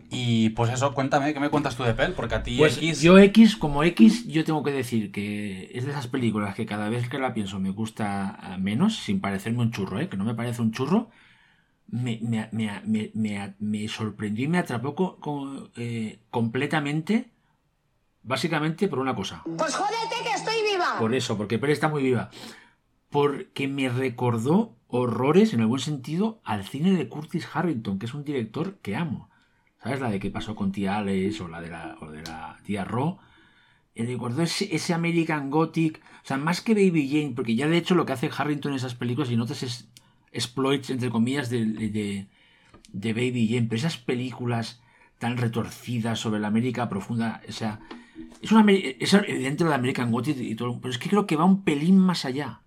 Y 0.09 0.49
pues 0.51 0.71
eso, 0.71 0.93
cuéntame, 0.93 1.33
¿qué 1.33 1.39
me 1.39 1.49
cuentas 1.49 1.75
tú 1.75 1.83
de 1.83 1.93
Pel? 1.93 2.13
Porque 2.13 2.35
a 2.35 2.43
ti 2.43 2.57
Pues 2.57 2.77
X... 2.77 3.01
yo 3.01 3.17
X, 3.17 3.55
como 3.57 3.83
X, 3.83 4.27
yo 4.27 4.43
tengo 4.43 4.63
que 4.63 4.71
decir 4.71 5.11
que 5.11 5.69
es 5.73 5.85
de 5.85 5.91
esas 5.91 6.07
películas 6.07 6.55
que 6.55 6.65
cada 6.65 6.89
vez 6.89 7.09
que 7.09 7.19
la 7.19 7.33
pienso 7.33 7.59
me 7.59 7.69
gusta 7.71 8.29
ah, 8.41 8.57
menos, 8.57 8.97
sin 8.97 9.19
parecerme 9.21 9.61
un 9.61 9.71
churro, 9.71 9.99
¿eh? 9.99 10.09
que 10.09 10.17
no 10.17 10.25
me 10.25 10.35
parece 10.35 10.61
un 10.61 10.71
churro, 10.71 11.09
me, 11.87 12.19
me, 12.21 12.49
me, 12.51 12.81
me, 12.85 13.11
me- 13.13 13.55
me 13.59 13.87
sorprendió 13.87 14.45
y 14.45 14.47
me 14.47 14.57
atrapó 14.59 14.95
co- 14.95 15.17
co- 15.19 15.69
eh, 15.75 16.19
completamente, 16.29 17.31
básicamente 18.23 18.87
por 18.87 18.99
una 18.99 19.15
cosa. 19.15 19.43
Pues 19.57 19.75
jódete 19.75 20.23
que 20.23 20.33
estoy 20.35 20.55
viva. 20.71 20.95
Por 20.99 21.13
eso, 21.15 21.37
porque 21.37 21.57
Pérez 21.59 21.75
está 21.75 21.87
muy 21.89 22.03
viva. 22.03 22.29
Porque 23.09 23.67
me 23.67 23.89
recordó 23.89 24.75
horrores, 24.87 25.53
en 25.53 25.61
el 25.61 25.67
buen 25.67 25.81
sentido, 25.81 26.41
al 26.43 26.63
cine 26.63 26.91
de 26.93 27.07
Curtis 27.09 27.47
Harrington, 27.53 27.97
que 27.99 28.05
es 28.05 28.13
un 28.13 28.23
director 28.23 28.77
que 28.81 28.95
amo. 28.95 29.28
¿Sabes? 29.83 29.99
La 30.01 30.09
de 30.09 30.19
qué 30.19 30.29
pasó 30.29 30.55
con 30.55 30.71
tía 30.71 30.97
Alex 30.97 31.41
o 31.41 31.47
la 31.47 31.61
de 31.61 31.69
la, 31.69 31.97
o 32.01 32.11
de 32.11 32.21
la 32.23 32.57
tía 32.63 32.83
Ro. 32.83 33.19
Me 33.95 34.05
recordó 34.05 34.43
ese, 34.43 34.73
ese 34.75 34.93
American 34.93 35.49
Gothic. 35.49 36.01
O 36.23 36.27
sea, 36.27 36.37
más 36.37 36.61
que 36.61 36.73
Baby 36.73 37.09
Jane, 37.09 37.33
porque 37.35 37.55
ya 37.55 37.67
de 37.67 37.77
hecho 37.77 37.95
lo 37.95 38.05
que 38.05 38.13
hace 38.13 38.29
Harrington 38.35 38.71
en 38.71 38.77
esas 38.77 38.95
películas 38.95 39.31
y 39.31 39.35
notas 39.37 39.63
es 39.63 39.89
exploits, 40.31 40.89
entre 40.89 41.09
comillas, 41.09 41.49
de, 41.49 41.65
de, 41.65 43.13
Baby 43.13 43.47
Jane. 43.49 43.67
Pero 43.67 43.77
esas 43.77 43.97
películas 43.97 44.81
tan 45.17 45.37
retorcidas 45.37 46.19
sobre 46.19 46.39
la 46.39 46.47
América 46.47 46.87
profunda, 46.87 47.41
o 47.47 47.51
sea, 47.51 47.79
es, 48.41 48.51
una, 48.51 48.69
es 48.71 49.13
evidente 49.13 49.63
lo 49.63 49.69
de 49.69 49.75
American 49.75 50.11
Gothic 50.11 50.37
y 50.39 50.55
todo, 50.55 50.79
pero 50.79 50.91
es 50.91 50.97
que 50.97 51.09
creo 51.09 51.25
que 51.27 51.35
va 51.35 51.43
un 51.45 51.63
pelín 51.63 51.97
más 51.97 52.23
allá 52.25 52.61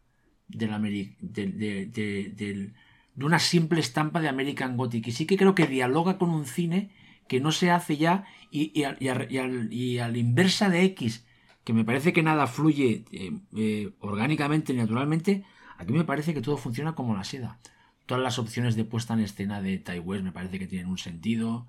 de, 0.49 0.67
la 0.67 0.79
de, 0.79 1.11
de- 1.21 2.73
de 3.15 3.25
una 3.25 3.39
simple 3.39 3.81
estampa 3.81 4.21
de 4.21 4.29
American 4.29 4.77
Gothic. 4.77 5.07
Y 5.07 5.13
sí 5.13 5.27
que 5.27 5.37
creo 5.37 5.55
que 5.55 5.67
dialoga 5.67 6.19
con 6.19 6.31
un 6.31 6.47
cine 6.47 6.91
que 7.33 7.41
no 7.41 7.51
se 7.51 7.71
hace 7.71 7.97
ya 7.97 8.25
y, 8.51 8.79
y, 8.79 8.85
al- 8.85 8.99
y 9.01 9.75
y 9.75 9.99
a 9.99 10.09
la 10.09 10.19
inversa 10.19 10.69
de 10.69 10.85
X, 10.85 11.25
que 11.65 11.73
me 11.73 11.83
parece 11.83 12.13
que 12.13 12.23
nada 12.23 12.47
fluye 12.47 13.07
eh, 13.11 13.33
eh, 13.57 13.93
orgánicamente, 14.01 14.75
naturalmente, 14.75 15.45
aquí 15.79 15.95
me 15.95 16.05
parece 16.05 16.35
que 16.35 16.43
todo 16.43 16.59
funciona 16.59 16.95
como 16.95 17.17
la 17.17 17.25
seda. 17.25 17.59
Todas 18.05 18.23
las 18.23 18.39
opciones 18.39 18.77
de 18.77 18.85
puesta 18.85 19.15
en 19.15 19.21
escena 19.21 19.63
de 19.63 19.79
Tai 19.79 19.99
West 20.01 20.25
me 20.25 20.33
parece 20.33 20.59
que 20.59 20.67
tienen 20.67 20.89
un 20.89 20.99
sentido. 20.99 21.67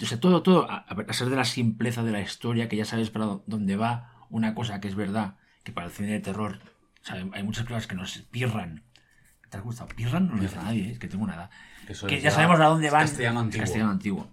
O 0.00 0.06
sea, 0.06 0.20
todo, 0.20 0.42
todo, 0.44 0.70
a 0.70 0.84
a 0.88 0.94
pesar 0.94 1.28
de 1.30 1.34
la 1.34 1.44
simpleza 1.44 2.04
de 2.04 2.12
la 2.12 2.20
historia, 2.20 2.68
que 2.68 2.76
ya 2.76 2.84
sabes 2.84 3.10
para 3.10 3.24
dó- 3.26 3.42
dónde 3.48 3.74
va, 3.74 4.12
una 4.30 4.54
cosa 4.54 4.80
que 4.80 4.86
es 4.86 4.94
verdad, 4.94 5.34
que 5.64 5.72
para 5.72 5.88
el 5.88 5.92
cine 5.92 6.12
de 6.12 6.20
terror, 6.20 6.60
o 7.02 7.04
sea, 7.04 7.16
hay 7.32 7.42
muchas 7.42 7.64
películas 7.64 7.88
que 7.88 7.96
nos 7.96 8.16
pirran. 8.30 8.84
¿Te 9.50 9.56
has 9.56 9.64
gustado? 9.64 9.88
¿Pirran? 9.96 10.28
No 10.28 10.36
lo 10.36 10.42
dice 10.42 10.54
nadie, 10.56 10.84
¿eh? 10.86 10.92
es 10.92 10.98
que 11.00 11.08
tengo 11.08 11.26
nada. 11.26 11.50
Eso 11.88 12.06
Que 12.06 12.18
ya 12.18 12.24
ya- 12.28 12.30
sabemos 12.30 12.60
a 12.60 12.66
dónde 12.66 12.88
van. 12.90 13.00
castellano 13.02 13.40
antiguo. 13.40 13.62
castellano 13.64 13.90
antiguo. 13.90 14.30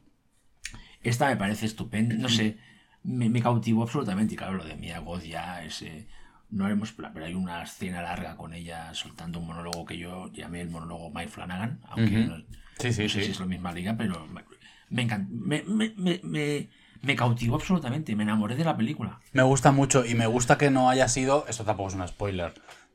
Esta 1.09 1.27
me 1.27 1.37
parece 1.37 1.65
estupenda, 1.65 2.15
no 2.15 2.29
sé, 2.29 2.57
me, 3.03 3.29
me 3.29 3.41
cautivó 3.41 3.83
absolutamente. 3.83 4.33
Y 4.33 4.37
claro, 4.37 4.53
lo 4.57 4.63
de 4.65 4.75
Mia 4.75 4.99
Goth 4.99 5.23
ya 5.23 5.63
es... 5.63 5.81
eh, 5.81 6.07
no 6.49 6.65
haremos, 6.65 6.93
pero 6.93 7.25
hay 7.25 7.33
una 7.33 7.61
escena 7.63 8.01
larga 8.01 8.37
con 8.37 8.53
ella 8.53 8.93
soltando 8.93 9.39
un 9.39 9.47
monólogo 9.47 9.85
que 9.85 9.97
yo 9.97 10.31
llamé 10.31 10.61
el 10.61 10.69
monólogo 10.69 11.09
Mike 11.11 11.27
Flanagan, 11.29 11.81
aunque 11.89 12.11
no, 12.25 12.37
Sí, 12.79 12.93
sí, 12.93 13.03
no 13.03 13.09
sé 13.09 13.19
sí. 13.19 13.25
si 13.25 13.31
es 13.31 13.39
la 13.39 13.45
misma 13.47 13.73
liga, 13.73 13.95
pero 13.97 14.25
me, 14.27 14.43
me, 14.89 15.07
encan- 15.07 15.27
me, 15.29 15.63
me, 15.63 15.93
me, 15.97 16.19
me- 16.23 16.69
me 17.01 17.15
cautivó 17.15 17.55
absolutamente, 17.55 18.15
me 18.15 18.23
enamoré 18.23 18.55
de 18.55 18.63
la 18.63 18.77
película. 18.77 19.19
Me 19.33 19.43
gusta 19.43 19.71
mucho 19.71 20.05
y 20.05 20.15
me 20.15 20.25
gusta 20.27 20.57
que 20.57 20.71
no 20.71 20.89
haya 20.89 21.07
sido. 21.09 21.45
Esto 21.49 21.63
tampoco 21.65 21.89
es 21.89 21.95
un 21.95 22.07
spoiler. 22.07 22.53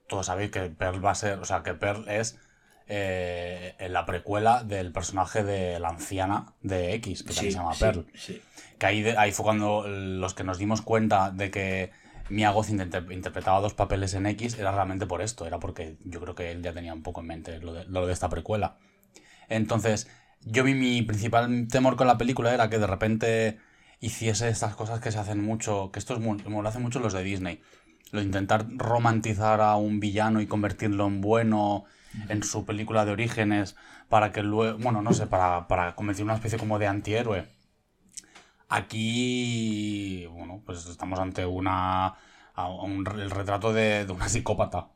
Todos 0.09 0.27
sabéis 0.27 0.51
que 0.51 0.61
Pearl 0.71 1.05
va 1.05 1.13
a 1.13 1.15
ser. 1.15 1.39
O 1.39 1.45
sea, 1.45 1.63
que 1.63 1.75
Pearl 1.75 2.09
es 2.09 2.39
eh, 2.89 3.75
la 3.89 4.05
precuela 4.07 4.65
del 4.65 4.93
personaje 4.93 5.45
de 5.45 5.79
la 5.81 5.89
anciana 5.89 6.55
de 6.63 6.95
X, 6.95 7.23
que 7.23 7.35
también 7.35 7.53
se 7.53 7.59
llama 7.59 7.75
sí, 7.75 7.81
Pearl. 7.81 8.07
sí. 8.15 8.41
Que 8.79 8.87
ahí, 8.87 9.05
ahí 9.17 9.33
fue 9.33 9.45
cuando 9.45 9.87
los 9.87 10.35
que 10.35 10.45
nos 10.45 10.59
dimos 10.59 10.83
cuenta 10.83 11.31
de 11.31 11.51
que 11.51 11.91
Mia 12.29 12.51
Goth 12.51 12.71
inter- 12.71 13.11
interpretaba 13.11 13.61
dos 13.61 13.75
papeles 13.75 14.15
en 14.15 14.27
X, 14.27 14.59
era 14.59 14.73
realmente 14.73 15.07
por 15.07 15.23
esto. 15.23 15.47
Era 15.47 15.59
porque 15.59 15.97
yo 16.05 16.21
creo 16.21 16.35
que 16.35 16.51
él 16.51 16.63
ya 16.63 16.73
tenía 16.73 16.93
un 16.95 17.03
poco 17.03 17.21
en 17.21 17.27
mente 17.27 17.59
lo 17.59 17.73
de, 17.73 17.85
lo 17.85 18.07
de 18.07 18.13
esta 18.13 18.29
precuela. 18.29 18.77
Entonces, 19.49 20.09
yo 20.45 20.65
vi 20.65 20.75
mi 20.75 21.03
principal 21.03 21.69
temor 21.69 21.97
con 21.97 22.07
la 22.07 22.19
película 22.19 22.53
era 22.53 22.71
que 22.71 22.79
de 22.79 22.87
repente 22.87 23.59
hiciese 24.01 24.49
estas 24.49 24.75
cosas 24.75 25.01
que 25.01 25.13
se 25.13 25.19
hacen 25.19 25.41
mucho, 25.43 25.91
que 25.93 25.99
esto 25.99 26.15
es 26.15 26.21
muy, 26.21 26.39
como 26.41 26.63
lo 26.63 26.69
hacen 26.69 26.83
mucho 26.83 26.99
los 26.99 27.13
de 27.13 27.23
Disney. 27.23 27.61
Lo 28.11 28.19
de 28.19 28.27
intentar 28.27 28.67
romantizar 28.77 29.61
a 29.61 29.77
un 29.77 30.01
villano 30.01 30.41
y 30.41 30.47
convertirlo 30.47 31.07
en 31.07 31.21
bueno 31.21 31.85
en 32.29 32.43
su 32.43 32.65
película 32.65 33.05
de 33.05 33.13
orígenes 33.13 33.77
para 34.09 34.33
que 34.33 34.43
luego, 34.43 34.79
bueno, 34.79 35.03
no 35.03 35.13
sé, 35.13 35.27
para, 35.27 35.69
para 35.69 35.95
convertir 35.95 36.25
una 36.25 36.35
especie 36.35 36.59
como 36.59 36.79
de 36.79 36.87
antihéroe. 36.87 37.49
Aquí, 38.69 40.27
bueno, 40.27 40.63
pues 40.65 40.87
estamos 40.87 41.19
ante 41.19 41.45
una, 41.47 42.15
el 42.57 43.31
retrato 43.31 43.73
de, 43.73 44.07
de 44.07 44.13
una 44.13 44.29
psicópata. 44.29 44.89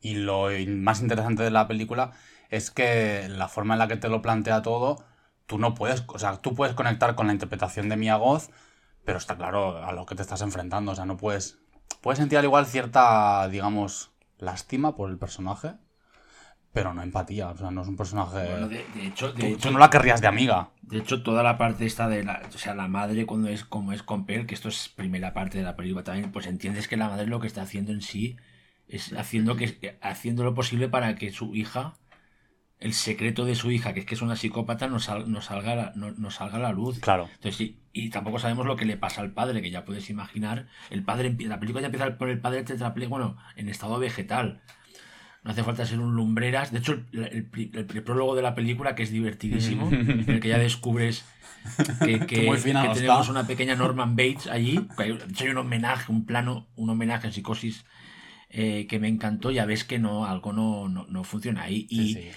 Y 0.00 0.16
lo 0.16 0.48
más 0.68 1.00
interesante 1.00 1.42
de 1.42 1.50
la 1.50 1.66
película 1.66 2.12
es 2.50 2.70
que 2.70 3.28
la 3.28 3.48
forma 3.48 3.74
en 3.74 3.78
la 3.78 3.88
que 3.88 3.96
te 3.96 4.08
lo 4.08 4.22
plantea 4.22 4.62
todo, 4.62 5.04
tú 5.46 5.58
no 5.58 5.74
puedes, 5.74 6.04
o 6.06 6.18
sea, 6.18 6.36
tú 6.36 6.54
puedes 6.54 6.74
conectar 6.74 7.14
con 7.14 7.26
la 7.26 7.32
interpretación 7.32 7.88
de 7.88 7.96
Mia 7.96 8.16
Goth, 8.16 8.50
pero 9.04 9.18
está 9.18 9.36
claro 9.36 9.84
a 9.84 9.92
lo 9.92 10.06
que 10.06 10.14
te 10.14 10.22
estás 10.22 10.42
enfrentando, 10.42 10.92
o 10.92 10.94
sea, 10.94 11.04
no 11.04 11.16
puedes, 11.16 11.58
puedes 12.00 12.18
sentir 12.18 12.38
al 12.38 12.44
igual 12.44 12.66
cierta, 12.66 13.48
digamos, 13.48 14.12
lástima 14.38 14.94
por 14.94 15.10
el 15.10 15.18
personaje, 15.18 15.74
pero 16.74 16.92
no 16.92 17.02
empatía, 17.02 17.48
o 17.48 17.56
sea, 17.56 17.70
no 17.70 17.82
es 17.82 17.88
un 17.88 17.96
personaje... 17.96 18.50
Bueno, 18.50 18.68
de, 18.68 18.84
de 18.94 19.06
hecho, 19.06 19.32
de 19.32 19.40
tú, 19.40 19.46
hecho, 19.46 19.68
tú 19.68 19.70
no 19.70 19.78
la 19.78 19.88
querrías 19.90 20.20
de 20.20 20.26
amiga. 20.26 20.70
De 20.82 20.98
hecho, 20.98 21.22
toda 21.22 21.42
la 21.44 21.56
parte 21.56 21.86
esta 21.86 22.08
de 22.08 22.24
la, 22.24 22.42
o 22.52 22.58
sea, 22.58 22.74
la 22.74 22.88
madre 22.88 23.24
cuando 23.26 23.48
es 23.48 23.64
como 23.64 23.92
es 23.92 24.02
con 24.02 24.26
Pearl, 24.26 24.44
que 24.46 24.54
esto 24.54 24.68
es 24.68 24.88
primera 24.88 25.32
parte 25.32 25.56
de 25.56 25.64
la 25.64 25.76
película 25.76 26.02
también, 26.04 26.32
pues 26.32 26.46
entiendes 26.46 26.88
que 26.88 26.96
la 26.96 27.08
madre 27.08 27.28
lo 27.28 27.38
que 27.40 27.46
está 27.46 27.62
haciendo 27.62 27.92
en 27.92 28.02
sí 28.02 28.36
es 28.88 29.12
haciendo 29.14 29.56
que 29.56 29.96
haciendo 30.02 30.42
lo 30.44 30.52
posible 30.54 30.88
para 30.88 31.14
que 31.14 31.32
su 31.32 31.54
hija, 31.54 31.94
el 32.80 32.92
secreto 32.92 33.44
de 33.44 33.54
su 33.54 33.70
hija, 33.70 33.94
que 33.94 34.00
es 34.00 34.06
que 34.06 34.14
es 34.16 34.22
una 34.22 34.34
psicópata, 34.36 34.88
no, 34.88 34.98
sal- 34.98 35.30
no 35.30 35.40
salga 35.42 35.76
la, 35.76 35.92
no, 35.94 36.10
no 36.10 36.30
salga 36.32 36.56
a 36.56 36.60
la 36.60 36.72
luz. 36.72 36.98
Claro. 36.98 37.28
Entonces, 37.36 37.56
sí, 37.56 37.78
y 37.92 38.10
tampoco 38.10 38.40
sabemos 38.40 38.66
lo 38.66 38.74
que 38.76 38.84
le 38.84 38.96
pasa 38.96 39.20
al 39.20 39.30
padre, 39.30 39.62
que 39.62 39.70
ya 39.70 39.84
puedes 39.84 40.10
imaginar. 40.10 40.66
El 40.90 41.04
padre, 41.04 41.34
la 41.38 41.60
película 41.60 41.82
ya 41.82 41.86
empieza 41.86 42.18
por 42.18 42.28
el 42.28 42.40
padre 42.40 42.64
tetraple, 42.64 43.06
bueno, 43.06 43.36
en 43.54 43.68
estado 43.68 43.98
vegetal. 44.00 44.60
No 45.44 45.50
hace 45.50 45.62
falta 45.62 45.84
ser 45.84 46.00
un 46.00 46.14
lumbreras. 46.16 46.72
De 46.72 46.78
hecho, 46.78 47.02
el, 47.12 47.44
prólogo 48.02 48.34
de 48.34 48.42
la 48.42 48.54
película, 48.54 48.94
que 48.94 49.02
es 49.02 49.10
divertidísimo, 49.10 49.90
en 49.92 50.24
el 50.28 50.40
que 50.40 50.48
ya 50.48 50.58
descubres 50.58 51.24
que, 52.04 52.18
tenemos 52.94 53.28
una 53.28 53.46
pequeña 53.46 53.74
Norman 53.76 54.16
Bates 54.16 54.46
allí. 54.46 54.80
hay- 54.96 55.12
De 55.12 55.24
hecho, 55.24 55.44
hay 55.44 55.50
un 55.50 55.58
homenaje, 55.58 56.10
un 56.10 56.24
plano, 56.24 56.66
un 56.76 56.88
homenaje 56.90 57.26
en 57.26 57.32
psicosis 57.34 57.84
eh, 58.48 58.86
que 58.88 58.98
me 58.98 59.08
encantó. 59.08 59.50
Ya 59.50 59.66
ves 59.66 59.84
que 59.84 59.98
no, 59.98 60.24
algo 60.26 60.52
no, 60.52 60.88
no, 60.88 61.06
no 61.08 61.24
funciona 61.24 61.62
ahí. 61.64 61.86
Y, 61.90 62.14
Sí, 62.14 62.14
sí. 62.14 62.28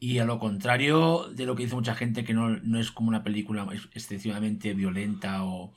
y 0.00 0.18
a 0.18 0.24
lo 0.24 0.38
contrario 0.40 1.28
de 1.32 1.46
lo 1.46 1.54
que 1.54 1.62
dice 1.64 1.76
mucha 1.76 1.94
gente, 1.94 2.24
que 2.24 2.34
no, 2.34 2.50
no 2.50 2.80
es 2.80 2.90
como 2.90 3.08
una 3.10 3.22
película 3.22 3.66
ex- 3.72 3.88
excesivamente 3.94 4.74
violenta 4.74 5.44
o, 5.44 5.72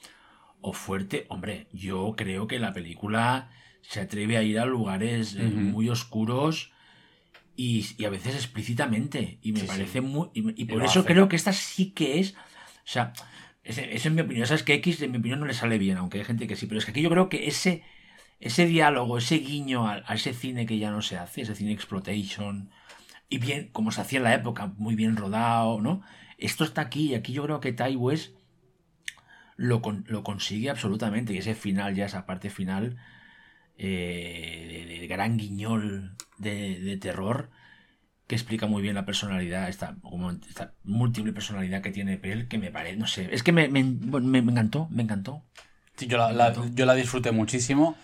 o 0.62 0.74
fuerte, 0.74 1.26
hombre, 1.30 1.68
yo 1.72 2.16
creo 2.18 2.48
que 2.48 2.58
la 2.60 2.74
película 2.74 3.50
se 3.82 4.02
atreve 4.02 4.38
a 4.38 4.44
ir 4.44 4.60
a 4.60 4.66
lugares 4.66 5.36
eh, 5.36 5.44
muy 5.44 5.88
oscuros 5.90 6.72
y, 7.64 7.86
y 7.98 8.06
a 8.06 8.10
veces 8.10 8.36
explícitamente. 8.36 9.40
Y 9.42 9.52
me 9.54 9.60
Sí, 9.62 9.68
sí. 9.68 9.68
parece 9.68 10.02
muy. 10.02 10.30
Y, 10.34 10.62
y 10.62 10.66
por 10.66 10.84
eso 10.84 11.00
hace. 11.00 11.08
creo 11.14 11.28
que 11.30 11.36
esta 11.36 11.54
sí 11.54 11.92
que 11.92 12.20
es. 12.20 12.34
O 12.36 12.92
sea, 12.94 13.14
esa 13.64 13.82
es 13.84 14.12
mi 14.12 14.22
opinión. 14.22 14.48
Sabes 14.48 14.64
que 14.64 14.74
X, 14.76 15.02
en 15.02 15.12
mi 15.12 15.18
opinión, 15.18 15.40
no 15.40 15.46
le 15.46 15.54
sale 15.54 15.78
bien, 15.78 15.98
aunque 15.98 16.20
hay 16.20 16.26
gente 16.26 16.48
que 16.48 16.56
sí. 16.56 16.66
Pero 16.68 16.80
es 16.80 16.86
que 16.86 16.92
aquí 16.92 17.02
yo 17.02 17.10
creo 17.10 17.30
que 17.30 17.48
ese, 17.48 17.84
ese 18.40 18.66
diálogo, 18.66 19.18
ese 19.18 19.38
guiño 19.40 19.88
a, 19.88 20.04
a 20.06 20.16
ese 20.16 20.34
cine 20.34 20.66
que 20.66 20.80
ya 20.80 20.92
no 20.92 21.02
se 21.02 21.18
hace, 21.18 21.42
ese 21.42 21.56
cine 21.56 21.74
exploitation, 21.74 22.72
y 23.30 23.40
bien, 23.40 23.70
como 23.74 23.92
se 23.92 24.02
hacía 24.02 24.20
en 24.20 24.24
la 24.26 24.36
época, 24.36 24.74
muy 24.78 24.96
bien 24.96 25.18
rodado, 25.18 25.82
¿no? 25.82 26.02
Esto 26.38 26.64
está 26.66 26.82
aquí, 26.82 27.12
y 27.12 27.16
aquí 27.16 27.34
yo 27.34 27.44
creo 27.44 27.60
que 27.62 27.74
Ty 27.74 27.96
West 27.98 28.34
lo, 29.58 29.82
con- 29.82 30.06
lo 30.08 30.24
consigue 30.24 30.70
absolutamente. 30.70 31.34
Y 31.34 31.38
ese 31.38 31.56
final, 31.56 31.96
ya 31.96 32.06
esa 32.06 32.26
parte 32.26 32.50
final, 32.50 32.98
eh, 33.80 34.98
de 35.02 35.08
gran 35.08 35.38
guiñol 35.38 36.16
de, 36.38 36.80
de 36.80 36.98
terror, 36.98 37.50
que 38.28 38.36
explica 38.36 38.68
muy 38.68 38.82
bien 38.82 38.96
la 38.96 39.06
personalidad, 39.06 39.70
esta, 39.70 39.96
como 40.02 40.32
esta 40.32 40.74
múltiple 40.84 41.34
personalidad 41.34 41.82
que 41.82 41.92
tiene 41.92 42.18
Pell, 42.18 42.48
que 42.48 42.60
me 42.60 42.72
parece, 42.72 42.98
no 42.98 43.08
sé, 43.08 43.30
es 43.34 43.44
que 43.44 43.52
me, 43.52 43.68
me, 43.70 43.84
me- 43.84 44.42
me 44.42 44.52
encantó, 44.52 44.88
me 44.92 45.04
encantó. 45.04 45.44
Sí, 45.98 46.08
yo 46.08 46.18
la, 46.18 46.32
la- 46.34 46.54
yo 46.76 46.86
la 46.86 46.96
disfruté 46.96 47.32
muchísimo. 47.32 47.96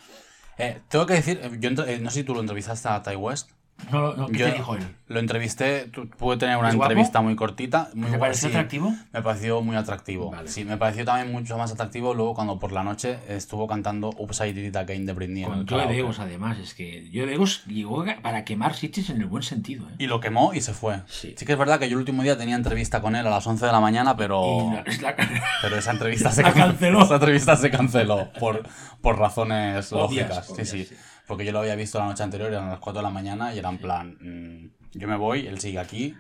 Eh, 0.58 0.80
tengo 0.90 1.06
que 1.06 1.14
decir, 1.16 1.40
yo 1.60 1.70
eh, 1.86 2.00
no 2.02 2.10
sé 2.10 2.20
si 2.22 2.24
tú 2.26 2.34
lo 2.34 2.42
entrevistaste 2.42 2.88
a 2.90 3.04
Ty 3.04 3.16
West. 3.16 3.52
No, 3.92 4.16
no, 4.16 4.28
¿qué 4.28 4.38
Yo 4.40 4.46
te 4.48 4.54
dijo 4.54 4.76
él? 4.76 4.84
Lo 5.08 5.20
entrevisté, 5.20 5.92
pude 6.18 6.38
tener 6.38 6.58
una 6.58 6.72
entrevista 6.72 7.22
muy 7.22 7.36
cortita. 7.36 7.90
Muy 7.94 8.10
¿Te 8.10 8.18
pareció 8.18 8.50
sí. 8.50 8.56
atractivo? 8.56 8.96
Me 9.14 9.22
pareció 9.22 9.62
muy 9.62 9.76
atractivo. 9.76 10.32
Vale. 10.32 10.48
Sí, 10.48 10.64
me 10.66 10.78
pareció 10.78 11.06
también 11.06 11.32
mucho 11.32 11.58
más 11.58 11.72
atractivo 11.72 12.14
luego 12.16 12.34
cuando 12.34 12.58
por 12.58 12.72
la 12.72 12.84
noche 12.84 13.20
estuvo 13.28 13.68
cantando 13.68 14.10
Upside 14.18 14.60
It 14.68 14.76
Again 14.76 15.06
de 15.06 15.14
Britney 15.14 15.44
Con 15.44 15.68
Joe. 15.68 15.86
Begos, 15.88 16.20
además, 16.20 16.58
es 16.58 16.74
que 16.74 17.10
Joe 17.14 17.26
Begos 17.26 17.64
llegó 17.68 18.04
para 18.24 18.44
quemar 18.46 18.74
sitios 18.76 19.10
en 19.12 19.18
el 19.22 19.28
buen 19.28 19.44
sentido. 19.44 19.86
¿eh? 19.90 19.96
Y 20.00 20.08
lo 20.08 20.20
quemó 20.20 20.54
y 20.54 20.62
se 20.62 20.74
fue. 20.74 21.02
Sí. 21.08 21.36
que 21.36 21.52
es 21.52 21.60
verdad 21.60 21.78
que 21.78 21.88
yo 21.88 21.94
el 21.96 22.00
último 22.00 22.24
día 22.24 22.38
tenía 22.38 22.56
entrevista 22.56 23.02
con 23.02 23.16
él 23.16 23.28
a 23.28 23.30
las 23.30 23.46
11 23.46 23.66
de 23.68 23.72
la 23.72 23.80
mañana, 23.82 24.16
pero... 24.16 24.72
La- 24.74 24.82
es 24.82 25.02
la- 25.02 25.16
Pero 25.62 25.76
esa 25.78 25.92
entrevista 25.92 26.32
se 26.32 26.42
canceló. 26.44 27.04
Esa 27.04 27.16
entrevista 27.16 27.56
se 27.58 27.70
canceló 27.70 28.32
por, 28.40 28.64
por 29.02 29.20
razones 29.20 29.92
Obvias, 29.94 30.30
lógicas. 30.30 30.50
obvias, 30.50 30.70
sí, 30.70 30.86
sí, 30.86 30.86
sí. 30.86 30.96
Porque 31.28 31.46
yo 31.46 31.52
lo 31.52 31.60
había 31.60 31.76
visto 31.76 31.98
la 32.00 32.06
noche 32.06 32.24
anterior, 32.24 32.52
eran 32.52 32.70
las 32.70 32.80
4 32.80 33.02
de 33.02 33.04
la 33.08 33.10
mañana 33.10 33.54
y 33.54 33.60
era 33.60 33.70
en 33.70 33.78
plan, 33.78 34.18
mm, 34.20 34.98
yo 35.00 35.08
me 35.08 35.16
voy, 35.16 35.48
él 35.48 35.60
sigue 35.60 35.80
aquí, 35.80 36.16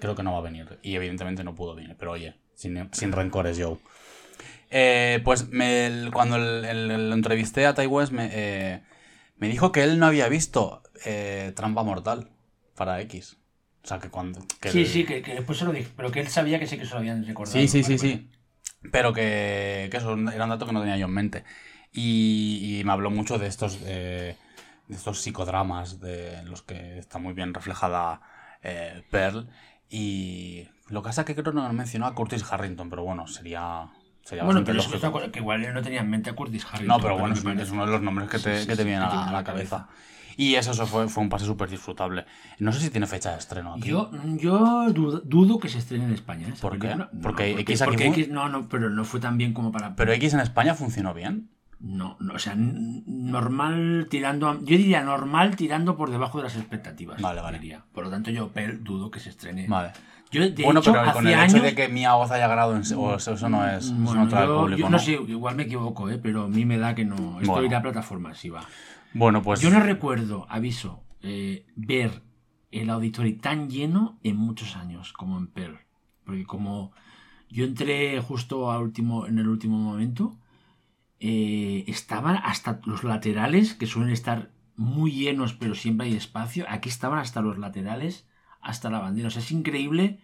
creo 0.00 0.14
que 0.14 0.22
no 0.22 0.32
va 0.32 0.38
a 0.38 0.42
venir. 0.42 0.78
Y 0.82 0.94
evidentemente 0.96 1.44
no 1.44 1.54
pudo 1.54 1.74
venir, 1.74 1.96
pero 1.98 2.12
oye, 2.12 2.36
sin, 2.54 2.88
sin 2.92 3.12
rencores, 3.12 3.58
Joe. 3.58 3.78
Eh, 4.70 5.20
pues 5.24 5.48
me- 5.50 5.86
el- 5.86 6.10
cuando 6.12 6.36
el, 6.36 6.64
el- 6.64 6.90
el- 6.90 7.08
lo 7.10 7.14
entrevisté 7.14 7.66
a 7.66 7.74
Ty 7.74 7.86
West, 7.86 8.12
me, 8.12 8.28
eh, 8.32 8.82
me 9.36 9.48
dijo 9.48 9.72
que 9.72 9.82
él 9.82 9.98
no 9.98 10.06
había 10.06 10.28
visto 10.28 10.82
eh, 11.04 11.52
Trampa 11.54 11.82
Mortal 11.82 12.30
para 12.74 13.00
X. 13.02 13.36
O 13.82 13.86
sea, 13.86 13.98
que 13.98 14.08
cuando... 14.08 14.40
que 14.60 14.70
Sí, 14.70 14.86
sí, 14.86 15.04
que, 15.04 15.20
que 15.22 15.34
después 15.34 15.58
se 15.58 15.64
lo 15.66 15.72
dije, 15.72 15.88
pero 15.96 16.10
que 16.10 16.20
él 16.20 16.28
sabía 16.28 16.58
que 16.58 16.66
sí 16.66 16.78
que 16.78 16.86
se 16.86 16.92
lo 16.92 16.98
habían 16.98 17.24
recordado. 17.26 17.52
Sí, 17.58 17.68
sí, 17.68 17.82
sí, 17.84 17.98
sí. 17.98 18.28
Pero 18.90 19.12
que, 19.12 19.88
que 19.90 19.96
eso 19.98 20.14
era 20.14 20.44
un 20.44 20.50
dato 20.50 20.66
que 20.66 20.72
no 20.72 20.80
tenía 20.80 20.96
yo 20.96 21.06
en 21.06 21.12
mente. 21.12 21.44
Y, 21.94 22.78
y 22.80 22.84
me 22.84 22.92
habló 22.92 23.10
mucho 23.10 23.38
de 23.38 23.46
estos, 23.46 23.78
eh, 23.84 24.36
de 24.88 24.96
estos 24.96 25.20
psicodramas 25.20 26.00
de 26.00 26.42
los 26.44 26.62
que 26.62 26.98
está 26.98 27.18
muy 27.18 27.32
bien 27.34 27.54
reflejada 27.54 28.20
eh, 28.62 29.02
Pearl. 29.10 29.48
Y 29.88 30.66
lo 30.88 31.02
que 31.02 31.08
pasa 31.08 31.20
es 31.20 31.26
que 31.26 31.34
creo 31.34 31.52
que 31.52 31.52
no 31.52 31.72
mencionó 31.72 32.06
a 32.06 32.14
Curtis 32.14 32.44
Harrington, 32.50 32.90
pero 32.90 33.04
bueno, 33.04 33.28
sería, 33.28 33.88
sería 34.24 34.42
Bueno, 34.44 34.64
pero 34.64 34.80
es 34.80 34.86
lógico. 34.86 35.06
una 35.06 35.12
cosa 35.12 35.30
que 35.32 35.38
igual 35.38 35.72
no 35.72 35.82
tenía 35.82 36.00
en 36.00 36.10
mente 36.10 36.30
a 36.30 36.34
Curtis 36.34 36.64
Harrington. 36.64 36.88
No, 36.88 37.00
pero 37.00 37.16
bueno, 37.16 37.34
es, 37.34 37.44
es 37.44 37.70
uno 37.70 37.86
de 37.86 37.92
los 37.92 38.02
nombres 38.02 38.28
que 38.28 38.38
te, 38.40 38.56
Sí, 38.56 38.62
sí, 38.62 38.66
que 38.68 38.76
te 38.76 38.82
sí, 38.82 38.88
vienen 38.88 39.02
que 39.02 39.06
a, 39.06 39.10
tiene 39.10 39.24
a 39.24 39.32
la 39.32 39.38
la 39.38 39.44
cabeza. 39.44 39.88
Y 40.36 40.56
eso, 40.56 40.72
eso 40.72 40.84
fue, 40.88 41.06
fue 41.08 41.22
un 41.22 41.28
pase 41.28 41.44
súper 41.44 41.70
disfrutable. 41.70 42.26
No 42.58 42.72
sé 42.72 42.80
si 42.80 42.90
tiene 42.90 43.06
fecha 43.06 43.30
de 43.30 43.38
estreno 43.38 43.74
aquí. 43.74 43.88
Yo, 43.88 44.10
yo 44.36 44.90
dudo, 44.92 45.20
dudo 45.20 45.60
que 45.60 45.68
se 45.68 45.78
estrene 45.78 46.06
en 46.06 46.12
España. 46.12 46.48
¿eh? 46.48 46.54
¿Por 46.60 46.72
qué? 46.72 46.88
película. 46.88 47.08
No, 47.12 47.20
Porque 47.20 47.52
X 47.60 47.82
aquí 47.82 47.88
porque 47.92 48.06
fue- 48.06 48.22
X 48.22 48.28
no, 48.30 48.48
no, 48.48 48.68
pero 48.68 48.90
no 48.90 49.04
fue 49.04 49.20
tan 49.20 49.38
bien 49.38 49.52
como 49.54 49.70
para. 49.70 49.94
Pero 49.94 50.12
X 50.12 50.34
en 50.34 50.40
España 50.40 50.74
funcionó 50.74 51.14
bien. 51.14 51.50
No, 51.86 52.16
no, 52.18 52.32
o 52.32 52.38
sea, 52.38 52.54
normal 52.56 54.06
tirando. 54.10 54.48
a- 54.48 54.54
yo 54.60 54.76
diría 54.78 55.02
normal 55.02 55.54
tirando 55.54 55.96
por 55.96 56.10
debajo 56.10 56.38
de 56.38 56.44
las 56.44 56.56
expectativas. 56.56 57.20
Vale, 57.20 57.42
vale. 57.42 57.58
diría. 57.58 57.84
Por 57.92 58.04
lo 58.04 58.10
tanto, 58.10 58.30
yo 58.30 58.48
Pel 58.48 58.82
dudo 58.82 59.10
que 59.10 59.20
se 59.20 59.28
estrene. 59.28 59.68
Vale. 59.68 59.92
Yo, 60.30 60.48
de 60.50 60.64
bueno, 60.64 60.80
hecho, 60.80 60.92
pero 60.92 61.12
con 61.12 61.26
el 61.26 61.34
hecho 61.34 61.42
años... 61.42 61.62
de 61.62 61.74
que 61.74 61.88
Mia 61.88 62.14
Goth 62.14 62.32
haya 62.32 62.48
ganado, 62.48 62.74
en, 62.74 62.82
o 62.96 63.14
eso, 63.14 63.34
eso 63.34 63.48
no 63.48 63.68
es, 63.68 63.84
eso 63.84 63.94
Bueno, 63.94 64.24
no 64.24 64.28
trae 64.28 64.42
al 64.42 64.48
yo, 64.48 64.60
público, 64.62 64.78
yo 64.80 64.84
¿no? 64.86 64.90
no 64.92 64.98
sé, 64.98 65.12
igual 65.12 65.54
me 65.54 65.62
equivoco, 65.64 66.10
¿eh? 66.10 66.18
pero 66.20 66.44
a 66.44 66.48
mí 66.48 66.64
me 66.64 66.78
da 66.78 66.94
que 66.94 67.04
no. 67.04 67.38
Esto 67.40 67.52
Bueno. 67.52 67.66
irá 67.66 67.78
a 67.78 67.82
plataformas, 67.82 68.38
sí 68.38 68.48
va. 68.48 68.62
Bueno, 69.12 69.42
pues 69.42 69.60
Yo 69.60 69.70
no 69.70 69.78
recuerdo, 69.80 70.46
aviso, 70.48 71.04
eh, 71.22 71.66
ver 71.76 72.22
el 72.72 72.90
auditorio 72.90 73.36
tan 73.40 73.70
lleno 73.70 74.18
en 74.24 74.36
muchos 74.36 74.74
años 74.76 75.12
como 75.12 75.38
en 75.38 75.46
Pearl. 75.46 75.78
Porque 76.24 76.44
como 76.46 76.92
yo 77.48 77.64
entré 77.64 78.18
justo 78.20 78.72
a 78.72 78.80
último, 78.80 79.26
en 79.26 79.38
el 79.38 79.46
último 79.46 79.78
momento, 79.78 80.36
eh, 81.26 81.84
estaban 81.86 82.36
hasta 82.36 82.80
los 82.84 83.02
laterales, 83.02 83.72
que 83.74 83.86
suelen 83.86 84.12
estar 84.12 84.50
muy 84.76 85.10
llenos, 85.12 85.54
pero 85.54 85.74
siempre 85.74 86.06
hay 86.06 86.14
espacio. 86.14 86.66
Aquí 86.68 86.88
estaban 86.90 87.18
hasta 87.18 87.40
los 87.40 87.56
laterales, 87.58 88.28
hasta 88.60 88.90
la 88.90 88.98
bandera. 88.98 89.28
O 89.28 89.30
sea, 89.30 89.40
es 89.40 89.50
increíble 89.50 90.18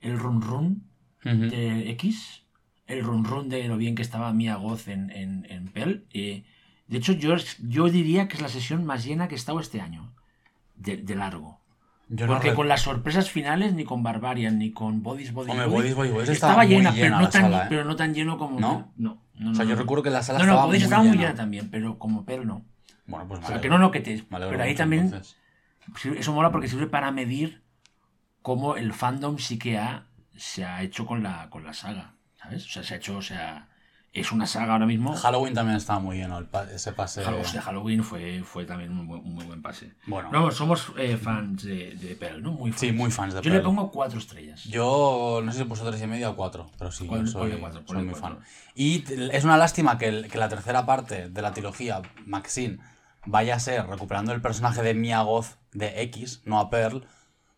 el 0.00 0.18
run 0.18 0.40
run 0.42 0.90
de 1.22 1.90
X, 1.90 2.42
el 2.86 3.04
run 3.04 3.24
run 3.24 3.48
de 3.48 3.68
lo 3.68 3.76
bien 3.76 3.94
que 3.94 4.02
estaba 4.02 4.32
Mia 4.32 4.56
Goth 4.56 4.88
en, 4.88 5.10
en, 5.10 5.46
en 5.48 5.68
Pearl. 5.68 6.06
eh, 6.10 6.42
de 6.88 6.98
hecho, 6.98 7.12
yo, 7.12 7.36
yo 7.68 7.88
diría 7.88 8.26
que 8.26 8.36
es 8.36 8.42
la 8.42 8.48
sesión 8.48 8.84
más 8.84 9.04
llena 9.04 9.28
que 9.28 9.36
he 9.36 9.38
estado 9.38 9.60
este 9.60 9.80
año, 9.80 10.12
de, 10.74 10.96
de 10.96 11.14
largo. 11.14 11.61
Yo 12.14 12.26
Porque 12.26 12.52
con 12.52 12.68
las 12.68 12.82
sorpresas 12.82 13.30
finales, 13.30 13.72
ni 13.72 13.84
con 13.84 14.02
Barbarian, 14.02 14.58
ni 14.58 14.70
con 14.70 15.02
Bodies, 15.02 15.32
Bodies, 15.32 15.50
Hombre, 15.50 15.66
Bodies, 15.66 15.94
Bodies, 15.94 16.12
Bodies, 16.12 16.28
estaba 16.28 16.52
estaba 16.52 16.66
muy 16.66 16.76
llena, 16.76 16.92
pero, 16.92 17.18
no 17.18 17.28
tan, 17.30 17.42
sala, 17.42 17.62
¿eh? 17.62 17.66
pero 17.70 17.84
no 17.86 17.96
tan 17.96 18.12
lleno 18.12 18.36
como 18.36 18.60
¿No? 18.60 18.92
No, 18.96 19.22
no, 19.34 19.52
O 19.52 19.54
sea, 19.54 19.64
yo 19.64 19.74
recuerdo 19.76 20.02
que 20.02 20.10
la 20.10 20.22
sala 20.22 20.40
No, 20.40 20.44
no, 20.44 20.50
estaba 20.52 20.66
Bodies 20.66 20.82
muy 20.82 20.84
estaba 20.84 21.02
muy 21.02 21.12
llena. 21.12 21.22
llena 21.22 21.34
también, 21.34 21.70
pero 21.70 21.98
como 21.98 22.26
Pearl 22.26 22.46
no. 22.46 22.66
Bueno, 23.06 23.26
pues 23.28 23.40
O 23.42 23.46
sea, 23.46 23.62
que 23.62 23.70
no, 23.70 23.78
no, 23.78 23.90
que 23.90 24.00
te... 24.00 24.22
Pero 24.28 24.62
ahí 24.62 24.72
mucho, 24.72 24.78
también 24.82 25.04
entonces. 25.04 25.38
eso 26.18 26.32
mola 26.34 26.52
porque 26.52 26.68
sirve 26.68 26.86
para 26.86 27.10
medir 27.12 27.62
cómo 28.42 28.76
el 28.76 28.92
fandom 28.92 29.38
sí 29.38 29.58
que 29.58 29.78
ha, 29.78 30.08
se 30.36 30.66
ha 30.66 30.82
hecho 30.82 31.06
con 31.06 31.22
la, 31.22 31.48
con 31.48 31.64
la 31.64 31.72
saga, 31.72 32.16
¿sabes? 32.34 32.66
O 32.66 32.68
sea, 32.68 32.82
se 32.82 32.92
ha 32.92 32.96
hecho, 32.98 33.16
o 33.16 33.22
sea, 33.22 33.68
es 34.14 34.30
una 34.30 34.46
saga 34.46 34.74
ahora 34.74 34.84
mismo. 34.86 35.14
Halloween 35.16 35.54
también 35.54 35.76
estaba 35.78 35.98
muy 35.98 36.22
pa- 36.50 36.64
ese 36.70 36.92
pase. 36.92 37.24
Halloween, 37.24 37.60
Halloween 37.62 38.04
fue, 38.04 38.42
fue 38.44 38.64
también 38.66 38.90
un, 38.92 39.06
buen- 39.06 39.22
un 39.24 39.34
muy 39.34 39.44
buen 39.46 39.62
pase. 39.62 39.92
Bueno. 40.06 40.28
No, 40.30 40.50
somos 40.50 40.92
eh, 40.98 41.16
fans 41.16 41.62
de, 41.62 41.94
de 41.94 42.14
Pearl, 42.16 42.42
¿no? 42.42 42.52
Muy 42.52 42.72
fans. 42.72 42.80
Sí, 42.80 42.92
muy 42.92 43.10
fans 43.10 43.32
de 43.34 43.40
Yo 43.40 43.48
le 43.50 43.56
Pearl. 43.60 43.64
pongo 43.74 43.90
cuatro 43.90 44.18
estrellas. 44.18 44.64
Yo 44.64 45.40
no 45.42 45.50
sé 45.50 45.58
si 45.60 45.64
puso 45.64 45.88
tres 45.88 46.02
y 46.02 46.06
media 46.06 46.28
o 46.28 46.36
cuatro, 46.36 46.70
pero 46.78 46.92
sí, 46.92 47.08
yo 47.10 47.26
soy, 47.26 47.52
cuatro, 47.58 47.82
muy 47.94 48.12
cuatro. 48.12 48.14
fan. 48.16 48.38
Y 48.74 49.04
es 49.32 49.44
una 49.44 49.56
lástima 49.56 49.96
que, 49.96 50.08
el- 50.08 50.28
que 50.28 50.36
la 50.38 50.48
tercera 50.50 50.84
parte 50.84 51.30
de 51.30 51.42
la 51.42 51.52
trilogía, 51.52 52.02
Maxine, 52.26 52.78
vaya 53.24 53.54
a 53.54 53.60
ser 53.60 53.86
recuperando 53.86 54.32
el 54.32 54.42
personaje 54.42 54.82
de 54.82 54.92
Mia 54.94 55.22
Goth 55.22 55.56
de 55.72 56.02
X, 56.02 56.42
no 56.44 56.58
a 56.60 56.68
Pearl, 56.68 57.06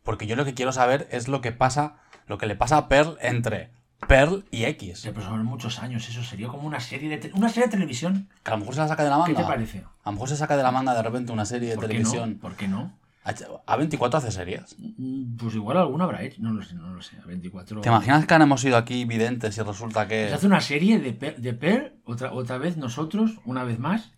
porque 0.05 0.27
yo 0.29 0.37
lo 0.37 0.45
que 0.45 0.55
quiero 0.55 0.71
saber 0.71 1.09
es 1.11 1.27
lo 1.27 1.41
que 1.41 1.51
pasa, 1.51 1.97
lo 2.29 2.39
que 2.39 2.47
le 2.47 2.55
pasa 2.55 2.77
a 2.77 2.89
Pearl 2.89 3.17
entre 3.23 3.73
Pearl 4.07 4.45
y 4.51 4.65
X. 4.65 5.01
Sí, 5.01 5.11
pero 5.15 5.27
son 5.27 5.45
muchos 5.45 5.79
años, 5.81 6.09
eso 6.09 6.23
sería 6.23 6.49
como 6.49 6.67
una 6.67 6.81
serie 6.81 7.09
de, 7.09 7.17
te- 7.19 7.33
una 7.35 7.49
serie 7.49 7.65
de 7.67 7.71
televisión. 7.73 8.29
Que 8.43 8.51
a 8.51 8.55
lo 8.55 8.61
mejor 8.61 8.75
se 8.75 8.81
la 8.81 8.89
saca 8.89 9.05
de 9.05 9.11
la 9.11 9.17
manga. 9.19 9.29
¿Qué 9.35 9.35
te 9.43 9.45
parece? 9.45 9.79
A 10.03 10.11
lo 10.11 10.13
mejor 10.13 10.29
se 10.29 10.37
saca 10.37 10.57
de 10.57 10.63
la 10.63 10.71
manga 10.71 10.95
de 10.95 11.03
repente 11.03 11.33
una 11.33 11.45
serie 11.45 11.71
de 11.71 11.75
¿Por 11.77 11.85
qué 11.85 11.89
televisión. 11.89 12.33
no? 12.35 12.39
¿Por 12.41 12.55
qué 12.57 12.69
no? 12.69 12.93
A24 13.25 14.15
hace 14.17 14.31
series. 14.31 14.77
Mm, 14.79 15.37
Pues 15.37 15.55
igual 15.55 15.79
alguna 15.79 16.05
habrá 16.05 16.23
hecho, 16.23 16.43
no 16.43 16.53
lo 16.53 16.63
sé, 16.63 16.75
no 16.75 16.93
lo 16.93 17.01
sé. 17.01 17.17
A 17.23 17.27
24. 17.27 17.81
¿Te 17.81 17.89
imaginas 17.89 18.27
que 18.27 18.35
han 18.35 18.43
hemos 18.43 18.63
ido 18.65 18.77
aquí 18.77 19.07
videntes 19.07 19.57
y 19.57 19.63
resulta 19.63 20.07
que... 20.07 20.29
Se 20.29 20.35
hace 20.35 20.47
una 20.47 20.61
serie 20.61 20.99
de, 20.99 21.13
Pe- 21.15 21.35
de 21.39 21.55
Pearl, 21.55 21.93
otra, 22.05 22.33
otra 22.35 22.59
vez 22.59 22.77
nosotros, 22.77 23.33
una 23.47 23.65
vez 23.65 23.79
más, 23.79 24.13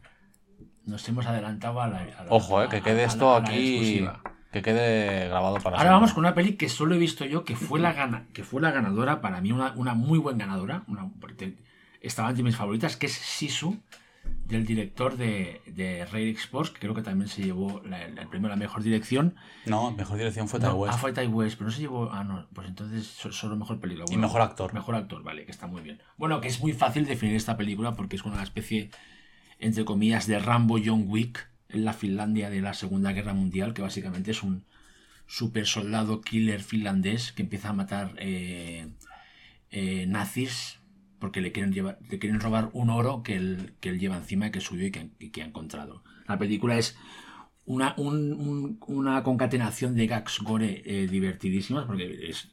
nos 0.85 1.09
hemos 1.09 1.25
adelantado 1.27 1.81
a 1.81 1.87
la. 1.89 1.99
a 1.99 2.25
la- 2.25 2.31
Ojo, 2.31 2.63
eh, 2.65 2.69
que 2.69 2.83
quede 2.83 3.05
esto 3.05 3.39
la 3.41 3.47
aquí... 3.47 4.09
Que 4.57 4.63
quede 4.63 5.29
grabado 5.29 5.57
para 5.57 5.77
Ahora 5.77 5.81
siempre. 5.81 5.91
vamos 5.91 6.13
con 6.15 6.25
una 6.25 6.35
peli 6.35 6.55
que 6.55 6.71
solo 6.71 6.95
he 6.95 6.99
visto 6.99 7.27
yo, 7.27 7.45
que 7.45 7.57
fue 7.57 7.79
la, 7.79 7.93
gana, 7.93 8.25
que 8.33 8.43
fue 8.43 8.63
la 8.63 8.71
ganadora, 8.71 9.21
para 9.21 9.43
mí 9.43 9.53
una, 9.53 9.73
una 9.77 9.93
muy 9.93 10.19
buena 10.19 10.47
ganadora, 10.47 10.83
una, 10.89 11.11
estaba 12.01 12.31
entre 12.31 12.43
mis 12.43 12.57
favoritas, 12.57 12.97
que 12.97 13.05
es 13.05 13.13
Sisu, 13.13 13.77
del 14.47 14.65
director 14.65 15.19
de, 15.19 15.61
de 15.67 16.07
Rare 16.07 16.35
que 16.73 16.81
creo 16.81 16.95
que 16.95 17.03
también 17.03 17.29
se 17.29 17.43
llevó 17.43 17.83
la- 17.85 18.03
el 18.05 18.29
premio 18.29 18.47
a 18.47 18.51
la 18.51 18.57
mejor 18.57 18.83
dirección. 18.83 19.35
No, 19.67 19.91
mejor 19.91 20.17
dirección 20.17 20.49
fue 20.49 20.59
No, 20.59 20.75
West. 20.77 20.95
ah, 20.95 20.99
fue 20.99 21.13
West, 21.27 21.59
pero 21.59 21.69
no 21.69 21.75
se 21.77 21.81
llevó. 21.83 22.11
Ah, 22.11 22.25
no, 22.25 22.47
pues 22.55 22.67
entonces 22.67 23.07
so- 23.07 23.33
solo 23.33 23.57
mejor 23.57 23.79
película. 23.79 24.07
Y 24.11 24.17
mejor 24.17 24.41
actor. 24.41 24.73
Mejor 24.73 24.95
actor, 24.95 25.23
vale, 25.23 25.45
que 25.45 25.51
está 25.51 25.67
muy 25.67 25.83
bien. 25.83 26.01
Bueno, 26.17 26.41
que 26.41 26.49
es 26.49 26.61
muy 26.61 26.73
fácil 26.73 27.05
definir 27.05 27.37
esta 27.37 27.59
película 27.59 27.95
porque 27.95 28.17
es 28.17 28.23
una 28.25 28.43
especie, 28.43 28.91
entre 29.59 29.85
comillas, 29.85 30.27
de 30.27 30.39
Rambo 30.39 30.79
John 30.83 31.05
Wick 31.09 31.47
en 31.69 31.85
la 31.85 31.93
Finlandia 31.93 32.51
de 32.51 32.61
la 32.61 32.75
Segunda 32.75 33.13
Guerra 33.13 33.35
Mundial, 33.35 33.75
que 33.75 33.83
básicamente 33.83 34.31
es 34.31 34.43
un 34.43 34.65
super 35.27 35.67
soldado 35.67 36.21
killer 36.21 36.63
finlandés 36.63 37.33
que 37.33 37.43
empieza 37.43 37.71
a 37.71 37.73
matar 37.73 38.15
eh, 38.19 38.89
eh, 39.71 40.07
nazis 40.07 40.79
porque 41.19 41.41
le 41.41 41.51
quieren, 41.51 41.73
llevar, 41.73 41.99
le 42.09 42.19
quieren 42.19 42.41
robar 42.41 42.69
un 42.75 42.91
oro 42.91 43.23
que 43.23 43.35
él, 43.37 43.75
que 43.81 43.89
él 43.89 43.99
lleva 43.99 44.17
encima, 44.19 44.51
que 44.51 44.59
es 44.59 44.65
suyo 44.65 44.85
y 44.87 44.91
que, 44.91 45.11
que 45.33 45.43
ha 45.43 45.47
encontrado. 45.47 46.05
La 46.29 46.39
película 46.39 46.77
es 46.79 46.97
una, 47.65 47.95
un- 47.97 48.33
un- 48.35 48.79
una 48.87 49.23
concatenación 49.25 49.95
de 49.97 50.07
gags 50.07 50.39
gore 50.41 50.83
eh, 50.85 51.09
divertidísimas, 51.09 51.87
porque 51.87 52.29
es 52.29 52.49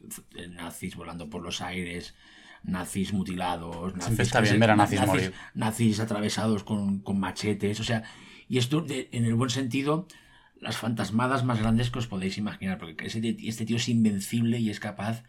nazis 0.51 0.95
volando 0.95 1.29
por 1.29 1.43
los 1.43 1.61
aires, 1.61 2.15
nazis 2.63 3.13
mutilados, 3.13 3.95
nazis, 3.95 4.19
está 4.21 4.39
que 4.39 4.43
bien 4.43 4.55
se- 4.55 4.59
ver 4.59 4.71
a 4.71 4.75
nazis 4.77 5.05
morir. 5.05 5.33
nazis 5.53 5.99
atravesados 5.99 6.63
con, 6.63 6.99
con 7.01 7.19
machetes, 7.19 7.79
o 7.79 7.83
sea, 7.83 8.03
y 8.49 8.57
esto 8.57 8.85
en 8.89 9.25
el 9.25 9.35
buen 9.35 9.49
sentido, 9.49 10.07
las 10.59 10.77
fantasmadas 10.77 11.43
más 11.43 11.59
grandes 11.59 11.89
que 11.91 11.99
os 11.99 12.07
podéis 12.07 12.37
imaginar, 12.37 12.77
porque 12.79 13.05
ese 13.07 13.19
este 13.43 13.65
tío 13.65 13.77
es 13.77 13.89
invencible 13.89 14.59
y 14.59 14.69
es 14.69 14.79
capaz 14.79 15.23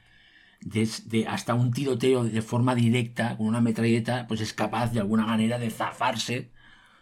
de, 0.61 0.89
de 1.07 1.27
hasta 1.29 1.55
un 1.55 1.73
tiroteo 1.73 2.25
de 2.25 2.43
forma 2.43 2.75
directa, 2.75 3.37
con 3.37 3.47
una 3.47 3.61
metralleta, 3.61 4.27
pues 4.29 4.41
es 4.41 4.53
capaz 4.55 4.93
de 4.93 5.01
alguna 5.01 5.27
manera 5.27 5.59
de 5.59 5.71
zafarse. 5.71 6.51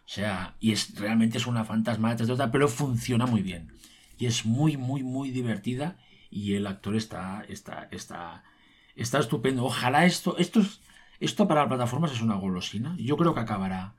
O 0.06 0.08
sea, 0.08 0.56
y 0.60 0.72
es 0.72 0.94
realmente 0.98 1.38
es 1.38 1.46
una 1.46 1.64
fantasma 1.64 2.10
detrás 2.10 2.28
de 2.28 2.34
otra, 2.34 2.50
pero 2.50 2.68
funciona 2.68 3.26
muy 3.26 3.42
bien. 3.42 3.72
Y 4.18 4.26
es 4.26 4.44
muy, 4.46 4.76
muy, 4.76 5.02
muy 5.02 5.30
divertida. 5.30 5.96
Y 6.30 6.54
el 6.54 6.66
actor 6.66 6.96
está, 6.96 7.44
está, 7.48 7.88
está, 7.90 8.44
está 8.96 9.18
estupendo. 9.20 9.64
Ojalá 9.64 10.04
esto, 10.06 10.36
esto, 10.38 10.60
es- 10.60 10.80
esto 11.20 11.46
para 11.48 11.68
plataformas 11.68 12.12
es 12.12 12.20
una 12.22 12.34
golosina. 12.36 12.96
Yo 12.98 13.16
creo 13.16 13.34
que 13.34 13.40
acabará 13.40 13.94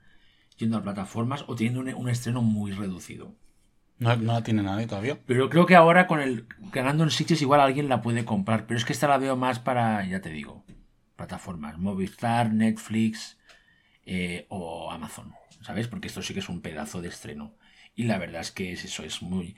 yendo 0.57 0.77
a 0.77 0.83
plataformas 0.83 1.45
o 1.47 1.55
teniendo 1.55 1.79
un, 1.79 1.93
un 1.93 2.09
estreno 2.09 2.41
muy 2.41 2.71
reducido. 2.71 3.35
No, 3.99 4.15
no 4.15 4.33
la 4.33 4.43
tiene 4.43 4.63
nadie 4.63 4.87
todavía. 4.87 5.19
Pero 5.25 5.49
creo 5.49 5.65
que 5.65 5.75
ahora 5.75 6.07
con 6.07 6.19
el 6.19 6.47
ganando 6.71 7.03
en 7.03 7.11
Sitges 7.11 7.41
igual 7.41 7.61
alguien 7.61 7.89
la 7.89 8.01
puede 8.01 8.25
comprar. 8.25 8.65
Pero 8.65 8.77
es 8.77 8.85
que 8.85 8.93
esta 8.93 9.07
la 9.07 9.17
veo 9.17 9.35
más 9.35 9.59
para, 9.59 10.05
ya 10.05 10.21
te 10.21 10.29
digo, 10.29 10.65
plataformas. 11.15 11.77
Movistar, 11.77 12.51
Netflix 12.51 13.37
eh, 14.05 14.45
o 14.49 14.91
Amazon. 14.91 15.33
¿Sabes? 15.61 15.87
Porque 15.87 16.07
esto 16.07 16.21
sí 16.21 16.33
que 16.33 16.41
es 16.41 16.49
un 16.49 16.61
pedazo 16.61 17.01
de 17.01 17.07
estreno. 17.07 17.55
Y 17.95 18.03
la 18.03 18.17
verdad 18.17 18.41
es 18.41 18.51
que 18.51 18.73
es 18.73 18.83
eso, 18.83 19.03
es 19.03 19.21
muy... 19.21 19.55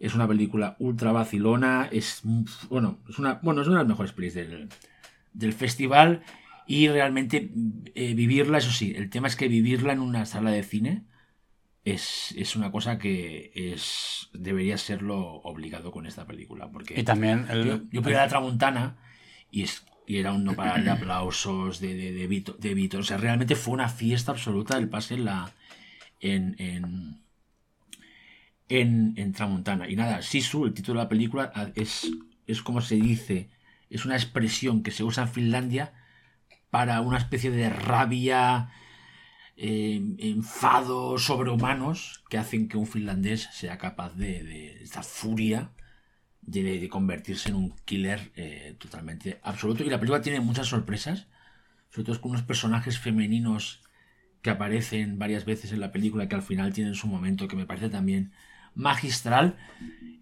Es 0.00 0.14
una 0.14 0.26
película 0.26 0.76
ultra 0.78 1.12
vacilona. 1.12 1.88
Es, 1.92 2.22
bueno, 2.68 2.98
es 3.08 3.18
una, 3.18 3.34
bueno, 3.42 3.62
es 3.62 3.68
una 3.68 3.78
de 3.78 3.82
las 3.84 3.88
mejores 3.88 4.12
pelis 4.12 4.34
del, 4.34 4.68
del 5.32 5.52
festival. 5.52 6.22
Y 6.68 6.88
realmente 6.88 7.50
eh, 7.94 8.14
vivirla, 8.14 8.58
eso 8.58 8.70
sí, 8.70 8.92
el 8.94 9.08
tema 9.08 9.26
es 9.26 9.36
que 9.36 9.48
vivirla 9.48 9.94
en 9.94 10.00
una 10.00 10.26
sala 10.26 10.50
de 10.50 10.62
cine 10.62 11.04
es, 11.82 12.34
es 12.36 12.56
una 12.56 12.70
cosa 12.70 12.98
que 12.98 13.50
es 13.54 14.28
debería 14.34 14.76
serlo 14.76 15.18
obligado 15.44 15.90
con 15.90 16.06
esta 16.06 16.26
película. 16.26 16.70
Porque 16.70 17.00
Y 17.00 17.04
también 17.04 17.46
el... 17.48 17.64
yo, 17.90 18.02
yo 18.02 18.06
a 18.06 18.10
la 18.10 18.28
Tramuntana 18.28 18.98
y, 19.50 19.62
es, 19.62 19.86
y 20.06 20.18
era 20.18 20.32
un 20.32 20.44
no 20.44 20.54
parar 20.54 20.84
de 20.84 20.90
aplausos, 20.96 21.80
de, 21.80 21.94
de, 21.94 22.12
de, 22.12 22.26
Vito, 22.26 22.52
de 22.52 22.74
Vito. 22.74 22.98
O 22.98 23.02
sea, 23.02 23.16
realmente 23.16 23.56
fue 23.56 23.74
una 23.74 23.88
fiesta 23.88 24.32
absoluta 24.32 24.76
el 24.76 24.90
pase 24.90 25.14
en 25.14 25.24
la. 25.24 25.50
En, 26.20 26.56
en, 26.58 27.22
en, 28.68 29.14
en 29.16 29.32
Tramuntana. 29.32 29.88
Y 29.88 29.96
nada, 29.96 30.22
Sisu, 30.22 30.66
el 30.66 30.74
título 30.74 31.00
de 31.00 31.04
la 31.04 31.08
película, 31.08 31.72
es, 31.74 32.10
es 32.46 32.62
como 32.62 32.80
se 32.80 32.96
dice, 32.96 33.48
es 33.88 34.04
una 34.04 34.16
expresión 34.16 34.82
que 34.82 34.90
se 34.90 35.04
usa 35.04 35.24
en 35.24 35.28
Finlandia 35.30 35.92
para 36.70 37.00
una 37.00 37.18
especie 37.18 37.50
de 37.50 37.70
rabia, 37.70 38.70
eh, 39.56 40.00
enfado 40.18 41.18
sobrehumanos 41.18 42.22
que 42.28 42.38
hacen 42.38 42.68
que 42.68 42.76
un 42.76 42.86
finlandés 42.86 43.48
sea 43.52 43.78
capaz 43.78 44.14
de, 44.14 44.42
de 44.44 44.82
esta 44.82 45.02
furia 45.02 45.72
de, 46.48 46.88
convertirse 46.88 47.50
en 47.50 47.56
un 47.56 47.74
killer 47.84 48.32
eh, 48.36 48.76
totalmente 48.78 49.38
absoluto. 49.42 49.84
Y 49.84 49.90
la 49.90 49.98
película 49.98 50.22
tiene 50.22 50.40
muchas 50.40 50.68
sorpresas, 50.68 51.26
sobre 51.90 52.06
todo 52.06 52.20
con 52.20 52.30
unos 52.32 52.42
personajes 52.42 52.98
femeninos 52.98 53.82
que 54.42 54.50
aparecen 54.50 55.18
varias 55.18 55.44
veces 55.44 55.72
en 55.72 55.80
la 55.80 55.92
película 55.92 56.28
que 56.28 56.36
al 56.36 56.42
final 56.42 56.72
tienen 56.72 56.94
su 56.94 57.06
momento 57.06 57.48
que 57.48 57.56
me 57.56 57.66
parece 57.66 57.90
también 57.90 58.32
magistral. 58.78 59.56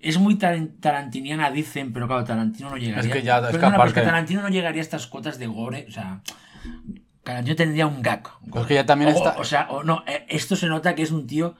Es 0.01 0.19
muy 0.19 0.35
taran- 0.37 0.73
tarantiniana, 0.81 1.51
dicen, 1.51 1.93
pero 1.93 2.07
claro, 2.07 2.25
Tarantino 2.25 2.71
no 2.71 2.77
llegaría. 2.77 3.01
Es 3.11 3.17
que 3.17 3.23
ya, 3.23 3.37
Pero 3.41 3.47
no, 3.47 3.51
pero 3.53 3.69
es 3.69 3.73
que 3.73 3.77
aparte- 3.77 4.03
Tarantino 4.03 4.43
no 4.43 4.49
llegaría 4.49 4.81
a 4.81 4.85
estas 4.85 5.07
cotas 5.07 5.39
de 5.39 5.47
gore, 5.47 5.87
o 5.89 5.93
sea, 5.93 6.21
Tarantino 7.23 7.57
tendría 7.57 7.87
un 7.87 8.03
gag. 8.03 8.23
Pues 8.51 8.67
que 8.67 8.75
ya 8.75 8.87
también 8.87 9.11
O- 9.13 9.15
está- 9.17 9.37
O, 9.39 9.45
sea, 9.45 9.69
o 9.71 9.83
no, 9.85 10.05
eh, 10.07 10.27
esto 10.29 10.55
se 10.57 10.67
nota 10.69 10.95
que 10.95 11.03
es 11.03 11.11
un 11.11 11.27
tío 11.27 11.55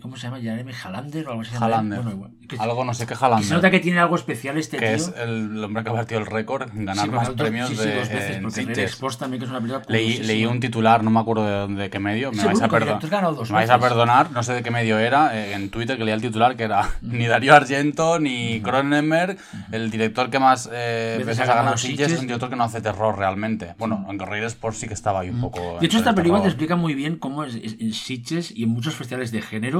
¿Cómo 0.00 0.16
se 0.16 0.22
llama? 0.26 0.40
Jeremy 0.40 0.72
Halander 0.84 1.26
o 1.26 1.30
algo 1.30 1.42
así. 1.42 1.54
Halander. 1.58 1.98
Bueno, 2.00 2.12
igual. 2.16 2.30
Que- 2.48 2.56
Algo 2.58 2.84
no 2.84 2.92
sé 2.94 3.04
qué 3.06 3.14
que 3.14 3.14
se 3.16 3.20
nota 3.24 3.36
Halander. 3.36 3.70
que 3.70 3.80
tiene 3.80 3.98
algo 4.00 4.16
especial 4.16 4.58
este 4.58 4.76
Que 4.76 4.86
tío. 4.86 4.94
es 4.96 5.14
el 5.16 5.62
hombre 5.64 5.82
que 5.84 5.88
ha 5.90 5.92
batido 5.92 6.20
el 6.20 6.26
récord 6.26 6.68
en 6.74 6.84
ganar 6.84 7.04
Sí, 7.06 7.10
más 7.10 7.28
porque 7.28 7.42
premios 7.44 7.68
sí, 7.70 7.76
sí, 7.76 7.84
de 7.88 7.94
dos 7.96 8.08
veces, 8.08 8.36
en 8.36 8.50
Sitges. 8.50 8.98
También, 9.18 9.38
que 9.40 9.44
es 9.46 9.50
una 9.50 9.60
película 9.60 9.82
Leí, 9.88 10.44
un 10.46 10.60
titular, 10.60 11.02
no 11.02 11.10
me 11.10 11.20
acuerdo 11.20 11.46
de, 11.46 11.52
dónde- 11.52 11.82
de 11.82 11.90
qué 11.90 11.98
medio, 11.98 12.30
me 12.32 12.44
vais, 12.44 12.60
a, 12.60 12.64
único, 12.64 12.76
perdo- 12.76 12.98
tú 12.98 13.06
has 13.06 13.10
ganado 13.10 13.34
dos 13.34 13.50
me 13.50 13.54
vais 13.56 13.70
a 13.70 13.78
perdonar, 13.78 14.30
no 14.32 14.42
sé 14.42 14.52
de 14.54 14.62
qué 14.62 14.70
medio 14.70 14.98
era, 14.98 15.36
eh, 15.36 15.54
en 15.54 15.70
Twitter 15.70 15.96
que 15.96 16.04
leía 16.04 16.14
el 16.14 16.20
titular 16.22 16.56
que 16.56 16.64
era 16.64 16.90
ni 17.00 17.26
Darío 17.26 17.54
Argento 17.54 18.18
ni 18.18 18.60
Cronenberg, 18.60 19.38
el 19.70 19.90
director 19.90 20.28
que 20.30 20.38
más 20.38 20.68
eh, 20.72 21.14
Veces 21.18 21.26
veces 21.38 21.48
ha 21.48 21.54
ganado 21.54 21.76
Sitges 21.76 22.12
es 22.12 22.20
un 22.20 22.26
director 22.26 22.50
que 22.50 22.56
no 22.56 22.64
hace 22.64 22.80
terror 22.80 23.16
realmente. 23.18 23.74
Bueno, 23.78 24.04
aunque 24.08 24.26
Red 24.26 24.44
Sport 24.44 24.76
sí 24.76 24.86
que 24.88 24.94
estaba 24.94 25.20
ahí 25.20 25.30
un 25.30 25.40
poco... 25.40 25.78
De 25.80 25.86
hecho, 25.86 25.98
esta 25.98 26.10
el 26.10 26.16
película 26.16 26.42
te 26.42 26.48
explica 26.48 26.76
muy 26.76 26.94
bien 26.94 27.16
cómo 27.18 27.44
es, 27.44 27.54
es- 27.54 27.76
en 27.80 27.92
Sitges 27.92 28.50
y 28.54 28.64
en 28.64 28.68
muchos 28.70 28.94
festivales 28.94 29.32
de 29.32 29.40
género 29.42 29.71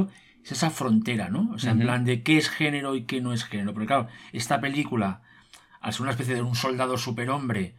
es 0.44 0.52
esa 0.52 0.70
frontera, 0.70 1.28
¿no? 1.28 1.50
O 1.54 1.58
sea, 1.58 1.72
en 1.72 1.80
plan 1.80 2.04
de 2.04 2.22
qué 2.22 2.36
es 2.38 2.48
género 2.48 2.94
y 2.96 3.02
qué 3.04 3.20
no 3.20 3.32
es 3.32 3.44
género. 3.44 3.72
Porque 3.72 3.86
claro, 3.86 4.08
esta 4.32 4.60
película, 4.60 5.22
al 5.80 5.92
ser 5.92 6.02
una 6.02 6.10
especie 6.10 6.34
de 6.34 6.42
un 6.42 6.54
soldado 6.56 6.98
superhombre, 6.98 7.74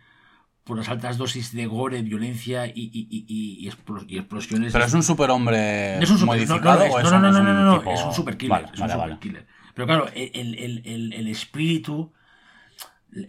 por 0.63 0.77
las 0.77 0.87
altas 0.87 1.17
dosis 1.17 1.51
de 1.53 1.65
gore, 1.65 2.01
violencia 2.03 2.67
y, 2.67 2.71
y, 2.75 3.07
y, 3.09 3.25
y- 3.27 3.65
y 3.65 3.69
explos- 3.69 4.05
y 4.07 4.17
explosiones... 4.17 4.71
Pero 4.71 4.85
es 4.85 4.93
un 4.93 5.03
superhombre 5.03 5.97
No 5.97 6.03
es 6.03 6.09
un 6.09 6.17
super- 6.19 6.37
no, 6.39 6.45
modificado 6.45 6.79
no, 6.79 6.89
no, 6.89 6.99
es 6.99 7.11
no, 7.11 7.19
no, 7.19 7.27
es 7.27 7.33
no, 7.43 7.53
no, 7.65 7.79
tipo- 7.79 7.93
es 7.93 8.03
un 8.05 8.13
super 8.13 8.37
killer. 8.37 8.49
Vale, 8.51 8.65
es 8.67 8.71
un 8.73 8.79
vale, 8.79 8.93
super 8.93 9.07
vale. 9.09 9.19
killer. 9.19 9.47
Pero 9.73 9.85
claro, 9.87 10.07
el, 10.15 10.55
el- 10.55 10.81
el- 10.85 11.13
el 11.13 11.27
espíritu, 11.27 12.13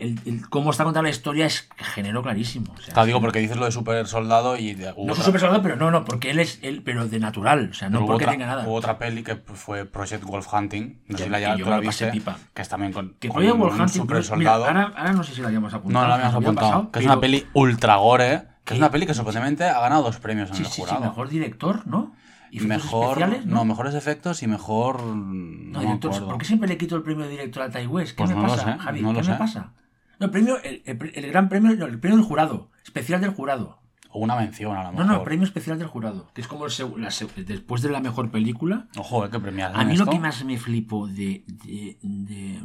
el, 0.00 0.20
el- 0.24 0.48
cómo 0.48 0.70
está 0.70 0.84
contada 0.84 1.02
la 1.02 1.10
historia 1.10 1.46
es 1.46 1.68
género 1.76 2.22
clarísimo. 2.22 2.72
O 2.72 2.80
sea, 2.80 2.94
Claro, 2.94 3.06
digo 3.06 3.20
porque 3.20 3.38
dices 3.38 3.56
lo 3.56 3.64
de 3.66 3.72
super 3.72 4.06
soldado 4.06 4.56
y 4.56 4.74
de- 4.74 4.86
no 4.86 4.90
es 4.90 4.96
un 4.96 5.10
otra- 5.10 5.24
super 5.24 5.40
soldado, 5.40 5.62
pero 5.62 5.76
no, 5.76 5.90
no, 5.90 6.04
porque 6.04 6.30
él 6.30 6.38
es 6.38 6.58
él, 6.62 6.82
pero 6.82 7.06
de 7.06 7.18
natural, 7.18 7.68
o 7.70 7.74
sea, 7.74 7.88
no 7.90 8.00
porque 8.06 8.24
otra, 8.24 8.32
tenga 8.32 8.46
nada. 8.46 8.64
hubo 8.66 8.74
otra 8.74 8.98
peli 8.98 9.22
que 9.22 9.36
fue 9.36 9.84
Project 9.84 10.24
Wolf 10.24 10.52
Hunting, 10.52 11.00
no 11.08 11.18
sé 11.18 11.24
si 11.24 11.30
la, 11.30 11.40
ya, 11.40 11.56
la 11.56 11.80
viste, 11.80 12.06
pipa. 12.10 12.38
que 12.54 12.62
es 12.62 12.68
también 12.68 12.92
con, 12.92 13.14
Que 13.18 13.28
con 13.28 13.36
Project 13.36 13.54
un 13.54 13.60
Wolverhampton, 13.60 14.02
super 14.02 14.24
soldado. 14.24 14.64
ahora, 14.66 14.92
ahora 14.96 15.12
no 15.12 15.22
sé 15.22 15.34
si 15.34 15.40
la 15.40 15.48
habíamos 15.48 15.74
apuntado. 15.74 16.04
no, 16.06 16.08
no 16.08 16.08
la 16.08 16.14
habíamos 16.26 16.42
apuntado. 16.42 16.66
pasado, 16.68 16.90
que 16.92 16.98
es 17.00 17.04
una 17.04 17.20
peli 17.20 17.46
ultra 17.54 17.96
gore, 17.96 18.42
que 18.64 18.74
es 18.74 18.78
una 18.78 18.90
peli 18.90 19.06
que 19.06 19.12
sorprendentemente 19.14 19.64
ha 19.64 19.80
ganado 19.80 20.02
dos 20.04 20.16
premios 20.18 20.48
en 20.50 20.56
Sí, 20.56 20.62
el 20.62 20.68
sí, 20.68 20.74
sí, 20.76 20.80
jurado. 20.80 21.00
mejor 21.00 21.28
director, 21.28 21.86
¿no? 21.86 22.14
Mejor- 22.60 23.18
especiales, 23.18 23.46
no, 23.46 23.56
¿no? 23.56 23.64
mejores 23.64 23.94
efectos 23.94 24.42
y 24.42 24.46
mejor. 24.46 25.02
No, 25.04 25.14
No, 25.14 25.80
director. 25.80 26.24
¿por 26.26 26.38
qué 26.38 26.44
siempre 26.44 26.68
le 26.68 26.76
quito 26.78 26.96
el 26.96 27.02
premio 27.02 27.24
de 27.24 27.30
director 27.30 27.62
a 27.62 27.70
Tai 27.70 27.86
West? 27.86 28.12
¿Qué 28.12 28.18
Pues 28.18 28.30
me 28.30 28.36
no 28.36 28.42
lo 28.42 28.48
pasa, 28.48 28.72
sé, 28.74 28.78
Javi? 28.78 29.00
no 29.02 29.10
¿Qué 29.12 29.18
me 29.18 29.24
sé. 29.24 29.32
pasa? 29.34 29.72
No, 30.20 30.26
el 30.26 30.30
premio, 30.30 30.62
el, 30.62 30.82
el- 30.86 31.12
el 31.14 31.30
gran 31.30 31.48
premio, 31.48 31.74
no, 31.76 31.86
el 31.86 31.98
premio 31.98 32.18
del 32.18 32.26
jurado, 32.26 32.70
especial 32.84 33.20
del 33.20 33.30
jurado. 33.30 33.80
O 34.10 34.20
una 34.20 34.36
mención 34.36 34.76
a 34.76 34.84
lo 34.84 34.92
No, 34.92 34.98
mejor. 34.98 35.06
no, 35.12 35.24
premio 35.24 35.44
especial 35.44 35.76
del 35.78 35.88
jurado, 35.88 36.30
que 36.34 36.40
es 36.40 36.46
como 36.46 36.66
la 36.68 37.08
después 37.46 37.82
de 37.82 37.90
la 37.90 38.00
mejor 38.00 38.30
película. 38.30 38.86
Ojo, 38.96 39.24
eh, 39.26 39.30
que 39.30 39.40
premiar. 39.40 39.72
A 39.74 39.84
mí 39.84 39.96
lo 39.96 40.06
que 40.06 40.20
más 40.20 40.44
me 40.44 40.56
flipó 40.56 41.08
de, 41.08 41.42
de, 41.48 41.98
de, 42.02 42.60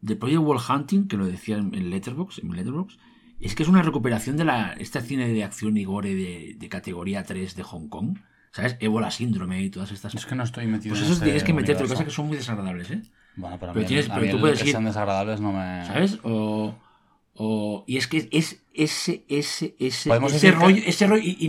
de 0.00 0.16
Project 0.16 0.40
Wall 0.40 0.60
Hunting, 0.68 1.08
que 1.08 1.16
lo 1.16 1.26
decía 1.26 1.56
en 1.56 1.90
Letterboxd, 1.90 2.44
en 2.44 2.52
Letterboxd, 2.54 2.96
es 3.40 3.56
que 3.56 3.64
es 3.64 3.68
una 3.68 3.82
recuperación 3.82 4.36
de 4.36 4.44
la 4.44 4.72
este 4.74 5.00
cine 5.00 5.26
de 5.28 5.42
acción 5.42 5.76
y 5.76 5.84
gore 5.84 6.14
de, 6.14 6.54
de 6.56 6.68
categoría 6.68 7.24
3 7.24 7.56
de 7.56 7.62
Hong 7.64 7.88
Kong. 7.88 8.18
¿Sabes? 8.52 8.76
Ébola 8.80 9.10
síndrome 9.10 9.62
y 9.62 9.70
todas 9.70 9.92
estas 9.92 10.14
Es 10.14 10.26
que 10.26 10.34
no 10.34 10.42
estoy 10.44 10.66
metido 10.66 10.94
Pues 10.94 11.06
en 11.06 11.12
eso 11.12 11.22
tienes 11.22 11.44
que 11.44 11.52
meterte, 11.52 11.82
lo 11.82 11.88
que 11.88 11.92
pasa 11.94 12.02
es 12.02 12.08
que 12.08 12.14
son 12.14 12.28
muy 12.28 12.36
desagradables, 12.36 12.90
¿eh? 12.90 13.02
Bueno, 13.36 13.56
pero, 13.60 13.70
a 13.72 13.74
pero 13.74 13.82
mí, 13.84 13.88
tienes- 13.88 14.08
a 14.10 14.14
pero 14.14 14.22
mí 14.24 14.30
tú 14.30 14.36
el 14.36 14.40
puedes 14.40 14.62
que 14.62 14.68
ir- 14.68 14.72
sean 14.72 14.84
desagradables 14.84 15.40
no 15.40 15.52
me... 15.52 15.84
¿Sabes? 15.86 16.18
O, 16.24 16.74
o- 17.34 17.84
y 17.86 17.96
es 17.98 18.06
que 18.08 18.28
es 18.32 18.62
ese, 18.74 19.24
ese, 19.28 19.74
ese, 19.78 20.08
ese 20.34 20.34
decir 20.48 20.58
que- 20.58 20.64
rollo, 20.64 20.82
ese 20.86 21.06
rollo, 21.06 21.22
y, 21.24 21.36
y 21.38 21.48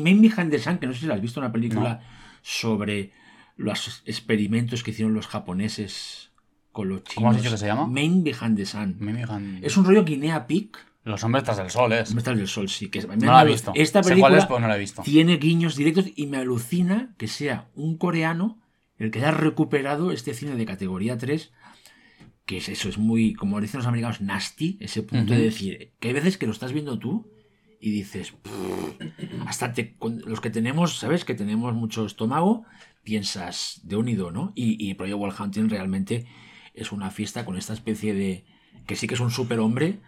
Sun, 0.59 0.77
que 0.77 0.87
no 0.87 0.93
sé 0.93 0.99
si 0.99 1.05
la 1.07 1.15
has 1.15 1.21
visto, 1.21 1.39
una 1.39 1.51
película 1.51 2.01
sobre 2.41 3.11
los 3.57 4.03
experimentos 4.05 4.83
que 4.83 4.91
hicieron 4.91 5.13
los 5.13 5.27
japoneses 5.27 6.29
con 6.71 6.89
los 6.89 7.03
chinos. 7.03 7.15
¿Cómo 7.15 7.31
has 7.31 7.37
dicho 7.37 7.49
que 7.51 7.57
se 7.57 7.65
llama? 7.65 7.87
Main 7.87 8.23
Behind 8.23 8.55
the 8.55 8.65
Sun. 8.65 8.97
Es 9.63 9.75
un 9.77 9.85
rollo 9.85 10.03
Guinea 10.05 10.45
Pig. 10.47 10.69
Los 11.03 11.23
hombres 11.23 11.43
tras 11.43 11.59
el 11.59 11.69
sol 11.69 11.93
es. 11.93 12.13
Me 12.13 12.19
está 12.19 12.33
del 12.35 12.47
sol, 12.47 12.69
sí. 12.69 12.89
Que 12.89 12.99
es- 12.99 13.07
No 13.07 13.15
la 13.15 13.43
he 13.43 13.45
visto. 13.47 13.71
Esta 13.75 14.01
película 14.01 14.37
es, 14.37 14.49
no 14.49 14.67
la 14.67 14.75
he 14.75 14.79
visto. 14.79 15.01
tiene 15.03 15.37
guiños 15.37 15.75
directos 15.75 16.05
y 16.15 16.27
me 16.27 16.37
alucina 16.37 17.15
que 17.17 17.27
sea 17.27 17.69
un 17.75 17.97
coreano 17.97 18.59
el 18.97 19.11
que 19.11 19.19
haya 19.19 19.31
recuperado 19.31 20.11
este 20.11 20.33
cine 20.33 20.55
de 20.55 20.65
categoría 20.65 21.17
3 21.17 21.51
que 22.45 22.57
es 22.57 22.67
eso, 22.67 22.89
es 22.89 22.97
muy, 22.97 23.33
como 23.35 23.61
dicen 23.61 23.77
los 23.77 23.85
americanos, 23.87 24.21
nasty, 24.21 24.77
ese 24.81 25.03
punto 25.03 25.33
de 25.33 25.39
decir, 25.41 25.91
que 25.99 26.07
hay 26.07 26.13
veces 26.15 26.37
que 26.39 26.47
lo 26.47 26.51
estás 26.51 26.73
viendo 26.73 26.97
tú 26.97 27.29
y 27.79 27.91
dices, 27.91 28.33
hasta 29.45 29.71
te- 29.73 29.95
los 30.25 30.41
que 30.41 30.49
tenemos, 30.49 30.97
¿sabes? 30.97 31.25
Que 31.25 31.35
tenemos 31.35 31.73
mucho 31.75 32.05
estómago, 32.07 32.65
piensas 33.03 33.81
de 33.83 33.95
unido, 33.97 34.31
¿no? 34.31 34.51
Y, 34.55 34.83
y 34.83 34.95
Project 34.95 35.17
Wall 35.19 35.33
Hunting 35.39 35.69
realmente 35.69 36.25
es 36.73 36.91
una 36.91 37.11
fiesta 37.11 37.45
con 37.45 37.55
esta 37.55 37.73
especie 37.73 38.13
de, 38.15 38.45
que 38.87 38.95
sí 38.95 39.07
que 39.07 39.13
es 39.13 39.19
un 39.19 39.31
superhombre 39.31 39.99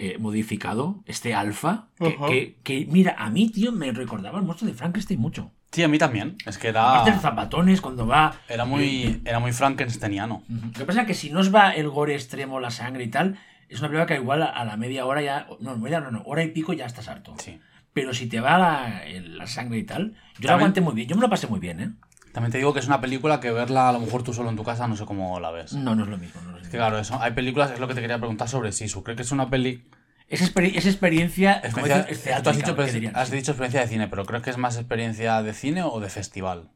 eh, 0.00 0.16
modificado, 0.18 1.02
este 1.06 1.34
alfa, 1.34 1.88
que, 1.98 2.06
Ajá. 2.06 2.26
que, 2.28 2.56
que, 2.62 2.86
mira, 2.88 3.16
a 3.18 3.30
mí, 3.30 3.50
tío, 3.50 3.72
me 3.72 3.90
recordaba 3.90 4.38
el 4.38 4.44
monstruo 4.44 4.70
de 4.70 4.76
Frankenstein 4.76 5.18
mucho. 5.18 5.50
Sí, 5.72 5.82
a 5.82 5.88
mí 5.88 5.98
también. 5.98 6.36
Es 6.46 6.56
que 6.56 6.68
Aparte 6.68 7.10
de 7.10 7.16
era... 7.16 7.20
zapatones 7.20 7.80
cuando 7.80 8.06
va... 8.06 8.34
Era 8.48 8.62
eh, 8.62 8.66
muy, 8.66 9.22
era 9.24 9.38
muy 9.38 9.52
frankensteiniano. 9.52 10.42
Lo 10.48 10.72
que 10.72 10.84
pasa 10.84 11.00
es 11.00 11.06
que 11.08 11.14
si 11.14 11.30
no 11.30 11.40
os 11.40 11.52
va 11.54 11.72
el 11.72 11.88
gore 11.90 12.14
extremo, 12.14 12.60
la 12.60 12.70
sangre 12.70 13.04
y 13.04 13.08
tal, 13.08 13.38
es 13.68 13.80
una 13.80 13.88
película 13.88 14.06
que 14.06 14.14
igual 14.14 14.42
a, 14.42 14.64
la 14.64 14.76
media 14.76 15.04
hora 15.04 15.20
ya. 15.20 15.46
No, 15.60 15.76
media 15.76 16.00
no, 16.00 16.10
no, 16.10 16.22
hora 16.22 16.42
y 16.44 16.52
pico 16.52 16.72
ya 16.72 16.86
estás 16.86 17.08
harto. 17.08 17.34
Sí. 17.38 17.60
Pero 17.92 18.14
si 18.14 18.28
te 18.28 18.40
va 18.40 18.56
la, 18.56 19.02
la 19.20 19.46
sangre 19.46 19.78
y 19.78 19.84
tal, 19.84 20.14
yo 20.38 20.46
la 20.48 20.54
aguanté 20.54 20.80
muy 20.80 20.94
bien. 20.94 21.08
Yo 21.08 21.16
me 21.16 21.22
lo 21.22 21.28
pasé 21.28 21.48
muy 21.48 21.58
bien, 21.58 21.80
¿eh? 21.80 21.90
También 22.32 22.52
te 22.52 22.58
digo 22.58 22.72
que 22.72 22.80
es 22.80 22.86
una 22.86 23.00
película 23.00 23.40
que 23.40 23.50
verla 23.50 23.88
a 23.88 23.92
lo 23.92 24.00
mejor 24.00 24.22
tú 24.22 24.32
solo 24.32 24.50
en 24.50 24.56
tu 24.56 24.62
casa 24.64 24.86
no 24.86 24.96
sé 24.96 25.04
cómo 25.04 25.40
la 25.40 25.50
ves. 25.50 25.72
No, 25.72 25.94
no 25.94 26.04
es 26.04 26.08
lo 26.10 26.18
mismo. 26.18 26.40
No 26.42 26.56
es 26.58 26.64
lo 26.64 26.70
Que 26.70 26.76
claro, 26.76 26.98
eso, 26.98 27.20
hay 27.20 27.32
películas, 27.32 27.70
es 27.72 27.80
lo 27.80 27.88
que 27.88 27.94
te 27.94 28.00
quería 28.00 28.18
preguntar 28.18 28.48
sobre 28.48 28.72
Sisu. 28.72 29.02
Creo 29.02 29.16
que 29.16 29.22
es 29.22 29.32
una 29.32 29.48
peli... 29.50 29.84
Es, 30.28 30.42
experi- 30.42 30.72
es 30.76 30.84
experiencia. 30.86 31.60
experiencia- 31.64 32.06
es 32.10 32.42
tú 32.42 32.50
has 32.50 32.56
dicho, 32.58 32.74
dirían, 32.74 33.16
has 33.16 33.28
sí. 33.30 33.36
dicho 33.36 33.52
experiencia 33.52 33.80
de 33.80 33.86
cine, 33.88 34.08
pero 34.08 34.26
creo 34.26 34.42
que 34.42 34.50
es 34.50 34.58
más 34.58 34.76
experiencia 34.76 35.42
de 35.42 35.54
cine 35.54 35.82
o 35.82 36.00
de 36.00 36.10
festival. 36.10 36.68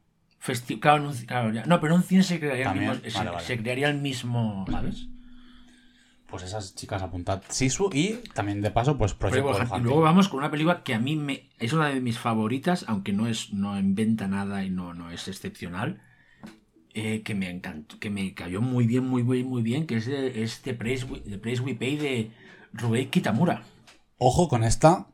Festi- 0.43 0.79
claro, 0.79 1.11
ci- 1.13 1.27
claro. 1.27 1.51
No, 1.67 1.79
pero 1.79 1.93
en 1.93 2.01
un 2.01 2.03
cine 2.03 2.23
se 2.23 2.39
crearía, 2.39 2.71
el 2.71 2.79
mismo, 2.79 2.95
se- 2.95 3.11
vale, 3.17 3.29
vale. 3.29 3.45
se 3.45 3.57
crearía 3.59 3.89
el 3.89 3.97
mismo. 4.01 4.65
¿Sabes? 4.69 5.07
Pues 6.33 6.45
esas 6.45 6.73
chicas 6.73 7.03
apuntad 7.03 7.43
Sisu 7.47 7.91
y 7.93 8.13
también 8.33 8.59
de 8.63 8.71
paso 8.71 8.97
pues 8.97 9.13
Project 9.13 9.45
Pero, 9.45 9.79
luego 9.83 10.01
vamos 10.01 10.29
con 10.29 10.39
una 10.39 10.49
película 10.49 10.81
que 10.81 10.95
a 10.95 10.99
mí 10.99 11.15
me 11.15 11.51
es 11.59 11.73
una 11.73 11.89
de 11.89 12.01
mis 12.01 12.17
favoritas, 12.17 12.85
aunque 12.87 13.13
no 13.13 13.27
es 13.27 13.53
no 13.53 13.77
inventa 13.77 14.27
nada 14.27 14.65
y 14.65 14.71
no, 14.71 14.95
no 14.95 15.11
es 15.11 15.27
excepcional, 15.27 16.01
eh, 16.95 17.21
que 17.21 17.35
me 17.35 17.51
encantó, 17.51 17.99
que 17.99 18.09
me 18.09 18.33
cayó 18.33 18.61
muy 18.61 18.87
bien, 18.87 19.07
muy 19.07 19.21
bien, 19.21 19.45
muy 19.45 19.61
bien, 19.61 19.85
que 19.85 19.97
es, 19.97 20.07
de, 20.07 20.41
es 20.41 20.63
The, 20.63 20.73
Price 20.73 21.05
We, 21.05 21.19
The 21.19 21.37
Price 21.37 21.61
We 21.61 21.75
Pay 21.75 21.97
de 21.97 22.31
Rubei 22.73 23.11
Kitamura. 23.11 23.61
Ojo 24.17 24.47
con 24.49 24.63
esta, 24.63 25.05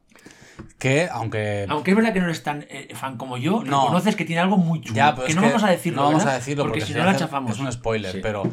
que 0.78 1.10
aunque... 1.12 1.66
Aunque 1.68 1.92
es 1.92 1.98
verdad 1.98 2.14
que 2.14 2.20
no 2.22 2.28
eres 2.28 2.44
tan 2.44 2.66
eh, 2.70 2.94
fan 2.94 3.18
como 3.18 3.38
yo, 3.38 3.62
No. 3.66 3.82
reconoces 3.82 4.16
que 4.16 4.24
tiene 4.24 4.40
algo 4.42 4.56
muy 4.56 4.80
chulo. 4.80 4.96
Ya, 4.96 5.14
pero 5.16 5.28
que 5.28 5.34
no 5.34 5.42
vamos 5.42 5.64
a 5.66 5.70
decirlo, 5.70 5.98
No 5.98 6.04
vamos 6.08 6.20
¿verdad? 6.20 6.36
a 6.36 6.38
decirlo 6.40 6.64
porque, 6.64 6.80
si 6.80 6.94
se 6.94 7.00
no 7.00 7.04
la 7.04 7.18
chafamos. 7.18 7.52
Es 7.52 7.60
un 7.60 7.70
spoiler, 7.70 8.14
Sí. 8.14 8.20
pero 8.24 8.44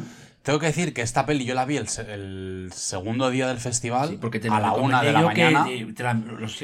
tengo 0.47 0.59
que 0.59 0.67
decir 0.67 0.93
que 0.93 1.01
esta 1.01 1.25
peli 1.25 1.43
yo 1.45 1.53
la 1.53 1.65
vi 1.65 1.75
el, 1.77 1.87
se- 1.89 2.11
el 2.13 2.69
segundo 2.73 3.29
día 3.29 3.47
del 3.49 3.57
festival 3.57 4.09
Sí, 4.09 4.17
porque 4.19 4.39
te 4.39 4.47
a 4.49 4.59
la 4.59 4.71
una 4.73 5.01
de 5.03 5.11
la 5.11 5.21
mañana. 5.21 5.65
que 5.65 5.85
te- 5.93 6.03
la- 6.03 6.17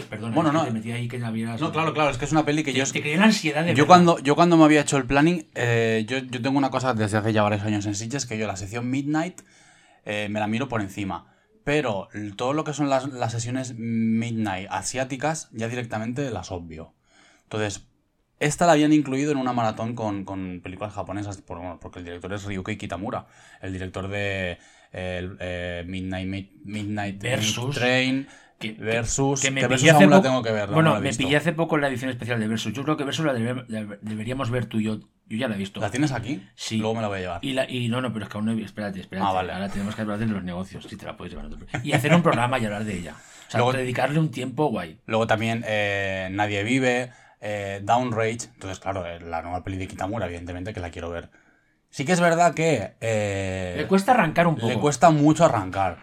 perdona, 0.09 0.33
Bueno, 0.33 0.51
no. 0.53 0.63
te 0.63 0.71
metí 0.71 0.91
ahí 0.93 1.07
que 1.09 1.19
la 1.19 1.31
vieras. 1.31 1.59
No, 1.59 1.71
claro, 1.71 1.93
claro, 1.93 2.09
es 2.09 2.17
que 2.17 2.23
es 2.25 2.31
una 2.31 2.45
peli 2.45 2.63
que 2.63 2.71
Te, 2.71 2.79
yo... 2.79 2.85
te 2.91 3.01
creé 3.01 3.17
la 3.17 3.25
ansiedad 3.25 3.63
de 3.65 3.75
Yo 3.75 3.85
cuando, 3.85 4.19
yo 4.19 4.35
cuando 4.35 4.55
me 4.57 4.63
había 4.63 4.81
hecho 4.81 4.95
el 4.97 5.05
planning, 5.05 5.47
eh, 5.55 6.05
yo, 6.07 6.17
yo 6.19 6.41
tengo 6.41 6.57
una 6.57 6.69
cosa 6.71 6.93
desde 6.93 7.17
hace 7.17 7.33
ya 7.33 7.43
varios 7.43 7.63
años 7.63 7.85
en 7.85 7.93
Sitges, 7.95 8.25
que 8.25 8.37
yo 8.37 8.47
la 8.47 8.55
sección 8.55 8.89
Midnight 8.89 9.41
eh, 10.05 10.27
me 10.31 10.39
la 10.39 10.47
miro 10.47 10.67
por 10.69 10.79
encima. 10.81 11.27
Pero 11.65 12.07
todo 12.37 12.53
lo 12.53 12.63
que 12.63 12.73
son 12.73 12.89
las, 12.89 13.07
las 13.09 13.31
sesiones 13.33 13.73
Midnight 13.77 14.67
asiáticas, 14.71 15.49
ya 15.51 15.67
directamente 15.67 16.29
las 16.31 16.51
obvio. 16.51 16.93
Entonces, 17.43 17.85
esta 18.45 18.65
la 18.65 18.73
habían 18.73 18.93
incluido 18.93 19.31
en 19.31 19.37
una 19.37 19.53
maratón 19.53 19.95
con, 19.95 20.23
con 20.25 20.61
películas 20.63 20.93
japonesas, 20.93 21.37
por- 21.41 21.57
bueno, 21.57 21.79
porque 21.81 21.99
el 21.99 22.05
director 22.05 22.33
es 22.33 22.43
Ryukei 22.45 22.77
Kitamura, 22.77 23.25
el 23.61 23.73
director 23.73 24.07
de 24.07 24.57
eh, 24.91 25.17
el, 25.19 25.37
eh, 25.39 25.83
Midnight, 25.87 26.27
Mid- 26.27 26.51
Midnight 26.65 27.21
Versus. 27.21 27.75
Train, 27.75 28.27
Que- 28.59 28.75
que- 28.75 28.81
Versus, 28.81 29.41
que 29.41 29.51
me 29.51 29.61
que 29.61 29.67
Versus 29.67 29.89
hace 29.89 30.03
aún 30.03 30.11
la 30.11 30.21
tengo 30.21 30.41
que 30.43 30.51
ver. 30.51 30.69
Bueno, 30.69 30.93
no 30.95 31.01
me 31.01 31.13
pillé 31.13 31.35
hace 31.37 31.51
poco 31.53 31.77
la 31.77 31.87
edición 31.89 32.09
especial 32.11 32.39
de 32.39 32.47
Versus. 32.47 32.71
Yo 32.73 32.83
creo 32.83 32.95
que 32.97 33.03
Versus 33.03 33.25
la, 33.25 33.33
debe- 33.33 33.65
la 33.67 33.97
deberíamos 34.01 34.49
ver 34.51 34.67
tú 34.67 34.79
y 34.79 34.83
yo. 34.85 34.99
Yo 35.27 35.37
ya 35.37 35.47
la 35.47 35.55
he 35.55 35.57
visto. 35.57 35.79
¿La 35.79 35.89
tienes 35.89 36.11
aquí? 36.11 36.45
Sí. 36.53 36.77
Luego 36.77 36.95
me 36.95 37.01
la 37.01 37.07
voy 37.07 37.17
a 37.17 37.21
llevar. 37.21 37.39
Y, 37.41 37.53
la, 37.53 37.69
y 37.69 37.87
no, 37.87 38.01
no, 38.01 38.11
pero 38.13 38.25
es 38.25 38.31
que 38.31 38.37
aún 38.37 38.45
no 38.45 38.51
he 38.51 38.61
Espérate, 38.61 38.99
espérate. 38.99 39.25
Ah, 39.27 39.31
vale. 39.31 39.53
Ahora 39.53 39.69
tenemos 39.69 39.95
que 39.95 40.01
hablar 40.01 40.19
de 40.19 40.25
los 40.27 40.43
negocios. 40.43 40.85
Si 40.89 40.95
te 40.97 41.05
la 41.05 41.15
puedes 41.17 41.33
llevar. 41.33 41.49
Y 41.83 41.93
hacer 41.93 42.13
un 42.13 42.21
programa 42.21 42.59
y 42.59 42.65
hablar 42.65 42.83
de 42.83 42.97
ella. 42.99 43.15
O 43.47 43.51
sea, 43.51 43.59
Luego- 43.59 43.73
dedicarle 43.73 44.19
un 44.19 44.31
tiempo 44.31 44.67
guay. 44.67 44.99
Luego 45.05 45.25
también 45.25 45.63
eh, 45.65 46.27
Nadie 46.31 46.63
Vive, 46.63 47.11
eh, 47.43 47.81
Downrage. 47.83 48.45
Entonces, 48.53 48.79
claro, 48.79 49.05
eh, 49.05 49.19
la 49.19 49.41
nueva 49.41 49.63
peli 49.63 49.77
de 49.77 49.87
Kitamura, 49.87 50.25
evidentemente 50.25 50.73
que 50.73 50.79
la 50.79 50.89
quiero 50.89 51.09
ver. 51.09 51.29
Sí 51.89 52.05
que 52.05 52.13
es 52.13 52.19
verdad 52.21 52.55
que... 52.55 52.95
eh, 53.01 53.75
Le 53.77 53.87
cuesta 53.87 54.13
arrancar 54.13 54.47
un 54.47 54.55
poco. 54.55 54.67
le 54.67 54.79
cuesta 54.79 55.11
mucho 55.11 55.45
arrancar. 55.45 55.97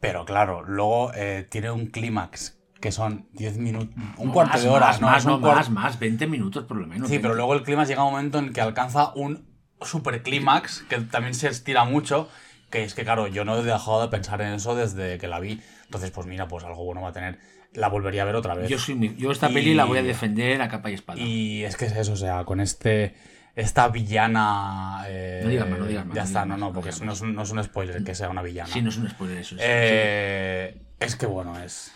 Pero 0.00 0.24
claro, 0.24 0.62
luego 0.64 1.12
eh, 1.14 1.46
tiene 1.50 1.70
un 1.70 1.86
clímax 1.86 2.56
que 2.80 2.92
son 2.92 3.28
10 3.32 3.58
minutos, 3.58 3.88
un 4.18 4.28
No, 4.28 4.32
cuarto 4.32 4.52
más, 4.52 4.62
de 4.62 4.68
hora, 4.68 4.86
Más, 4.86 5.00
¿no? 5.00 5.06
más, 5.08 5.26
no, 5.26 5.38
más, 5.40 5.70
más, 5.70 5.98
20 5.98 6.26
minutos 6.28 6.64
por 6.64 6.76
lo 6.76 6.86
menos. 6.86 7.08
Sí, 7.08 7.14
20. 7.14 7.22
pero 7.22 7.34
luego 7.34 7.54
el 7.54 7.64
clima 7.64 7.84
llega 7.84 8.02
a 8.02 8.04
un 8.04 8.12
momento 8.12 8.38
en 8.38 8.52
que 8.52 8.60
alcanza 8.60 9.12
un 9.16 9.48
super 9.80 10.22
clímax, 10.22 10.82
que 10.88 10.98
también 11.00 11.34
se 11.34 11.48
estira 11.48 11.84
mucho, 11.84 12.28
que 12.70 12.84
es 12.84 12.94
que, 12.94 13.02
claro, 13.02 13.26
yo 13.26 13.44
no 13.44 13.56
he 13.58 13.62
dejado 13.64 14.02
de 14.02 14.08
pensar 14.08 14.40
en 14.42 14.52
eso 14.52 14.76
desde 14.76 15.18
que 15.18 15.26
la 15.26 15.40
vi. 15.40 15.60
Entonces, 15.86 16.10
pues 16.12 16.26
mira, 16.28 16.46
pues 16.46 16.62
algo 16.64 16.84
bueno 16.84 17.00
va 17.02 17.08
a 17.08 17.12
tener. 17.12 17.38
La 17.74 17.88
volvería 17.88 18.22
a 18.22 18.24
ver 18.24 18.34
otra 18.34 18.54
vez. 18.54 18.68
Yo, 18.68 18.78
soy 18.78 19.14
yo 19.16 19.30
esta 19.30 19.50
Y- 19.50 19.54
peli 19.54 19.74
la 19.74 19.84
voy 19.84 19.98
a 19.98 20.02
defender 20.02 20.60
a 20.62 20.68
capa 20.68 20.90
y 20.90 20.94
espada. 20.94 21.20
Y 21.20 21.64
es 21.64 21.76
que 21.76 21.84
es 21.86 21.92
eso, 21.96 22.12
o 22.12 22.16
sea, 22.16 22.44
con 22.44 22.60
este. 22.60 23.14
Esta 23.54 23.88
villana. 23.88 25.02
eh, 25.08 25.40
No 25.42 25.50
digas 25.50 25.68
más, 25.68 25.78
no 25.80 25.86
digas 25.86 26.06
más, 26.06 26.14
Ya 26.14 26.22
no 26.22 26.26
está, 26.28 26.44
no, 26.46 26.56
no, 26.56 26.72
porque 26.72 26.90
no 27.02 27.12
es, 27.12 27.20
un, 27.20 27.34
no 27.34 27.42
es 27.42 27.50
un 27.50 27.62
spoiler 27.64 28.04
que 28.04 28.14
sea 28.14 28.28
una 28.28 28.40
villana. 28.42 28.72
Sí, 28.72 28.80
no 28.82 28.88
es 28.90 28.96
un 28.98 29.08
spoiler 29.10 29.38
eso. 29.38 29.56
es- 29.56 29.60
Eh, 29.64 30.76
es 31.00 31.16
que 31.16 31.26
bueno, 31.26 31.58
es. 31.58 31.92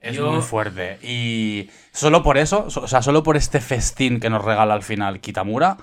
Es 0.00 0.16
Yo- 0.16 0.30
muy 0.32 0.42
fuerte. 0.42 0.98
Y 1.02 1.70
solo 1.92 2.22
por 2.22 2.38
eso, 2.38 2.70
so- 2.70 2.82
o 2.82 2.88
sea, 2.88 3.02
solo 3.02 3.22
por 3.22 3.36
este 3.36 3.60
festín 3.60 4.18
que 4.20 4.30
nos 4.30 4.44
regala 4.44 4.74
al 4.74 4.82
final 4.82 5.20
Kitamura, 5.20 5.76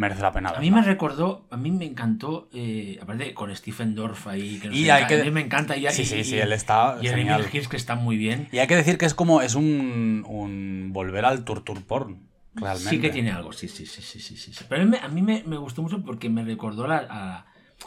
merece 0.00 0.22
la 0.22 0.32
pena 0.32 0.48
A 0.50 0.60
mí 0.60 0.70
me 0.70 0.82
recordó, 0.82 1.46
a 1.50 1.56
mí 1.56 1.70
me 1.70 1.84
encantó, 1.84 2.48
eh, 2.52 2.98
aparte 3.02 3.32
con 3.34 3.54
Stephen 3.54 3.94
Dorff 3.94 4.26
ahí, 4.26 4.58
que 4.58 4.68
Y 4.68 4.88
hay 4.88 5.06
que- 5.06 5.20
a 5.20 5.24
mí 5.24 5.30
me 5.30 5.42
encanta. 5.42 5.76
Y, 5.76 5.86
Sí, 5.90 6.02
y- 6.02 6.06
sí, 6.06 6.24
sí, 6.24 6.38
él 6.38 6.52
está 6.52 6.98
Y 7.00 7.08
genial. 7.08 7.48
Que 7.50 7.76
está 7.76 7.94
muy 7.94 8.16
bien. 8.16 8.48
Y 8.50 8.58
hay 8.58 8.66
que 8.66 8.76
decir 8.76 8.96
que 8.98 9.04
es 9.06 9.14
como, 9.14 9.42
es 9.42 9.54
un, 9.54 10.24
un 10.26 10.90
volver 10.92 11.24
al 11.24 11.44
torture 11.44 11.80
porn, 11.80 12.28
realmente. 12.54 12.90
Sí 12.90 13.00
que 13.00 13.10
tiene 13.10 13.30
algo, 13.30 13.52
sí, 13.52 13.68
sí, 13.68 13.84
sí, 13.86 14.00
sí, 14.02 14.18
sí, 14.20 14.36
sí. 14.36 14.64
Pero 14.68 14.82
a 14.82 14.84
mí, 14.84 14.90
me- 14.90 14.98
a 14.98 15.08
mí 15.08 15.22
me, 15.22 15.44
me 15.46 15.56
gustó 15.58 15.82
mucho 15.82 16.02
porque 16.02 16.28
me 16.30 16.44
recordó 16.44 16.86
la, 16.88 17.06
a 17.10 17.46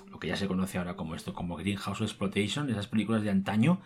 lo 0.09 0.19
que 0.19 0.27
ya 0.27 0.35
se 0.35 0.47
conoce 0.47 0.77
ahora 0.77 0.95
como 0.95 1.15
esto, 1.15 1.33
como 1.33 1.55
Greenhouse 1.57 2.01
Exploitation, 2.01 2.69
esas 2.69 2.87
películas 2.87 3.23
de 3.23 3.29
antaño, 3.31 3.81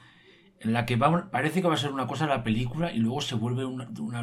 en 0.59 0.73
la 0.73 0.85
que 0.85 0.95
va, 0.95 1.29
parece 1.31 1.61
que 1.61 1.67
va 1.67 1.75
a 1.75 1.77
ser 1.77 1.91
una 1.91 2.07
cosa 2.07 2.27
la 2.27 2.43
película 2.43 2.91
y 2.91 2.97
luego 2.99 3.21
se 3.21 3.35
vuelve 3.35 3.63
una, 3.65 3.87
una 3.99 4.21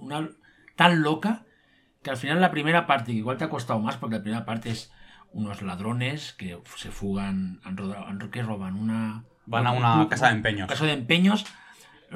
una, 0.00 0.30
tan 0.76 1.02
loca 1.02 1.44
que 2.04 2.10
al 2.10 2.16
final 2.16 2.40
la 2.40 2.52
primera 2.52 2.86
parte, 2.86 3.10
que 3.12 3.18
igual 3.18 3.36
te 3.38 3.44
ha 3.44 3.50
costado 3.50 3.80
más 3.80 3.96
porque 3.96 4.16
la 4.16 4.22
primera 4.22 4.44
parte 4.44 4.70
es 4.70 4.92
unos 5.32 5.62
ladrones 5.62 6.32
que 6.34 6.56
se 6.76 6.90
fugan, 6.92 7.60
han 7.64 7.76
rodado, 7.76 8.06
han- 8.06 8.30
que 8.30 8.42
roban 8.42 8.76
una... 8.76 9.24
Van 9.46 9.66
a 9.66 9.72
una 9.72 10.08
casa 10.08 10.28
de 10.28 10.34
empeños. 10.36 10.68
Casa 10.68 10.84
de 10.86 10.92
empeños, 10.92 11.44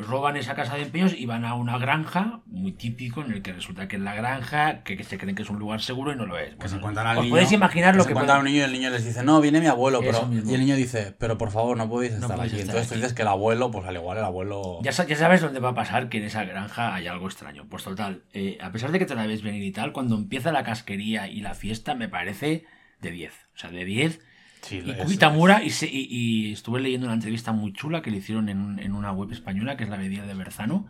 roban 0.00 0.36
esa 0.36 0.54
casa 0.54 0.76
de 0.76 0.82
empeños 0.82 1.12
y 1.14 1.26
van 1.26 1.44
a 1.44 1.54
una 1.54 1.78
granja, 1.78 2.40
muy 2.46 2.72
típico, 2.72 3.22
en 3.22 3.32
el 3.32 3.42
que 3.42 3.52
resulta 3.52 3.88
que 3.88 3.96
en 3.96 4.04
la 4.04 4.14
granja, 4.14 4.82
que, 4.84 4.96
que 4.96 5.04
se 5.04 5.18
creen 5.18 5.34
que 5.36 5.42
es 5.42 5.50
un 5.50 5.58
lugar 5.58 5.80
seguro 5.80 6.12
y 6.12 6.16
no 6.16 6.26
lo 6.26 6.38
es. 6.38 6.50
Que 6.50 6.54
Bueno, 6.56 6.68
se 6.70 6.76
encuentran 6.76 7.06
al 7.06 7.16
os 7.18 7.24
niño. 7.24 7.34
podéis 7.34 7.52
imaginar 7.52 7.96
lo 7.96 8.02
se 8.02 8.08
que 8.08 8.12
encuentran 8.12 8.38
a 8.38 8.40
puede- 8.40 8.48
un 8.50 8.54
niño 8.54 8.62
y 8.62 8.64
el 8.66 8.72
niño 8.72 8.90
les 8.90 9.04
dice, 9.04 9.22
no, 9.22 9.40
viene 9.40 9.60
mi 9.60 9.66
abuelo. 9.66 10.00
Pero, 10.00 10.28
y 10.32 10.54
el 10.54 10.60
niño 10.60 10.76
dice, 10.76 11.14
pero 11.18 11.36
por 11.38 11.50
favor, 11.50 11.76
no 11.76 11.88
podéis 11.88 12.12
estar 12.14 12.32
aquí. 12.40 12.46
estar 12.46 12.60
Entonces 12.60 12.88
tú 12.88 12.94
dices 12.94 13.12
que 13.12 13.22
el 13.22 13.28
abuelo, 13.28 13.70
pues 13.70 13.86
al 13.86 13.96
igual 13.96 14.18
el 14.18 14.24
abuelo. 14.24 14.78
Ya 14.82 14.92
sabes 14.92 15.40
dónde 15.40 15.60
va 15.60 15.70
a 15.70 15.74
pasar 15.74 16.08
que 16.08 16.18
en 16.18 16.24
esa 16.24 16.44
granja 16.44 16.94
hay 16.94 17.06
algo 17.06 17.26
extraño. 17.26 17.66
Pues 17.68 17.84
total, 17.84 18.22
eh, 18.32 18.58
a 18.60 18.70
pesar 18.72 18.92
de 18.92 18.98
que 18.98 19.06
te 19.06 19.14
la 19.14 19.26
ves 19.26 19.42
venir 19.42 19.62
y 19.62 19.72
tal, 19.72 19.92
cuando 19.92 20.16
empieza 20.16 20.52
la 20.52 20.62
casquería 20.64 21.28
y 21.28 21.40
la 21.40 21.54
fiesta 21.54 21.94
me 21.94 22.08
parece 22.08 22.64
de 23.00 23.10
10. 23.10 23.32
O 23.54 23.58
sea, 23.58 23.70
de 23.70 23.84
10. 23.84 24.20
Sí, 24.62 24.82
Y 24.84 24.92
Kubitamura, 24.94 25.62
y, 25.62 25.70
se- 25.70 25.88
y, 25.90 26.08
y 26.10 26.52
estuve 26.52 26.80
leyendo 26.80 27.06
una 27.06 27.14
entrevista 27.14 27.52
muy 27.52 27.72
chula 27.72 28.02
que 28.02 28.10
le 28.10 28.18
hicieron 28.18 28.48
en, 28.48 28.78
en 28.78 28.92
una 28.94 29.12
web 29.12 29.30
española, 29.32 29.76
que 29.76 29.84
es 29.84 29.90
La 29.90 29.96
Medida 29.96 30.26
de 30.26 30.34
Berzano. 30.34 30.86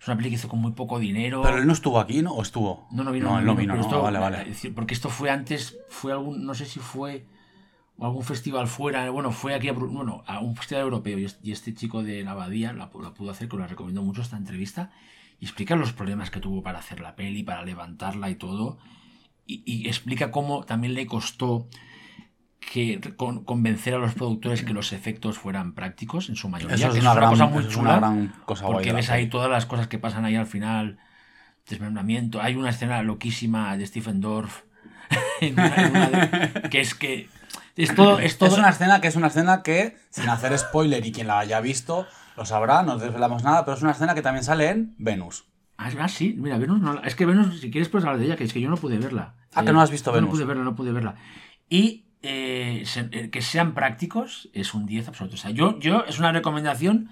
Es 0.00 0.06
una 0.06 0.16
peli 0.16 0.28
que 0.28 0.36
hizo 0.36 0.48
con 0.48 0.60
muy 0.60 0.72
poco 0.72 0.98
dinero. 0.98 1.42
Pero 1.42 1.58
él 1.58 1.66
no 1.66 1.72
estuvo 1.72 1.98
aquí, 1.98 2.22
¿no? 2.22 2.32
¿O 2.32 2.42
estuvo? 2.42 2.86
No, 2.92 3.02
no 3.04 3.10
vino. 3.12 3.30
No, 3.30 3.38
él 3.40 3.44
no 3.46 3.56
vino, 3.56 3.74
no, 3.74 3.80
esto- 3.80 4.00
vale, 4.00 4.18
vale. 4.18 4.44
decir, 4.44 4.72
porque 4.74 4.94
esto 4.94 5.08
fue 5.10 5.30
antes, 5.30 5.76
fue 5.88 6.12
algún, 6.12 6.44
no 6.46 6.54
sé 6.54 6.64
si 6.66 6.78
fue 6.78 7.26
algún 8.00 8.22
festival 8.22 8.68
fuera, 8.68 9.10
bueno, 9.10 9.32
fue 9.32 9.54
aquí 9.54 9.68
a, 9.68 9.72
bueno, 9.72 10.22
a 10.28 10.38
un 10.38 10.54
festival 10.54 10.84
europeo 10.84 11.18
y 11.18 11.24
es- 11.24 11.40
y 11.42 11.50
este 11.50 11.74
chico 11.74 12.04
de 12.04 12.22
la 12.22 12.30
abadía 12.30 12.72
la, 12.72 12.92
pu- 12.92 13.02
la 13.02 13.12
pudo 13.12 13.32
hacer, 13.32 13.48
que 13.48 13.56
lo 13.56 13.66
recomiendo 13.66 14.02
mucho 14.02 14.22
esta 14.22 14.36
entrevista, 14.36 14.92
y 15.40 15.46
explica 15.46 15.74
los 15.74 15.92
problemas 15.92 16.30
que 16.30 16.38
tuvo 16.38 16.62
para 16.62 16.78
hacer 16.78 17.00
la 17.00 17.16
peli, 17.16 17.42
para 17.42 17.64
levantarla 17.64 18.30
y 18.30 18.36
todo, 18.36 18.78
y, 19.46 19.64
y 19.66 19.88
explica 19.88 20.30
cómo 20.30 20.62
también 20.62 20.94
le 20.94 21.06
costó 21.06 21.66
que 22.60 23.00
con- 23.16 23.44
convencer 23.44 23.94
a 23.94 23.98
los 23.98 24.14
productores 24.14 24.62
que 24.62 24.72
los 24.72 24.92
efectos 24.92 25.38
fueran 25.38 25.74
prácticos 25.74 26.28
en 26.28 26.36
su 26.36 26.48
mayoría. 26.48 26.76
Eso 26.76 26.88
es 26.88 26.94
que 26.94 27.00
una 27.00 27.14
gran- 27.14 27.30
cosa 27.30 27.46
muy 27.46 27.62
es 27.64 27.68
chula. 27.68 27.96
gran 27.96 28.34
cosa 28.44 28.66
Porque 28.66 28.92
ves 28.92 29.10
ahí 29.10 29.28
todas 29.28 29.50
las 29.50 29.66
cosas 29.66 29.86
que 29.88 29.98
pasan 29.98 30.24
ahí 30.24 30.36
al 30.36 30.46
final, 30.46 30.98
desmembramiento. 31.68 32.40
Hay 32.42 32.54
una 32.56 32.70
escena 32.70 33.02
loquísima 33.02 33.76
de 33.76 33.86
Stephen 33.86 34.20
Dorff, 34.20 34.62
en 35.40 35.54
una- 35.54 35.74
en 35.76 35.90
una 35.90 36.06
de- 36.08 36.68
que 36.70 36.80
es 36.80 36.94
que 36.94 37.28
es 37.76 37.94
todo, 37.94 38.18
es 38.18 38.38
todo. 38.38 38.48
Es 38.50 38.58
una 38.58 38.70
escena 38.70 39.00
que 39.00 39.08
es 39.08 39.16
una 39.16 39.28
escena 39.28 39.62
que, 39.62 39.96
sin 40.10 40.28
hacer 40.28 40.56
spoiler 40.58 41.04
y 41.06 41.12
quien 41.12 41.28
la 41.28 41.38
haya 41.38 41.60
visto, 41.60 42.06
lo 42.36 42.44
sabrá, 42.44 42.82
no 42.82 42.98
desvelamos 42.98 43.44
nada, 43.44 43.64
pero 43.64 43.76
es 43.76 43.82
una 43.82 43.92
escena 43.92 44.14
que 44.14 44.22
también 44.22 44.44
sale 44.44 44.68
en 44.70 44.94
Venus. 44.98 45.46
Ah, 45.76 45.90
ah, 46.00 46.08
sí, 46.08 46.34
mira, 46.36 46.58
Venus 46.58 46.80
no 46.80 47.00
Es 47.04 47.14
que 47.14 47.24
Venus, 47.24 47.60
si 47.60 47.70
quieres, 47.70 47.88
puedes 47.88 48.04
hablar 48.04 48.18
de 48.18 48.26
ella, 48.26 48.36
que 48.36 48.42
es 48.42 48.52
que 48.52 48.60
yo 48.60 48.68
no 48.68 48.76
pude 48.76 48.98
verla. 48.98 49.36
Ah, 49.54 49.64
que 49.64 49.72
no 49.72 49.80
has 49.80 49.92
visto 49.92 50.10
Venus. 50.12 50.30
No 50.30 50.34
pude 50.34 50.44
verla, 50.44 50.64
no 50.64 50.74
pude 50.74 50.90
verla. 50.90 51.14
Y 51.70 52.07
eh, 52.22 52.82
se- 52.86 53.08
eh, 53.12 53.30
que 53.30 53.42
sean 53.42 53.74
prácticos 53.74 54.48
es 54.52 54.74
un 54.74 54.86
10 54.86 55.08
absoluto. 55.08 55.34
O 55.36 55.38
sea, 55.38 55.50
yo, 55.50 55.78
yo 55.78 56.04
es 56.08 56.18
una 56.18 56.32
recomendación 56.32 57.10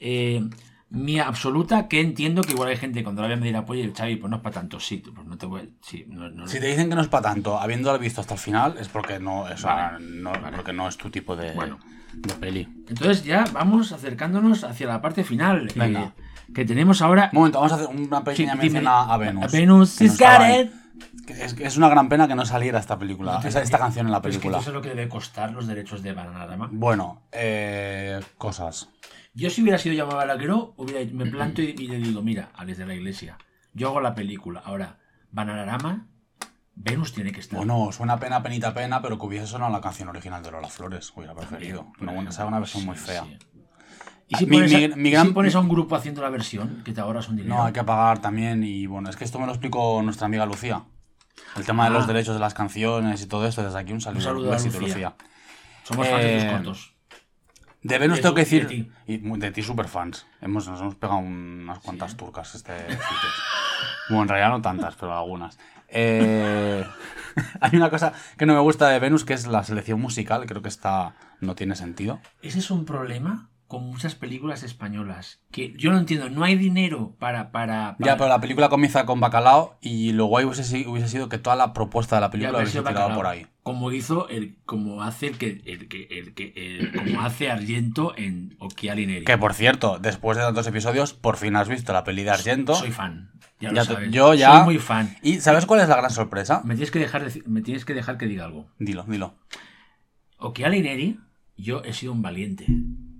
eh, 0.00 0.42
mía 0.90 1.26
absoluta 1.28 1.86
que 1.88 2.00
entiendo 2.00 2.42
que 2.42 2.52
igual 2.52 2.70
hay 2.70 2.76
gente 2.76 3.02
cuando 3.02 3.20
la 3.20 3.28
vea 3.28 3.36
me 3.36 3.46
dirá, 3.46 3.64
oye, 3.68 3.92
Xavi, 3.94 4.16
pues 4.16 4.30
no 4.30 4.36
es 4.36 4.42
para 4.42 4.54
tanto. 4.54 4.80
Sí, 4.80 4.98
pues 5.14 5.26
no 5.26 5.36
te 5.36 5.44
voy. 5.46 5.70
Sí, 5.82 6.06
no, 6.08 6.30
no- 6.30 6.46
Si 6.46 6.60
te 6.60 6.66
dicen 6.68 6.88
que 6.88 6.94
no 6.94 7.02
es 7.02 7.08
para 7.08 7.24
tanto, 7.24 7.58
habiéndola 7.60 7.98
visto 7.98 8.20
hasta 8.22 8.34
el 8.34 8.40
final, 8.40 8.76
es 8.80 8.88
porque 8.88 9.18
no, 9.18 9.44
Vale, 9.62 9.98
no, 10.00 10.32
porque 10.56 10.72
no 10.72 10.88
es 10.88 10.96
tu 10.96 11.10
tipo 11.10 11.36
de, 11.36 11.52
Bueno. 11.52 11.78
de 12.14 12.34
peli. 12.34 12.68
Entonces 12.88 13.22
ya 13.24 13.44
vamos 13.52 13.92
acercándonos 13.92 14.64
hacia 14.64 14.86
la 14.86 15.02
parte 15.02 15.24
final. 15.24 15.68
Venga. 15.74 16.00
eh, 16.16 16.22
que 16.54 16.64
tenemos 16.64 17.02
ahora. 17.02 17.28
Un 17.34 17.40
momento, 17.40 17.58
vamos 17.58 17.72
a 17.72 17.74
hacer 17.74 17.88
una 17.94 18.24
pequeña 18.24 18.52
Sí, 18.52 18.58
mención 18.58 18.88
a, 18.88 19.12
a 19.12 19.16
Venus. 19.18 19.52
Venus, 19.52 19.98
got 20.18 20.40
it. 20.64 20.70
Es, 21.34 21.54
es 21.58 21.76
una 21.76 21.88
gran 21.88 22.08
pena 22.08 22.26
que 22.28 22.34
no 22.34 22.44
saliera 22.46 22.78
esta 22.78 22.98
película, 22.98 23.40
esta 23.44 23.78
canción 23.78 24.06
en 24.06 24.12
la 24.12 24.20
Pero 24.22 24.30
es 24.32 24.36
que 24.38 24.42
película. 24.42 24.58
tú 24.58 24.64
sabes 24.64 24.74
lo 24.74 24.82
que 24.82 24.88
debe 24.90 25.08
costar 25.08 25.52
los 25.52 25.66
derechos 25.66 26.02
de 26.02 26.12
Bananarama. 26.12 26.68
Bueno, 26.72 27.22
eh, 27.32 28.20
cosas. 28.36 28.88
Yo 29.34 29.50
si 29.50 29.62
hubiera 29.62 29.78
sido 29.78 29.94
llamado 29.94 30.16
Balagueró, 30.18 30.74
hubiera, 30.76 31.00
me 31.12 31.26
planto 31.26 31.62
y, 31.62 31.74
y 31.78 31.86
le 31.88 31.98
digo, 31.98 32.22
mira, 32.22 32.50
Alex 32.54 32.78
de 32.78 32.86
la 32.86 32.94
Iglesia, 32.94 33.38
yo 33.72 33.88
hago 33.88 34.00
la 34.00 34.14
película. 34.14 34.60
Ahora, 34.64 34.98
Bananarama, 35.30 36.06
Venus 36.74 37.12
tiene 37.12 37.32
que 37.32 37.40
estar. 37.40 37.56
Bueno, 37.58 37.90
suena 37.92 38.18
pena, 38.18 38.42
penita, 38.42 38.72
pena, 38.74 39.00
pero 39.02 39.18
que 39.18 39.26
hubiese 39.26 39.46
sonado 39.46 39.70
la 39.72 39.80
canción 39.80 40.08
original 40.08 40.42
de 40.42 40.50
Lola 40.50 40.68
Flores, 40.68 41.12
hubiera 41.14 41.34
preferido. 41.34 41.86
No, 42.00 42.12
bueno, 42.12 42.30
esa 42.30 42.42
es 42.42 42.48
una 42.48 42.58
versión 42.60 42.84
muy 42.86 42.96
fea. 42.96 43.24
sí. 43.24 43.38
¿Y 44.30 44.36
si, 44.36 44.44
pones, 44.46 44.74
a, 44.74 44.78
mi- 44.78 44.88
mi 45.02 45.08
y 45.08 45.12
gran- 45.12 45.26
si 45.28 45.32
pones 45.32 45.54
a 45.54 45.60
un 45.60 45.68
grupo 45.70 45.96
haciendo 45.96 46.20
la 46.20 46.28
versión, 46.28 46.82
que 46.84 46.92
te 46.92 47.00
ahorras 47.00 47.28
un 47.30 47.36
dinero? 47.36 47.54
No, 47.56 47.64
hay 47.64 47.72
que 47.72 47.82
pagar 47.82 48.18
también 48.20 48.62
y 48.62 48.86
bueno, 48.86 49.08
es 49.08 49.16
que 49.16 49.24
esto 49.24 49.38
me 49.38 49.46
lo 49.46 49.52
explicó 49.52 50.02
nuestra 50.02 50.26
amiga 50.26 50.44
Lucía. 50.44 50.84
El 51.56 51.64
tema 51.64 51.84
de 51.84 51.90
Ah. 51.90 51.92
los 51.94 52.06
derechos 52.06 52.34
de 52.34 52.40
las 52.40 52.54
canciones 52.54 53.22
y 53.22 53.26
todo 53.26 53.46
esto, 53.46 53.62
desde 53.62 53.78
aquí 53.78 53.92
un 53.92 54.00
saludo, 54.00 54.18
Un 54.18 54.24
saludo 54.24 54.52
a 54.52 54.56
Lucía. 54.58 54.80
Lucía. 54.80 55.14
Somos 55.84 56.06
fans 56.08 56.22
de 56.22 56.34
tus 56.34 56.44
Eh, 56.44 56.50
cortos. 56.52 56.94
De 57.82 57.98
Venus 57.98 58.16
de 58.16 58.22
tengo 58.22 58.34
que 58.34 58.44
de 58.44 58.44
decir, 58.44 58.92
y 59.06 59.18
de 59.38 59.50
ti 59.52 59.62
super 59.62 59.86
fans. 59.88 60.26
Hemos, 60.40 60.68
nos 60.68 60.80
hemos 60.80 60.96
pegado 60.96 61.20
unas 61.20 61.78
cuantas 61.78 62.16
turcas 62.16 62.54
este. 62.56 62.72
Bueno, 64.08 64.22
en 64.24 64.28
realidad 64.28 64.50
no 64.50 64.60
tantas, 64.60 64.94
pero 64.96 65.16
algunas. 65.16 65.58
Eh, 65.88 66.84
hay 67.60 67.76
una 67.76 67.88
cosa 67.88 68.12
que 68.36 68.46
no 68.46 68.54
me 68.54 68.60
gusta 68.60 68.88
de 68.88 68.98
Venus, 68.98 69.24
que 69.24 69.32
es 69.34 69.46
la 69.46 69.62
selección 69.64 70.00
musical. 70.00 70.44
Creo 70.46 70.60
que 70.60 70.68
esta 70.68 71.14
no 71.40 71.54
tiene 71.54 71.76
sentido. 71.76 72.20
Ese 72.42 72.58
es 72.58 72.70
un 72.70 72.84
problema 72.84 73.47
con 73.68 73.84
muchas 73.84 74.14
películas 74.14 74.62
españolas. 74.62 75.40
Que 75.52 75.74
yo 75.76 75.92
no 75.92 75.98
entiendo, 75.98 76.28
no 76.30 76.42
hay 76.42 76.56
dinero 76.56 77.14
para. 77.18 77.52
para, 77.52 77.96
para- 77.98 78.10
Ya, 78.12 78.16
pero 78.16 78.28
la 78.30 78.40
película 78.40 78.68
comienza 78.70 79.04
con 79.06 79.20
Bacalao 79.20 79.76
y 79.82 80.12
lo 80.12 80.24
guay 80.26 80.46
hubiese, 80.46 80.88
hubiese 80.88 81.08
sido 81.08 81.28
que 81.28 81.38
toda 81.38 81.54
la 81.54 81.72
propuesta 81.74 82.16
de 82.16 82.22
la 82.22 82.30
película 82.30 82.58
hubiese 82.58 82.78
ese 82.80 82.88
tirado 82.88 83.14
por 83.14 83.26
ahí. 83.26 83.46
Como 83.62 83.92
hizo 83.92 84.28
el, 84.30 84.56
como 84.64 85.02
hace 85.02 85.26
el 85.26 85.36
que, 85.38 85.60
el 85.66 85.86
que, 85.88 86.04
el 86.10 86.32
que, 86.34 86.52
el- 86.56 86.92
como 86.92 87.20
hace 87.20 87.50
Argento 87.50 88.14
en 88.16 88.56
Occhiali 88.58 89.06
Neri. 89.06 89.24
Que 89.26 89.36
por 89.36 89.52
cierto, 89.52 89.98
después 90.00 90.38
de 90.38 90.44
tantos 90.44 90.66
episodios, 90.66 91.12
por 91.12 91.36
fin 91.36 91.54
has 91.54 91.68
visto 91.68 91.92
la 91.92 92.02
peli 92.04 92.24
de 92.24 92.30
Argento. 92.30 92.74
Soy 92.74 92.90
fan. 92.90 93.30
Ya, 93.60 93.68
lo 93.70 93.74
Ya 93.76 93.84
sabes. 93.84 94.10
yo 94.10 94.32
ya- 94.34 94.54
Soy 94.56 94.64
muy 94.64 94.78
fan. 94.78 95.14
¿Y 95.22 95.40
sabes 95.40 95.66
cuál 95.66 95.80
es 95.80 95.88
la 95.90 95.96
gran 95.96 96.10
sorpresa? 96.10 96.62
Me 96.64 96.74
tienes 96.74 96.90
que 96.90 97.00
dejar, 97.00 97.26
me 97.46 97.60
tienes 97.60 97.84
que, 97.84 97.92
dejar 97.92 98.16
que 98.16 98.24
diga 98.26 98.46
algo. 98.46 98.68
Dilo, 98.78 99.04
dilo. 99.06 99.34
Occhiali 100.38 100.80
Neri, 100.80 101.18
yo 101.56 101.82
he 101.84 101.92
sido 101.92 102.12
un 102.12 102.22
valiente. 102.22 102.66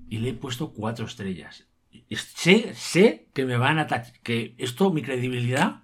Y 0.08 0.18
le 0.18 0.30
he 0.30 0.34
puesto 0.34 0.72
cuatro 0.72 1.06
estrellas. 1.06 1.66
Sé, 2.10 2.74
sé 2.74 3.28
que 3.34 3.44
me 3.44 3.56
van 3.56 3.78
a 3.78 3.86
que 4.22 4.54
esto, 4.58 4.90
mi 4.92 5.02
credibilidad, 5.02 5.82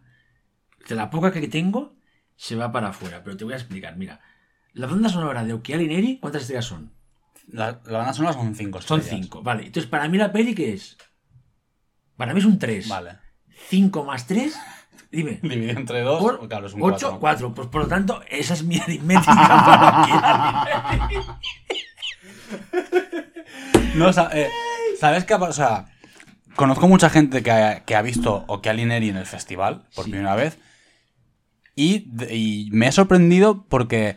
de 0.89 0.95
la 0.95 1.11
poca 1.11 1.33
que 1.33 1.49
tengo, 1.49 1.97
se 2.37 2.57
va 2.57 2.73
para 2.73 2.89
afuera. 2.89 3.23
Pero 3.23 3.37
te 3.37 3.45
voy 3.45 3.55
a 3.55 3.57
explicar. 3.57 3.97
Mira, 3.97 4.21
la 4.73 4.87
banda 4.87 5.09
sonora 5.09 5.45
de 5.45 5.53
Occhiali 5.53 5.87
Neri, 5.87 6.19
¿cuántas 6.21 6.43
estrellas 6.43 6.67
son? 6.67 6.93
La, 7.49 7.81
la 7.85 7.99
banda 7.99 8.15
sonora 8.15 8.33
son 8.35 8.55
cinco 8.55 8.81
Son 8.81 9.01
estrellas. 9.01 9.23
cinco, 9.25 9.43
vale. 9.43 9.67
Entonces, 9.67 9.91
para 9.91 10.09
mí 10.09 10.17
la 10.19 10.33
peli, 10.33 10.55
¿qué 10.55 10.73
es? 10.73 10.97
Para 12.17 12.33
mí 12.33 12.41
es 12.41 12.47
un 12.47 12.59
3. 12.59 12.89
Vale. 12.89 13.19
5 13.69 14.05
más 14.05 14.27
3, 14.27 14.57
dime. 15.11 15.39
Dividido 15.43 15.79
entre 15.79 16.03
dos, 16.03 16.21
Por 16.23 16.49
claro, 16.49 16.67
es 16.67 16.75
un 16.75 16.83
8, 16.83 17.19
cuatro. 17.19 17.21
4. 17.21 17.55
Pues 17.55 17.69
por 17.69 17.83
lo 17.83 17.89
tanto, 17.89 18.23
esa 18.29 18.55
es 18.55 18.63
mi 18.63 18.79
aritmética 18.79 19.35
para 19.35 20.01
Occhiali. 20.01 21.17
No, 23.95 24.11
eh, 24.11 24.49
¿Sabes 24.99 25.25
qué? 25.25 25.35
O 25.35 25.53
sea, 25.53 25.87
conozco 26.57 26.89
mucha 26.89 27.11
gente 27.11 27.43
que 27.43 27.51
ha, 27.51 27.81
que 27.85 27.95
ha 27.97 28.03
visto 28.03 28.45
Occhiali 28.49 28.85
Neri 28.85 29.09
en 29.11 29.17
el 29.17 29.27
festival 29.27 29.85
por 29.95 30.05
Sí. 30.05 30.11
primera 30.11 30.35
vez. 30.35 30.59
Y, 31.77 32.07
y 32.31 32.69
me 32.73 32.89
he 32.89 32.93
sorprendido 32.93 33.65
porque 33.69 34.17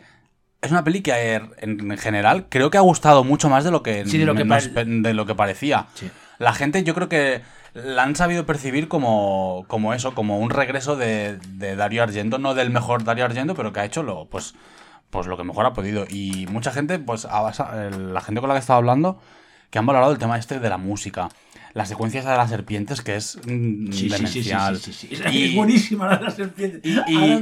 es 0.62 0.70
una 0.70 0.84
peli 0.84 1.00
que 1.02 1.40
en 1.58 1.96
general 1.98 2.46
creo 2.48 2.70
que 2.70 2.78
ha 2.78 2.82
gustado 2.82 3.24
mucho 3.24 3.48
más 3.48 3.64
de 3.64 3.70
lo 3.70 3.82
que, 3.82 4.04
Sí, 4.06 4.18
de 4.18 4.26
lo 4.26 4.34
que 4.34 4.44
nos- 4.44 4.68
pare- 4.68 4.84
de 4.88 5.14
lo 5.14 5.26
que 5.26 5.34
parecía. 5.34 5.86
Sí. 5.94 6.10
La 6.38 6.52
gente 6.54 6.84
yo 6.84 6.94
creo 6.94 7.08
que 7.08 7.42
la 7.74 8.02
han 8.04 8.16
sabido 8.16 8.46
percibir 8.46 8.88
como, 8.88 9.64
como 9.68 9.92
eso, 9.92 10.14
como 10.14 10.38
un 10.38 10.50
regreso 10.50 10.96
de, 10.96 11.38
de 11.48 11.76
Dario 11.76 12.02
Argento, 12.02 12.38
no 12.38 12.54
del 12.54 12.70
mejor 12.70 13.04
Dario 13.04 13.24
Argento, 13.24 13.54
pero 13.54 13.72
que 13.72 13.80
ha 13.80 13.84
hecho 13.84 14.02
lo, 14.04 14.26
pues, 14.26 14.54
pues 15.10 15.26
lo 15.26 15.36
que 15.36 15.44
mejor 15.44 15.66
ha 15.66 15.72
podido. 15.72 16.04
Y 16.08 16.46
mucha 16.50 16.70
gente, 16.72 16.98
pues 17.00 17.24
la 17.24 18.20
gente 18.20 18.40
con 18.40 18.48
la 18.48 18.54
que 18.54 18.60
estaba 18.60 18.78
hablando, 18.78 19.20
que 19.70 19.78
han 19.78 19.86
valorado 19.86 20.12
el 20.12 20.18
tema 20.18 20.38
este 20.38 20.58
de 20.60 20.68
la 20.68 20.78
música. 20.78 21.28
La 21.74 21.84
secuencia 21.84 22.20
esa 22.20 22.32
de 22.32 22.38
las 22.38 22.48
serpientes, 22.50 23.02
que 23.02 23.14
es 23.16 23.38
mm, 23.46 23.92
Sí, 23.92 24.08
demencial. 24.08 24.80
Y- 25.32 25.44
es 25.44 25.54
buenísima 25.54 26.06
la 26.08 26.16
de 26.16 26.24
la 26.24 26.30
serpiente. 26.30 26.80
y, 26.88 26.96
Ahora 27.14 27.38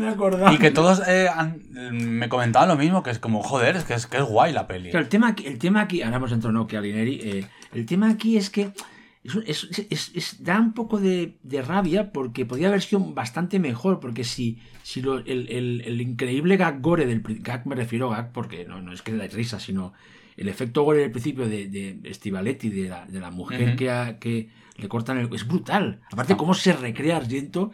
me 0.48 0.54
y 0.54 0.58
que 0.58 0.70
todos 0.72 1.00
eh, 1.06 1.28
han- 1.32 1.62
me 1.92 2.28
comentaban 2.28 2.68
lo 2.68 2.76
mismo, 2.76 3.02
que 3.02 3.10
es 3.10 3.18
como, 3.18 3.42
joder, 3.42 3.76
es 3.76 3.84
que 3.84 3.94
es, 3.94 4.06
que 4.06 4.16
es 4.18 4.24
guay 4.24 4.52
la 4.52 4.66
peli. 4.66 4.90
El 4.92 5.08
tema 5.08 5.28
aquí, 5.28 5.46
el 5.46 5.58
tema 5.58 5.82
aquí 5.82 6.02
ahora 6.02 6.16
hemos 6.16 6.32
entrado 6.32 6.50
en 6.50 6.54
Nokia 6.56 6.80
Alineri, 6.80 7.20
eh, 7.22 7.46
el 7.72 7.86
tema 7.86 8.10
aquí 8.10 8.36
es 8.36 8.50
que 8.50 8.72
es, 9.22 9.34
un- 9.34 9.44
es- 9.46 9.68
es- 9.90 10.10
es- 10.14 10.44
da 10.44 10.60
un 10.60 10.72
poco 10.74 10.98
de, 11.00 11.36
de 11.42 11.62
rabia 11.62 12.12
porque 12.12 12.44
podría 12.44 12.68
haber 12.68 12.82
sido 12.82 13.00
bastante 13.14 13.58
mejor, 13.60 14.00
porque 14.00 14.24
si, 14.24 14.58
si 14.82 15.02
lo- 15.02 15.18
el, 15.18 15.48
el- 15.48 15.82
el 15.86 16.00
increíble 16.00 16.56
gag 16.56 16.80
gore 16.82 17.06
del 17.06 17.22
gag 17.22 17.66
me 17.66 17.76
refiero 17.76 18.12
a 18.12 18.16
gag 18.16 18.32
porque 18.32 18.64
no, 18.66 18.82
no 18.82 18.92
es 18.92 19.02
que 19.02 19.12
da 19.12 19.26
risa, 19.28 19.60
sino 19.60 19.94
el 20.36 20.48
efecto 20.48 20.82
gore 20.82 21.00
del 21.00 21.10
principio 21.10 21.48
de, 21.48 21.68
de 21.68 22.14
Stivaletti, 22.14 22.68
de 22.70 22.88
la, 22.88 23.06
de 23.06 23.20
la 23.20 23.30
mujer 23.30 23.68
Ujú. 23.68 23.76
que, 23.76 24.16
que 24.20 24.50
le 24.76 24.88
cortan 24.88 25.18
el... 25.18 25.32
es 25.34 25.46
brutal. 25.46 26.00
Aparte 26.12 26.36
cómo 26.36 26.54
se 26.54 26.72
recrea 26.74 27.16
Argento. 27.16 27.72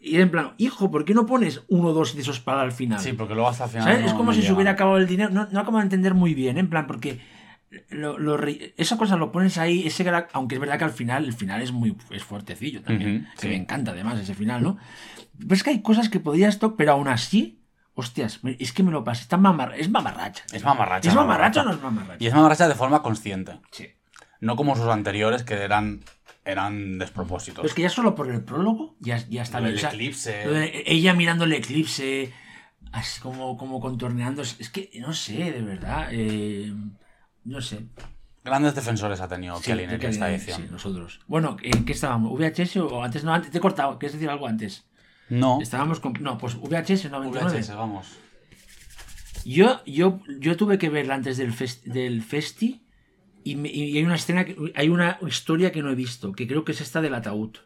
Y 0.00 0.20
en 0.20 0.30
plan, 0.30 0.52
hijo, 0.58 0.90
¿por 0.90 1.04
qué 1.04 1.14
no 1.14 1.26
pones 1.26 1.62
uno 1.68 1.88
o 1.88 1.92
dos 1.92 2.14
de 2.14 2.20
esos 2.22 2.38
para 2.38 2.60
al 2.62 2.70
final? 2.70 3.00
Sí, 3.00 3.12
porque 3.12 3.34
luego 3.34 3.48
hasta 3.48 3.64
el 3.64 3.70
final. 3.70 3.84
¿Sabes? 3.86 4.00
no- 4.02 4.06
es 4.06 4.12
como 4.14 4.32
si 4.32 4.42
se 4.42 4.52
hubiera 4.52 4.70
acabado 4.72 4.98
el 4.98 5.06
dinero. 5.08 5.30
No, 5.30 5.48
no 5.50 5.58
acabo 5.60 5.78
de 5.78 5.82
entender 5.84 6.14
muy 6.14 6.34
bien, 6.34 6.56
¿eh? 6.58 6.60
en 6.60 6.70
plan, 6.70 6.86
porque 6.86 7.18
lo, 7.90 8.16
lo 8.16 8.38
esa 8.76 8.96
cosa 8.96 9.16
lo 9.16 9.32
pones 9.32 9.58
ahí, 9.58 9.84
ese 9.84 10.08
aunque 10.32 10.54
es 10.54 10.60
verdad 10.60 10.78
que 10.78 10.84
al 10.84 10.92
final, 10.92 11.24
el 11.24 11.32
final 11.32 11.60
es 11.60 11.72
muy 11.72 11.96
es 12.10 12.22
fuertecillo 12.22 12.82
también. 12.82 13.26
Que 13.34 13.40
sí. 13.42 13.48
me 13.48 13.56
encanta 13.56 13.90
además 13.90 14.20
ese 14.20 14.34
final, 14.34 14.62
¿no? 14.62 14.76
Pero 15.38 15.54
es 15.54 15.64
que 15.64 15.70
hay 15.70 15.82
cosas 15.82 16.08
que 16.08 16.20
podrías 16.20 16.60
tocar, 16.60 16.76
pero 16.76 16.92
aún 16.92 17.08
así, 17.08 17.58
hostias, 17.96 18.40
es 18.44 18.72
que 18.72 18.82
me 18.82 18.92
lo 18.92 19.02
pasé. 19.02 19.22
Está 19.22 19.36
mamar, 19.38 19.74
es 19.76 19.90
mamarracha. 19.90 20.44
Es 20.52 20.62
mamarracha. 20.62 21.08
¿Es 21.08 21.14
mamarracha 21.14 21.60
mamarracha. 21.60 21.62
o 21.62 21.64
no 21.64 21.72
es 21.72 21.82
mamarracha? 21.82 22.24
Y 22.24 22.26
es 22.28 22.34
mamarracha 22.34 22.68
de 22.68 22.74
forma 22.74 23.02
consciente. 23.02 23.58
Sí. 23.72 23.88
No 24.40 24.54
como 24.54 24.76
sus 24.76 24.86
anteriores 24.86 25.42
que 25.42 25.54
eran, 25.54 26.02
eran 26.44 26.98
despropósitos. 26.98 27.56
Pero 27.62 27.68
es 27.68 27.74
que 27.74 27.82
ya 27.82 27.88
solo 27.90 28.14
por 28.14 28.30
el 28.30 28.44
prólogo 28.44 28.94
ya, 29.00 29.16
ya 29.28 29.42
está 29.42 29.60
bien. 29.60 29.78
sea, 29.78 29.88
eclipse. 29.88 30.44
ella 30.86 31.14
mirando 31.14 31.44
el 31.44 31.54
eclipse, 31.54 32.32
así 32.92 33.20
como, 33.20 33.56
como 33.56 33.80
contorneando. 33.80 34.42
Es, 34.42 34.68
que 34.70 34.90
no 35.00 35.12
sé, 35.14 35.52
de 35.52 35.62
verdad. 35.62 36.08
eh, 36.12 36.72
no 37.44 37.60
sé. 37.62 37.86
Grandes 38.44 38.74
defensores 38.76 39.20
ha 39.20 39.26
tenido 39.26 39.56
Sí, 39.56 39.72
de 39.72 39.84
en 39.84 39.90
esta 40.04 40.30
edición. 40.30 40.62
sí, 40.62 40.68
nosotros. 40.70 41.20
Bueno, 41.26 41.56
¿en 41.62 41.84
qué 41.84 41.92
estábamos? 41.92 42.32
¿VHS 42.38 42.76
o 42.76 43.02
antes? 43.02 43.24
No, 43.24 43.34
antes 43.34 43.50
te 43.50 43.58
he 43.58 43.60
cortado. 43.60 43.98
¿Quieres 43.98 44.12
decir 44.12 44.30
algo 44.30 44.46
antes? 44.46 44.86
No. 45.28 45.58
Estábamos 45.60 46.00
con. 46.00 46.12
No, 46.20 46.38
pues 46.38 46.54
VHS 46.56 47.10
99. 47.10 47.58
VHS, 47.60 47.74
vamos. 47.76 48.06
Yo, 49.44 49.80
yo, 49.86 50.20
yo 50.40 50.56
tuve 50.56 50.78
que 50.78 50.88
verla 50.88 51.14
antes 51.14 51.36
del, 51.36 51.52
fest- 51.52 51.84
del 51.84 52.22
Festi 52.22 52.84
y, 53.44 53.54
me- 53.56 53.68
y 53.70 53.96
hay 53.96 54.04
una 54.04 54.16
escena, 54.16 54.44
hay 54.74 54.88
una 54.88 55.18
historia 55.26 55.70
que 55.70 55.82
no 55.82 55.90
he 55.90 55.94
visto, 55.94 56.32
que 56.32 56.48
creo 56.48 56.64
que 56.64 56.72
es 56.72 56.80
esta 56.80 57.00
del 57.00 57.14
ataúd. 57.14 57.56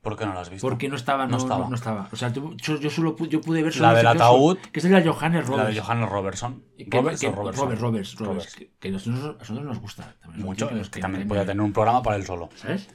¿Por 0.00 0.16
qué 0.16 0.24
no 0.24 0.32
lo 0.32 0.38
has 0.38 0.48
visto? 0.48 0.64
Porque 0.66 0.88
no 0.88 0.94
estaba, 0.94 1.24
no, 1.26 1.32
No 1.32 1.36
no 1.38 1.42
estaba. 1.42 1.68
no 1.68 1.74
estaba. 1.74 2.08
O 2.12 2.16
sea, 2.16 2.32
tu- 2.32 2.56
yo, 2.56 2.78
yo 2.78 2.88
solo 2.88 3.16
yo 3.26 3.40
pude 3.40 3.62
ver 3.64 3.72
La 3.74 3.78
solo 3.78 3.88
del 3.88 3.98
el 3.98 4.06
efecto 4.06 4.24
ataúd. 4.24 4.58
que 4.58 4.78
es 4.78 4.84
de 4.84 4.90
la 4.90 5.02
Johannes 5.12 5.48
La 5.48 5.56
Roberts. 5.56 5.74
de 5.74 5.80
Johannes 5.80 6.08
Robertson. 6.08 6.62
¿Roberts 6.86 7.20
que-? 7.20 7.30
Roberts, 7.32 7.58
Roberts, 7.58 7.80
Roberts, 7.80 8.14
Roberts. 8.16 8.54
Que, 8.54 8.70
que 8.78 8.90
nosotros, 8.92 9.24
a 9.24 9.38
nosotros 9.40 9.64
nos 9.66 9.80
gusta. 9.80 10.14
también, 10.22 10.44
Mucho, 10.46 10.68
que- 10.68 10.80
que 10.88 11.00
también 11.00 11.26
podía 11.26 11.44
tener 11.44 11.60
un 11.62 11.72
programa 11.72 12.00
para 12.00 12.14
él 12.16 12.24
solo. 12.24 12.48
¿Sabes? 12.54 12.88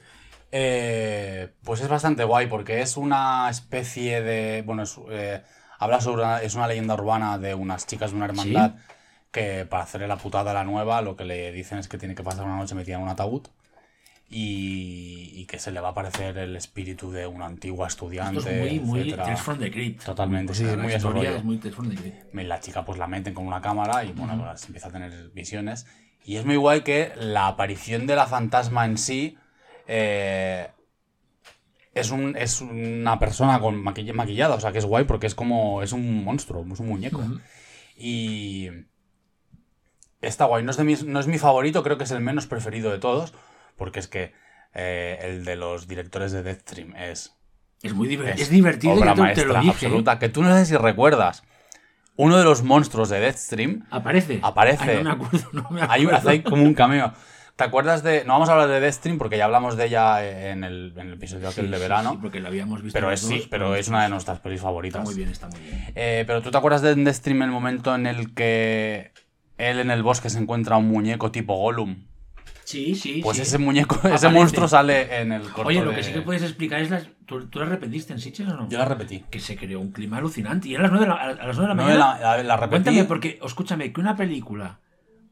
Eh, 0.56 1.48
pues 1.64 1.80
es 1.80 1.88
bastante 1.88 2.22
guay 2.22 2.46
porque 2.46 2.80
es 2.80 2.96
una 2.96 3.48
especie 3.50 4.22
de. 4.22 4.62
Bueno, 4.64 4.84
es, 4.84 4.96
eh, 5.10 5.42
habla 5.80 6.00
sobre. 6.00 6.22
una- 6.22 6.42
es 6.42 6.54
una 6.54 6.68
leyenda 6.68 6.94
urbana 6.94 7.38
de 7.38 7.56
unas 7.56 7.88
chicas 7.88 8.12
de 8.12 8.16
una 8.18 8.26
hermandad 8.26 8.76
que 9.32 9.66
para 9.68 9.82
hacerle 9.82 10.06
la 10.06 10.16
putada 10.16 10.52
a 10.52 10.54
la 10.54 10.62
nueva 10.62 11.02
lo 11.02 11.16
que 11.16 11.24
le 11.24 11.50
dicen 11.50 11.78
es 11.78 11.88
que 11.88 11.98
tiene 11.98 12.14
que 12.14 12.22
pasar 12.22 12.44
una 12.44 12.56
noche 12.56 12.76
metida 12.76 12.94
en 12.94 13.02
un 13.02 13.08
ataúd 13.08 13.48
y, 14.30 15.32
y 15.34 15.46
que 15.46 15.58
se 15.58 15.72
le 15.72 15.80
va 15.80 15.88
a 15.88 15.90
aparecer 15.90 16.38
el 16.38 16.54
espíritu 16.54 17.10
de 17.10 17.26
una 17.26 17.46
antigua 17.46 17.88
estudiante. 17.88 18.38
Esto 18.38 18.50
es 18.50 18.60
muy, 18.60 18.78
muy 18.80 19.00
etcétera. 19.00 19.24
Tales 19.24 19.40
from 19.40 19.58
the 19.58 19.70
Crypt. 19.72 20.04
Totalmente, 20.04 20.54
sí, 20.54 20.62
es 20.64 20.70
la 20.70 20.76
muy 20.76 20.86
ese 20.86 20.96
historia 20.98 21.22
rollo. 21.30 21.36
es 21.38 21.44
muy 21.44 21.58
Tales 21.58 21.74
from 21.74 21.88
the 21.90 21.96
Crypt. 21.96 22.34
la 22.34 22.60
chica 22.60 22.84
pues 22.84 22.96
la 22.98 23.08
meten 23.08 23.34
con 23.34 23.44
una 23.44 23.60
cámara 23.60 24.04
y 24.04 24.12
bueno, 24.12 24.40
pues 24.44 24.64
empieza 24.66 24.86
a 24.86 24.92
tener 24.92 25.30
visiones. 25.30 25.86
Y 26.24 26.36
es 26.36 26.44
muy 26.46 26.54
guay 26.56 26.82
que 26.82 27.12
la 27.16 27.48
aparición 27.48 28.06
de 28.06 28.14
la 28.14 28.26
fantasma 28.26 28.84
en 28.86 28.98
sí 28.98 29.36
eh, 29.86 30.68
es, 31.94 32.10
un, 32.10 32.36
es 32.36 32.60
una 32.60 33.18
persona 33.18 33.60
con 33.60 33.82
maquill- 33.84 34.12
maquillada, 34.14 34.54
o 34.56 34.60
sea 34.60 34.72
que 34.72 34.78
es 34.78 34.84
guay 34.86 35.04
porque 35.04 35.26
es 35.26 35.34
como, 35.34 35.82
es 35.82 35.92
un 35.92 36.24
monstruo, 36.24 36.64
es 36.72 36.80
un 36.80 36.88
muñeco. 36.88 37.22
Y 37.96 38.68
está 40.20 40.46
guay, 40.46 40.64
no 40.64 40.70
es, 40.70 40.76
de 40.76 40.84
mis- 40.84 41.04
no 41.04 41.20
es 41.20 41.26
mi 41.26 41.38
favorito, 41.38 41.82
creo 41.82 41.98
que 41.98 42.04
es 42.04 42.10
el 42.10 42.20
menos 42.20 42.46
preferido 42.46 42.90
de 42.90 42.98
todos, 42.98 43.34
porque 43.76 44.00
es 44.00 44.08
que 44.08 44.32
eh, 44.74 45.18
el 45.22 45.44
de 45.44 45.56
los 45.56 45.86
directores 45.86 46.32
de 46.32 46.42
Deathstream 46.42 46.96
es 46.96 47.34
Es 47.82 47.94
muy 47.94 48.08
divertido. 48.08 48.34
es 48.36 48.42
Es, 48.42 48.50
divertido, 48.50 48.94
obra 48.94 49.06
ya 49.06 49.12
te, 49.12 49.16
te 49.16 49.22
maestra 49.22 49.46
lo 49.46 49.54
dije. 49.54 49.66
¿eh? 49.66 49.70
absoluta. 49.70 50.18
Que 50.18 50.28
tú 50.28 50.42
no 50.42 50.56
sé 50.56 50.66
si 50.66 50.76
recuerdas. 50.76 51.44
Uno 52.16 52.38
de 52.38 52.44
los 52.44 52.62
monstruos 52.62 53.08
de 53.08 53.18
Deathstream 53.20 53.86
Aparece. 53.90 54.38
Aparece. 54.42 54.90
Ay, 54.98 55.02
no 55.04 55.16
me 55.16 55.24
acuerdo, 55.24 55.48
no 55.52 55.70
me 55.70 55.82
hay, 55.82 56.06
un- 56.06 56.14
acuerdo. 56.14 56.30
hace 56.30 56.42
como 56.42 56.62
un 56.62 56.74
cameo. 56.74 57.12
¿Te 57.56 57.64
acuerdas 57.64 58.02
de.? 58.02 58.24
No 58.24 58.32
vamos 58.32 58.48
a 58.48 58.52
hablar 58.52 58.68
de 58.68 58.80
Deathstream 58.80 59.16
porque 59.18 59.36
ya 59.38 59.44
hablamos 59.44 59.76
de 59.76 59.86
ella 59.86 60.50
en 60.50 60.64
el, 60.64 60.92
en 60.96 61.06
el 61.08 61.12
episodio 61.14 61.48
aquel 61.48 61.66
Sí, 61.66 61.70
de 61.70 61.76
sí, 61.76 61.82
verano. 61.82 62.10
sí, 62.12 62.18
porque 62.20 62.40
lo 62.40 62.48
habíamos 62.48 62.82
visto. 62.82 62.96
pero 62.98 63.12
es, 63.12 63.20
sí, 63.20 63.38
dos, 63.38 63.46
pero 63.48 63.76
es 63.76 63.86
una 63.88 64.02
de 64.02 64.08
nuestras 64.08 64.40
pelis 64.40 64.60
favoritas. 64.60 65.00
Está 65.02 65.10
muy 65.10 65.16
bien, 65.16 65.28
está 65.30 65.48
muy 65.48 65.60
bien. 65.60 65.84
Eh, 65.94 66.24
pero 66.26 66.42
tú 66.42 66.50
te 66.50 66.58
acuerdas 66.58 66.82
de 66.82 66.94
Deathstream 66.96 67.42
el 67.42 67.50
momento 67.50 67.94
en 67.94 68.06
el 68.06 68.34
que 68.34 69.12
él 69.56 69.78
en 69.78 69.90
el 69.92 70.02
bosque 70.02 70.30
se 70.30 70.38
encuentra 70.40 70.76
un 70.78 70.88
muñeco 70.88 71.30
tipo 71.30 71.54
Gollum. 71.56 72.06
Sí, 72.64 72.94
sí. 72.94 73.20
Pues 73.22 73.36
sí. 73.36 73.42
ese 73.42 73.58
muñeco, 73.58 74.00
ese 74.08 74.28
monstruo 74.30 74.66
sale 74.66 75.20
en 75.20 75.30
el 75.32 75.42
corto 75.42 75.68
Oye, 75.68 75.82
lo 75.84 75.90
de- 75.90 75.96
que 75.96 76.02
sí 76.02 76.12
que 76.12 76.22
puedes 76.22 76.42
explicar 76.42 76.80
es 76.80 76.90
las. 76.90 77.08
¿Tú, 77.26 77.46
tú 77.46 77.58
las 77.60 77.68
repetiste 77.68 78.12
en 78.14 78.18
Sitges 78.18 78.48
o 78.48 78.56
no? 78.56 78.68
Yo 78.68 78.78
la 78.78 78.84
repetí. 78.86 79.22
Que 79.30 79.38
se 79.38 79.54
creó 79.56 79.80
un 79.80 79.92
clima 79.92 80.16
alucinante. 80.16 80.68
Y 80.68 80.74
eran 80.74 80.84
las 80.84 80.92
9 80.92 81.06
de 81.06 81.12
la, 81.12 81.20
a 81.42 81.46
las 81.46 81.56
9 81.56 81.60
de 81.60 81.68
la 81.68 81.74
mañana. 81.74 82.18
la, 82.20 82.36
la- 82.38 82.42
la 82.42 82.56
repetí. 82.56 82.70
Cuéntame, 82.70 83.04
porque, 83.04 83.38
escúchame, 83.44 83.92
que 83.92 84.00
una 84.00 84.16
película 84.16 84.80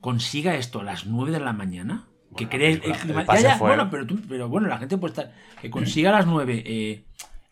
consiga 0.00 0.54
esto 0.56 0.80
a 0.80 0.84
las 0.84 1.06
9 1.06 1.32
de 1.32 1.40
la 1.40 1.52
mañana. 1.52 2.04
Que 2.36 2.44
Bueno, 2.46 2.50
cree 2.50 2.70
el, 2.72 2.80
película, 2.80 3.02
clima. 3.02 3.20
el 3.20 3.26
pase 3.26 3.42
Ya, 3.42 3.48
ya, 3.50 3.56
fue- 3.58 3.68
bueno, 3.68 3.90
pero, 3.90 4.06
tú- 4.06 4.20
pero 4.28 4.48
bueno, 4.48 4.68
la 4.68 4.78
gente 4.78 4.96
puede 4.98 5.12
estar. 5.12 5.32
Que 5.60 5.70
consiga 5.70 6.10
a 6.10 6.12
las 6.12 6.26
9 6.26 6.62
eh, 6.66 7.04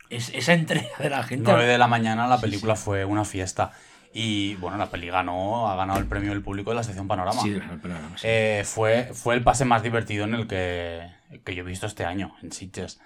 es, 0.08 0.30
esa 0.34 0.54
entrega 0.54 0.88
de 0.98 1.10
la 1.10 1.22
gente. 1.22 1.44
9 1.50 1.66
de 1.66 1.78
la 1.78 1.86
mañana 1.86 2.26
la 2.26 2.36
Sí, 2.36 2.42
película 2.42 2.76
fue 2.76 3.04
una 3.04 3.24
fiesta. 3.24 3.72
Y 4.12 4.56
bueno, 4.56 4.76
la 4.76 4.86
peli 4.90 5.08
ganó, 5.08 5.70
ha 5.70 5.76
ganado 5.76 6.00
el 6.00 6.06
premio 6.06 6.30
del 6.30 6.42
público 6.42 6.70
de 6.70 6.76
la 6.76 6.82
sección 6.82 7.06
Panorama. 7.06 7.40
Sí, 7.42 7.50
del 7.50 7.62
programa, 7.80 8.16
sí. 8.18 8.26
Eh, 8.28 8.62
fue, 8.64 9.10
fue 9.14 9.34
el 9.36 9.42
pase 9.44 9.64
más 9.64 9.82
divertido 9.84 10.24
en 10.24 10.34
el 10.34 10.46
que, 10.48 11.08
que 11.44 11.54
yo 11.54 11.62
he 11.62 11.66
visto 11.66 11.86
este 11.86 12.04
año, 12.04 12.34
en 12.42 12.50
Sitges. 12.50 13.00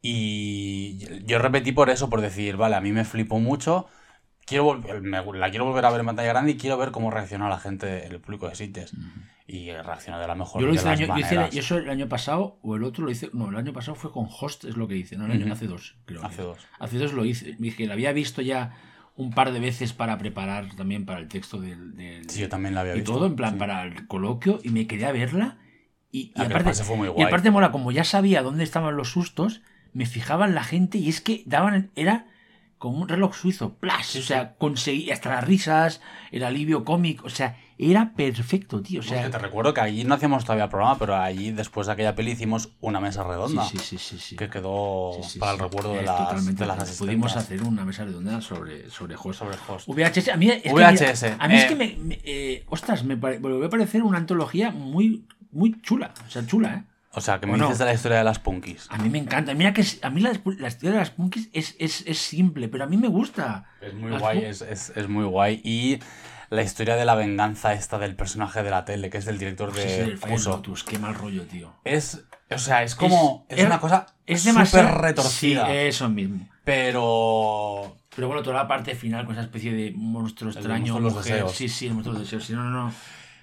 Y 0.00 1.24
yo 1.26 1.38
repetí 1.38 1.72
por 1.72 1.90
eso, 1.90 2.08
por 2.08 2.20
decir, 2.20 2.56
vale, 2.56 2.76
a 2.76 2.80
mí 2.80 2.92
me 2.92 3.04
flipó 3.04 3.38
mucho. 3.40 3.86
Quiero 4.48 4.64
vol- 4.64 5.00
me- 5.02 5.38
la 5.38 5.50
quiero 5.50 5.64
volver 5.66 5.84
a 5.84 5.90
ver 5.90 6.00
en 6.00 6.06
pantalla 6.06 6.28
grande 6.28 6.52
y 6.52 6.56
quiero 6.56 6.76
ver 6.78 6.90
cómo 6.90 7.10
reacciona 7.10 7.48
la 7.48 7.58
gente, 7.58 8.06
el 8.06 8.20
público 8.20 8.48
de 8.48 8.54
Sitges. 8.54 8.92
Y 9.46 9.70
reacciona 9.72 10.18
de 10.20 10.26
la 10.26 10.34
mejor 10.34 10.60
Yo 10.60 10.66
lo 10.68 10.74
hice, 10.74 10.84
las 10.84 11.00
año, 11.00 11.06
yo 11.06 11.18
hice 11.18 11.58
eso 11.58 11.78
el 11.78 11.88
año 11.88 12.08
pasado, 12.08 12.58
o 12.62 12.76
el 12.76 12.84
otro 12.84 13.04
lo 13.04 13.10
hice. 13.10 13.30
No, 13.32 13.48
el 13.48 13.56
año 13.56 13.72
pasado 13.72 13.94
fue 13.94 14.12
con 14.12 14.26
Host, 14.28 14.64
es 14.64 14.76
lo 14.76 14.86
que 14.88 14.96
hice. 14.96 15.16
No, 15.16 15.24
el 15.26 15.32
año- 15.32 15.44
Ujú. 15.44 15.52
hace 15.54 15.66
dos, 15.66 15.96
creo. 16.04 16.20
que. 16.20 16.26
Hace 16.26 16.42
dos. 16.42 16.58
Hace 16.78 16.98
dos 16.98 17.12
lo 17.14 17.24
hice. 17.24 17.56
Dije, 17.58 17.86
la 17.86 17.94
había 17.94 18.12
visto 18.12 18.42
ya 18.42 18.74
un 19.16 19.30
par 19.30 19.52
de 19.52 19.58
veces 19.60 19.92
para 19.94 20.16
preparar 20.18 20.74
también 20.76 21.06
para 21.06 21.20
el 21.20 21.28
texto 21.28 21.60
del. 21.60 21.96
del- 21.96 22.28
Sí, 22.28 22.40
yo 22.40 22.48
también 22.48 22.74
la 22.74 22.82
había 22.82 22.94
y 22.94 22.98
visto. 23.00 23.12
todo, 23.14 23.26
en 23.26 23.36
plan, 23.36 23.52
sí. 23.54 23.58
para 23.58 23.82
el 23.84 24.06
coloquio, 24.06 24.60
y 24.62 24.68
me 24.70 24.86
quedé 24.86 25.06
a 25.06 25.12
verla. 25.12 25.56
Y, 26.12 26.20
y 26.20 26.32
Ah, 26.36 26.42
aparte, 26.44 26.72
fue 26.74 26.96
muy 26.96 27.08
y 27.08 27.10
guay. 27.10 27.26
aparte 27.26 27.50
mola, 27.50 27.70
como 27.72 27.90
ya 27.92 28.04
sabía 28.04 28.42
dónde 28.42 28.64
estaban 28.64 28.96
los 28.96 29.10
sustos, 29.10 29.62
me 29.94 30.04
fijaba 30.06 30.46
en 30.46 30.54
la 30.54 30.62
gente 30.64 30.98
y 30.98 31.08
es 31.08 31.20
que 31.22 31.42
daban, 31.46 31.90
era 31.96 32.26
como 32.78 32.98
un 32.98 33.08
reloj 33.08 33.34
suizo, 33.34 33.74
¡plas! 33.74 34.14
O 34.16 34.22
sea, 34.22 34.54
conseguí 34.54 35.10
hasta 35.10 35.30
las 35.30 35.44
risas, 35.44 36.00
el 36.30 36.44
alivio 36.44 36.84
cómico, 36.84 37.26
o 37.26 37.30
sea, 37.30 37.56
era 37.76 38.12
perfecto, 38.16 38.80
tío. 38.82 39.00
O 39.00 39.02
Es 39.02 39.08
sea, 39.08 39.22
que 39.24 39.30
te 39.30 39.38
recuerdo 39.38 39.72
que 39.74 39.80
allí 39.80 40.02
no 40.04 40.14
hacíamos 40.14 40.44
todavía 40.44 40.68
programa, 40.68 40.98
pero 40.98 41.16
allí 41.16 41.50
después 41.52 41.86
de 41.86 41.92
aquella 41.92 42.14
peli 42.14 42.32
hicimos 42.32 42.70
una 42.80 42.98
mesa 43.00 43.22
redonda. 43.24 43.64
sí, 43.64 43.78
sí, 43.78 43.98
sí, 43.98 44.18
sí. 44.18 44.36
Que 44.36 44.48
quedó 44.50 45.12
Sí, 45.22 45.38
para 45.38 45.52
el 45.52 45.58
recuerdo 45.58 45.94
de 45.94 46.02
las, 46.02 46.16
totalmente 46.16 46.62
de 46.62 46.66
las. 46.66 46.98
Pudimos 46.98 47.36
hacer 47.36 47.62
una 47.62 47.84
mesa 47.84 48.04
redonda 48.04 48.40
sobre, 48.40 48.88
sobre 48.90 49.14
Host. 49.16 49.38
sobre 49.40 49.56
host. 49.68 49.88
VHS, 49.88 50.28
a 50.30 50.36
mí, 50.36 50.48
es 50.50 50.62
que, 50.62 50.72
mira, 50.74 50.88
a 51.38 51.48
mí 51.48 51.54
es 51.56 51.64
eh. 51.64 51.66
que 51.68 51.74
me, 51.76 51.96
me- 51.96 52.20
eh, 52.24 52.64
ostras, 52.68 53.04
me, 53.04 53.16
pare- 53.16 53.38
me 53.38 53.48
volvió 53.48 53.66
a 53.66 53.70
parecer 53.70 54.02
una 54.02 54.18
antología 54.18 54.70
muy, 54.70 55.24
muy 55.52 55.80
chula. 55.82 56.12
O 56.26 56.30
sea, 56.30 56.44
chula, 56.46 56.74
¿eh? 56.74 56.84
O 57.18 57.20
sea, 57.20 57.38
que 57.40 57.46
me 57.46 57.58
dices 57.58 57.78
de 57.78 57.84
la 57.84 57.92
historia 57.94 58.18
de 58.18 58.24
las 58.24 58.38
punkis. 58.38 58.86
A 58.90 58.98
mí 58.98 59.10
me 59.10 59.18
encanta. 59.18 59.54
Mira 59.54 59.72
que 59.74 59.82
es- 59.82 59.98
a 60.02 60.10
mí 60.10 60.20
la, 60.20 60.32
la 60.58 60.68
historia 60.68 60.92
de 60.92 60.98
las 60.98 61.10
punkis 61.10 61.50
es, 61.52 61.76
es, 61.78 62.04
es 62.06 62.18
simple, 62.18 62.68
pero 62.68 62.84
a 62.84 62.86
mí 62.86 62.96
me 62.96 63.08
gusta. 63.08 63.66
Es 63.80 63.92
muy 63.94 64.10
Las 64.10 64.20
guay, 64.20 64.44
es, 64.44 64.62
es- 64.62 65.08
muy 65.08 65.24
guay. 65.24 65.60
Y 65.64 65.98
la 66.50 66.62
historia 66.62 66.96
de 66.96 67.04
la 67.04 67.14
venganza 67.14 67.74
esta 67.74 67.98
del 67.98 68.16
personaje 68.16 68.62
de 68.62 68.70
la 68.70 68.84
tele, 68.86 69.10
que 69.10 69.18
es 69.18 69.24
del 69.26 69.38
director 69.38 69.72
de 69.72 70.02
el 70.02 70.18
Fire 70.18 70.34
Uso. 70.34 70.50
Lotus, 70.50 70.82
qué 70.84 70.98
mal 70.98 71.14
rollo, 71.14 71.42
tío. 71.42 71.74
Es, 71.84 72.24
o 72.50 72.58
sea, 72.58 72.82
es 72.82 72.94
como, 72.94 73.44
es, 73.50 73.64
una 73.66 73.78
cosa 73.80 74.06
Es 74.26 74.42
súper 74.42 74.86
retorcida. 74.86 75.66
Sí, 75.66 75.72
eso 75.72 76.08
mismo. 76.08 76.48
Pero 76.64 77.96
Pero 78.14 78.28
bueno, 78.28 78.42
toda 78.42 78.56
la 78.56 78.68
parte 78.68 78.94
final 78.94 79.24
con 79.26 79.34
esa 79.34 79.42
especie 79.42 79.72
de 79.72 79.92
monstruo 79.94 80.50
extraño. 80.50 80.94
monstruo 80.94 81.00
los 81.00 81.24
deseos. 81.24 81.52
Sí, 81.52 81.68
sí, 81.68 81.86
el 81.86 81.94
monstruo 81.94 82.14
de 82.14 82.20
los 82.20 82.26
deseos. 82.30 82.44
Sí, 82.46 82.52
no, 82.54 82.64
no, 82.64 82.70
no. 82.86 82.94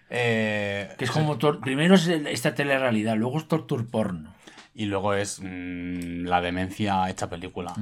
Eh, 0.10 0.93
Que 0.97 1.06
es 1.06 1.12
como. 1.12 1.38
Primero 1.62 1.95
es 1.95 2.08
esta 2.08 2.53
telerrealidad, 2.56 3.16
luego 3.18 3.38
es 3.39 3.47
torture 3.47 3.84
porno. 3.84 4.34
y 4.74 4.86
luego 4.86 5.14
es 5.14 5.39
mm, 5.41 6.26
la 6.26 6.41
demencia 6.41 7.10
hecha 7.10 7.30
película. 7.30 7.74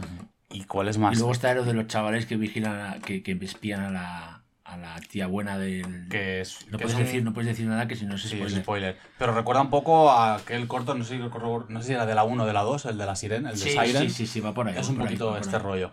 ¿Y 0.50 0.66
cuál 0.66 0.88
es 0.88 0.98
más? 0.98 1.14
Y 1.16 1.18
luego 1.18 1.32
está 1.32 1.54
lo 1.56 1.64
de 1.66 1.74
los 1.74 1.88
chavales 1.88 2.26
que 2.26 2.36
vigilan, 2.38 2.80
a- 2.80 3.00
que, 3.00 3.24
que 3.24 3.32
espían 3.42 3.82
a 3.82 3.90
la, 3.90 4.44
a 4.64 4.78
la 4.78 5.00
tía 5.02 5.26
buena 5.28 5.58
del. 5.58 6.08
que 6.10 6.42
es, 6.42 6.68
no, 6.70 6.78
que 6.78 6.84
puedes 6.84 6.92
es 6.94 7.00
un- 7.00 7.06
decir, 7.06 7.24
no 7.24 7.34
puedes 7.34 7.48
decir 7.48 7.66
nada 7.68 7.88
que 7.88 7.96
si 7.96 8.06
no 8.06 8.16
es 8.16 8.22
Sí, 8.22 8.30
spoiler. 8.38 8.48
es 8.58 8.64
spoiler. 8.64 8.98
Pero 9.18 9.34
recuerda 9.34 9.62
un 9.62 9.72
poco 9.72 10.12
a 10.12 10.36
aquel 10.36 10.68
corto, 10.68 10.94
no 10.94 11.04
sé, 11.04 11.18
no 11.18 11.82
sé 11.82 11.88
si 11.88 11.94
era 11.94 12.06
de 12.06 12.14
la 12.16 12.24
1 12.24 12.44
o 12.44 12.46
de 12.46 12.54
la 12.54 12.62
2, 12.62 12.86
el 12.86 12.98
de 13.00 13.06
la 13.08 13.16
Siren, 13.16 13.48
el 13.48 13.54
de 13.54 13.66
Sí, 13.66 13.72
Siren. 13.72 14.04
sí, 14.04 14.10
sí, 14.12 14.28
sí, 14.28 14.40
va 14.40 14.54
por 14.54 14.68
ahí. 14.68 14.76
Es 14.78 14.88
un 14.90 15.00
ahí, 15.02 15.06
poquito 15.08 15.36
este 15.38 15.58
rollo. 15.58 15.92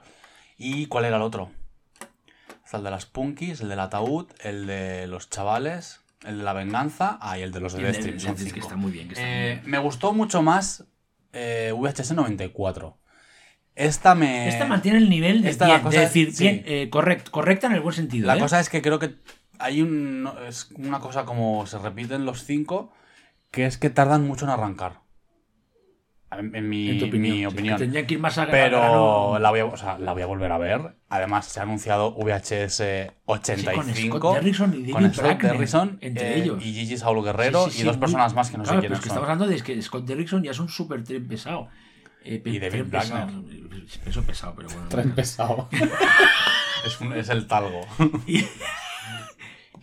¿Y 0.59 0.87
cuál 0.87 1.07
era 1.07 1.16
el 1.16 1.22
otro? 1.22 1.51
Está 2.64 2.76
el 2.76 2.85
de 2.85 2.91
las 2.91 3.07
punkis, 3.07 3.62
el 3.62 3.68
del 3.70 3.81
ataúd, 3.81 4.26
el 4.45 4.66
de 4.66 5.07
los 5.07 5.31
chavales, 5.31 6.03
el 6.24 6.38
de 6.38 6.44
la 6.44 6.52
venganza, 6.52 7.18
ah, 7.20 7.38
y 7.38 7.42
el 7.42 7.52
de 7.52 7.60
los 7.60 7.72
Deathstream, 7.74 8.16
de- 8.16 8.20
son 8.20 8.36
que 8.36 8.42
cinco. 8.44 8.60
está 8.60 8.76
muy 8.76 8.92
bien, 8.92 9.08
que 9.08 9.14
está 9.14 9.26
muy 9.26 9.34
bien. 9.46 9.62
Me 9.64 9.78
gustó 9.78 10.12
mucho 10.12 10.42
más 10.42 10.84
eh, 11.32 11.72
VHS 11.74 12.12
94. 12.14 12.98
Esta 13.74 14.14
me... 14.14 14.48
Esta 14.48 14.66
mantiene 14.66 14.98
el 14.98 15.08
nivel 15.08 15.42
de, 15.42 15.50
Esta 15.50 15.66
la 15.68 15.74
bien, 15.74 15.82
cosa 15.84 15.98
de 16.00 16.04
es- 16.04 16.10
decir, 16.10 16.32
sí. 16.34 16.42
bien, 16.44 16.62
eh, 16.66 16.90
correct- 16.90 17.30
correcta 17.30 17.66
en 17.68 17.74
el 17.74 17.80
buen 17.80 17.94
sentido. 17.94 18.26
La 18.26 18.36
¿eh? 18.36 18.40
cosa 18.40 18.60
es 18.60 18.68
que 18.68 18.82
creo 18.82 18.98
que 18.98 19.14
hay 19.58 19.80
un... 19.80 20.22
no, 20.24 20.38
Es 20.46 20.70
una 20.76 21.00
cosa 21.00 21.24
como 21.24 21.66
se 21.66 21.78
repiten 21.78 22.24
los 22.26 22.44
cinco, 22.44 22.92
que 23.50 23.66
es 23.66 23.78
que 23.78 23.88
tardan 23.90 24.26
mucho 24.26 24.44
en 24.44 24.50
arrancar. 24.50 25.00
En, 26.33 26.55
en 26.55 26.68
mi, 26.68 26.91
en 26.91 26.99
tu 27.01 27.07
opinión. 27.07 27.33
mi 27.35 27.39
sí, 27.41 27.47
opinión. 27.47 27.76
que 27.76 27.83
tendrían 27.85 28.07
que 28.07 28.14
ir 28.14 28.20
más 28.20 28.39
a 28.39 28.47
Pero 28.47 29.39
la 29.41 29.51
voy, 29.51 29.61
a, 29.61 29.64
o 29.64 29.76
sea, 29.76 29.99
la 29.99 30.12
voy 30.12 30.22
a 30.22 30.26
volver 30.26 30.53
a 30.53 30.59
ver. 30.59 30.95
Además, 31.09 31.47
se 31.47 31.59
ha 31.59 31.64
anunciado 31.64 32.12
VHS 32.16 32.76
Sí, 32.76 32.85
con 33.26 33.39
85. 33.41 34.18
Scott 34.18 34.35
Derrickson 34.37 34.74
y 34.87 34.91
con 34.93 35.03
David 35.03 35.14
Scott 35.14 35.24
Bracknell, 35.26 35.53
Derrickson, 35.53 35.99
entre 36.01 36.28
eh, 36.35 36.39
ellos. 36.43 36.64
Y 36.64 36.72
Gigi 36.72 36.97
Saulo 36.99 37.22
Guerrero 37.22 37.64
Sí, 37.64 37.70
sí, 37.72 37.76
sí, 37.78 37.83
y 37.83 37.87
dos 37.87 37.97
muy- 37.97 38.01
personas 38.03 38.35
más 38.35 38.49
que 38.51 38.59
no 38.59 38.62
claro, 38.64 38.81
sé 38.81 38.83
pero 38.87 38.95
es 38.95 39.01
quiénes 39.01 39.03
que 39.03 39.09
son. 39.09 39.16
estamos 39.18 39.28
hablando 39.43 39.47
de 39.57 39.62
que 39.62 39.83
Scott 39.83 40.05
Derrickson 40.07 40.43
ya 40.45 40.53
es 40.53 40.61
un 40.61 40.68
super 40.68 41.03
tren 41.03 41.26
pesado. 41.26 41.68
Eh, 42.24 42.41
Y 42.45 42.59
David 42.61 42.70
tren 42.70 42.91
pesado. 42.91 43.43
Peso 44.05 44.22
pesado, 44.22 44.55
pero 44.55 44.68
bueno. 44.68 44.89
Tren 44.89 45.11
pesado. 45.12 45.68
es, 46.87 47.01
un- 47.01 47.12
es 47.14 47.28
el 47.28 47.49
talgo. 47.49 47.81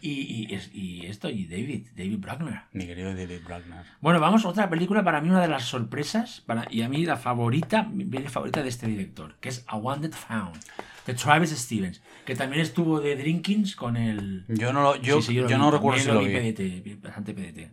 Y, 0.02 0.10
y, 0.12 0.48
y, 0.52 0.56
es- 0.56 0.70
y 0.74 1.06
esto, 1.06 1.30
y 1.30 1.45
David, 1.45 1.88
David 1.95 2.18
Brackner. 2.20 2.62
Mi 2.74 2.86
querido 2.86 3.16
David 3.16 3.39
Brackner. 3.45 3.86
Bueno, 4.02 4.20
vamos 4.20 4.45
a 4.45 4.50
otra 4.50 4.70
película, 4.70 5.04
para 5.04 5.22
mí 5.22 5.30
una 5.30 5.41
de 5.41 5.48
las 5.48 5.64
sorpresas, 5.66 6.41
para, 6.45 6.68
y 6.70 6.82
a 6.82 6.89
mí 6.89 7.06
la 7.06 7.18
favorita, 7.18 7.84
mi 7.84 8.06
favorita 8.28 8.62
de 8.64 8.70
este 8.70 8.88
director, 8.88 9.36
que 9.39 9.50
es 9.50 9.64
A 9.68 9.78
Wanted 9.78 10.14
Found, 10.14 10.58
de 11.06 11.14
Travis 11.14 11.52
Stevens, 11.52 12.02
que 12.26 12.36
también 12.36 12.62
estuvo 12.62 13.00
de 13.00 13.16
Drinkings 13.16 13.76
con 13.76 13.95
el... 13.98 14.45
Yo 14.50 14.74
no, 14.74 14.82
lo, 14.84 14.95
yo, 14.98 15.22
Sí, 15.22 15.28
sí, 15.28 15.34
yo 15.36 15.43
lo 15.43 15.48
vi, 15.48 15.54
no 15.56 15.72
recuerdo 15.72 16.00
si 16.00 16.08
lo 16.08 16.20
vi. 16.20 16.28
PDT, 16.54 17.02
bastante 17.04 17.34
PDT. 17.34 17.72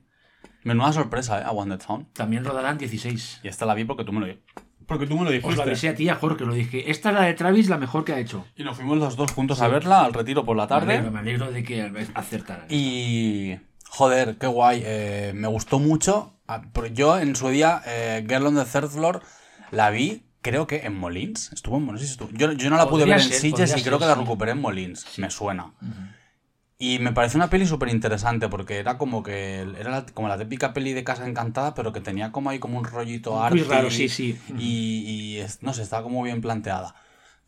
Menuda 0.62 0.93
sorpresa, 0.93 1.41
¿eh? 1.41 1.45
A 1.45 1.51
Wanted 1.53 1.81
Found. 1.81 2.12
También 2.14 2.45
rodarán 2.45 2.79
16. 2.79 3.41
Y 3.43 3.49
esta 3.49 3.66
la 3.66 3.75
vi 3.75 3.85
porque 3.85 4.05
tú 4.05 4.12
me 4.12 4.20
lo 4.20 4.27
Porque 4.87 5.07
tú 5.07 5.14
me 5.16 5.20
lo 5.24 5.28
Os 5.28 5.32
dijiste. 5.32 5.57
lo 5.57 5.62
avisé 5.62 5.89
a 5.89 5.95
ti 5.95 6.09
a 6.09 6.14
Jorge, 6.16 6.45
lo 6.45 6.53
dije. 6.55 6.91
Esta 6.91 7.11
es 7.11 7.14
la 7.14 7.22
de 7.22 7.35
Travis, 7.35 7.68
la 7.68 7.78
mejor 7.78 8.05
que 8.05 8.12
ha 8.12 8.18
hecho. 8.18 8.45
Y 8.57 8.64
nos 8.64 8.76
fuimos 8.76 8.99
los 8.99 9.16
dos 9.16 9.32
juntos 9.32 9.61
a 9.62 9.68
verla 9.68 10.05
al 10.05 10.12
retiro 10.12 10.45
por 10.45 10.57
la 10.57 10.64
Me 10.64 10.68
tarde. 10.68 10.93
alegro, 10.95 11.11
me 11.12 11.18
alegro 11.20 11.51
de 11.53 11.62
que 11.64 11.91
acertaran. 12.14 12.66
Y. 12.70 13.57
Joder, 13.89 14.37
qué 14.39 14.47
guay. 14.47 14.82
eh, 14.85 15.32
me 15.35 15.49
gustó 15.49 15.78
mucho. 15.78 16.35
Ah, 16.49 16.62
Yo 16.93 17.18
en 17.18 17.37
su 17.37 17.49
día, 17.49 17.80
eh, 17.87 18.24
Girl 18.28 18.47
on 18.47 18.57
the 18.57 18.64
Third 18.64 18.89
Floor, 18.91 19.22
la 19.70 19.91
vi, 19.91 20.24
creo 20.43 20.66
que 20.66 20.78
en 20.85 20.95
Molins. 20.99 21.53
Estuvo 21.53 21.76
en 21.78 21.85
Molins. 21.85 22.11
estuvo- 22.11 22.28
Yo, 22.32 22.53
yo 22.53 22.68
no 22.70 22.76
la 22.76 22.89
pude 22.89 23.05
ver 23.05 23.14
en 23.14 23.20
ser, 23.20 23.39
Sitges 23.41 23.70
y 23.78 23.82
creo 23.82 23.99
ser, 23.99 24.01
que 24.01 24.07
la 24.07 24.14
sí. 24.14 24.20
recuperé 24.20 24.53
en 24.53 24.61
Molins. 24.61 25.07
Me 25.18 25.30
suena. 25.30 25.72
Y 26.79 26.99
me 26.99 27.12
pareció 27.12 27.39
una 27.39 27.49
peli 27.51 27.66
súper 27.66 27.89
interesante 27.89 28.49
porque 28.49 28.79
era 28.79 28.99
como 28.99 29.22
que 29.22 29.61
era 29.79 29.91
la- 29.91 30.07
como 30.07 30.29
la 30.29 30.37
típica 30.39 30.72
peli 30.72 30.93
de 30.93 31.05
casa 31.05 31.27
encantada, 31.29 31.75
pero 31.75 31.93
que 31.93 32.01
tenía 32.01 32.33
como 32.33 32.51
ahí 32.51 32.59
como 32.59 32.79
un 32.79 32.85
rollito 32.85 33.33
Muy 33.35 33.61
arty 33.61 33.68
raro, 33.70 33.91
sí, 33.91 34.09
sí. 34.09 34.37
Y, 34.59 35.39
y 35.41 35.47
no 35.62 35.72
sé, 35.72 35.83
estaba 35.83 36.03
como 36.03 36.22
bien 36.22 36.41
planteada. 36.41 36.95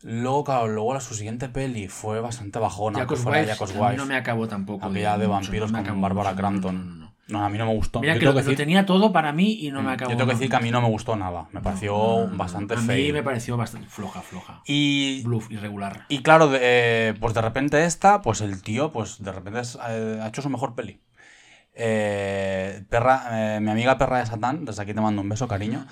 Luego, 0.03 0.43
claro, 0.43 0.67
luego 0.67 0.93
la, 0.93 1.01
su 1.01 1.15
siguiente 1.15 1.49
peli 1.49 1.87
fue 1.87 2.21
bastante 2.21 2.59
bajona, 2.59 2.99
Jacob's 2.99 3.25
Wife, 3.25 3.97
no 3.97 4.05
me 4.05 4.15
acabó 4.15 4.47
tampoco. 4.47 4.85
Aquella 4.87 5.17
de 5.17 5.25
mucho, 5.25 5.31
vampiros 5.31 5.71
no 5.71 5.83
con 5.83 6.01
Bárbara 6.01 6.35
Crampton. 6.35 6.87
no, 6.87 6.95
no, 6.95 7.06
no. 7.27 7.43
A 7.45 7.49
mí 7.49 7.57
no 7.57 7.65
me 7.65 7.73
gustó. 7.73 7.99
Mira 8.01 8.13
Yo 8.13 8.19
que 8.19 8.25
tengo 8.25 8.39
lo, 8.39 8.45
que 8.45 8.51
lo 8.51 8.57
tenía 8.57 8.85
todo 8.85 9.11
para 9.11 9.31
mí 9.33 9.57
y 9.61 9.71
no 9.71 9.81
me 9.81 9.91
acabó. 9.91 10.11
yo 10.11 10.17
tengo 10.17 10.27
que 10.29 10.35
decir 10.35 10.49
que 10.49 10.55
a 10.55 10.59
mí 10.59 10.71
no 10.71 10.81
me 10.81 10.87
gustó 10.89 11.15
nada. 11.15 11.47
Me 11.51 11.61
pareció 11.61 11.91
No, 11.97 12.17
no, 12.25 12.27
no. 12.27 12.37
bastante 12.37 12.73
A 12.75 12.77
mí 12.77 12.85
feo. 12.85 13.13
me 13.13 13.23
pareció 13.23 13.57
bastante 13.57 13.87
floja, 13.89 14.21
floja. 14.21 14.61
Y, 14.65 15.21
Bluff, 15.23 15.51
irregular. 15.51 16.05
y 16.09 16.19
claro, 16.23 16.49
eh, 16.53 17.13
pues 17.19 17.33
de 17.33 17.41
repente 17.41 17.83
esta, 17.85 18.21
pues 18.21 18.41
el 18.41 18.61
tío, 18.61 18.91
pues 18.91 19.21
de 19.23 19.31
repente 19.31 19.59
es- 19.61 19.77
eh, 19.89 20.19
ha 20.21 20.27
hecho 20.27 20.41
su 20.41 20.49
mejor 20.49 20.75
peli. 20.75 21.01
Eh, 21.79 22.83
perra, 22.89 23.55
eh, 23.55 23.59
mi 23.59 23.69
amiga 23.69 23.99
Perra 23.99 24.17
de 24.19 24.25
Satán, 24.25 24.65
desde 24.65 24.81
aquí 24.81 24.95
te 24.95 25.01
mando 25.01 25.21
un 25.21 25.29
beso, 25.29 25.47
cariño, 25.47 25.85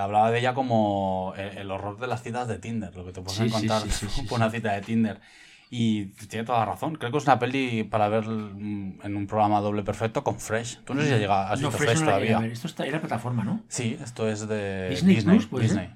hablaba 0.00 0.32
de 0.32 0.40
ella 0.40 0.52
como 0.52 1.32
el, 1.36 1.58
el 1.58 1.70
horror 1.70 1.98
de 2.00 2.08
las 2.08 2.24
citas 2.24 2.48
de 2.48 2.58
Tinder, 2.58 2.94
lo 2.96 3.04
que 3.06 3.12
te 3.12 3.20
puedes 3.20 3.38
Sí, 3.38 3.44
encontrar 3.44 3.82
sí, 3.82 4.06
una 4.30 4.50
cita 4.50 4.72
de 4.72 4.80
Tinder. 4.80 5.20
Y 5.68 6.06
tiene 6.28 6.44
toda 6.46 6.60
la 6.60 6.64
razón. 6.66 6.94
Creo 6.94 7.10
que 7.10 7.18
es 7.18 7.24
una 7.24 7.38
peli 7.40 7.82
para 7.82 8.08
ver 8.08 8.24
mm, 8.28 9.00
en 9.02 9.16
un 9.16 9.26
programa 9.26 9.60
doble 9.60 9.82
perfecto 9.82 10.22
con 10.22 10.38
Fresh. 10.38 10.82
Tú 10.84 10.94
no 10.94 11.00
sé 11.02 11.08
si 11.08 11.14
has 11.14 11.20
llegado- 11.20 11.52
has 11.52 11.60
No, 11.60 11.70
Fresh 11.72 11.96
no 12.00 12.02
a 12.02 12.06
todavía. 12.06 12.38
ver. 12.38 12.52
Esto 12.52 12.68
está, 12.68 12.86
era 12.86 13.00
plataforma, 13.00 13.42
¿no? 13.42 13.64
Sí, 13.68 13.98
esto 14.02 14.28
es 14.28 14.46
de 14.46 14.90
Disney 14.90 15.16
Disney. 15.16 15.40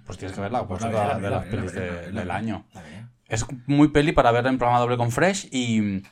Pues 0.04 0.18
tienes 0.18 0.34
que 0.34 0.40
verla, 0.40 0.66
pues 0.66 0.80
la 0.82 0.88
es 0.88 0.92
veré, 0.94 1.06
de, 1.06 1.08
la 1.08 1.14
de 1.20 1.30
las 1.30 1.44
la 1.44 1.50
pelis 1.50 2.14
del 2.14 2.30
año. 2.32 2.66
Es 3.28 3.46
muy 3.66 3.88
peli 3.88 4.10
para 4.12 4.32
ver 4.32 4.44
en 4.48 4.58
programa 4.58 4.80
doble 4.80 4.96
con 4.96 5.12
Fresh 5.12 5.48
y, 5.52 6.02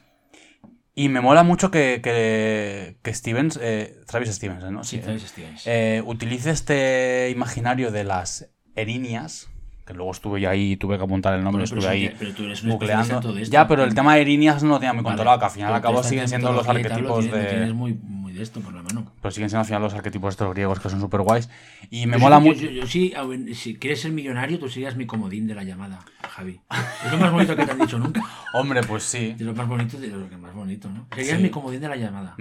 y 0.95 1.09
me 1.09 1.21
mola 1.21 1.43
mucho 1.43 1.73
que, 1.73 2.01
que, 2.01 2.99
que 3.03 3.13
Stevens, 3.15 3.59
eh, 3.61 3.97
Travis 4.07 4.29
Stevens, 4.37 4.63
¿no? 4.71 4.85
Sí, 4.85 4.99
Sí, 4.99 5.03
Travis 5.03 5.23
Stevens. 5.25 5.63
eh, 5.67 6.01
utilice 6.07 6.51
este 6.51 7.31
imaginario 7.31 7.91
de 7.91 8.05
las 8.05 8.51
erinias, 8.77 9.49
que 9.89 9.95
luego 9.95 10.12
estuve 10.12 10.41
yo 10.41 10.51
ahí, 10.51 10.76
tuve 10.76 10.99
que 10.99 11.05
apuntar 11.05 11.32
el 11.34 11.43
nombre, 11.43 11.64
pero 11.66 11.78
estuve 11.80 11.91
ahí 11.91 12.14
pero 12.18 12.32
tú 12.34 12.45
eres 12.45 12.62
esto. 12.62 13.34
Ya, 13.51 13.66
pero 13.66 13.84
el 13.84 13.95
tema 13.95 14.14
de 14.14 14.20
erinias 14.20 14.62
no 14.62 14.68
lo 14.74 14.78
tenía 14.78 14.93
muy 14.93 15.03
Vale, 15.03 15.16
controlado, 15.16 15.39
que 15.39 15.45
al 15.47 15.51
final 15.51 15.68
pero 15.68 15.76
al 15.76 15.82
cabo 15.82 15.97
esta 15.97 16.09
siguen 16.11 16.28
siendo 16.28 16.53
los 16.53 16.68
arquetipos 16.68 17.24
tienes- 17.24 17.43
lo 17.43 17.49
tienes 17.49 17.68
de... 17.68 17.72
muy, 17.74 17.95
muy 17.95 18.28
de 18.39 18.45
esto 18.45 18.61
por 18.61 18.72
la 18.72 18.82
mano. 18.82 19.12
Pero 19.20 19.30
siguen 19.32 19.51
siendo 19.51 19.61
al 19.61 19.66
final 19.66 19.82
los 19.82 19.95
arquetipos 19.95 20.34
estos 20.34 20.51
griegos 20.55 20.80
que 20.80 20.89
son 20.89 21.01
súper 21.01 21.20
guays. 21.20 21.49
Y 21.91 22.07
me 22.07 22.14
Yo 22.16 22.20
mola 22.20 22.39
mucho... 22.39 22.61
Yo, 22.62 22.70
yo- 22.70 22.80
yo 22.82 22.86
sí, 22.86 23.12
si 23.55 23.76
quieres 23.76 24.01
ser 24.01 24.12
millonario, 24.12 24.59
tú 24.59 24.68
serías 24.68 24.97
mi 24.97 25.07
comodín 25.07 25.47
de 25.47 25.55
la 25.55 25.64
llamada, 25.64 25.99
Javi. 26.30 26.61
Es 27.05 27.12
lo 27.12 27.18
más 27.18 27.32
bonito 27.32 27.57
que 27.57 27.66
te 27.66 27.72
han 27.72 27.78
dicho 27.78 27.99
nunca. 27.99 28.22
Hombre, 28.55 28.82
pues 28.82 29.03
sí. 29.03 29.34
De 29.34 29.45
lo 29.45 29.55
más 29.55 29.68
bonito, 29.68 29.99
de 29.99 30.09
lo 30.09 30.28
que 30.28 30.36
más 30.36 30.55
bonito, 30.55 30.89
¿no? 30.91 31.07
Serías 31.14 31.36
Sí. 31.36 31.43
mi 31.43 31.51
comodín 31.51 31.80
de 31.80 31.89
la 31.89 31.97
llamada. 31.97 32.34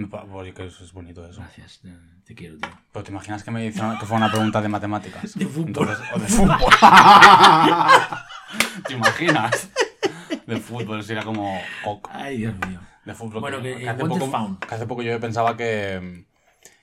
Que 0.54 0.66
eso 0.66 0.84
es 0.84 0.92
bonito 0.92 1.26
eso. 1.28 1.40
Gracias, 1.40 1.80
te, 1.82 1.90
te 2.24 2.34
quiero, 2.34 2.56
tío. 2.58 2.70
Pero 2.92 3.04
te 3.04 3.10
imaginas 3.10 3.42
que 3.44 3.50
me 3.50 3.66
hicieron 3.66 3.98
que 3.98 4.06
fue 4.06 4.16
una 4.16 4.30
pregunta 4.30 4.60
de 4.62 4.68
matemáticas. 4.68 5.34
De 5.38 5.46
fútbol. 5.46 5.66
Entonces, 5.68 5.98
o 6.14 6.18
de 6.18 6.26
fútbol. 6.26 6.56
¿Te 8.86 8.94
imaginas? 8.94 9.68
De 10.46 10.56
fútbol 10.56 11.02
sería 11.04 11.22
como 11.22 11.58
Ay, 12.10 12.38
Dios 12.38 12.54
mío. 12.66 12.80
De 13.08 13.14
fútbol. 13.14 13.40
Bueno, 13.40 13.60
que, 13.62 13.72
eh, 13.82 13.88
hace 13.88 14.02
Wanted 14.02 14.20
poco, 14.30 14.58
que 14.68 14.74
hace 14.74 14.86
poco 14.86 15.02
yo 15.02 15.18
pensaba 15.18 15.56
que, 15.56 16.24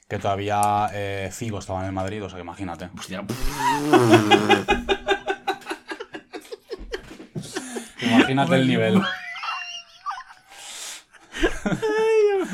que 0.10 0.18
todavía 0.20 0.88
eh, 0.92 1.30
Figo 1.32 1.60
estaba 1.60 1.82
en 1.82 1.86
el 1.86 1.92
Madrid, 1.94 2.24
o 2.24 2.30
sea 2.30 2.38
que 2.38 2.42
imagínate. 2.44 2.90
Hostia, 2.98 3.24
Imagínate 8.02 8.56
el 8.56 8.68
nivel. 8.68 9.02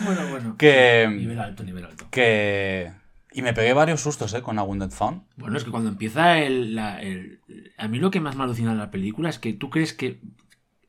bueno, 0.05 0.27
bueno. 0.29 0.55
Que, 0.57 1.07
Nivel 1.09 1.39
alto, 1.39 1.63
nivel 1.63 1.85
alto. 1.85 2.07
que 2.11 2.91
y 3.33 3.41
me 3.41 3.53
pegué 3.53 3.71
varios 3.73 4.01
sustos, 4.01 4.33
eh, 4.33 4.41
con 4.41 4.59
A 4.59 4.63
Wounded 4.63 4.89
Found. 4.91 5.21
Bueno, 5.37 5.57
es 5.57 5.63
que 5.63 5.71
cuando 5.71 5.89
empieza 5.89 6.39
el, 6.39 6.75
la- 6.75 7.01
el- 7.01 7.39
A 7.77 7.87
mí 7.87 7.97
lo 7.99 8.11
que 8.11 8.19
más 8.19 8.35
me 8.35 8.43
alucina 8.43 8.71
de 8.71 8.77
la 8.77 8.91
película 8.91 9.29
es 9.29 9.39
que 9.39 9.53
tú 9.53 9.69
crees 9.69 9.93
que 9.93 10.19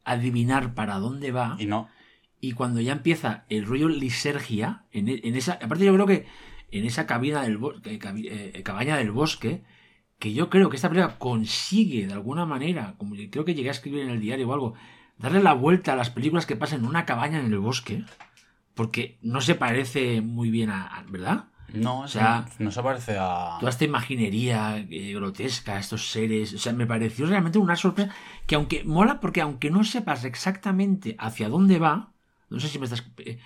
adivinar 0.05 0.74
para 0.74 0.99
dónde 0.99 1.30
va 1.30 1.55
Y 1.61 1.66
no. 1.66 1.89
Y 2.43 2.53
cuando 2.53 2.80
ya 2.80 2.93
empieza 2.93 3.45
el 3.49 3.64
rollo 3.64 3.88
lisergia, 3.88 4.84
en, 4.90 5.09
e- 5.09 5.20
en 5.22 5.36
esa... 5.36 5.53
Aparte 5.55 5.84
yo 5.86 5.95
creo 5.95 6.07
que 6.07 6.26
en 6.72 6.84
esa 6.84 7.07
cabina 7.07 7.43
del 7.43 7.57
bosque, 7.57 7.99
cabaña 8.64 8.97
del 8.97 9.12
bosque, 9.12 9.62
que 10.18 10.32
yo 10.34 10.51
creo 10.51 10.68
que 10.68 10.76
esta 10.76 10.88
película 10.90 11.18
consigue 11.18 12.07
de 12.07 12.12
alguna 12.12 12.45
manera, 12.45 12.95
como 12.99 13.14
creo 13.30 13.45
que 13.45 13.55
llegué 13.55 13.68
a 13.68 13.72
escribir 13.72 14.03
en 14.03 14.11
el 14.11 14.20
diario 14.20 14.49
o 14.49 14.53
algo, 14.55 14.74
darle 15.18 15.43
la 15.43 15.53
vuelta 15.55 15.93
a 15.93 15.97
las 15.97 16.11
películas 16.11 16.45
que 16.47 16.57
pasan 16.57 16.80
en 16.80 16.86
una 16.86 17.07
cabaña 17.07 17.38
en 17.40 17.47
el 17.47 17.59
bosque, 17.59 18.05
porque 18.74 19.18
no 19.22 19.40
se 19.40 19.55
parece 19.55 20.20
muy 20.20 20.51
bien 20.51 20.70
a... 20.70 20.86
a- 20.86 21.05
¿Verdad? 21.09 21.45
No, 21.72 22.01
O 22.01 22.09
sea, 22.09 22.45
no 22.59 22.70
se 22.70 22.82
parece 22.82 23.16
a. 23.18 23.57
toda 23.59 23.70
esta 23.70 23.84
imaginería 23.86 24.76
eh, 24.78 25.12
grotesca, 25.14 25.78
estos 25.78 26.11
seres, 26.11 26.53
o 26.53 26.59
sea, 26.59 26.74
me 26.74 26.86
pareció 26.86 27.24
realmente 27.24 27.59
una 27.59 27.76
sorpresa 27.76 28.12
que 28.47 28.57
aunque 28.57 28.84
mola 28.84 29.20
porque 29.20 29.40
aunque 29.40 29.70
no 29.70 29.82
sepas 29.82 30.24
exactamente 30.26 31.16
hacia 31.18 31.49
dónde 31.49 31.78
va, 31.78 32.11
no 32.53 32.61
sé 32.61 32.68
si 32.68 32.78
me 32.78 32.84
estás 32.84 33.05
eh, 33.18 33.38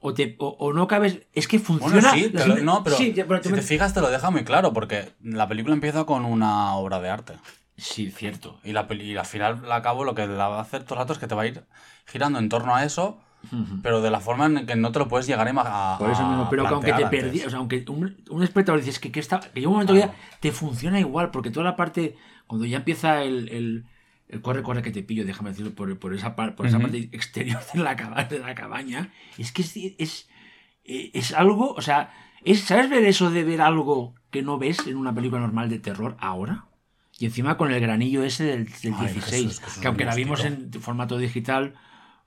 o, 0.00 0.12
te, 0.14 0.34
o, 0.38 0.48
o 0.58 0.72
no 0.72 0.86
cabes, 0.88 1.20
es 1.32 1.46
que 1.48 1.58
funciona. 1.58 2.10
Bueno, 2.10 2.10
sí, 2.12 2.30
lo- 2.32 2.56
no, 2.56 2.82
pero, 2.84 2.96
sí, 2.96 3.12
pero 3.16 3.42
si 3.42 3.50
me- 3.50 3.56
te 3.56 3.62
fijas 3.62 3.94
te 3.94 4.00
lo 4.00 4.10
deja 4.10 4.30
muy 4.30 4.44
claro, 4.44 4.72
porque 4.72 5.12
la 5.22 5.48
película 5.48 5.74
empieza 5.74 6.04
con 6.04 6.24
una 6.24 6.74
obra 6.74 7.00
de 7.00 7.08
arte. 7.08 7.34
sí, 7.76 8.10
cierto. 8.10 8.58
Y, 8.64 8.72
la, 8.72 8.86
y 8.90 9.16
al 9.16 9.26
final, 9.26 9.70
al 9.70 9.82
cabo, 9.82 10.04
lo 10.04 10.14
que 10.14 10.26
la 10.26 10.48
va 10.48 10.58
a 10.58 10.62
hacer 10.62 10.82
todo 10.84 10.94
el 10.94 10.98
rato 11.00 11.12
es 11.12 11.18
que 11.18 11.26
te 11.28 11.34
va 11.34 11.42
a 11.42 11.46
ir 11.46 11.64
girando 12.06 12.38
en 12.38 12.48
torno 12.48 12.74
a 12.74 12.84
eso, 12.84 13.20
pero 13.82 14.00
de 14.00 14.10
la 14.10 14.20
forma 14.20 14.46
en 14.46 14.66
que 14.66 14.76
no 14.76 14.92
te 14.92 14.98
lo 15.00 15.08
puedes 15.08 15.26
llegar 15.26 15.48
a 15.48 15.96
Por 15.98 16.10
eso 16.10 16.24
mismo, 16.26 16.48
pero 16.50 16.62
que 16.64 16.68
aunque 16.74 16.92
te 16.92 17.06
perdí, 17.06 17.40
o 17.42 17.50
sea, 17.50 17.58
aunque 17.58 17.84
un, 17.88 18.16
un 18.30 18.42
espectador 18.42 18.80
dices 18.80 18.98
que, 19.00 19.10
que, 19.12 19.20
está, 19.20 19.40
que 19.40 19.60
llega 19.60 19.68
un 19.68 19.74
momento 19.74 19.94
que 19.94 20.00
ya 20.00 20.14
te 20.40 20.52
funciona 20.52 20.98
igual, 21.00 21.30
porque 21.30 21.50
toda 21.50 21.64
la 21.64 21.76
parte, 21.76 22.16
cuando 22.46 22.66
ya 22.66 22.78
empieza 22.78 23.22
el, 23.22 23.48
el 23.48 23.84
corre, 24.40 24.62
corre 24.62 24.82
que 24.82 24.90
te 24.90 25.02
pillo, 25.02 25.24
déjame 25.24 25.50
decirlo, 25.50 25.74
por, 25.74 25.98
por 25.98 26.14
esa, 26.14 26.34
par- 26.36 26.54
por 26.54 26.66
esa 26.66 26.78
parte 26.78 27.08
exterior 27.12 27.60
de 27.74 27.80
la, 27.80 27.96
caba- 27.96 28.24
de 28.24 28.38
la 28.38 28.54
cabaña, 28.54 29.12
es 29.38 29.52
que 29.52 29.62
es, 29.62 29.76
es, 29.98 30.28
es 30.84 31.32
algo, 31.34 31.72
o 31.74 31.82
sea, 31.82 32.12
es, 32.44 32.60
¿sabes 32.60 32.88
ver 32.90 33.04
eso 33.04 33.30
de 33.30 33.44
ver 33.44 33.60
algo 33.60 34.14
que 34.30 34.42
no 34.42 34.58
ves 34.58 34.86
en 34.86 34.96
una 34.96 35.14
película 35.14 35.40
normal 35.40 35.68
de 35.68 35.78
terror 35.78 36.16
ahora? 36.18 36.66
Y 37.18 37.26
encima 37.26 37.56
con 37.56 37.70
el 37.72 37.80
granillo 37.80 38.24
ese 38.24 38.44
del, 38.44 38.64
del 38.66 38.94
Ay, 38.94 39.00
16, 39.12 39.60
Jesús, 39.60 39.78
que 39.80 39.86
aunque 39.86 40.04
un 40.04 40.08
la 40.10 40.14
vimos 40.16 40.44
en 40.44 40.72
formato 40.80 41.18
digital, 41.18 41.74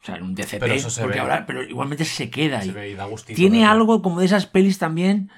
o 0.01 0.05
sea, 0.05 0.15
en 0.17 0.23
un 0.23 0.35
DCP, 0.35 0.59
Pero 0.59 0.73
eso 0.75 0.89
se 0.89 1.01
porque 1.01 1.15
ve. 1.15 1.21
ahora, 1.21 1.45
pero 1.47 1.63
igualmente 1.63 2.05
se 2.05 2.29
queda 2.29 2.61
Se 2.61 2.69
ahí. 2.69 2.71
ve 2.75 2.91
y 2.91 2.93
da 2.93 3.05
gustito 3.05 3.35
Tiene 3.35 3.59
verlo. 3.61 3.71
algo 3.71 4.01
como 4.01 4.19
de 4.19 4.27
esas 4.27 4.45
pelis 4.45 4.77
también. 4.77 5.31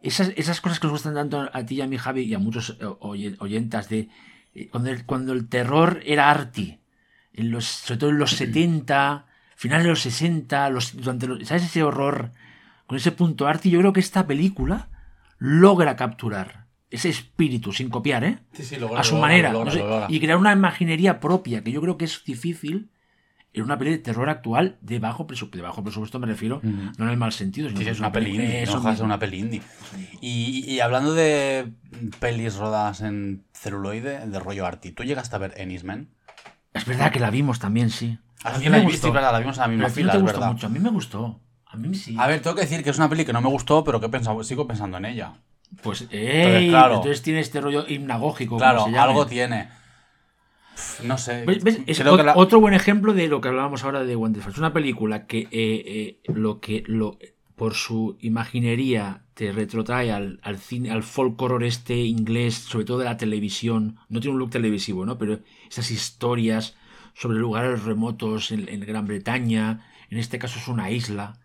Esas, 0.00 0.32
esas 0.36 0.60
cosas 0.60 0.78
que 0.78 0.86
nos 0.86 0.92
gustan 0.92 1.14
tanto 1.14 1.50
a 1.52 1.66
ti 1.66 1.74
y 1.74 1.80
a 1.80 1.86
mí, 1.88 1.98
Javi, 1.98 2.22
y 2.22 2.32
a 2.34 2.38
muchos 2.38 2.78
eh, 2.80 2.86
oye- 3.00 3.34
oyentas, 3.40 3.88
de 3.88 3.98
eh, 3.98 4.08
cuando 4.70 4.90
el, 4.90 5.04
cuando 5.06 5.32
el 5.32 5.48
terror 5.48 6.00
era 6.04 6.30
arty, 6.30 6.78
en 7.32 7.50
los, 7.50 7.64
sobre 7.66 7.98
todo 7.98 8.10
en 8.10 8.18
los 8.18 8.32
70, 8.32 9.26
finales 9.56 9.84
de 9.84 9.90
los 9.90 10.00
60, 10.00 10.70
los, 10.70 10.96
durante 10.96 11.26
los- 11.26 11.46
¿sabes 11.46 11.64
ese 11.64 11.82
horror? 11.82 12.32
Con 12.86 12.96
ese 12.96 13.12
punto 13.12 13.46
arty, 13.46 13.70
yo 13.70 13.78
creo 13.80 13.92
que 13.92 14.00
esta 14.00 14.26
película 14.26 14.88
logra 15.38 15.94
capturar 15.96 16.66
ese 16.90 17.10
espíritu, 17.10 17.72
sin 17.72 17.90
copiar, 17.90 18.24
¿eh? 18.24 18.38
Sí, 18.52 18.64
sí, 18.64 18.76
logra, 18.76 19.00
a 19.00 19.04
su 19.04 19.14
logra, 19.14 19.28
manera. 19.28 19.52
logra, 19.52 19.64
no 19.66 19.70
sé, 19.70 19.84
y 20.12 20.20
crear 20.20 20.38
una 20.38 20.52
imaginería 20.52 21.20
propia, 21.20 21.62
que 21.62 21.70
yo 21.70 21.80
creo 21.82 21.98
que 21.98 22.06
es 22.06 22.24
difícil 22.24 22.90
en 23.62 23.66
una 23.66 23.78
peli 23.78 23.90
de 23.92 23.98
terror 23.98 24.28
actual 24.28 24.76
de 24.80 24.98
bajo 24.98 25.26
presupuesto. 25.26 25.56
De 25.58 25.62
bajo 25.62 25.82
presupuesto 25.82 26.18
me 26.18 26.26
refiero, 26.26 26.60
no 26.62 27.04
en 27.04 27.08
el 27.10 27.16
mal 27.16 27.32
sentido, 27.32 27.68
sino 27.68 27.78
Sí, 27.80 27.84
que 27.84 27.90
es 27.92 27.98
una 27.98 28.12
peli 28.12 28.30
indie, 28.30 28.62
eso 28.62 28.78
no 28.80 28.90
mismo. 28.90 29.04
una 29.04 29.18
peli 29.18 29.38
indie. 29.38 29.62
Y, 30.20 30.64
y 30.70 30.80
hablando 30.80 31.14
de 31.14 31.72
pelis 32.20 32.56
rodadas 32.56 33.00
en 33.00 33.44
celuloide, 33.52 34.26
de 34.26 34.38
rollo 34.40 34.66
arty, 34.66 34.92
¿tú 34.92 35.04
llegaste 35.04 35.34
a 35.36 35.38
ver 35.38 35.54
Ennismen? 35.56 36.10
Es 36.74 36.84
verdad 36.84 37.10
que 37.12 37.20
la 37.20 37.30
vimos 37.30 37.58
también, 37.58 37.90
sí. 37.90 38.18
Así 38.44 38.66
A 38.66 38.70
mí 38.70 38.76
me 38.76 38.82
gustó. 38.84 39.08
es 39.08 39.12
verdad, 39.14 39.32
la 39.32 39.38
vimos 39.40 39.56
en 39.56 39.62
la 39.62 39.68
misma 39.68 39.86
a 39.86 39.90
fila, 39.90 40.06
no 40.06 40.12
te 40.12 40.16
es 40.18 40.22
gustó 40.22 40.38
verdad. 40.38 40.52
mucho. 40.52 40.66
A 40.66 40.70
mí 40.70 40.78
me 40.78 40.90
gustó. 40.90 41.40
A 41.66 41.76
mí 41.76 41.94
sí. 41.94 42.16
A 42.18 42.26
ver, 42.26 42.40
tengo 42.40 42.54
que 42.56 42.62
decir 42.62 42.82
que 42.84 42.90
es 42.90 42.96
una 42.98 43.08
peli 43.08 43.24
que 43.24 43.32
no 43.32 43.40
me 43.40 43.48
gustó, 43.48 43.82
pero 43.84 44.00
que 44.00 44.08
pensado, 44.08 44.42
sigo 44.44 44.66
pensando 44.66 44.96
en 44.98 45.04
ella. 45.06 45.32
Pues, 45.82 46.06
ey, 46.10 46.68
claro. 46.70 46.94
entonces 46.96 47.20
tiene 47.22 47.40
este 47.40 47.60
rollo 47.60 47.84
hipnagógico. 47.86 48.56
Claro, 48.56 48.86
algo 48.98 49.26
tiene. 49.26 49.68
No 51.04 51.18
sé. 51.18 51.44
Es 51.86 51.98
creo 52.00 52.14
ot- 52.14 52.16
que 52.18 52.22
la- 52.24 52.36
otro 52.36 52.60
buen 52.60 52.74
ejemplo 52.74 53.14
de 53.14 53.28
lo 53.28 53.40
que 53.40 53.48
hablábamos 53.48 53.84
ahora 53.84 54.04
de 54.04 54.16
Wonderful. 54.16 54.52
Es 54.52 54.58
una 54.58 54.72
película 54.72 55.26
que 55.26 55.40
eh, 55.40 55.48
eh, 55.52 56.20
lo 56.32 56.60
que 56.60 56.84
lo 56.86 57.18
por 57.56 57.74
su 57.74 58.16
imaginería 58.20 59.24
te 59.34 59.50
retrotrae 59.52 60.12
al, 60.12 60.38
al 60.42 60.58
cine, 60.58 60.90
al 60.90 61.02
folk 61.02 61.40
horror 61.42 61.64
este 61.64 61.96
inglés, 61.96 62.54
sobre 62.54 62.84
todo 62.84 62.98
de 62.98 63.04
la 63.06 63.16
televisión. 63.16 63.96
No 64.08 64.20
tiene 64.20 64.34
un 64.34 64.38
look 64.38 64.50
televisivo, 64.50 65.04
¿no? 65.04 65.18
Pero 65.18 65.40
esas 65.68 65.90
historias 65.90 66.76
sobre 67.14 67.38
lugares 67.38 67.82
remotos 67.82 68.52
en, 68.52 68.68
en 68.68 68.80
Gran 68.80 69.06
Bretaña. 69.06 69.84
En 70.10 70.18
este 70.18 70.38
caso 70.38 70.58
es 70.60 70.68
una 70.68 70.90
isla. 70.90 71.38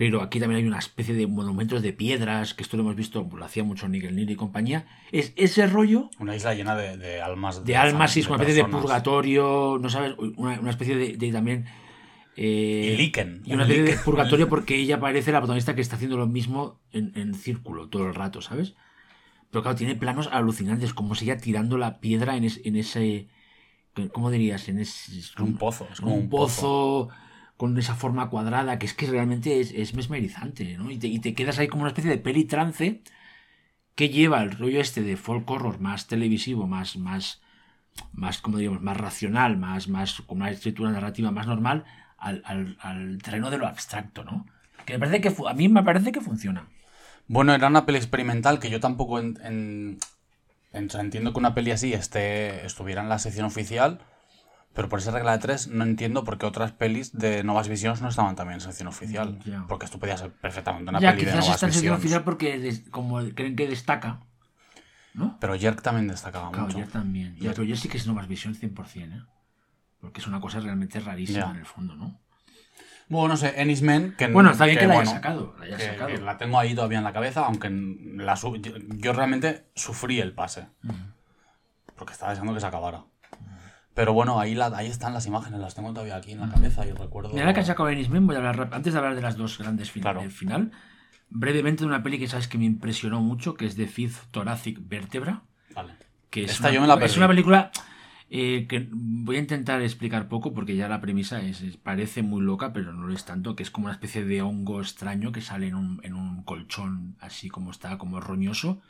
Pero 0.00 0.16
aquí 0.22 0.40
también 0.40 0.60
hay 0.62 0.66
una 0.66 0.78
especie 0.86 1.14
de 1.14 1.26
monumentos 1.26 1.82
de 1.82 1.92
piedras, 1.92 2.54
que 2.54 2.62
esto 2.62 2.76
lo 2.78 2.82
hemos 2.84 2.96
visto, 2.96 3.28
lo 3.40 3.44
hacía 3.44 3.64
mucho 3.64 3.86
Nigel 3.86 4.16
Neal 4.16 4.30
y 4.30 4.36
compañía. 4.36 4.86
Es 5.12 5.34
ese 5.36 5.66
rollo 5.66 6.08
Una 6.18 6.34
isla 6.34 6.54
llena 6.54 6.74
de, 6.74 6.96
de 6.96 7.20
almas. 7.20 7.64
de 7.66 7.76
almas, 7.76 8.10
sí, 8.12 8.20
de 8.20 8.24
es 8.24 8.28
una 8.28 8.36
especie 8.36 8.54
de 8.62 8.70
purgatorio, 8.70 9.78
no 9.80 9.90
sabes, 9.90 10.14
una, 10.18 10.58
una 10.58 10.70
especie 10.70 10.96
de, 10.96 11.16
de 11.16 11.32
también... 11.32 11.66
eh, 12.36 12.94
Y 12.94 12.96
Liken, 12.96 13.42
Y 13.44 13.54
una 13.54 13.64
un 13.64 13.70
especie 13.70 13.82
de 13.84 13.96
purgatorio 14.02 14.48
porque 14.48 14.76
ella 14.76 15.00
parece 15.00 15.32
la 15.32 15.40
protagonista 15.40 15.74
que 15.74 15.82
está 15.82 15.96
haciendo 15.96 16.16
lo 16.16 16.26
mismo 16.26 16.80
en, 16.92 17.12
en 17.16 17.34
círculo 17.34 17.88
todo 17.88 18.06
el 18.06 18.14
rato, 18.14 18.40
¿sabes? 18.40 18.74
Pero 19.50 19.62
claro, 19.62 19.76
tiene 19.76 19.96
planos 19.96 20.28
alucinantes, 20.32 20.94
como 20.94 21.14
si 21.14 21.24
ella 21.26 21.38
tirando 21.38 21.78
la 21.78 22.00
piedra 22.00 22.36
en, 22.36 22.44
es- 22.44 22.60
en 22.64 22.76
ese... 22.76 23.28
¿Cómo 24.12 24.30
dirías? 24.30 24.68
En 24.68 24.78
ese... 24.78 25.18
Es 25.18 25.32
como 25.32 25.48
un 25.48 25.58
pozo. 25.58 25.88
Es 25.92 26.00
como 26.00 26.14
un, 26.14 26.30
pozo 26.30 27.08
con 27.60 27.76
esa 27.76 27.94
forma 27.94 28.30
cuadrada 28.30 28.78
que 28.78 28.86
es 28.86 28.94
que 28.94 29.06
realmente 29.06 29.60
es, 29.60 29.70
es 29.72 29.92
mesmerizante, 29.92 30.78
¿no? 30.78 30.90
Y 30.90 30.96
te, 30.96 31.08
y 31.08 31.18
te 31.18 31.34
quedas 31.34 31.58
ahí 31.58 31.68
como 31.68 31.82
una 31.82 31.90
especie 31.90 32.10
de 32.10 32.16
peli 32.16 32.46
trance 32.46 33.02
que 33.94 34.08
lleva 34.08 34.42
el 34.42 34.52
rollo 34.52 34.80
este 34.80 35.02
de 35.02 35.18
folk 35.18 35.50
horror 35.50 35.78
más 35.78 36.06
televisivo, 36.06 36.66
más, 36.66 36.96
más, 36.96 37.42
más, 38.14 38.38
como 38.38 38.56
diríamos, 38.56 38.80
más 38.80 38.96
racional, 38.96 39.58
más, 39.58 39.88
más, 39.88 40.22
con 40.22 40.38
una 40.38 40.50
escritura 40.50 40.90
narrativa 40.90 41.30
más 41.32 41.46
normal, 41.46 41.84
al, 42.16 42.40
al, 42.46 42.78
al 42.80 43.18
terreno 43.18 43.50
de 43.50 43.58
lo 43.58 43.66
abstracto, 43.66 44.24
¿no? 44.24 44.46
Que 44.86 44.94
me 44.94 45.00
parece 45.00 45.20
que 45.20 45.34
a 45.46 45.52
mí 45.52 45.68
me 45.68 45.82
parece 45.82 46.12
que 46.12 46.22
funciona. 46.22 46.66
Bueno, 47.28 47.52
era 47.52 47.66
una 47.68 47.84
peli 47.84 47.98
experimental 47.98 48.58
que 48.58 48.70
yo 48.70 48.80
tampoco 48.80 49.18
en- 49.20 49.98
entiendo 50.72 51.34
que 51.34 51.38
una 51.38 51.54
peli 51.54 51.72
así 51.72 51.92
esté, 51.92 52.64
estuviera 52.64 53.02
en 53.02 53.10
la 53.10 53.18
sección 53.18 53.44
oficial, 53.44 54.00
pero 54.74 54.88
por 54.88 54.98
esa 55.00 55.10
regla 55.10 55.32
de 55.32 55.38
tres 55.38 55.68
no 55.68 55.84
entiendo 55.84 56.24
por 56.24 56.38
qué 56.38 56.46
otras 56.46 56.72
pelis 56.72 57.12
de 57.12 57.42
Novas 57.44 57.68
Visions 57.68 58.00
no 58.02 58.08
estaban 58.08 58.36
también 58.36 58.54
en 58.54 58.60
sección 58.60 58.88
oficial. 58.88 59.38
Ya. 59.44 59.64
Porque 59.68 59.84
esto 59.86 59.98
podía 59.98 60.16
ser 60.16 60.32
perfectamente 60.32 60.88
una 60.90 61.00
ya, 61.00 61.10
peli 61.12 61.24
de 61.24 61.32
Novas 61.32 61.48
está 61.48 61.66
en 61.66 61.72
sección 61.72 61.82
Visions. 61.94 61.98
oficial 62.00 62.24
porque 62.24 62.58
des- 62.58 62.88
como 62.90 63.18
creen 63.34 63.56
que 63.56 63.66
destaca, 63.68 64.20
¿no? 65.14 65.36
Pero 65.40 65.58
Jerk 65.58 65.82
también 65.82 66.06
destacaba 66.08 66.50
Claro, 66.50 66.66
mucho. 66.66 66.78
yo 66.78 66.86
también. 66.86 67.34
Ya, 67.36 67.50
pero 67.50 67.64
yo 67.64 67.76
sí 67.76 67.88
que 67.88 67.96
es 67.98 68.06
Novas 68.06 68.28
Vision 68.28 68.54
100%, 68.54 69.12
¿eh? 69.16 69.22
Porque 70.00 70.20
es 70.20 70.26
una 70.26 70.40
cosa 70.40 70.60
realmente 70.60 70.98
rarísima 71.00 71.50
en 71.50 71.56
el 71.56 71.66
fondo, 71.66 71.94
¿no? 71.96 72.18
Bueno, 73.08 73.28
no 73.28 73.36
sé, 73.36 73.60
Ennismen, 73.60 74.14
que 74.16 74.28
Bueno, 74.28 74.52
está 74.52 74.66
bien 74.66 74.78
que, 74.78 74.86
la 74.86 74.94
bueno, 74.94 75.10
hayas 75.10 75.20
sacado. 75.20 75.56
La 75.58 75.64
hayas 75.66 75.80
que- 75.80 75.86
sacado. 75.88 76.06
que 76.08 76.18
la 76.18 76.38
tengo 76.38 76.58
ahí 76.60 76.76
todavía 76.76 76.98
en 76.98 77.04
la 77.04 77.12
cabeza, 77.12 77.44
aunque 77.44 77.68
la 77.68 78.34
yo, 78.36 78.54
yo 78.54 79.12
realmente 79.12 79.66
sufrí 79.74 80.20
el 80.20 80.32
pase. 80.32 80.68
Porque 81.96 82.12
estaba 82.12 82.30
deseando 82.30 82.54
que 82.54 82.60
se 82.60 82.66
acabara. 82.66 83.02
Pero 83.94 84.12
bueno, 84.12 84.38
ahí, 84.38 84.54
la, 84.54 84.66
ahí 84.74 84.86
están 84.86 85.12
las 85.12 85.26
imágenes, 85.26 85.60
las 85.60 85.74
tengo 85.74 85.90
todavía 85.92 86.16
aquí 86.16 86.32
en 86.32 86.40
la 86.40 86.48
cabeza 86.48 86.86
y 86.86 86.92
recuerdo... 86.92 87.30
Mira, 87.34 87.52
que 87.52 87.60
has 87.60 87.66
sacado 87.66 87.88
voy 88.26 88.36
a 88.36 88.38
hablar 88.38 88.56
rap- 88.56 88.74
antes 88.74 88.92
de 88.92 88.98
hablar 88.98 89.14
de 89.16 89.22
las 89.22 89.36
dos 89.36 89.58
grandes 89.58 89.90
fin- 89.90 90.02
Claro. 90.02 90.20
del 90.20 90.30
final, 90.30 90.70
brevemente 91.28 91.82
de 91.82 91.88
una 91.88 92.02
peli 92.02 92.18
que 92.18 92.28
sabes 92.28 92.46
que 92.48 92.56
me 92.58 92.64
impresionó 92.66 93.20
mucho, 93.20 93.54
que 93.54 93.66
es 93.66 93.76
The 93.76 93.86
Fifth 93.86 94.30
Thoracic 94.30 94.78
Vertebra. 94.88 95.42
Vale. 95.74 95.94
Que 96.30 96.44
es 96.44 96.52
Esta 96.52 96.68
una, 96.68 96.74
yo 96.74 96.80
me 96.82 96.86
la 96.86 96.94
es 97.04 97.16
una 97.16 97.26
película 97.28 97.72
eh, 98.30 98.66
que 98.68 98.88
voy 98.92 99.36
a 99.36 99.40
intentar 99.40 99.82
explicar 99.82 100.28
poco 100.28 100.54
porque 100.54 100.76
ya 100.76 100.88
la 100.88 101.00
premisa 101.00 101.40
es, 101.42 101.60
es- 101.60 101.76
parece 101.76 102.22
muy 102.22 102.42
loca, 102.42 102.72
pero 102.72 102.92
no 102.92 103.06
lo 103.08 103.12
es 103.12 103.24
tanto, 103.24 103.56
que 103.56 103.64
es 103.64 103.72
como 103.72 103.86
una 103.86 103.94
especie 103.94 104.24
de 104.24 104.40
hongo 104.40 104.80
extraño 104.80 105.32
que 105.32 105.40
sale 105.40 105.66
en 105.66 105.74
un, 105.74 106.00
en 106.04 106.14
un 106.14 106.44
colchón 106.44 107.16
así 107.20 107.48
como 107.48 107.72
está, 107.72 107.98
como 107.98 108.20
roñoso. 108.20 108.80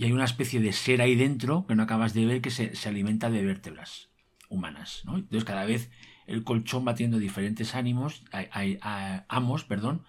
Y 0.00 0.04
hay 0.06 0.12
una 0.12 0.24
especie 0.24 0.60
de 0.60 0.72
ser 0.72 1.02
ahí 1.02 1.14
dentro 1.14 1.66
que 1.66 1.74
no 1.74 1.82
acabas 1.82 2.14
de 2.14 2.24
ver 2.24 2.40
que 2.40 2.50
se, 2.50 2.74
se 2.74 2.88
alimenta 2.88 3.28
de 3.28 3.44
vértebras 3.44 4.08
humanas. 4.48 5.02
¿no? 5.04 5.16
Entonces 5.16 5.44
cada 5.44 5.66
vez 5.66 5.90
el 6.26 6.42
colchón 6.42 6.86
va 6.88 6.94
teniendo 6.94 7.18
diferentes 7.18 7.74
ánimos, 7.74 8.24
a- 8.32 8.46
a- 8.50 8.64
a- 8.80 9.24
amos, 9.28 9.64
perdón, 9.64 10.04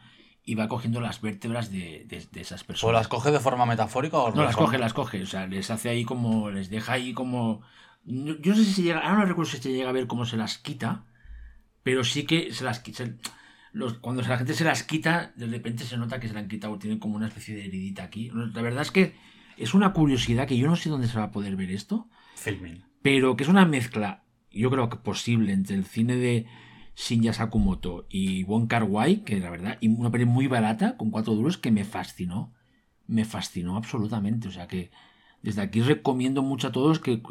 y 0.46 0.56
va 0.56 0.70
cogiendo 0.70 1.02
las 1.02 1.20
vértebras 1.20 1.72
de, 1.72 2.06
de- 2.08 2.26
de 2.32 2.42
esas 2.42 2.64
personas. 2.64 2.90
¿O 2.90 2.94
las 2.98 3.08
coge 3.10 3.32
de 3.32 3.40
forma 3.42 3.66
metafórica 3.66 4.18
o 4.18 4.34
No, 4.34 4.44
las 4.44 4.54
forma- 4.54 4.68
coge, 4.68 4.78
las 4.80 4.94
coge. 4.94 5.24
O 5.24 5.26
sea, 5.28 5.46
les 5.48 5.70
hace 5.70 5.90
ahí 5.90 6.06
como. 6.06 6.50
Les 6.52 6.70
deja 6.70 6.94
ahí 6.94 7.14
como. 7.14 7.62
Yo 8.06 8.36
no 8.52 8.56
sé 8.56 8.64
si 8.64 8.72
se 8.74 8.82
llega. 8.84 9.00
Ahora 9.02 9.20
no 9.20 9.26
recuerdo 9.26 9.52
si 9.52 9.58
se 9.58 9.72
llega 9.74 9.90
a 9.90 9.94
ver 9.94 10.08
cómo 10.08 10.26
se 10.26 10.38
las 10.38 10.58
quita. 10.58 11.04
Pero 11.84 12.04
sí 12.06 12.24
que 12.24 12.54
se 12.54 12.64
las 12.64 12.84
qui- 12.84 12.94
se- 12.94 13.18
los, 13.74 13.96
cuando 13.96 14.22
la 14.22 14.38
gente 14.38 14.54
se 14.54 14.64
las 14.64 14.84
quita, 14.84 15.34
de 15.36 15.48
repente 15.48 15.84
se 15.84 15.98
nota 15.98 16.20
que 16.20 16.28
se 16.30 16.34
la 16.34 16.40
han 16.40 16.48
quitado. 16.48 16.78
Tienen 16.80 17.00
como 17.00 17.16
una 17.18 17.28
especie 17.28 17.56
de 17.56 17.66
heridita 17.66 18.04
aquí. 18.04 18.32
La 18.34 18.62
verdad 18.62 18.82
es 18.84 18.92
que 18.92 19.16
es 19.62 19.74
una 19.74 19.94
curiosidad 19.94 20.48
que 20.48 20.58
yo 20.58 20.68
no 20.68 20.76
sé 20.76 20.90
dónde 20.90 21.08
se 21.08 21.18
va 21.18 21.26
a 21.26 21.32
poder 21.32 21.56
ver 21.56 21.72
esto. 21.72 22.10
Filming. 22.36 22.84
Pero 23.02 23.36
que 23.36 23.44
es 23.44 23.50
una 23.50 23.66
mezcla, 23.66 24.24
yo 24.52 24.70
creo 24.70 24.90
que 24.90 24.98
posible, 24.98 25.54
entre 25.54 25.76
el 25.76 25.86
cine 25.86 26.16
de 26.16 26.48
Shinya 26.96 27.34
Sakumoto 27.34 28.06
y 28.10 28.44
Wong 28.44 28.68
Kar 28.68 28.84
Wai, 28.84 29.24
que 29.24 29.40
la 29.40 29.50
verdad, 29.50 29.78
y 29.82 29.88
una 29.88 30.12
peli 30.12 30.26
muy 30.26 30.48
barata, 30.48 30.98
con 30.98 31.12
cuatro 31.12 31.34
duros, 31.34 31.58
que 31.58 31.72
me 31.72 31.84
fascinó. 31.84 32.54
Me 33.08 33.26
fascinó 33.26 33.78
absolutamente. 33.78 34.48
O 34.48 34.52
sea 34.52 34.68
que 34.68 34.92
desde 35.42 35.62
aquí 35.62 35.82
recomiendo 35.82 36.44
mucho 36.44 36.68
a 36.68 36.72
todos 36.72 37.00
que 37.00 37.22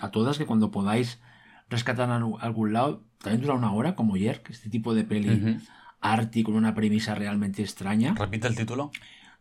a 0.00 0.10
todas 0.10 0.38
que 0.38 0.46
cuando 0.46 0.70
podáis 0.70 1.20
rescatar 1.68 2.10
a 2.10 2.16
algún 2.16 2.72
lado, 2.72 3.04
también 3.18 3.42
dura 3.42 3.54
una 3.54 3.72
hora, 3.72 3.94
como 3.94 4.16
Jerk, 4.16 4.50
este 4.50 4.70
tipo 4.70 4.94
de 4.94 5.04
peli 5.04 5.58
arty, 6.00 6.42
con 6.42 6.54
una 6.54 6.74
premisa 6.74 7.14
realmente 7.14 7.62
extraña. 7.62 8.14
Repite 8.14 8.48
el 8.48 8.56
título. 8.56 8.90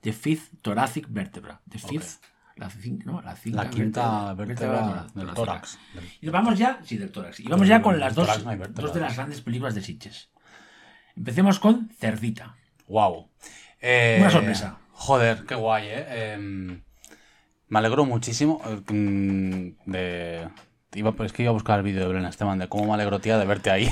The 0.03 0.13
Fifth 0.13 0.61
Thoracic 0.61 1.07
Vertebra. 1.09 1.61
The 1.69 1.79
Fifth. 1.79 2.21
La, 2.55 2.69
cin- 2.69 3.03
no, 3.03 3.19
la, 3.21 3.35
cinta 3.35 3.63
La 3.63 3.69
quinta 3.69 4.33
vértebra- 4.35 5.07
del 5.15 5.33
tórax. 5.33 5.79
Y 6.21 6.29
vamos 6.29 6.59
ya, 6.59 6.79
sí, 6.83 6.97
del 6.97 7.11
tórax. 7.11 7.39
Y 7.39 7.47
vamos 7.47 7.67
ya 7.67 7.81
con 7.81 7.99
las 7.99 8.13
dos, 8.13 8.27
tórax 8.27 8.93
de 8.93 8.99
las 8.99 9.15
grandes 9.15 9.41
películas 9.41 9.73
de 9.73 9.81
Sitges. 9.81 10.29
Empecemos 11.15 11.59
con 11.59 11.89
Cerdita. 11.97 12.55
Wow. 12.87 13.29
Eh, 13.81 14.17
Una 14.19 14.29
sorpresa. 14.29 14.77
Joder, 14.91 15.45
qué 15.45 15.55
guay, 15.55 15.87
¿eh? 15.87 16.33
Em, 16.33 16.83
me 17.69 17.79
alegro 17.79 18.05
muchísimo 18.05 18.61
eh, 18.65 18.81
mm, 18.93 19.89
de... 19.91 20.49
Iba, 20.93 21.15
es 21.25 21.33
que 21.33 21.41
iba 21.41 21.49
a 21.49 21.53
buscar 21.53 21.79
el 21.79 21.83
vídeo 21.83 22.01
de 22.01 22.07
Belén 22.07 22.25
Esteban 22.25 22.59
de 22.59 22.69
cómo 22.69 22.85
me 22.85 22.93
alegro, 22.93 23.19
tía, 23.19 23.39
de 23.39 23.45
verte 23.45 23.71
ahí. 23.71 23.89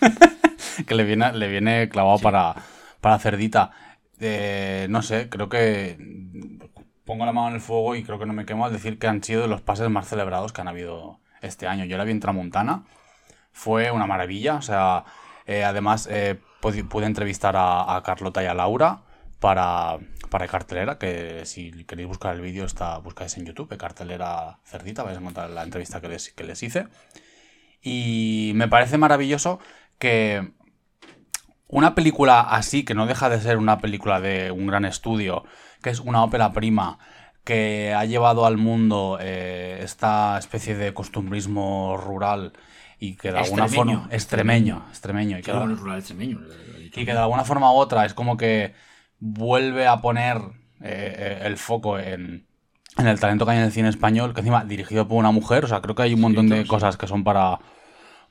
que 0.86 0.94
le 0.94 1.02
viene, 1.02 1.32
le 1.32 1.48
viene 1.48 1.88
clavado 1.88 2.18
para, 2.20 2.54
para 3.00 3.18
Cerdita. 3.18 3.72
Eh, 4.20 4.86
no 4.90 5.02
sé, 5.02 5.28
creo 5.28 5.48
que 5.48 5.96
pongo 7.04 7.24
la 7.24 7.32
mano 7.32 7.48
en 7.48 7.54
el 7.54 7.60
fuego 7.60 7.94
y 7.94 8.04
creo 8.04 8.18
que 8.18 8.26
no 8.26 8.32
me 8.32 8.46
quemo 8.46 8.66
al 8.66 8.72
decir 8.72 8.98
que 8.98 9.06
han 9.06 9.22
sido 9.22 9.46
los 9.46 9.62
pases 9.62 9.88
más 9.88 10.08
celebrados 10.08 10.52
que 10.52 10.60
han 10.60 10.68
habido 10.68 11.20
este 11.40 11.66
año. 11.66 11.84
Yo 11.84 11.96
la 11.96 12.04
vi 12.04 12.12
en 12.12 12.20
Tramontana 12.20 12.84
fue 13.58 13.90
una 13.90 14.06
maravilla. 14.06 14.56
O 14.56 14.62
sea, 14.62 15.04
eh, 15.46 15.64
además 15.64 16.08
eh, 16.10 16.38
pude, 16.60 17.06
entrevistar 17.06 17.56
a, 17.56 17.96
a 17.96 18.02
Carlota 18.02 18.42
y 18.42 18.46
a 18.46 18.54
Laura 18.54 19.02
para, 19.40 19.98
para 20.30 20.48
cartelera, 20.48 20.98
que 20.98 21.44
si 21.44 21.84
queréis 21.84 22.08
buscar 22.08 22.34
el 22.34 22.40
vídeo 22.40 22.64
está 22.64 22.98
buscáis 22.98 23.36
en 23.36 23.46
YouTube, 23.46 23.76
cartelera 23.76 24.58
cerdita, 24.64 25.02
vais 25.02 25.16
a 25.16 25.20
encontrar 25.20 25.50
la 25.50 25.62
entrevista 25.62 26.00
que 26.00 26.08
les, 26.08 26.32
que 26.32 26.44
les 26.44 26.62
hice. 26.62 26.86
Y 27.82 28.52
me 28.54 28.68
parece 28.68 28.98
maravilloso 28.98 29.60
que 29.98 30.52
una 31.68 31.94
película 31.94 32.40
así, 32.40 32.84
que 32.84 32.94
no 32.94 33.06
deja 33.06 33.28
de 33.28 33.40
ser 33.40 33.58
una 33.58 33.78
película 33.78 34.20
de 34.20 34.50
un 34.50 34.66
gran 34.66 34.84
estudio, 34.84 35.44
que 35.82 35.90
es 35.90 36.00
una 36.00 36.22
ópera 36.24 36.52
prima, 36.52 36.98
que 37.44 37.94
ha 37.94 38.04
llevado 38.04 38.44
al 38.46 38.56
mundo 38.58 39.18
eh, 39.20 39.80
esta 39.82 40.36
especie 40.38 40.76
de 40.76 40.92
costumbrismo 40.94 41.96
rural 41.96 42.52
y 42.98 43.14
que 43.16 43.32
de 43.32 43.38
alguna 43.38 43.64
Extremeño. 43.64 43.98
forma 44.00 44.14
extremeño, 44.14 44.84
extremeño 44.90 45.38
y 45.38 45.42
que, 45.42 45.52
de- 45.52 45.58
bueno, 45.58 45.74
es 45.74 45.80
rural 45.80 45.98
extremeño, 45.98 46.38
lo 46.40 46.52
he 46.52 46.78
dicho. 46.82 47.00
y 47.00 47.04
que 47.06 47.12
de 47.12 47.18
alguna 47.18 47.44
forma 47.44 47.72
u 47.72 47.76
otra 47.76 48.04
es 48.04 48.12
como 48.14 48.36
que 48.36 48.74
vuelve 49.20 49.86
a 49.86 50.00
poner 50.00 50.36
eh, 50.82 51.14
eh, 51.16 51.38
el 51.44 51.56
foco 51.56 51.98
en, 51.98 52.46
en 52.98 53.06
el 53.06 53.18
talento 53.20 53.44
que 53.46 53.52
hay 53.52 53.58
en 53.58 53.64
el 53.64 53.72
cine 53.72 53.88
español, 53.88 54.34
que 54.34 54.40
encima 54.40 54.64
dirigido 54.64 55.06
por 55.08 55.18
una 55.18 55.30
mujer, 55.30 55.64
o 55.64 55.68
sea, 55.68 55.80
creo 55.80 55.94
que 55.94 56.02
hay 56.02 56.14
un 56.14 56.20
montón 56.20 56.48
de 56.48 56.66
cosas 56.66 56.96
que 56.96 57.06
son 57.06 57.24
para 57.24 57.58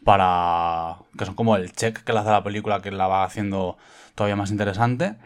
para 0.08 1.00
que 1.18 1.26
son 1.26 1.36
como 1.36 1.58
el 1.58 1.74
check 1.74 2.02
que 2.06 2.14
le 2.14 2.20
hace 2.20 2.30
a 2.30 2.40
la 2.40 2.44
película 2.44 2.82
que 2.82 2.92
la 2.92 3.08
va 3.08 3.26
haciendo 3.26 3.78
todavía 4.16 4.38
más 4.38 4.52
interesante. 4.52 5.18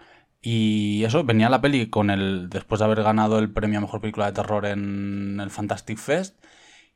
Y 0.41 1.03
eso, 1.03 1.23
venía 1.23 1.49
la 1.49 1.61
peli 1.61 1.87
con 1.91 2.09
el. 2.09 2.49
después 2.49 2.79
de 2.79 2.85
haber 2.85 3.03
ganado 3.03 3.37
el 3.37 3.51
premio 3.51 3.77
a 3.77 3.81
mejor 3.81 4.01
película 4.01 4.25
de 4.25 4.31
terror 4.31 4.65
en 4.65 5.39
el 5.39 5.51
Fantastic 5.51 5.99
Fest. 5.99 6.43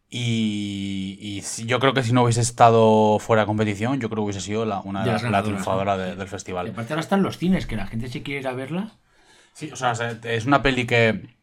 Y, 0.09 1.17
y 1.21 1.41
si- 1.41 1.65
yo 1.67 1.79
creo 1.79 1.93
que 1.93 2.01
si 2.01 2.11
no 2.11 2.23
hubiese 2.23 2.41
estado 2.41 3.19
fuera 3.19 3.43
de 3.43 3.45
competición, 3.47 3.99
yo 3.99 4.09
creo 4.09 4.23
que 4.23 4.25
hubiese 4.25 4.41
sido 4.41 4.65
la, 4.65 4.79
una 4.79 5.01
de 5.01 5.07
De 5.07 5.11
las, 5.13 5.23
la 5.23 5.43
triunfadora 5.43 5.95
de- 5.95 6.15
del 6.15 6.25
Y 6.27 6.29
festival. 6.29 6.67
aparte 6.69 6.93
ahora 6.93 7.01
están 7.01 7.21
los 7.21 7.37
cines, 7.37 7.67
que 7.67 7.75
la 7.75 7.85
gente 7.85 8.07
si 8.07 8.23
quiere 8.23 8.41
ir 8.41 8.47
a 8.47 8.53
verla. 8.53 8.93
Sí, 9.53 9.69
o 9.71 9.75
sea, 9.75 9.93
se- 9.93 10.17
es 10.35 10.45
una 10.47 10.63
peli 10.63 10.87
que 10.87 11.37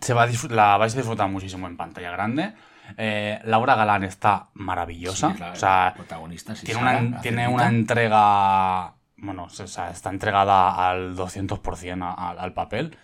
se 0.00 0.14
va 0.14 0.22
a 0.24 0.28
la 0.50 0.76
vais 0.78 0.94
a 0.94 0.96
disfrutar 0.96 1.28
muchísimo 1.28 1.66
en 1.66 1.76
pantalla 1.76 2.10
grande. 2.10 2.54
Eh, 2.96 3.40
Laura 3.44 3.74
Galán 3.74 4.04
está 4.04 4.48
maravillosa. 4.54 5.32
Sí, 5.32 5.38
la- 5.38 5.52
o 5.52 5.56
sea, 5.56 5.92
protagonista, 5.96 6.56
sí, 6.56 6.66
tiene, 6.66 6.80
Sara, 6.80 6.98
una, 6.98 7.20
tiene 7.20 7.44
entrega. 7.66 8.94
Bueno, 9.16 9.44
o 9.44 9.48
sea, 9.50 9.90
está 9.90 10.10
entregada 10.10 10.88
al 10.88 11.16
200% 11.16 12.04
a- 12.04 12.30
al, 12.30 12.38
al 12.38 12.52
papel. 12.52 12.96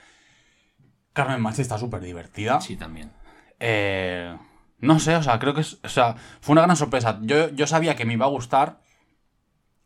Carmen 1.12 1.40
Machi 1.40 1.62
está 1.62 1.78
súper 1.78 2.00
divertida. 2.00 2.60
Sí, 2.60 2.76
también. 2.76 3.12
Eh, 3.60 4.36
no 4.80 4.98
sé, 4.98 5.16
o 5.16 5.22
sea, 5.22 5.38
creo 5.38 5.54
que 5.54 5.60
es, 5.60 5.78
o 5.84 5.88
sea, 5.88 6.14
fue 6.40 6.52
una 6.54 6.62
gran 6.62 6.76
sorpresa. 6.76 7.18
Yo, 7.22 7.50
yo 7.50 7.66
sabía 7.66 7.94
que 7.96 8.04
me 8.04 8.14
iba 8.14 8.26
a 8.26 8.30
gustar. 8.30 8.78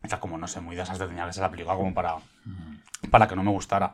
O 0.03 0.07
sea, 0.07 0.19
como 0.19 0.37
no 0.37 0.47
sé, 0.47 0.61
muy 0.61 0.75
desastre 0.75 1.07
tenía 1.07 1.25
que 1.25 1.33
ser 1.33 1.41
la 1.43 1.51
película 1.51 1.75
como 1.75 1.93
para, 1.93 2.15
para 3.11 3.27
que 3.27 3.35
no 3.35 3.43
me 3.43 3.51
gustara. 3.51 3.93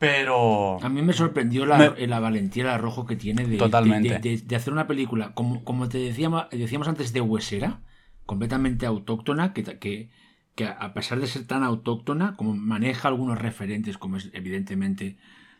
Pero. 0.00 0.82
A 0.82 0.88
mí 0.88 1.02
me 1.02 1.12
sorprendió 1.12 1.66
la, 1.66 1.76
Me- 1.96 2.06
la 2.06 2.20
valentía, 2.20 2.62
el 2.64 2.70
arrojo 2.70 3.04
que 3.06 3.16
tiene 3.16 3.46
de, 3.46 3.58
Totalmente. 3.58 4.08
de, 4.08 4.18
de- 4.18 4.36
de- 4.38 4.42
de 4.42 4.56
hacer 4.56 4.72
una 4.72 4.86
película, 4.86 5.34
como, 5.34 5.62
como 5.62 5.88
te 5.90 5.98
decíamos, 5.98 6.46
decíamos 6.50 6.88
antes, 6.88 7.12
de 7.12 7.20
huesera, 7.20 7.82
completamente 8.24 8.86
autóctona, 8.86 9.52
que, 9.52 9.62
que, 9.62 10.08
que 10.54 10.64
a 10.66 10.94
pesar 10.94 11.20
de 11.20 11.26
ser 11.26 11.46
tan 11.46 11.62
autóctona, 11.62 12.34
como 12.36 12.56
maneja 12.56 13.08
algunos 13.08 13.38
referentes, 13.38 13.98
como 13.98 14.16
es 14.16 14.30
evidentemente 14.32 15.18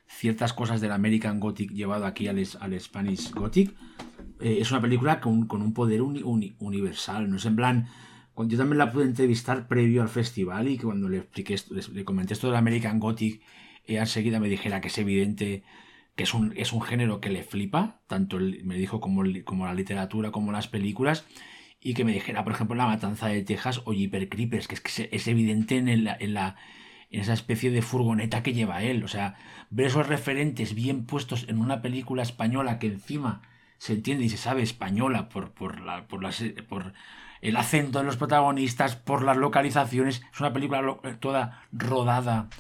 ciertas 0.09 0.55
cosas 0.55 0.81
del 0.81 0.93
American 0.93 1.39
Gothic 1.39 1.71
llevado 1.73 2.07
aquí 2.07 2.27
al, 2.27 2.43
al 2.61 2.81
Spanish 2.81 3.31
Gothic, 3.33 3.75
eh, 4.41 4.57
es 4.59 4.71
una 4.73 4.81
película 4.81 5.21
con, 5.21 5.47
con 5.47 5.61
un 5.61 5.75
poder 5.75 6.01
uni- 6.01 6.23
uni- 6.25 6.57
universal, 6.59 7.29
no 7.31 7.37
es 7.37 7.45
en 7.45 7.57
plan... 7.57 7.89
Yo 8.47 8.57
también 8.57 8.79
la 8.79 8.91
pude 8.91 9.05
entrevistar 9.05 9.69
previo 9.69 10.01
al 10.01 10.09
festival 10.09 10.67
y 10.67 10.79
que 10.79 10.85
cuando 10.85 11.11
le 11.11 11.19
expliqué 11.19 11.53
esto, 11.53 11.75
le 11.75 12.05
comenté 12.07 12.33
esto 12.33 12.47
del 12.47 12.57
American 12.57 12.99
Gothic, 12.99 13.43
ella 13.95 14.03
enseguida 14.03 14.41
me 14.41 14.49
dijera 14.49 14.81
que 14.81 14.89
es 14.89 14.99
evidente 14.99 15.65
que 16.17 16.25
es 16.25 16.35
un, 16.35 16.53
es 16.57 16.73
un 16.73 16.83
género 16.83 17.21
que 17.21 17.31
le 17.31 17.43
flipa, 17.43 18.01
tanto 18.07 18.39
me 18.39 18.77
dijo 18.77 19.01
como, 19.01 19.23
como 19.45 19.67
la 19.67 19.75
literatura 19.75 20.31
como 20.31 20.53
las 20.53 20.69
películas, 20.69 21.25
y 21.81 21.95
que 21.95 22.05
me 22.05 22.13
dijera, 22.13 22.45
por 22.45 22.53
ejemplo, 22.53 22.77
La 22.77 22.87
Matanza 22.87 23.29
de 23.29 23.43
Texas 23.43 23.81
o 23.85 23.93
Jeepers 23.93 24.29
Creepers, 24.29 24.69
que 24.69 24.75
es, 24.75 24.81
que 24.81 25.09
es 25.11 25.29
evidente 25.29 25.79
en, 25.79 25.89
en 25.89 26.05
la, 26.05 26.57
en 27.11 27.21
esa 27.21 27.33
especie 27.33 27.71
de 27.71 27.83
furgoneta 27.83 28.43
que 28.43 28.53
lleva 28.53 28.83
él. 28.83 29.03
O 29.03 29.09
sea, 29.09 29.37
ver 29.71 29.87
esos 29.87 30.07
referentes 30.07 30.75
bien 30.75 31.07
puestos 31.07 31.47
en 31.49 31.59
una 31.59 31.81
película 31.81 32.23
española 32.23 32.79
que 32.79 32.89
encima 32.89 33.43
se 33.79 33.95
entiende 33.95 34.25
y 34.25 34.29
se 34.29 34.37
sabe 34.37 34.63
española 34.63 35.31
por, 35.31 35.53
por, 35.53 35.81
la, 35.81 36.07
por, 36.07 36.23
las, 36.23 36.45
por 36.69 36.93
el 37.41 37.57
acento 37.57 38.01
de 38.01 38.05
los 38.05 38.19
protagonistas, 38.19 38.97
por 38.97 39.23
las 39.23 39.39
localizaciones. 39.39 40.23
Es 40.33 40.41
una 40.41 40.53
película 40.53 40.99
toda 41.19 41.63
rodada 41.73 42.51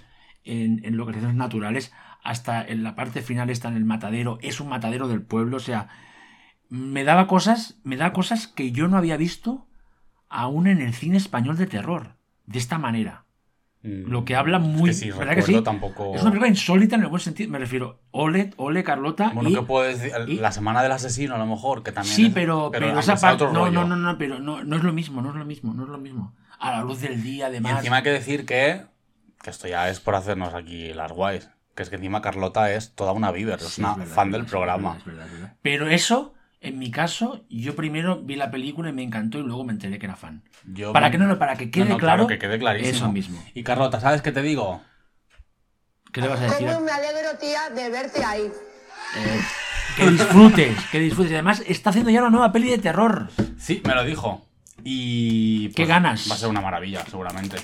en, 0.50 0.84
en 0.84 0.96
localizaciones 0.96 1.36
naturales. 1.36 1.92
Hasta 2.22 2.62
en 2.66 2.82
la 2.82 2.94
parte 2.94 3.22
final 3.22 3.48
está 3.50 3.68
en 3.68 3.76
el 3.76 3.84
matadero. 3.84 4.38
Es 4.42 4.60
un 4.60 4.68
matadero 4.68 5.08
del 5.08 5.22
pueblo. 5.22 5.56
O 5.56 5.60
sea, 5.60 5.88
me 6.68 7.04
daba 7.04 7.26
cosas, 7.26 7.78
me 7.82 7.96
da 7.96 8.12
cosas 8.12 8.46
que 8.46 8.72
yo 8.72 8.88
no 8.88 8.96
había 8.96 9.16
visto 9.16 9.66
aún 10.28 10.66
en 10.66 10.80
el 10.80 10.92
cine 10.94 11.16
español 11.16 11.56
de 11.56 11.66
terror. 11.66 12.16
De 12.46 12.58
esta 12.58 12.78
manera. 12.78 13.24
mm, 13.82 14.10
Lo 14.10 14.24
que 14.24 14.36
habla 14.36 14.58
muy. 14.58 14.90
Es 14.90 15.00
que 15.00 15.12
si 15.12 15.18
¿verdad 15.18 15.34
que 15.34 15.42
sí? 15.42 15.62
tampoco. 15.62 16.14
Es 16.14 16.20
una 16.22 16.30
película 16.30 16.48
insólita 16.48 16.96
en 16.96 17.02
el 17.02 17.08
buen 17.08 17.20
sentido. 17.20 17.50
Me 17.50 17.58
refiero, 17.58 18.00
ole, 18.10 18.50
ole 18.56 18.82
Carlota. 18.84 19.30
Bueno, 19.34 19.48
y- 19.50 19.54
¿qué 19.54 19.62
puedo 19.62 19.86
decir? 19.86 20.12
y- 20.28 20.36
La 20.36 20.52
semana 20.52 20.82
del 20.82 20.92
asesino, 20.92 21.34
a 21.36 21.38
lo 21.38 21.46
mejor, 21.46 21.82
que 21.82 21.92
también. 21.92 22.14
Sí, 22.14 22.26
es- 22.26 22.32
pero, 22.34 22.70
pero, 22.72 22.98
esa 22.98 23.16
parte. 23.16 23.44
No, 23.44 23.52
rollo. 23.66 23.70
no, 23.72 23.86
no, 23.86 23.96
no, 23.96 24.18
pero 24.18 24.38
no, 24.40 24.62
no 24.64 24.76
es 24.76 24.82
lo 24.82 24.92
mismo, 24.92 25.22
no 25.22 25.30
es 25.30 25.36
lo 25.36 25.44
mismo, 25.44 25.72
no 25.74 25.84
es 25.84 25.88
lo 25.88 25.98
mismo. 25.98 26.34
A 26.58 26.72
la 26.72 26.82
luz 26.82 27.00
del 27.00 27.22
día, 27.22 27.46
Y 27.46 27.48
además. 27.48 27.78
encima 27.78 27.96
hay 27.98 28.02
que 28.02 28.10
decir 28.10 28.44
que. 28.44 28.82
Que 29.42 29.50
esto 29.50 29.68
ya 29.68 29.88
es 29.88 30.00
por 30.00 30.14
hacernos 30.14 30.54
aquí 30.54 30.92
las 30.92 31.12
guays. 31.12 31.48
Que 31.74 31.82
es 31.82 31.88
que 31.90 31.96
encima 31.96 32.20
Carlota 32.20 32.72
es 32.72 32.94
toda 32.94 33.12
una 33.12 33.30
Bieber, 33.30 33.58
es 33.58 33.78
una 33.78 33.92
es 33.92 33.98
verdad, 33.98 34.14
fan 34.14 34.30
del 34.32 34.44
programa. 34.44 34.96
es 34.98 35.04
verdad, 35.04 35.26
es 35.26 35.32
verdad. 35.32 35.54
Pero 35.62 35.88
eso, 35.88 36.34
en 36.60 36.78
mi 36.78 36.90
caso, 36.90 37.44
yo 37.48 37.74
primero 37.74 38.20
vi 38.22 38.36
la 38.36 38.50
película 38.50 38.90
y 38.90 38.92
me 38.92 39.02
encantó 39.02 39.38
y 39.38 39.42
luego 39.42 39.64
me 39.64 39.72
enteré 39.72 39.98
que 39.98 40.06
era 40.06 40.16
fan. 40.16 40.42
Yo- 40.66 40.92
Para 40.92 41.10
que 41.10 41.16
no, 41.18 41.26
no, 41.26 41.38
para 41.38 41.56
que 41.56 41.70
quede 41.70 41.84
No, 41.84 41.90
no, 41.92 41.96
claro. 41.98 42.26
que 42.26 42.38
quede 42.38 42.58
clarísimo. 42.58 42.96
Eso 42.96 43.12
mismo. 43.12 43.42
Y 43.54 43.62
Carlota, 43.62 43.98
¿sabes 44.00 44.20
qué 44.20 44.32
te 44.32 44.42
digo? 44.42 44.82
¿Qué 46.12 46.20
le 46.20 46.28
vas 46.28 46.40
a 46.40 46.44
decir? 46.44 46.66
¿Cómo 46.66 46.80
me 46.80 46.90
alegro, 46.90 47.38
tía, 47.40 47.70
de 47.70 47.88
verte 47.88 48.24
ahí? 48.24 48.42
Eh, 49.16 49.40
que 49.96 50.10
disfrutes, 50.10 50.76
que 50.90 50.98
disfrutes. 50.98 51.30
Y 51.30 51.34
además 51.34 51.62
está 51.66 51.90
haciendo 51.90 52.10
ya 52.10 52.20
una 52.20 52.30
nueva 52.30 52.52
peli 52.52 52.68
de 52.68 52.78
terror. 52.78 53.28
Sí, 53.58 53.80
me 53.86 53.94
lo 53.94 54.04
dijo. 54.04 54.44
Y. 54.82 55.68
pues, 55.68 55.76
¿Qué 55.76 55.86
ganas? 55.86 56.28
Va 56.30 56.34
a 56.34 56.38
ser 56.38 56.48
una 56.48 56.60
maravilla, 56.60 57.04
seguramente. 57.06 57.56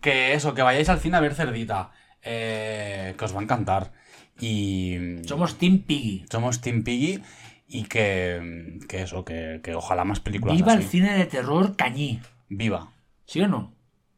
Que 0.00 0.34
eso, 0.34 0.54
que 0.54 0.62
vayáis 0.62 0.88
al 0.88 1.00
cine 1.00 1.16
a 1.16 1.20
ver 1.20 1.34
Cerdita. 1.34 1.90
eh, 2.22 3.14
que 3.18 3.24
os 3.24 3.34
va 3.34 3.40
a 3.40 3.42
encantar. 3.42 3.92
Y. 4.40 4.96
Somos 5.26 5.58
Team 5.58 5.80
Piggy. 5.80 6.24
Somos 6.30 6.60
Team 6.60 6.82
Piggy. 6.82 7.22
Y 7.68 7.84
que. 7.84 8.78
Que 8.88 9.02
eso, 9.02 9.24
que, 9.24 9.60
que 9.62 9.74
ojalá 9.74 10.04
más 10.04 10.20
películas 10.20 10.56
Viva 10.56 10.72
así. 10.72 10.82
el 10.82 10.88
cine 10.88 11.12
de 11.18 11.26
terror 11.26 11.76
cañí. 11.76 12.20
Viva. 12.48 12.90
¿Sí 13.26 13.40
o 13.42 13.48
no? 13.48 13.74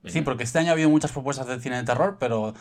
Sí, 0.06 0.20
porque 0.22 0.42
este 0.44 0.58
año 0.58 0.70
ha 0.70 0.72
habido 0.72 0.90
muchas 0.90 1.12
propuestas 1.12 1.46
de 1.46 1.60
cine 1.60 1.76
de 1.76 1.84
terror, 1.84 2.16
pero. 2.18 2.54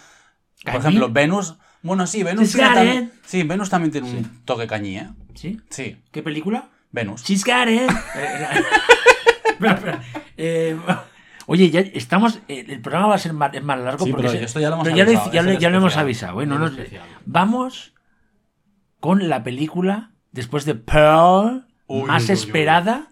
Por 0.64 0.76
ejemplo, 0.76 1.10
Venus. 1.10 1.56
Bueno, 1.82 2.06
sí, 2.06 2.22
Venus. 2.24 2.52
Tiene. 2.52 3.10
Sí, 3.26 3.44
Venus 3.44 3.70
también 3.70 3.92
tiene 3.92 4.10
un 4.12 4.46
toque 4.46 4.68
cañí, 4.68 4.98
¿eh? 4.98 5.10
¿Sí? 5.34 5.60
Sí, 5.70 5.98
¿Qué 6.12 6.22
película? 6.22 6.70
Venus. 6.92 7.28
It. 7.30 7.42
Eh, 7.48 7.88
espera, 9.50 9.74
espera. 9.74 10.04
Eh, 10.38 10.78
oye, 11.48 11.70
ya 11.70 11.80
estamos. 11.82 12.40
eh, 12.48 12.66
el 12.68 12.82
programa 12.82 13.08
va 13.08 13.16
a 13.16 13.20
ser 13.20 13.34
más, 13.34 13.54
es 13.54 13.64
más 13.64 13.80
largo. 13.80 14.06
Sí, 14.06 14.12
porque 14.12 14.28
pero 14.28 14.40
se- 14.40 14.44
esto 14.46 14.60
ya 14.60 14.70
lo 14.70 14.76
hemos 14.76 14.86
pero 14.86 14.96
ya 14.98 15.04
avisado, 15.04 15.32
ya 15.32 15.40
el 15.42 15.58
ya 15.60 15.70
lo 15.70 15.78
hemos 15.78 15.98
avisado. 15.98 16.42
¿eh? 16.42 16.46
No. 16.46 16.70
Vamos 17.26 17.94
con 19.00 19.30
la 19.30 19.44
película 19.44 20.12
después 20.32 20.66
de 20.66 20.76
Pearl 20.76 21.66
Uy, 21.88 22.04
más 22.04 22.24
uy, 22.24 22.30
uy, 22.30 22.36
uy. 22.36 22.46
esperada, 22.46 23.08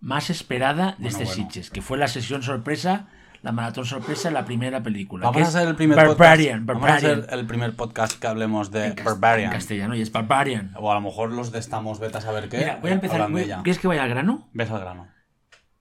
más 0.00 0.30
esperada 0.30 0.86
de 0.92 0.92
Bueno, 0.94 1.08
este 1.08 1.24
bueno. 1.24 1.34
Sitges, 1.34 1.70
que 1.70 1.82
fue 1.82 1.98
la 1.98 2.08
sesión 2.08 2.42
sorpresa 2.42 3.08
la 3.40 3.52
maratón 3.52 3.84
sorpresa 3.84 4.32
la 4.32 4.44
primera 4.44 4.82
película. 4.82 5.24
Vamos 5.26 5.36
que 5.36 5.44
a 5.44 5.46
hacer 5.46 5.68
el 5.68 5.76
primer 5.76 5.96
Barbarian. 5.96 6.66
podcast. 6.66 6.82
Barbarian. 6.82 7.00
Vamos 7.00 7.20
a 7.22 7.22
hacer 7.28 7.38
el 7.38 7.46
primer 7.46 7.76
podcast 7.76 8.18
que 8.18 8.26
hablemos 8.26 8.72
de 8.72 8.86
En 8.86 9.04
Barbarian. 9.04 9.50
En 9.52 9.56
castellano, 9.56 9.94
y 9.94 10.00
es 10.02 10.10
Barbarian. 10.10 10.72
O 10.76 10.90
a 10.90 10.96
lo 10.96 11.00
mejor 11.02 11.30
los 11.30 11.52
de 11.52 11.60
estamos 11.60 12.00
beta 12.00 12.18
a 12.18 12.20
saber 12.20 12.48
qué. 12.48 12.58
Mira, 12.58 12.78
voy 12.82 12.90
a 12.90 12.94
empezar. 12.94 13.28
¿Quieres 13.30 13.78
que 13.78 13.86
vaya 13.86 14.02
al 14.02 14.08
grano? 14.08 14.48
Ves 14.52 14.70
al 14.72 14.80
grano. 14.80 15.06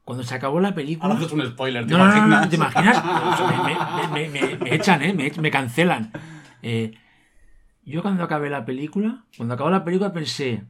Cuando 0.07 0.23
se 0.23 0.35
acabó 0.35 0.61
la 0.61 0.73
película. 0.73 1.11
Ahora 1.13 1.19
haces 1.25 1.33
un 1.33 1.45
spoiler, 1.45 1.85
¿te 1.85 1.91
No, 1.91 1.97
no, 1.97 2.05
no, 2.05 2.11
no, 2.15 2.21
imaginas? 2.21 2.49
¿te 2.49 2.55
imaginas? 2.55 3.03
me, 4.07 4.07
me- 4.13 4.29
me- 4.29 4.29
me- 4.29 4.55
me 4.57 4.73
echan, 4.73 5.01
¿eh? 5.01 5.13
Me, 5.13 5.51
cancelan. 5.51 6.13
Eh, 6.61 6.93
yo 7.83 8.01
cuando 8.01 8.23
acabé 8.23 8.49
la 8.49 8.63
película, 8.63 9.25
cuando 9.35 9.55
acabó 9.55 9.69
la 9.69 9.83
película 9.83 10.13
pensé, 10.13 10.63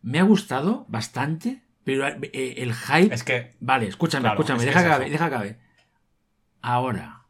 me 0.00 0.20
ha 0.20 0.22
gustado 0.22 0.86
bastante, 0.88 1.64
pero 1.84 2.06
eh, 2.06 2.54
el 2.56 2.72
hype... 2.72 3.14
Es 3.14 3.24
que 3.24 3.52
Vale, 3.60 3.88
escúchame, 3.88 4.22
Claro, 4.22 4.40
escúchame, 4.40 4.60
es 4.60 4.64
deja 4.64 4.78
es 4.80 4.86
que 4.86 4.90
acabe, 4.90 5.10
deja 5.10 5.24
acabe. 5.26 5.58
Ahora, 6.62 7.26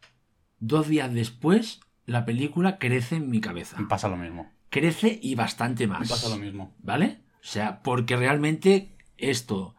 dos 0.60 0.86
días 0.86 1.12
después, 1.12 1.80
la 2.04 2.24
película 2.24 2.78
crece 2.78 3.16
en 3.16 3.30
mi 3.30 3.40
cabeza. 3.40 3.76
pasa 3.88 4.06
lo 4.08 4.16
mismo. 4.16 4.52
Crece 4.70 5.18
y 5.20 5.34
bastante 5.34 5.88
más. 5.88 6.08
Pasa 6.08 6.28
lo 6.28 6.36
mismo. 6.36 6.72
¿Vale? 6.78 7.18
O 7.40 7.48
sea, 7.48 7.82
porque 7.82 8.14
realmente 8.16 8.94
esto. 9.16 9.75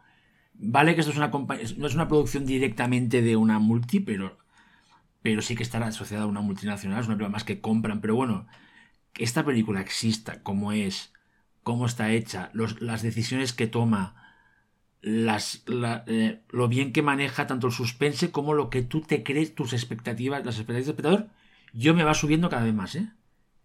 Vale 0.58 0.94
que 0.94 1.00
esto 1.00 1.12
es 1.12 1.18
una 1.18 1.30
compa- 1.30 1.58
no 1.76 1.86
es 1.86 1.94
una 1.94 2.08
producción 2.08 2.44
directamente 2.44 3.22
de 3.22 3.36
una 3.36 3.58
multi, 3.60 4.00
pero, 4.00 4.38
pero 5.22 5.42
sí 5.42 5.54
que 5.56 5.62
estará 5.62 5.86
asociada 5.86 6.24
a 6.24 6.26
una 6.26 6.40
multinacional, 6.40 7.00
es 7.00 7.06
una 7.06 7.16
película 7.16 7.32
más 7.32 7.44
que 7.44 7.60
compran. 7.60 8.00
Pero 8.00 8.16
bueno, 8.16 8.46
que 9.12 9.24
esta 9.24 9.44
película 9.44 9.80
exista 9.80 10.42
como 10.42 10.72
es, 10.72 11.12
cómo 11.62 11.86
está 11.86 12.10
hecha, 12.12 12.50
los- 12.54 12.80
las 12.80 13.02
decisiones 13.02 13.52
que 13.52 13.66
toma, 13.68 14.14
las, 15.00 15.62
la- 15.66 16.04
eh, 16.06 16.42
lo 16.50 16.68
bien 16.68 16.92
que 16.92 17.02
maneja 17.02 17.46
tanto 17.46 17.68
el 17.68 17.72
suspense 17.72 18.30
como 18.32 18.54
lo 18.54 18.68
que 18.70 18.82
tú 18.82 19.00
te 19.02 19.22
crees, 19.22 19.54
tus 19.54 19.72
expectativas, 19.72 20.44
las 20.44 20.56
expectativas 20.56 20.86
del 20.86 20.92
espectador, 20.94 21.28
yo 21.72 21.94
me 21.94 22.04
va 22.04 22.14
subiendo 22.14 22.48
cada 22.48 22.64
vez 22.64 22.74
más, 22.74 22.96
¿eh? 22.96 23.08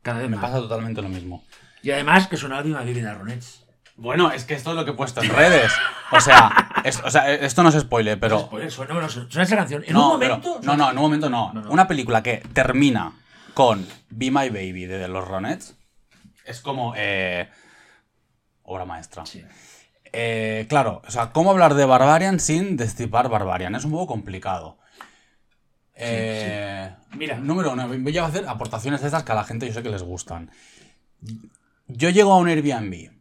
Cada 0.03 0.19
vez 0.19 0.29
Me 0.29 0.35
más. 0.35 0.45
pasa 0.45 0.59
totalmente 0.59 1.01
lo 1.01 1.09
mismo. 1.09 1.43
Y 1.81 1.91
además 1.91 2.27
que 2.27 2.37
sonaba 2.37 2.61
de 2.63 2.71
una 2.71 3.13
Ronets. 3.15 3.62
Bueno, 3.95 4.31
es 4.31 4.43
que 4.45 4.55
esto 4.55 4.71
es 4.71 4.75
lo 4.75 4.85
que 4.85 4.91
he 4.91 4.95
puesto 4.95 5.21
en 5.21 5.29
redes. 5.29 5.71
O 6.11 6.19
sea, 6.19 6.69
es- 6.83 6.99
o 7.03 7.09
sea, 7.11 7.31
esto 7.31 7.61
no 7.63 7.69
es 7.69 7.79
spoiler, 7.79 8.19
pero. 8.19 8.39
Spoiler, 8.39 8.71
suena, 8.71 8.93
bueno, 8.93 9.07
suena 9.09 9.43
esa 9.43 9.55
canción. 9.55 9.83
En 9.85 9.93
no, 9.93 10.13
un 10.15 10.19
pero- 10.19 10.37
momento. 10.39 10.59
no, 10.63 10.75
no, 10.77 10.89
en 10.91 10.97
un 10.97 11.01
momento 11.03 11.29
no. 11.29 11.53
No, 11.53 11.61
no. 11.61 11.69
Una 11.71 11.87
película 11.87 12.23
que 12.23 12.37
termina 12.53 13.13
con 13.53 13.87
Be 14.09 14.31
My 14.31 14.49
Baby 14.49 14.85
de 14.85 15.07
los 15.07 15.27
Ronettes 15.27 15.75
es 16.45 16.59
como. 16.61 16.93
eh, 16.97 17.49
obra 18.63 18.85
maestra. 18.85 19.25
Sí. 19.25 19.43
Eh, 20.11 20.65
claro, 20.69 21.01
o 21.07 21.11
sea, 21.11 21.31
¿cómo 21.31 21.51
hablar 21.51 21.73
de 21.75 21.85
Barbarian 21.85 22.39
sin 22.39 22.77
destripar 22.77 23.29
Barbarian? 23.29 23.75
Es 23.75 23.85
un 23.85 23.91
poco 23.91 24.07
complicado. 24.07 24.77
Eh, 25.95 26.91
Mira. 27.15 27.37
Número 27.37 27.71
uno, 27.73 27.87
voy 27.87 28.17
a 28.17 28.25
hacer 28.25 28.47
aportaciones 28.47 29.01
de 29.01 29.07
estas 29.07 29.23
que 29.23 29.31
a 29.31 29.35
la 29.35 29.43
gente 29.43 29.67
yo 29.67 29.73
sé 29.73 29.83
que 29.83 29.89
les 29.89 30.01
gustan. 30.03 30.49
Yo 31.87 32.09
llego 32.09 32.33
a 32.33 32.37
un 32.37 32.47
Airbnb. 32.47 33.11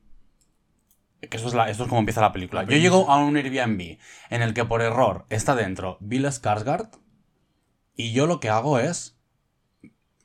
Que 1.30 1.36
eso 1.36 1.48
es, 1.48 1.54
la- 1.54 1.70
esto 1.70 1.84
es 1.84 1.88
como 1.88 2.00
empieza 2.00 2.20
la 2.20 2.32
película. 2.32 2.62
La 2.62 2.68
Yo 2.68 2.76
llego 2.76 3.08
a 3.10 3.16
un 3.18 3.36
Airbnb 3.36 3.98
en 4.30 4.42
el 4.42 4.54
que 4.54 4.64
por 4.64 4.82
error 4.82 5.26
está 5.30 5.54
dentro 5.54 5.96
Bill 6.00 6.26
Skarsgård 6.26 6.90
y 7.94 8.12
yo 8.12 8.26
lo 8.26 8.40
que 8.40 8.48
hago 8.48 8.78
es 8.78 9.16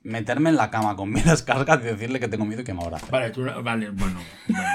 meterme 0.08 0.50
en 0.50 0.56
la 0.56 0.72
cama 0.72 0.96
con 0.96 1.14
Bill 1.14 1.24
Skarsgård 1.26 1.82
y 1.82 1.86
decirle 1.86 2.20
que 2.20 2.28
tengo 2.28 2.46
miedo 2.46 2.62
y 2.62 2.66
que 2.66 2.74
me 2.74 2.82
abrace. 2.82 3.06
Vale, 3.12 3.30
tú, 3.30 3.44
vale, 3.44 3.90
bueno. 3.90 4.20
bueno. 4.48 4.70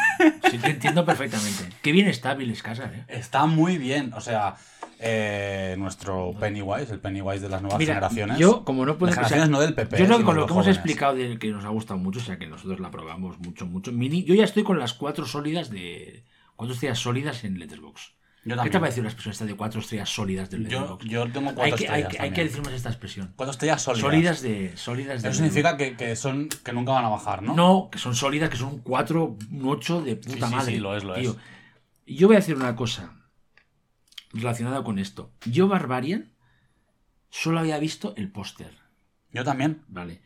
Sí, 0.51 0.59
te 0.59 0.71
entiendo 0.71 1.05
perfectamente. 1.05 1.69
Qué 1.81 1.91
bien 1.93 2.07
está 2.09 2.35
Bill 2.35 2.55
Skarsgård, 2.55 2.93
¿eh? 2.93 3.05
Está 3.09 3.47
muy 3.47 3.79
bien, 3.79 4.13
o 4.13 4.21
sea, 4.21 4.57
eh, 4.99 5.75
nuestro 5.79 6.35
Pennywise, 6.39 6.93
el 6.93 7.01
Pennywise 7.01 7.41
de 7.41 7.49
las 7.49 7.63
nuevas 7.63 7.79
Mira, 7.79 7.95
generaciones. 7.95 8.39
yo, 8.39 8.65
como 8.65 8.85
no 8.85 8.99
puedo... 8.99 9.13
Generaciones 9.13 9.49
no 9.49 9.61
del 9.61 9.75
PP, 9.75 9.97
Yo 9.99 10.05
creo 10.05 10.09
que 10.09 10.15
sino 10.15 10.27
con 10.27 10.37
lo 10.37 10.47
que 10.47 10.53
hemos 10.53 10.69
explicado 10.69 11.15
de 11.15 11.39
que 11.39 11.51
nos 11.51 11.65
ha 11.65 11.69
gustado 11.69 11.99
mucho, 11.99 12.21
o 12.21 12.23
sea, 12.23 12.39
que 12.39 12.47
nosotros 12.47 12.79
la 12.79 12.91
probamos 12.91 13.39
mucho, 13.39 13.67
mucho. 13.67 13.91
Mini, 13.91 14.25
yo 14.25 14.35
ya 14.35 14.45
estoy 14.45 14.65
con 14.65 14.79
las 14.79 14.93
cuatro 14.93 15.27
sólidas 15.27 15.71
de... 15.71 16.25
Cuatro 16.57 16.75
estrellas 16.75 16.99
sólidas 16.99 17.45
en 17.45 17.59
Letterboxd. 17.59 18.13
Yo 18.45 18.61
¿Qué 18.61 18.71
te 18.71 18.77
ha 18.77 18.81
parecido 18.81 19.05
la 19.05 19.11
expresión 19.11 19.33
esta 19.33 19.45
de 19.45 19.55
cuatro 19.55 19.81
estrellas 19.81 20.09
sólidas 20.09 20.51
del 20.51 20.67
Yo, 20.69 20.99
yo 21.01 21.31
tengo 21.31 21.55
cuatro 21.55 21.63
hay, 21.63 21.73
que, 21.75 21.89
hay, 21.89 22.03
estrellas. 22.03 22.21
hay 22.25 22.33
que 22.33 22.43
decir 22.45 22.63
más 22.65 22.73
esta 22.73 22.89
expresión. 22.89 23.33
Cuatro 23.37 23.53
estrellas 23.53 23.83
sólidas. 23.83 24.03
Sólidas 24.03 24.43
de... 24.43 24.77
Sólidas 24.77 25.23
de 25.23 25.29
Eso 25.29 25.37
significa 25.39 25.77
que, 25.77 25.97
que 25.97 26.17
son 26.17 26.49
que 26.49 26.73
nunca 26.73 26.91
van 26.93 27.05
a 27.05 27.09
bajar, 27.09 27.43
¿no? 27.43 27.55
¿no? 27.55 27.89
que 27.91 27.99
son 27.99 28.17
sólidas, 28.17 28.51
que 28.51 28.57
son 28.57 28.69
un 28.75 28.79
4, 28.81 29.37
un 29.53 29.63
8 29.69 30.03
de 30.03 30.17
puta 30.17 30.33
Sí, 30.33 30.41
sí, 30.43 30.55
madre. 30.57 30.73
sí, 30.73 30.79
lo 30.81 30.97
es, 30.97 31.05
lo 31.05 31.15
tío. 31.15 31.31
es. 31.31 32.17
Yo 32.17 32.27
voy 32.27 32.35
a 32.35 32.41
decir 32.41 32.57
una 32.57 32.75
cosa 32.75 33.13
relacionada 34.33 34.83
con 34.83 34.99
esto. 34.99 35.31
Yo, 35.45 35.69
Barbarian, 35.69 36.33
solo 37.31 37.61
había 37.61 37.79
visto 37.79 38.13
el 38.17 38.33
póster, 38.33 38.77
Yo 39.31 39.45
también. 39.45 39.85
¿vale? 39.87 40.21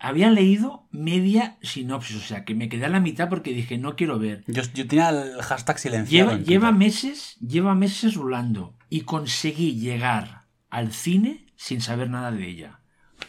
Había 0.00 0.30
leído 0.30 0.86
media 0.92 1.58
sinopsis, 1.60 2.16
o 2.16 2.20
sea, 2.20 2.44
que 2.44 2.54
me 2.54 2.68
quedé 2.68 2.84
a 2.86 2.88
la 2.88 3.00
mitad 3.00 3.28
porque 3.28 3.52
dije, 3.52 3.78
no 3.78 3.96
quiero 3.96 4.18
ver. 4.18 4.44
Yo, 4.46 4.62
yo 4.74 4.86
tenía 4.86 5.10
el 5.10 5.42
hashtag 5.42 5.78
silenciado. 5.78 6.38
Lleva, 6.38 6.70
meses, 6.70 7.36
lleva 7.40 7.74
meses 7.74 8.14
rulando 8.14 8.76
y 8.88 9.00
conseguí 9.00 9.78
llegar 9.78 10.44
al 10.70 10.92
cine 10.92 11.46
sin 11.56 11.80
saber 11.80 12.10
nada 12.10 12.30
de 12.30 12.48
ella. 12.48 12.80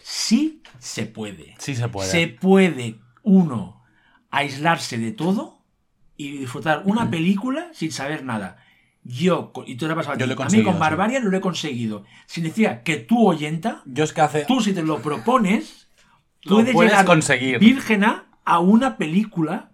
Sí 0.03 0.61
se 0.77 1.05
puede. 1.05 1.55
Sí 1.57 1.75
se 1.75 1.87
puede. 1.89 2.09
Se 2.09 2.27
puede 2.27 2.99
uno 3.23 3.81
aislarse 4.29 4.97
de 4.97 5.11
todo 5.11 5.63
y 6.17 6.37
disfrutar 6.37 6.83
una 6.85 7.09
película 7.09 7.69
sin 7.73 7.91
saber 7.91 8.23
nada. 8.23 8.57
Yo, 9.03 9.53
y 9.65 9.75
tú 9.75 9.87
te 9.87 9.95
pasado 9.95 10.21
a 10.21 10.27
mí 10.27 10.35
con 10.35 10.49
sí. 10.49 10.79
Barbarian 10.79 11.29
lo 11.29 11.35
he 11.35 11.41
conseguido. 11.41 12.03
Significa 12.27 12.83
que 12.83 12.97
tú, 12.97 13.27
oyenta, 13.27 13.81
Yo 13.85 14.03
es 14.03 14.13
que 14.13 14.21
hace. 14.21 14.45
tú 14.45 14.61
si 14.61 14.73
te 14.73 14.83
lo 14.83 15.01
propones, 15.01 15.78
Puedes, 16.47 16.73
puedes 16.73 16.91
llegar 16.91 17.05
conseguir. 17.05 17.59
vírgena 17.59 18.25
a 18.45 18.59
una 18.59 18.97
película 18.97 19.71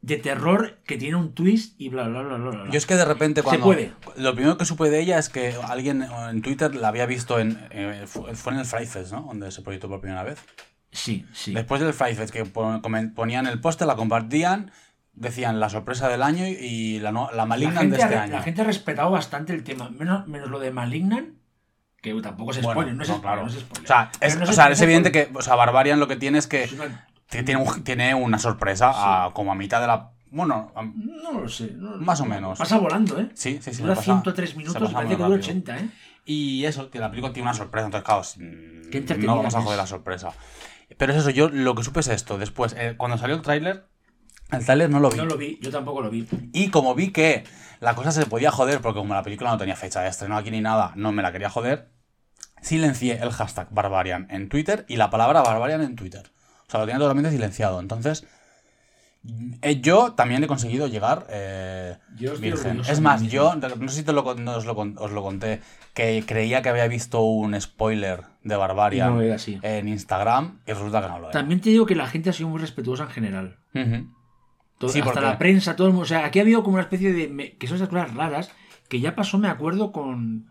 de 0.00 0.16
terror 0.18 0.78
que 0.86 0.96
tiene 0.96 1.16
un 1.16 1.34
twist 1.34 1.74
y 1.80 1.88
bla, 1.88 2.06
bla, 2.08 2.22
bla, 2.22 2.36
bla, 2.36 2.50
bla. 2.62 2.70
Yo 2.70 2.78
es 2.78 2.86
que 2.86 2.94
de 2.94 3.04
repente 3.04 3.42
cuando... 3.42 3.64
puede. 3.64 3.92
Lo 4.16 4.34
primero 4.34 4.56
que 4.56 4.64
supe 4.64 4.88
de 4.88 5.00
ella 5.00 5.18
es 5.18 5.28
que 5.28 5.54
alguien 5.68 6.02
en 6.30 6.42
Twitter 6.42 6.74
la 6.76 6.88
había 6.88 7.06
visto 7.06 7.40
en... 7.40 7.58
eh, 7.70 8.04
fue 8.06 8.52
en 8.52 8.58
el 8.60 8.64
Fright 8.64 8.88
Fest, 8.88 9.12
¿no? 9.12 9.22
Donde 9.22 9.50
se 9.50 9.62
proyectó 9.62 9.88
por 9.88 10.00
primera 10.00 10.22
vez. 10.22 10.38
Sí, 10.92 11.26
sí. 11.32 11.52
Después 11.52 11.80
del 11.80 11.92
Fright 11.92 12.16
Fest, 12.16 12.32
que 12.32 12.44
ponían 12.44 13.46
el 13.46 13.60
póster, 13.60 13.86
la 13.86 13.96
compartían, 13.96 14.70
decían 15.12 15.58
la 15.60 15.68
sorpresa 15.70 16.08
del 16.08 16.22
año 16.22 16.46
y 16.46 17.00
la, 17.00 17.10
no- 17.10 17.28
la 17.32 17.38
La 17.38 17.46
Malignant 17.46 17.80
gente, 17.80 17.96
de 17.96 18.02
este 18.02 18.14
ha, 18.14 18.22
año. 18.22 18.32
la 18.34 18.42
gente 18.42 18.60
ha 18.62 18.64
respetado 18.64 19.10
bastante 19.10 19.52
el 19.52 19.64
tema, 19.64 19.90
menos, 19.90 20.26
menos 20.28 20.48
lo 20.50 20.58
de 20.60 20.70
Malignan, 20.70 21.34
que 22.14 22.22
tampoco 22.22 22.50
es 22.52 22.58
Bueno, 22.62 22.72
spoiler, 22.80 22.94
no 22.94 23.02
es 23.02 23.08
no, 23.08 23.14
spoiler, 23.16 23.32
claro. 23.34 23.42
no 23.42 23.52
es 23.52 23.60
spoiler. 23.60 23.84
O 23.84 23.86
sea, 23.86 24.10
es, 24.20 24.36
no 24.38 24.44
o 24.44 24.52
sea, 24.52 24.66
no 24.66 24.72
es 24.72 24.80
evidente 24.80 25.12
que, 25.12 25.30
o 25.34 25.42
sea, 25.42 25.54
Barbarian 25.56 25.98
lo 26.00 26.08
que 26.08 26.16
tiene 26.16 26.38
es 26.38 26.46
que 26.46 26.68
una- 26.74 27.06
tiene, 27.28 27.56
un- 27.56 27.82
tiene 27.84 28.14
una 28.14 28.38
sorpresa 28.38 28.92
a- 29.26 29.32
como 29.34 29.52
a 29.52 29.54
mitad 29.54 29.80
de 29.80 29.86
la... 29.86 30.10
Bueno, 30.30 30.72
No 30.94 31.40
lo 31.40 31.48
sé. 31.48 31.72
no- 31.76 31.96
Más 31.96 32.20
o 32.20 32.26
menos. 32.26 32.58
Pasa 32.58 32.78
volando, 32.78 33.18
¿eh? 33.20 33.30
sí, 33.34 33.58
sí, 33.62 33.72
sí. 33.72 33.82
Dura 33.82 33.94
se 33.94 34.00
pasa- 34.00 34.04
103 34.12 34.50
se 34.50 34.56
minutos 34.56 34.82
pasa 34.82 34.92
parece 34.94 35.10
que 35.16 35.22
dura 35.22 35.28
rápido. 35.36 35.44
80, 35.52 35.78
¿eh? 35.78 35.88
Y 36.24 36.64
eso, 36.64 36.90
que 36.90 36.98
la 36.98 37.08
película 37.10 37.32
tiene 37.32 37.48
una 37.48 37.56
sorpresa, 37.56 37.86
entonces 37.86 38.04
claro, 38.04 38.22
Qué 38.90 39.26
no 39.26 39.36
vamos 39.36 39.54
a 39.54 39.60
joder 39.62 39.78
la 39.78 39.86
sorpresa. 39.86 40.30
Pero 40.98 41.12
es 41.12 41.18
eso, 41.18 41.30
yo 41.30 41.48
lo 41.48 41.74
que 41.74 41.84
supe 41.84 42.00
es 42.00 42.08
esto. 42.08 42.36
Después, 42.38 42.74
eh, 42.78 42.94
cuando 42.96 43.16
salió 43.18 43.36
el 43.36 43.42
tráiler, 43.42 43.86
el 44.50 44.64
tráiler 44.64 44.90
no 44.90 44.98
lo 45.00 45.10
vi. 45.10 45.16
No 45.16 45.24
lo 45.24 45.36
vi, 45.36 45.58
yo 45.62 45.70
tampoco 45.70 46.00
lo 46.02 46.10
vi. 46.10 46.26
Y 46.52 46.70
como 46.70 46.94
vi 46.94 47.10
que 47.12 47.44
la 47.80 47.94
cosa 47.94 48.10
se 48.12 48.26
podía 48.26 48.50
joder, 48.50 48.80
porque 48.80 48.98
como 48.98 49.14
la 49.14 49.22
película 49.22 49.50
no 49.50 49.58
tenía 49.58 49.76
fecha 49.76 50.00
de 50.00 50.08
estreno 50.08 50.36
aquí 50.36 50.50
ni 50.50 50.60
nada, 50.60 50.92
no 50.96 51.12
me 51.12 51.22
la 51.22 51.30
quería 51.32 51.48
joder, 51.50 51.90
silencié 52.60 53.18
el 53.22 53.30
hashtag 53.30 53.68
Barbarian 53.70 54.26
en 54.30 54.48
Twitter 54.48 54.84
y 54.88 54.96
la 54.96 55.10
palabra 55.10 55.42
Barbarian 55.42 55.82
en 55.82 55.96
Twitter. 55.96 56.22
O 56.66 56.70
sea, 56.70 56.80
lo 56.80 56.86
tenía 56.86 56.98
totalmente 56.98 57.30
silenciado. 57.30 57.78
Entonces, 57.80 58.26
eh, 59.62 59.80
yo 59.80 60.12
también 60.12 60.42
he 60.44 60.46
conseguido 60.46 60.86
llegar 60.86 61.26
eh, 61.30 61.96
virgen. 62.40 62.80
Es 62.88 63.00
más, 63.00 63.22
yo, 63.24 63.54
no 63.56 63.88
sé 63.88 63.96
si 63.96 64.02
te 64.04 64.12
lo, 64.12 64.24
os, 64.24 64.66
lo, 64.66 64.74
con- 64.76 64.96
os 64.98 65.10
lo 65.10 65.22
conté, 65.22 65.60
que 65.94 66.22
creía 66.26 66.62
que 66.62 66.68
había 66.68 66.86
visto 66.86 67.22
un 67.22 67.60
spoiler 67.60 68.22
de 68.44 68.54
Barbarian 68.56 69.14
No 69.14 69.20
era 69.20 69.34
así. 69.36 69.58
en 69.62 69.88
Instagram 69.88 70.60
y 70.66 70.72
resulta 70.72 71.02
que 71.02 71.08
no 71.08 71.18
lo 71.18 71.24
era. 71.24 71.32
También 71.32 71.60
te 71.60 71.70
digo 71.70 71.86
que 71.86 71.96
la 71.96 72.06
gente 72.06 72.30
ha 72.30 72.32
sido 72.32 72.48
muy 72.50 72.60
respetuosa 72.60 73.04
en 73.04 73.10
general. 73.10 73.56
Todo- 74.78 74.90
Sí, 74.90 75.00
hasta 75.00 75.12
porque- 75.12 75.26
la 75.26 75.38
prensa, 75.38 75.74
todo 75.74 75.86
el 75.88 75.92
mundo. 75.92 76.04
O 76.04 76.08
sea, 76.08 76.24
aquí 76.24 76.38
ha 76.38 76.42
habido 76.42 76.62
como 76.62 76.74
una 76.74 76.82
especie 76.82 77.12
de. 77.12 77.56
que 77.58 77.66
son 77.66 77.76
esas 77.76 77.88
cosas 77.88 78.14
raras. 78.14 78.50
Que 78.88 79.00
ya 79.00 79.16
pasó, 79.16 79.38
me 79.38 79.48
acuerdo, 79.48 79.90
con, 79.90 80.48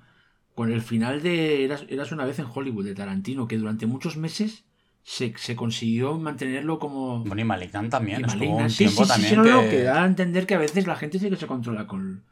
con 0.56 0.72
el 0.72 0.82
final 0.82 1.22
de 1.22 1.66
Eras, 1.66 1.86
Eras 1.90 2.12
una 2.12 2.26
vez 2.26 2.40
en 2.40 2.48
Hollywood, 2.52 2.86
de 2.86 2.96
Tarantino, 2.96 3.48
que 3.48 3.58
durante 3.58 3.86
muchos 3.86 4.18
meses 4.18 4.66
se, 5.04 5.34
se 5.38 5.56
consiguió 5.56 6.18
mantenerlo 6.18 6.80
como. 6.80 7.24
Bueno, 7.24 7.42
y 7.42 7.46
Malignant 7.46 7.92
también, 7.92 8.22
y 8.22 8.24
estuvo 8.24 8.56
maligna. 8.56 8.64
un 8.64 8.70
Sí, 8.70 8.88
sí, 8.88 9.06
también 9.06 9.36
sí, 9.36 9.42
que... 9.42 9.50
no, 9.50 9.70
que 9.70 9.84
da 9.84 10.04
a 10.04 10.08
entender 10.08 10.48
que 10.48 10.56
a 10.56 10.60
veces 10.60 10.88
la 10.88 10.96
gente 10.96 11.20
sí 11.20 11.30
que 11.30 11.36
se 11.36 11.46
controla 11.46 11.86
con, 11.88 12.24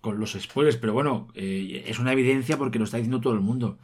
con 0.00 0.18
los 0.18 0.32
spoilers. 0.32 0.76
Pero 0.76 0.94
bueno, 0.94 1.28
eh, 1.34 1.84
es 1.86 1.98
una 1.98 2.12
evidencia 2.12 2.56
porque 2.56 2.78
lo 2.78 2.84
está 2.84 2.96
diciendo 2.96 3.20
todo 3.20 3.34
el 3.34 3.40
mundo. 3.40 3.78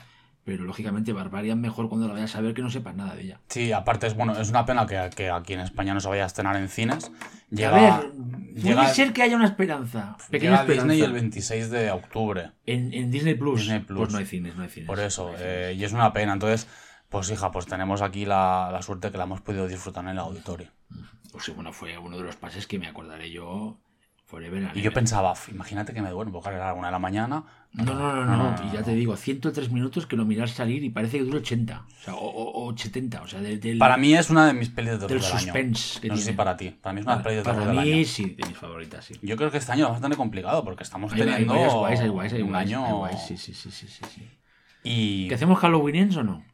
Pero 0.46 0.62
lógicamente, 0.64 1.12
Barbarian 1.12 1.60
mejor 1.60 1.88
cuando 1.88 2.06
la 2.06 2.14
vayas 2.14 2.34
a 2.36 2.40
ver 2.40 2.54
que 2.54 2.62
no 2.62 2.70
sepas 2.70 2.94
nada 2.94 3.14
de 3.16 3.22
ella. 3.24 3.40
Sí, 3.48 3.72
aparte 3.72 4.06
es 4.06 4.14
bueno, 4.14 4.38
es 4.40 4.48
una 4.48 4.64
pena 4.64 4.86
que, 4.86 5.10
que 5.14 5.28
aquí 5.28 5.52
en 5.54 5.60
España 5.60 5.92
no 5.92 5.98
se 6.00 6.08
vaya 6.08 6.22
a 6.22 6.26
estrenar 6.26 6.54
en 6.56 6.68
cines. 6.68 7.10
Llega, 7.50 7.96
a 7.96 8.00
ver, 8.00 8.12
Llega- 8.54 8.82
Puede 8.82 8.94
ser 8.94 9.12
que 9.12 9.22
haya 9.22 9.34
una 9.36 9.46
esperanza. 9.46 10.16
Pequeña 10.30 10.52
Llega 10.52 10.62
esperanza. 10.62 10.92
Disney 10.92 11.02
el 11.06 11.12
26 11.12 11.70
de 11.70 11.90
octubre. 11.90 12.52
En, 12.64 12.94
en 12.94 13.10
Disney 13.10 13.34
Plus. 13.34 13.60
Disney 13.62 13.80
Plus. 13.80 13.98
Pues 13.98 14.12
no 14.12 14.18
hay 14.18 14.24
cines, 14.26 14.54
no 14.56 14.62
hay 14.62 14.68
cines. 14.68 14.86
Por 14.86 15.00
eso, 15.00 15.24
no 15.24 15.28
hay 15.32 15.36
cines. 15.38 15.52
eh, 15.52 15.74
y 15.76 15.84
es 15.84 15.92
una 15.92 16.12
pena. 16.12 16.32
Entonces, 16.34 16.68
pues 17.08 17.28
hija, 17.30 17.50
pues 17.50 17.66
tenemos 17.66 18.00
aquí 18.00 18.24
la, 18.24 18.70
la 18.72 18.82
suerte 18.82 19.10
que 19.10 19.18
la 19.18 19.24
hemos 19.24 19.40
podido 19.40 19.66
disfrutar 19.66 20.04
en 20.04 20.10
el 20.10 20.18
auditorio. 20.20 20.68
Pues 21.32 21.52
bueno, 21.56 21.72
fue 21.72 21.98
uno 21.98 22.16
de 22.16 22.22
los 22.22 22.36
pases 22.36 22.66
que 22.68 22.78
me 22.78 22.86
acordaré 22.86 23.30
yo 23.32 23.78
forever 24.26 24.66
and 24.66 24.76
Y 24.76 24.82
yo 24.82 24.92
pensaba, 24.92 25.32
"F, 25.32 25.50
imagínate 25.52 25.94
que 25.94 26.02
me 26.02 26.10
duermo, 26.10 26.40
porque 26.42 26.56
era 26.56 26.74
una 26.74 26.88
de 26.88 26.92
la 26.92 26.98
mañana. 26.98 27.44
No, 27.72 27.94
no, 27.94 28.24
no, 28.24 28.36
no, 28.36 28.54
y 28.68 28.72
ya 28.74 28.82
te 28.82 28.92
digo, 28.94 29.16
103 29.16 29.70
minutos 29.70 30.06
que 30.06 30.16
lo 30.16 30.24
miras 30.24 30.50
salir 30.50 30.82
y 30.82 30.88
parece 30.90 31.18
que 31.18 31.24
dura 31.24 31.38
80. 31.38 31.84
O 31.86 32.02
sea, 32.04 32.14
o, 32.14 32.26
o- 32.26 32.66
o 32.66 32.76
70. 32.76 33.22
O 33.22 33.26
sea, 33.26 33.40
Para 33.78 33.96
mí 33.98 34.14
es 34.14 34.30
una 34.30 34.46
de 34.46 34.54
mis 34.54 34.68
pelis 34.70 34.92
de 34.92 34.98
terror 35.06 35.20
del 35.20 35.30
año. 35.30 35.38
suspense 35.38 36.00
que 36.00 36.08
no 36.08 36.16
sé 36.16 36.22
si 36.24 36.32
para 36.32 36.56
ti. 36.56 36.70
Para 36.70 36.92
mí 36.94 37.00
es 37.00 37.06
una 37.06 37.22
peli 37.22 37.36
de 37.36 37.42
terror 37.42 37.60
para 37.66 37.72
mí 37.82 37.92
año. 37.92 38.04
sí, 38.04 38.34
de 38.36 38.48
mis 38.48 38.56
favoritas, 38.58 39.04
sí. 39.04 39.14
Yo 39.22 39.36
creo 39.36 39.50
que 39.50 39.58
este 39.58 39.72
año 39.72 39.84
es 39.86 39.90
bastante 39.92 40.16
complicado 40.16 40.64
porque 40.64 40.82
estamos 40.84 41.12
teniendo 41.12 41.52
un 41.54 42.54
año 42.54 43.08
sí, 43.26 43.36
sí, 43.36 43.52
sí, 43.54 43.70
sí, 43.70 43.86
sí, 43.88 44.04
sí. 44.14 44.28
y 44.82 45.28
¿Que 45.28 45.34
hacemos 45.34 45.58
Halloween 45.58 46.16
o 46.16 46.22
no? 46.24 46.44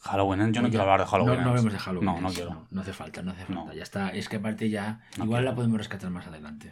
Halloween. 0.00 0.52
Yo 0.52 0.60
no 0.62 0.68
quiero 0.68 0.82
hablar 0.82 1.00
de 1.00 1.06
Halloween. 1.06 1.36
No, 1.38 1.44
no 1.44 1.50
hablemos 1.50 1.72
de 1.72 1.78
Halloween. 1.78 2.04
No, 2.06 2.20
no 2.20 2.28
quiero. 2.30 2.50
No, 2.50 2.66
no 2.70 2.80
hace 2.82 2.92
falta, 2.92 3.22
no 3.22 3.32
hace 3.32 3.46
falta. 3.46 3.74
Ya 3.74 3.82
está. 3.82 4.10
Es 4.10 4.28
que 4.28 4.36
aparte 4.36 4.68
ya. 4.68 5.00
Igual 5.14 5.28
quiero. 5.28 5.42
la 5.44 5.54
podemos 5.54 5.78
rescatar 5.78 6.10
más 6.10 6.26
adelante. 6.26 6.70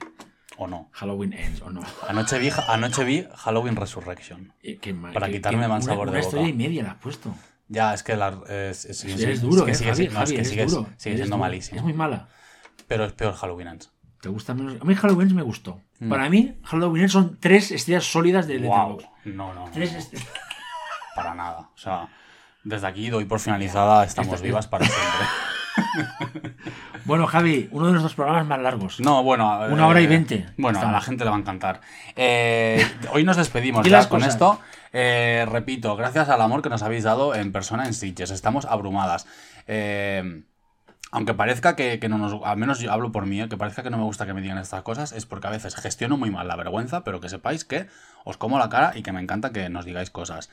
O 0.58 0.66
no. 0.66 0.88
Halloween 0.92 1.32
Ends 1.32 1.62
o 1.62 1.70
no. 1.70 1.80
Anoche 2.08 2.38
vi, 2.38 2.50
anoche 2.68 3.04
vi 3.04 3.26
Halloween 3.36 3.74
Resurrection. 3.76 4.52
Eh, 4.62 4.78
qué 4.80 4.92
mal- 4.92 5.12
Para 5.12 5.26
qué- 5.26 5.34
quitarme 5.34 5.62
qué- 5.62 5.68
mal 5.68 5.78
una- 5.78 5.84
sabor 5.86 6.06
de 6.10 6.12
Una 6.12 6.20
boca. 6.20 6.28
historia 6.28 6.48
y 6.48 6.52
media 6.52 6.82
la 6.82 6.90
has 6.92 6.98
puesto. 6.98 7.34
Ya, 7.68 7.94
es 7.94 8.02
que 8.02 8.16
la, 8.16 8.38
es, 8.48 8.84
es- 8.84 9.04
Eres 9.04 9.40
duro, 9.40 9.62
es 9.66 9.66
que 9.66 9.74
sigue, 9.74 9.90
Javi, 9.90 9.96
siendo- 9.96 10.14
no, 10.18 10.22
es 10.22 10.28
Javi, 10.28 10.30
que 10.30 10.40
eres 10.40 10.48
sigue, 10.50 10.66
duro, 10.66 10.80
eres 10.88 11.02
siendo 11.02 11.24
duro. 11.24 11.38
malísimo. 11.38 11.76
Es 11.78 11.82
muy 11.84 11.92
mala. 11.94 12.28
Pero 12.86 13.04
es 13.06 13.12
peor 13.14 13.34
Halloween 13.34 13.68
Ends. 13.68 13.90
¿Te 14.20 14.28
gusta 14.28 14.54
menos? 14.54 14.76
A 14.80 14.84
mí 14.84 14.94
Halloween 14.94 15.22
Ends 15.22 15.34
me 15.34 15.42
gustó. 15.42 15.80
Mm. 15.98 16.08
Para 16.10 16.28
mí, 16.28 16.58
Halloween 16.64 17.02
Ends 17.02 17.12
son 17.12 17.38
tres 17.40 17.70
estrellas 17.72 18.04
sólidas 18.04 18.46
de 18.46 18.58
Wow. 18.58 18.98
Letterboxd. 19.00 19.06
No, 19.34 19.54
no, 19.54 19.66
no, 19.66 19.70
Tres 19.72 19.92
no, 19.92 19.98
est- 19.98 20.14
para 21.16 21.34
nada. 21.34 21.70
O 21.74 21.78
sea, 21.78 22.08
desde 22.62 22.86
aquí 22.86 23.08
doy 23.10 23.24
por 23.24 23.40
finalizada 23.40 24.04
Estamos 24.04 24.40
vivas 24.42 24.66
para 24.68 24.84
siempre. 24.84 25.26
Bueno, 27.04 27.26
Javi, 27.26 27.68
uno 27.72 27.86
de 27.86 27.92
nuestros 27.92 28.14
programas 28.14 28.46
más 28.46 28.60
largos. 28.60 29.00
No, 29.00 29.22
bueno. 29.24 29.60
Una 29.70 29.88
hora 29.88 30.00
y 30.00 30.06
veinte. 30.06 30.46
Bueno, 30.56 30.80
a 30.80 30.92
la 30.92 31.00
gente 31.00 31.24
le 31.24 31.30
va 31.30 31.36
a 31.36 31.40
encantar. 31.40 31.80
Eh, 32.14 32.86
hoy 33.12 33.24
nos 33.24 33.36
despedimos 33.36 33.82
Di 33.82 33.90
ya 33.90 34.08
con 34.08 34.20
cosas. 34.20 34.34
esto. 34.34 34.60
Eh, 34.92 35.44
repito, 35.50 35.96
gracias 35.96 36.28
al 36.28 36.40
amor 36.40 36.62
que 36.62 36.68
nos 36.68 36.82
habéis 36.82 37.04
dado 37.04 37.34
en 37.34 37.50
persona 37.50 37.86
en 37.86 37.94
Sitges. 37.94 38.30
Estamos 38.30 38.66
abrumadas. 38.66 39.26
Eh, 39.66 40.42
aunque 41.10 41.34
parezca 41.34 41.76
que, 41.76 41.98
que 41.98 42.08
no 42.08 42.18
nos. 42.18 42.40
Al 42.44 42.56
menos 42.56 42.78
yo 42.78 42.92
hablo 42.92 43.10
por 43.12 43.26
mí, 43.26 43.40
eh, 43.40 43.48
que 43.48 43.56
parezca 43.56 43.82
que 43.82 43.90
no 43.90 43.98
me 43.98 44.04
gusta 44.04 44.24
que 44.24 44.32
me 44.32 44.40
digan 44.40 44.58
estas 44.58 44.82
cosas, 44.82 45.12
es 45.12 45.26
porque 45.26 45.46
a 45.46 45.50
veces 45.50 45.74
gestiono 45.74 46.16
muy 46.16 46.30
mal 46.30 46.48
la 46.48 46.56
vergüenza, 46.56 47.04
pero 47.04 47.20
que 47.20 47.28
sepáis 47.28 47.64
que 47.64 47.88
os 48.24 48.36
como 48.36 48.58
la 48.58 48.68
cara 48.68 48.92
y 48.94 49.02
que 49.02 49.12
me 49.12 49.20
encanta 49.20 49.50
que 49.50 49.68
nos 49.68 49.84
digáis 49.84 50.10
cosas. 50.10 50.50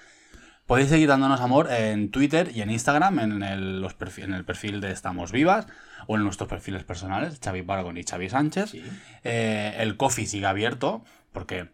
Podéis 0.70 0.90
seguir 0.90 1.08
dándonos 1.10 1.42
amor 1.42 1.72
en 1.72 2.12
Twitter 2.12 2.52
y 2.54 2.62
en 2.62 2.70
Instagram, 2.70 3.18
en 3.18 3.42
el, 3.42 3.82
los 3.82 3.98
perfi- 3.98 4.24
en 4.24 4.36
el 4.36 4.46
perfil 4.46 4.82
de 4.82 4.92
Estamos 4.92 5.32
Vivas, 5.32 5.66
o 6.06 6.16
en 6.16 6.24
nuestros 6.24 6.48
perfiles 6.48 6.84
personales, 6.84 7.40
Xavi 7.44 7.64
Paragon 7.64 7.98
y 7.98 8.04
Xavi 8.04 8.30
Sánchez. 8.30 8.76
Eh, 9.24 9.76
el 9.80 9.98
coffee 9.98 10.28
sigue 10.28 10.46
abierto, 10.46 11.04
porque 11.32 11.72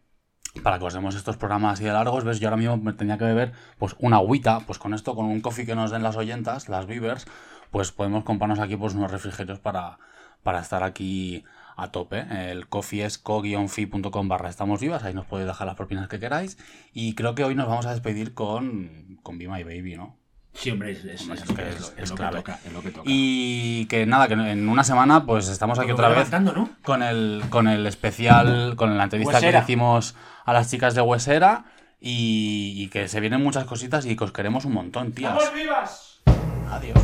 para 0.63 0.79
que 0.79 0.85
os 0.85 0.93
demos 0.93 1.13
estos 1.15 1.35
programas 1.35 1.73
así 1.73 1.83
de 1.83 1.91
largos, 1.91 2.23
ves, 2.23 2.39
yo 2.39 2.47
ahora 2.47 2.55
mismo 2.55 2.77
me 2.77 2.93
tenía 2.93 3.17
que 3.17 3.25
beber 3.25 3.51
pues 3.77 3.97
una 3.99 4.15
agüita, 4.15 4.61
pues 4.61 4.79
con 4.79 4.93
esto, 4.93 5.13
con 5.13 5.25
un 5.25 5.41
coffee 5.41 5.65
que 5.65 5.75
nos 5.75 5.91
den 5.91 6.01
las 6.01 6.15
oyentas, 6.15 6.69
las 6.69 6.85
Vivers, 6.85 7.25
pues 7.71 7.91
podemos 7.91 8.23
comprarnos 8.23 8.59
aquí 8.59 8.77
pues 8.77 8.93
unos 8.93 9.11
refrigerios 9.11 9.59
para, 9.59 9.99
para 10.41 10.61
estar 10.61 10.83
aquí 10.83 11.43
a 11.75 11.91
tope. 11.91 12.25
El 12.51 12.67
coffee 12.67 13.03
es 13.05 13.17
co-fi.com 13.17 14.27
barra 14.27 14.49
estamos 14.49 14.79
vivas, 14.81 15.03
ahí 15.03 15.13
nos 15.13 15.25
podéis 15.25 15.47
dejar 15.47 15.67
las 15.67 15.75
propinas 15.75 16.07
que 16.07 16.19
queráis. 16.19 16.57
Y 16.93 17.15
creo 17.15 17.35
que 17.35 17.43
hoy 17.43 17.55
nos 17.55 17.67
vamos 17.67 17.85
a 17.85 17.91
despedir 17.91 18.33
con, 18.33 19.19
con 19.23 19.37
Be 19.37 19.47
My 19.47 19.63
Baby, 19.63 19.95
¿no? 19.95 20.17
Sí, 20.53 20.71
hombre, 20.71 20.93
es, 20.93 21.03
es- 21.03 21.21
Hombre, 21.21 21.35
es 21.35 21.43
que 21.51 21.69
es- 21.69 21.81
lo- 22.11 22.15
que 22.15 22.37
toca. 22.37 22.59
Es 22.65 22.71
lo 22.71 22.81
que 22.81 22.91
toca. 22.91 23.03
Y 23.05 23.85
que 23.87 24.05
nada, 24.05 24.29
que 24.29 24.35
en 24.35 24.69
una 24.69 24.85
semana 24.85 25.25
pues 25.25 25.49
estamos 25.49 25.77
aquí 25.79 25.91
otra 25.91 26.07
vez 26.09 26.31
¿no? 26.39 26.69
con 26.83 27.03
el, 27.03 27.43
con 27.49 27.67
el 27.67 27.85
especial, 27.87 28.75
con 28.77 28.97
la 28.97 29.03
entrevista 29.03 29.33
Huesera. 29.33 29.59
que 29.59 29.63
hicimos 29.65 30.15
a 30.45 30.53
las 30.53 30.71
chicas 30.71 30.95
de 30.95 31.01
Huesera 31.01 31.65
y, 31.99 32.73
y 32.77 32.87
que 32.87 33.09
se 33.09 33.19
vienen 33.19 33.43
muchas 33.43 33.65
cositas 33.65 34.05
y 34.05 34.15
que 34.15 34.23
os 34.23 34.31
queremos 34.31 34.63
un 34.63 34.71
montón, 34.73 35.11
tías. 35.11 35.37
vivas! 35.53 36.21
Adiós. 36.69 36.99